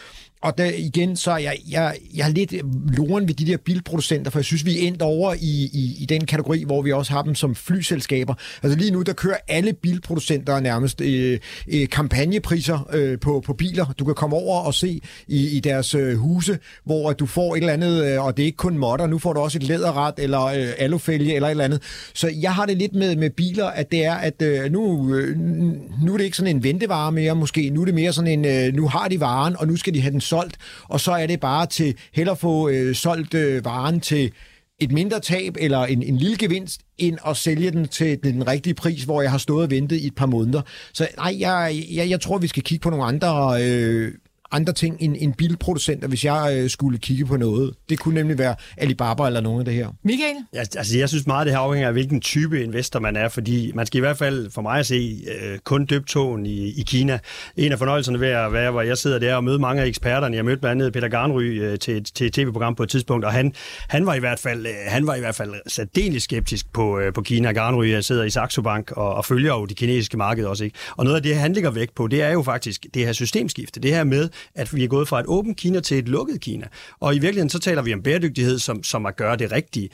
og 0.41 0.57
der 0.57 0.71
igen, 0.77 1.15
så 1.15 1.31
er 1.31 1.37
jeg, 1.37 1.57
jeg, 1.71 1.95
jeg 2.15 2.27
er 2.27 2.31
lidt 2.31 2.53
loren 2.97 3.27
ved 3.27 3.35
de 3.35 3.45
der 3.45 3.57
bilproducenter, 3.57 4.31
for 4.31 4.39
jeg 4.39 4.45
synes, 4.45 4.65
vi 4.65 4.83
er 4.83 4.87
endt 4.87 5.01
over 5.01 5.33
i, 5.33 5.69
i, 5.73 5.95
i 5.99 6.05
den 6.05 6.25
kategori, 6.25 6.63
hvor 6.63 6.81
vi 6.81 6.91
også 6.91 7.11
har 7.11 7.21
dem 7.21 7.35
som 7.35 7.55
flyselskaber. 7.55 8.33
Altså 8.63 8.79
lige 8.79 8.91
nu, 8.91 9.01
der 9.01 9.13
kører 9.13 9.37
alle 9.47 9.73
bilproducenter 9.73 10.59
nærmest 10.59 11.01
øh, 11.01 11.39
øh, 11.67 11.89
kampagnepriser 11.89 12.89
øh, 12.93 13.19
på, 13.19 13.43
på 13.45 13.53
biler. 13.53 13.85
Du 13.99 14.05
kan 14.05 14.15
komme 14.15 14.35
over 14.35 14.59
og 14.59 14.73
se 14.73 15.01
i, 15.27 15.57
i 15.57 15.59
deres 15.59 15.95
øh, 15.95 16.17
huse, 16.17 16.59
hvor 16.85 17.13
du 17.13 17.25
får 17.25 17.55
et 17.55 17.59
eller 17.59 17.73
andet, 17.73 18.05
øh, 18.05 18.25
og 18.25 18.37
det 18.37 18.43
er 18.43 18.45
ikke 18.45 18.57
kun 18.57 18.77
modder, 18.77 19.07
nu 19.07 19.17
får 19.17 19.33
du 19.33 19.39
også 19.39 19.57
et 19.57 19.63
læderret 19.63 20.13
eller 20.17 20.45
øh, 20.45 20.67
alufælge 20.77 21.35
eller 21.35 21.47
et 21.47 21.51
eller 21.51 21.63
andet. 21.63 21.81
Så 22.13 22.31
jeg 22.41 22.53
har 22.53 22.65
det 22.65 22.77
lidt 22.77 22.95
med, 22.95 23.15
med 23.15 23.29
biler, 23.29 23.65
at 23.65 23.91
det 23.91 24.05
er, 24.05 24.13
at 24.13 24.41
øh, 24.41 24.71
nu, 24.71 25.15
øh, 25.15 25.37
nu 26.03 26.13
er 26.13 26.17
det 26.17 26.23
ikke 26.23 26.37
sådan 26.37 26.55
en 26.55 26.63
ventevare 26.63 27.11
mere 27.11 27.35
måske, 27.35 27.69
nu 27.69 27.81
er 27.81 27.85
det 27.85 27.93
mere 27.93 28.13
sådan 28.13 28.45
en, 28.45 28.45
øh, 28.45 28.73
nu 28.73 28.87
har 28.87 29.07
de 29.07 29.19
varen, 29.19 29.55
og 29.59 29.67
nu 29.67 29.75
skal 29.75 29.93
de 29.93 30.01
have 30.01 30.11
den 30.11 30.21
solgt, 30.30 30.57
og 30.84 30.99
så 30.99 31.11
er 31.11 31.27
det 31.27 31.39
bare 31.39 31.65
til 31.65 31.95
hellere 32.13 32.36
få 32.36 32.69
øh, 32.69 32.95
solgt 32.95 33.34
øh, 33.34 33.65
varen 33.65 33.99
til 33.99 34.32
et 34.80 34.91
mindre 34.91 35.19
tab 35.19 35.55
eller 35.59 35.80
en, 35.80 36.03
en 36.03 36.17
lille 36.17 36.38
gevinst, 36.38 36.82
end 36.97 37.17
at 37.27 37.38
sælge 37.38 37.71
den 37.71 37.88
til 37.88 38.23
den 38.23 38.47
rigtige 38.47 38.73
pris, 38.73 39.03
hvor 39.03 39.21
jeg 39.21 39.32
har 39.32 39.38
stået 39.38 39.63
og 39.63 39.71
ventet 39.71 39.97
i 39.97 40.07
et 40.07 40.15
par 40.15 40.25
måneder. 40.25 40.61
Så 40.93 41.07
nej, 41.17 41.36
jeg, 41.39 41.84
jeg, 41.91 42.09
jeg 42.09 42.21
tror, 42.21 42.38
vi 42.38 42.47
skal 42.47 42.63
kigge 42.63 42.84
på 42.84 42.89
nogle 42.89 43.05
andre 43.05 43.63
øh, 43.63 44.13
andre 44.51 44.73
ting 44.73 44.97
end, 44.99 45.15
end 45.19 45.33
bilproducenter, 45.33 46.07
hvis 46.07 46.25
jeg 46.25 46.57
øh, 46.57 46.69
skulle 46.69 46.97
kigge 46.97 47.25
på 47.25 47.37
noget. 47.37 47.73
Det 47.89 47.99
kunne 47.99 48.15
nemlig 48.15 48.37
være 48.37 48.55
Alibaba 48.77 49.27
eller 49.27 49.41
nogen 49.41 49.59
af 49.59 49.65
det 49.65 49.73
her. 49.73 49.87
Michael? 50.03 50.35
Ja, 50.53 50.59
altså, 50.59 50.97
jeg 50.97 51.09
synes 51.09 51.27
meget, 51.27 51.45
det 51.45 51.53
her 51.53 51.59
afhænger 51.59 51.87
af, 51.87 51.93
hvilken 51.93 52.21
type 52.21 52.63
investor 52.63 52.99
man 52.99 53.15
er, 53.15 53.29
fordi 53.29 53.71
man 53.75 53.85
skal 53.85 53.97
i 53.97 53.99
hvert 53.99 54.17
fald, 54.17 54.51
for 54.51 54.61
mig 54.61 54.79
at 54.79 54.85
se, 54.85 55.21
øh, 55.41 55.59
kun 55.63 55.85
døbt 55.85 56.07
togen 56.07 56.45
i, 56.45 56.79
i 56.79 56.83
Kina. 56.87 57.19
En 57.57 57.71
af 57.71 57.77
fornøjelserne 57.77 58.19
ved 58.19 58.27
at 58.27 58.53
være, 58.53 58.71
hvor 58.71 58.81
jeg 58.81 58.97
sidder 58.97 59.19
der 59.19 59.35
og 59.35 59.43
møde 59.43 59.59
mange 59.59 59.81
af 59.81 59.85
eksperterne. 59.85 60.35
Jeg 60.35 60.45
mødte 60.45 60.61
blandt 60.61 60.81
andet 60.81 60.93
Peter 60.93 61.07
Garnry 61.07 61.43
øh, 61.43 61.79
til, 61.79 62.03
til 62.03 62.27
et 62.27 62.33
tv-program 62.33 62.75
på 62.75 62.83
et 62.83 62.89
tidspunkt, 62.89 63.25
og 63.25 63.31
han, 63.31 63.53
han, 63.87 64.05
var 64.05 64.13
i 64.13 64.19
hvert 64.19 64.39
fald, 64.39 64.65
øh, 64.65 64.73
han 64.87 65.07
var 65.07 65.15
i 65.15 65.19
hvert 65.19 65.35
fald 65.35 65.53
særdeles 65.67 66.23
skeptisk 66.23 66.73
på, 66.73 66.99
øh, 66.99 67.13
på 67.13 67.21
Kina. 67.21 67.51
Garnry 67.51 68.01
sidder 68.01 68.23
i 68.23 68.29
Saxo 68.29 68.61
Bank 68.61 68.91
og, 68.91 69.13
og 69.13 69.25
følger 69.25 69.53
jo 69.53 69.65
de 69.65 69.73
kinesiske 69.73 70.17
marked 70.17 70.45
også. 70.45 70.63
Ikke? 70.63 70.77
Og 70.97 71.05
noget 71.05 71.15
af 71.17 71.23
det, 71.23 71.35
han 71.35 71.53
ligger 71.53 71.71
væk 71.71 71.89
på, 71.95 72.07
det 72.07 72.21
er 72.21 72.31
jo 72.31 72.43
faktisk 72.43 72.85
det 72.93 73.05
her 73.05 73.13
systemskifte. 73.13 73.79
Det 73.79 73.91
her 73.91 74.03
med, 74.03 74.29
at 74.55 74.75
vi 74.75 74.83
er 74.83 74.87
gået 74.87 75.07
fra 75.07 75.19
et 75.19 75.25
åbent 75.27 75.57
Kina 75.57 75.79
til 75.79 75.97
et 75.97 76.09
lukket 76.09 76.41
Kina. 76.41 76.67
Og 76.99 77.15
i 77.15 77.19
virkeligheden 77.19 77.49
så 77.49 77.59
taler 77.59 77.81
vi 77.81 77.93
om 77.93 78.03
bæredygtighed 78.03 78.59
som, 78.59 78.83
som 78.83 79.05
at 79.05 79.15
gøre 79.15 79.35
det 79.35 79.51
rigtige 79.51 79.89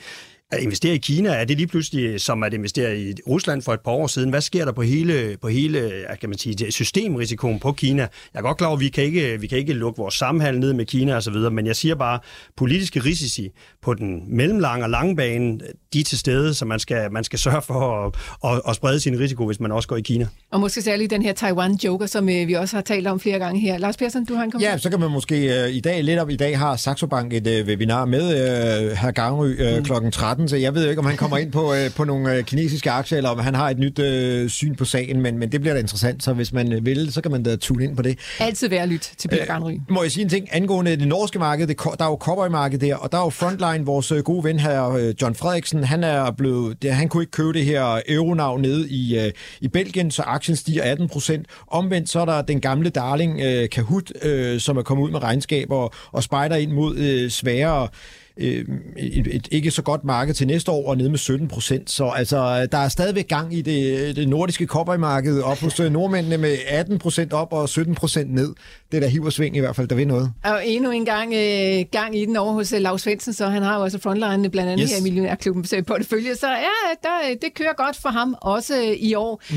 at 0.50 0.62
investere 0.62 0.94
i 0.94 0.98
Kina, 0.98 1.28
er 1.28 1.44
det 1.44 1.56
lige 1.56 1.66
pludselig 1.66 2.20
som 2.20 2.42
at 2.42 2.54
investere 2.54 2.98
i 2.98 3.14
Rusland 3.28 3.62
for 3.62 3.74
et 3.74 3.80
par 3.80 3.92
år 3.92 4.06
siden? 4.06 4.30
Hvad 4.30 4.40
sker 4.40 4.64
der 4.64 4.72
på 4.72 4.82
hele, 4.82 5.36
på 5.40 5.48
hele 5.48 6.06
kan 6.20 6.28
man 6.28 6.38
sige, 6.38 6.72
systemrisikoen 6.72 7.60
på 7.60 7.72
Kina? 7.72 8.02
Jeg 8.02 8.38
er 8.38 8.42
godt 8.42 8.58
klar 8.58 8.68
over, 8.68 8.76
at 8.76 8.80
vi 8.80 8.88
kan 8.88 9.04
ikke, 9.04 9.40
vi 9.40 9.46
kan 9.46 9.58
ikke 9.58 9.72
lukke 9.72 9.98
vores 9.98 10.14
samhandel 10.14 10.60
ned 10.60 10.72
med 10.72 10.86
Kina 10.86 11.16
osv., 11.16 11.34
men 11.34 11.66
jeg 11.66 11.76
siger 11.76 11.94
bare, 11.94 12.18
politiske 12.56 13.00
risici 13.00 13.50
på 13.82 13.94
den 13.94 14.36
mellemlange 14.36 14.84
og 14.84 14.90
lange 14.90 15.16
bane, 15.16 15.58
de 15.92 16.00
er 16.00 16.04
til 16.04 16.18
stede, 16.18 16.54
så 16.54 16.64
man 16.64 16.78
skal, 16.78 17.12
man 17.12 17.24
skal 17.24 17.38
sørge 17.38 17.62
for 17.62 18.06
at, 18.06 18.14
at, 18.44 18.62
at 18.68 18.76
sprede 18.76 19.00
sin 19.00 19.18
risiko, 19.18 19.46
hvis 19.46 19.60
man 19.60 19.72
også 19.72 19.88
går 19.88 19.96
i 19.96 20.00
Kina. 20.00 20.26
Og 20.52 20.60
måske 20.60 20.82
særligt 20.82 21.10
den 21.10 21.22
her 21.22 21.32
Taiwan-joker, 21.32 22.06
som 22.06 22.28
øh, 22.28 22.48
vi 22.48 22.52
også 22.52 22.76
har 22.76 22.82
talt 22.82 23.06
om 23.06 23.20
flere 23.20 23.38
gange 23.38 23.60
her. 23.60 23.78
Lars 23.78 23.96
Persson, 23.96 24.24
du 24.24 24.34
har 24.34 24.44
en 24.44 24.50
kommentar? 24.50 24.72
Ja, 24.72 24.78
så 24.78 24.90
kan 24.90 25.00
man 25.00 25.10
måske 25.10 25.34
uh, 25.34 25.74
i 25.74 25.80
dag, 25.80 26.04
lidt 26.04 26.18
op 26.18 26.30
i 26.30 26.36
dag, 26.36 26.58
har 26.58 26.76
Saxo 26.76 27.06
Bank 27.06 27.32
et 27.32 27.46
uh, 27.46 27.68
webinar 27.68 28.04
med 28.04 28.24
uh, 28.26 28.96
herr 28.96 29.10
Gangry 29.10 29.48
uh, 29.48 29.78
mm. 29.78 29.84
klokken 29.84 30.12
13, 30.12 30.35
så 30.48 30.56
jeg 30.56 30.74
ved 30.74 30.88
ikke, 30.88 30.98
om 30.98 31.06
han 31.06 31.16
kommer 31.16 31.36
ind 31.36 31.52
på, 31.52 31.70
uh, 31.70 31.76
på 31.96 32.04
nogle 32.04 32.38
uh, 32.38 32.44
kinesiske 32.44 32.90
aktier, 32.90 33.16
eller 33.16 33.30
om 33.30 33.38
han 33.38 33.54
har 33.54 33.70
et 33.70 33.78
nyt 33.78 33.98
uh, 33.98 34.48
syn 34.50 34.74
på 34.74 34.84
sagen, 34.84 35.20
men, 35.20 35.38
men 35.38 35.52
det 35.52 35.60
bliver 35.60 35.74
da 35.74 35.80
interessant, 35.80 36.24
så 36.24 36.32
hvis 36.32 36.52
man 36.52 36.78
vil, 36.82 37.12
så 37.12 37.20
kan 37.20 37.30
man 37.30 37.42
da 37.42 37.56
tune 37.56 37.84
ind 37.84 37.96
på 37.96 38.02
det. 38.02 38.18
Altid 38.40 38.68
være 38.68 38.86
lyt 38.86 39.12
til 39.18 39.28
Peter 39.28 39.44
Gangry. 39.44 39.72
Uh, 39.72 39.80
må 39.90 40.02
jeg 40.02 40.12
sige 40.12 40.24
en 40.24 40.28
ting 40.28 40.48
angående 40.52 40.96
det 40.96 41.08
norske 41.08 41.38
marked, 41.38 41.66
det, 41.66 41.78
der 41.98 42.04
er 42.04 42.08
jo 42.08 42.16
cowboy-marked 42.20 42.78
der, 42.78 42.94
og 42.94 43.12
der 43.12 43.18
er 43.18 43.22
jo 43.22 43.30
Frontline, 43.30 43.86
vores 43.86 44.12
uh, 44.12 44.18
gode 44.18 44.44
ven 44.44 44.58
her, 44.58 45.12
John 45.22 45.34
Frederiksen, 45.34 45.84
han 45.84 46.04
er 46.04 46.30
blevet, 46.30 46.82
det, 46.82 46.94
han 46.94 47.08
kunne 47.08 47.22
ikke 47.22 47.30
købe 47.30 47.52
det 47.52 47.64
her 47.64 48.00
euronavn 48.08 48.62
nede 48.62 48.88
i, 48.88 49.18
uh, 49.18 49.30
i 49.60 49.68
Belgien, 49.68 50.10
så 50.10 50.22
aktien 50.22 50.56
stiger 50.56 50.82
18 50.82 51.08
procent. 51.08 51.46
Omvendt 51.68 52.08
så 52.08 52.20
er 52.20 52.24
der 52.24 52.42
den 52.42 52.60
gamle 52.60 52.90
darling 52.90 53.34
uh, 53.34 53.68
Kahoot, 53.72 54.12
uh, 54.26 54.58
som 54.58 54.76
er 54.76 54.82
kommet 54.82 55.04
ud 55.04 55.10
med 55.10 55.22
regnskaber 55.22 55.76
og, 55.76 55.92
og 56.12 56.22
spejder 56.22 56.56
ind 56.56 56.72
mod 56.72 56.96
uh, 56.96 57.30
svære 57.30 57.88
øh, 58.36 58.64
et, 58.96 59.26
et 59.34 59.48
ikke 59.50 59.70
så 59.70 59.82
godt 59.82 60.04
marked 60.04 60.34
til 60.34 60.46
næste 60.46 60.70
år 60.70 60.88
og 60.88 60.96
ned 60.96 61.08
med 61.08 61.18
17 61.18 61.48
procent. 61.48 61.90
Så 61.90 62.06
altså, 62.06 62.66
der 62.72 62.78
er 62.78 62.88
stadigvæk 62.88 63.28
gang 63.28 63.54
i 63.54 63.62
det, 63.62 64.16
det 64.16 64.28
nordiske 64.28 64.66
koppermarked 64.66 65.42
op 65.42 65.58
hos 65.58 65.80
øh, 65.80 65.92
nordmændene 65.92 66.38
med 66.38 66.56
18 66.68 66.98
procent 66.98 67.32
op 67.32 67.52
og 67.52 67.68
17 67.68 67.94
procent 67.94 68.34
ned. 68.34 68.54
Det 68.92 69.02
der 69.02 69.08
hiver 69.08 69.30
sving 69.30 69.56
i 69.56 69.60
hvert 69.60 69.76
fald, 69.76 69.88
der 69.88 69.94
vil 69.94 70.06
noget. 70.06 70.32
Og 70.44 70.66
endnu 70.66 70.90
en 70.90 71.04
gang, 71.04 71.34
øh, 71.34 71.84
gang 71.90 72.18
i 72.18 72.24
den 72.24 72.36
over 72.36 72.52
hos 72.52 72.72
øh, 72.72 72.80
Lars 72.80 73.02
Svendsen, 73.02 73.32
så 73.32 73.46
han 73.48 73.62
har 73.62 73.76
jo 73.76 73.82
også 73.82 73.98
frontline 73.98 74.50
blandt 74.50 74.70
andet 74.70 74.84
yes. 74.84 74.92
her 74.92 75.00
i 75.00 75.02
Millionærklubben 75.02 75.84
portefølje. 75.84 76.34
Så 76.34 76.48
ja, 76.48 76.94
der, 77.02 77.34
det 77.42 77.54
kører 77.54 77.74
godt 77.76 77.96
for 77.96 78.08
ham 78.08 78.36
også 78.40 78.76
øh, 78.76 78.96
i 78.98 79.14
år. 79.14 79.42
Mm 79.50 79.56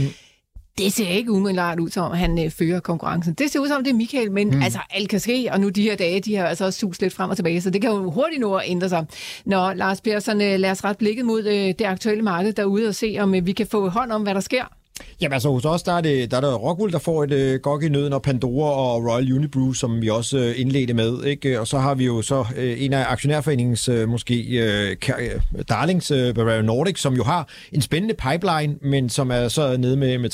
det 0.79 0.93
ser 0.93 1.07
ikke 1.07 1.31
umiddelbart 1.31 1.79
ud 1.79 1.89
som, 1.89 2.11
han 2.11 2.45
øh, 2.45 2.51
fører 2.51 2.79
konkurrencen. 2.79 3.33
Det 3.33 3.51
ser 3.51 3.59
ud 3.59 3.67
som, 3.67 3.83
det 3.83 3.91
er 3.91 3.95
Michael, 3.95 4.31
men 4.31 4.49
mm. 4.49 4.61
altså, 4.61 4.79
alt 4.89 5.09
kan 5.09 5.19
ske, 5.19 5.49
og 5.51 5.59
nu 5.59 5.69
de 5.69 5.81
her 5.81 5.95
dage, 5.95 6.19
de 6.19 6.35
har 6.35 6.45
altså 6.45 6.65
også 6.65 6.79
sus 6.79 7.01
lidt 7.01 7.13
frem 7.13 7.29
og 7.29 7.35
tilbage, 7.35 7.61
så 7.61 7.69
det 7.69 7.81
kan 7.81 7.89
jo 7.89 8.11
hurtigt 8.11 8.41
nå 8.41 8.53
at 8.55 8.63
ændre 8.67 8.89
sig. 8.89 9.05
Når 9.45 9.73
Lars 9.73 10.01
Persson, 10.01 10.41
øh, 10.41 10.59
lad 10.59 10.71
os 10.71 10.83
ret 10.83 10.97
blikket 10.97 11.25
mod 11.25 11.47
øh, 11.47 11.53
det 11.53 11.81
aktuelle 11.85 12.23
marked 12.23 12.53
derude 12.53 12.87
og 12.87 12.95
se, 12.95 13.17
om 13.19 13.35
øh, 13.35 13.45
vi 13.45 13.51
kan 13.51 13.67
få 13.67 13.89
hånd 13.89 14.11
om, 14.11 14.23
hvad 14.23 14.33
der 14.33 14.39
sker. 14.39 14.78
Jamen 15.21 15.33
altså 15.33 15.49
hos 15.49 15.65
os, 15.65 15.83
der 15.83 15.93
er, 15.93 16.01
det, 16.01 16.31
der 16.31 16.37
er 16.37 16.41
der 16.41 16.55
Rockwool, 16.55 16.91
der 16.91 16.99
får 16.99 17.23
et 17.23 17.31
øh, 17.31 17.59
gok 17.59 17.83
i 17.83 17.89
nøden, 17.89 18.13
og 18.13 18.21
Pandora 18.21 18.71
og 18.71 19.05
Royal 19.05 19.33
Unibrew, 19.33 19.73
som 19.73 20.01
vi 20.01 20.09
også 20.09 20.37
øh, 20.37 20.59
indledte 20.59 20.93
med. 20.93 21.23
Ikke? 21.23 21.59
Og 21.59 21.67
så 21.67 21.77
har 21.77 21.95
vi 21.95 22.05
jo 22.05 22.21
så 22.21 22.45
øh, 22.57 22.83
en 22.83 22.93
af 22.93 23.05
aktionærforeningens 23.11 23.89
øh, 23.89 24.09
måske 24.09 24.43
øh, 24.43 24.95
øh 25.19 25.63
darlings, 25.69 26.11
øh, 26.11 26.33
Bavaria 26.33 26.61
Nordic, 26.61 26.99
som 26.99 27.13
jo 27.13 27.23
har 27.23 27.47
en 27.71 27.81
spændende 27.81 28.15
pipeline, 28.15 28.75
men 28.81 29.09
som 29.09 29.31
er 29.31 29.47
så 29.47 29.77
nede 29.77 29.97
med, 29.97 30.17
med 30.17 30.29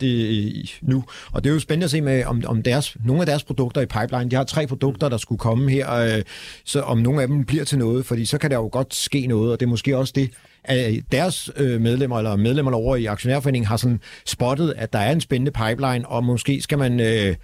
3% 0.00 0.04
i, 0.06 0.38
i, 0.38 0.74
nu. 0.82 1.04
Og 1.32 1.44
det 1.44 1.50
er 1.50 1.54
jo 1.54 1.60
spændende 1.60 1.84
at 1.84 1.90
se 1.90 2.00
med, 2.00 2.24
om, 2.24 2.42
om 2.46 2.62
deres, 2.62 2.96
nogle 3.04 3.22
af 3.22 3.26
deres 3.26 3.44
produkter 3.44 3.80
i 3.80 3.86
pipeline. 3.86 4.30
De 4.30 4.36
har 4.36 4.44
tre 4.44 4.66
produkter, 4.66 5.08
der 5.08 5.16
skulle 5.16 5.38
komme 5.38 5.70
her, 5.70 5.92
øh, 5.92 6.22
så 6.64 6.80
om 6.80 6.98
nogle 6.98 7.22
af 7.22 7.28
dem 7.28 7.44
bliver 7.44 7.64
til 7.64 7.78
noget, 7.78 8.06
fordi 8.06 8.24
så 8.24 8.38
kan 8.38 8.50
der 8.50 8.56
jo 8.56 8.68
godt 8.72 8.94
ske 8.94 9.26
noget, 9.26 9.52
og 9.52 9.60
det 9.60 9.66
er 9.66 9.70
måske 9.70 9.96
også 9.96 10.12
det, 10.16 10.30
at 10.66 10.94
deres 11.12 11.50
øh, 11.56 11.80
medlemmer 11.80 12.18
eller 12.18 12.36
medlemmer 12.36 12.72
over 12.72 12.96
i 12.96 13.04
aktionærforeningen 13.04 13.66
har 13.66 13.76
sådan 13.76 14.00
spottet, 14.26 14.74
at 14.76 14.92
der 14.92 14.98
er 14.98 15.12
en 15.12 15.20
spændende 15.20 15.50
pipeline, 15.50 16.08
og 16.08 16.24
måske 16.24 16.62
skal 16.62 16.78
man 16.78 17.00
øh, 17.00 17.34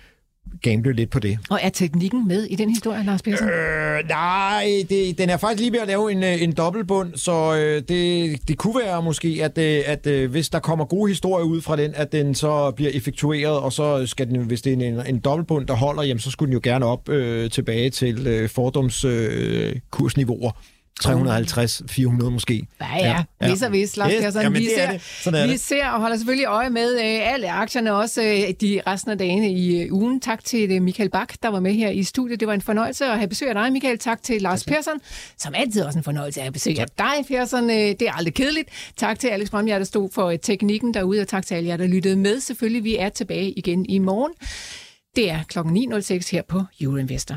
gamble 0.63 0.93
lidt 0.93 1.11
på 1.11 1.19
det. 1.19 1.39
Og 1.51 1.59
er 1.63 1.69
teknikken 1.69 2.29
med 2.29 2.45
i 2.45 2.57
den 2.57 2.69
historie, 2.69 3.05
Lars 3.05 3.23
Persson? 3.23 3.49
Øh, 3.49 4.09
nej, 4.09 4.67
det, 4.91 5.19
den 5.19 5.31
er 5.31 5.37
faktisk 5.37 5.61
lige 5.61 5.73
ved 5.73 5.81
at 5.81 5.87
lave 5.87 6.13
en, 6.13 6.25
øh, 6.25 6.43
en 6.43 6.53
dobbeltbund, 6.53 7.17
så 7.17 7.57
øh, 7.57 7.83
det, 7.89 8.39
det 8.49 8.59
kunne 8.59 8.75
være 8.85 9.03
måske, 9.03 9.41
at, 9.43 9.59
øh, 9.59 9.83
at 9.87 10.07
øh, 10.07 10.31
hvis 10.31 10.49
der 10.49 10.59
kommer 10.59 10.85
gode 10.85 11.11
historier 11.11 11.45
ud 11.45 11.61
fra 11.61 11.77
den, 11.77 11.93
at 11.95 12.13
den 12.13 12.35
så 12.35 12.71
bliver 12.71 12.91
effektueret, 12.95 13.59
og 13.59 13.73
så 13.73 14.07
skal 14.07 14.29
den, 14.29 14.37
hvis 14.37 14.63
det 14.63 14.73
er 14.73 14.89
en, 14.89 15.07
en 15.07 15.19
dobbeltbund, 15.19 15.67
der 15.67 15.75
holder, 15.75 16.03
jamen, 16.03 16.21
så 16.21 16.31
skulle 16.31 16.47
den 16.47 16.55
jo 16.55 16.61
gerne 16.63 16.87
op 16.87 17.09
øh, 17.09 17.51
tilbage 17.51 17.91
til 17.91 18.27
øh, 18.27 18.49
fordomskursniveauer. 18.49 19.73
Øh, 19.75 19.81
kursniveauer. 19.91 20.53
350, 21.01 21.83
400 21.89 22.31
måske. 22.31 22.67
Ja, 22.81 22.87
ja. 22.97 23.25
ja. 23.41 23.49
Hvis 23.49 23.63
og 23.63 23.69
hvis, 23.69 23.97
Lars 23.97 24.13
Yes, 24.15 24.23
Persson. 24.23 24.43
jamen, 24.43 24.61
vi, 24.61 24.67
det 24.67 24.81
er 24.81 24.87
ser, 24.87 24.93
det. 24.93 25.03
Sådan 25.03 25.49
vi 25.49 25.53
det. 25.53 25.61
ser 25.61 25.89
og 25.89 26.01
holder 26.01 26.17
selvfølgelig 26.17 26.47
øje 26.47 26.71
med 26.71 26.93
øh, 26.95 27.33
alle 27.35 27.51
aktierne, 27.51 27.95
også 27.95 28.23
øh, 28.23 28.55
de 28.61 28.81
resten 28.87 29.11
af 29.11 29.19
dagene 29.19 29.53
i 29.53 29.83
øh, 29.83 29.93
ugen. 29.93 30.21
Tak 30.21 30.45
til 30.45 30.71
øh, 30.73 30.83
Michael 30.83 31.11
Bak, 31.11 31.35
der 31.43 31.49
var 31.49 31.61
med 31.61 31.73
her 31.75 31.91
i 31.91 32.03
studiet. 32.03 32.41
Det 32.41 32.49
var 32.49 32.55
en 32.55 32.61
fornøjelse 32.61 33.05
at 33.05 33.17
have 33.17 33.29
besøg 33.29 33.49
af 33.49 33.55
dig, 33.55 33.73
Michael. 33.73 33.99
Tak 33.99 34.23
til 34.23 34.43
Lars 34.43 34.65
Persson, 34.65 35.01
som 35.39 35.55
altid 35.57 35.83
også 35.83 35.99
en 35.99 36.05
fornøjelse 36.05 36.41
at 36.41 36.45
have 36.45 36.53
besøg 36.53 36.79
af 36.79 36.87
dig, 36.99 37.27
Persson. 37.29 37.71
Øh, 37.71 37.77
det 37.77 38.03
er 38.03 38.13
aldrig 38.13 38.35
kedeligt. 38.35 38.69
Tak 38.97 39.19
til 39.19 39.29
Alex 39.29 39.51
Brømjer, 39.51 39.79
der 39.79 39.85
stod 39.85 40.09
for 40.13 40.31
øh, 40.31 40.39
teknikken 40.43 40.95
derude, 40.95 41.21
og 41.21 41.29
tak 41.29 41.47
til 41.47 41.55
alle 41.55 41.69
jer, 41.69 41.77
der 41.77 41.87
lyttede 41.87 42.17
med. 42.17 42.41
Selvfølgelig, 42.41 42.85
vi 42.85 42.97
er 42.97 43.09
tilbage 43.09 43.51
igen 43.53 43.87
i 43.87 43.99
morgen. 43.99 44.33
Det 45.17 45.31
er 45.31 45.43
kl. 45.49 45.59
9.06 45.59 46.31
her 46.33 46.43
på 46.49 46.63
Euroinvestor. 46.81 47.37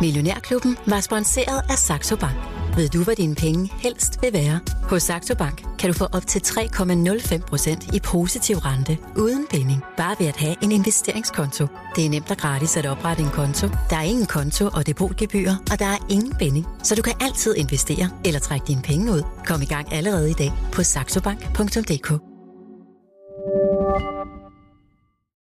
Millionærklubben 0.00 0.76
var 0.86 1.00
sponsoreret 1.00 1.62
af 1.70 1.78
Saxo 1.78 2.16
Bank. 2.16 2.36
Ved 2.76 2.88
du, 2.88 3.04
hvad 3.04 3.16
dine 3.16 3.34
penge 3.34 3.72
helst 3.78 4.22
vil 4.22 4.32
være? 4.32 4.60
Hos 4.82 5.02
Saxo 5.02 5.34
Bank 5.34 5.62
kan 5.78 5.92
du 5.92 5.98
få 5.98 6.06
op 6.12 6.26
til 6.26 6.38
3,05% 6.38 7.96
i 7.96 8.00
positiv 8.00 8.56
rente 8.56 8.98
uden 9.16 9.46
binding. 9.50 9.82
Bare 9.96 10.16
ved 10.18 10.26
at 10.26 10.36
have 10.36 10.56
en 10.62 10.72
investeringskonto. 10.72 11.66
Det 11.96 12.06
er 12.06 12.10
nemt 12.10 12.30
og 12.30 12.36
gratis 12.36 12.76
at 12.76 12.86
oprette 12.86 13.22
en 13.22 13.30
konto. 13.30 13.66
Der 13.90 13.96
er 13.96 14.02
ingen 14.02 14.26
konto 14.26 14.68
og 14.72 14.86
depotgebyr, 14.86 15.50
og 15.72 15.78
der 15.78 15.86
er 15.86 16.06
ingen 16.10 16.34
binding. 16.38 16.66
Så 16.82 16.94
du 16.94 17.02
kan 17.02 17.14
altid 17.20 17.56
investere 17.56 18.10
eller 18.24 18.40
trække 18.40 18.66
dine 18.66 18.82
penge 18.82 19.12
ud. 19.12 19.22
Kom 19.46 19.62
i 19.62 19.66
gang 19.66 19.92
allerede 19.92 20.30
i 20.30 20.34
dag 20.34 20.52
på 20.72 20.82
saxobank.dk. 20.82 22.12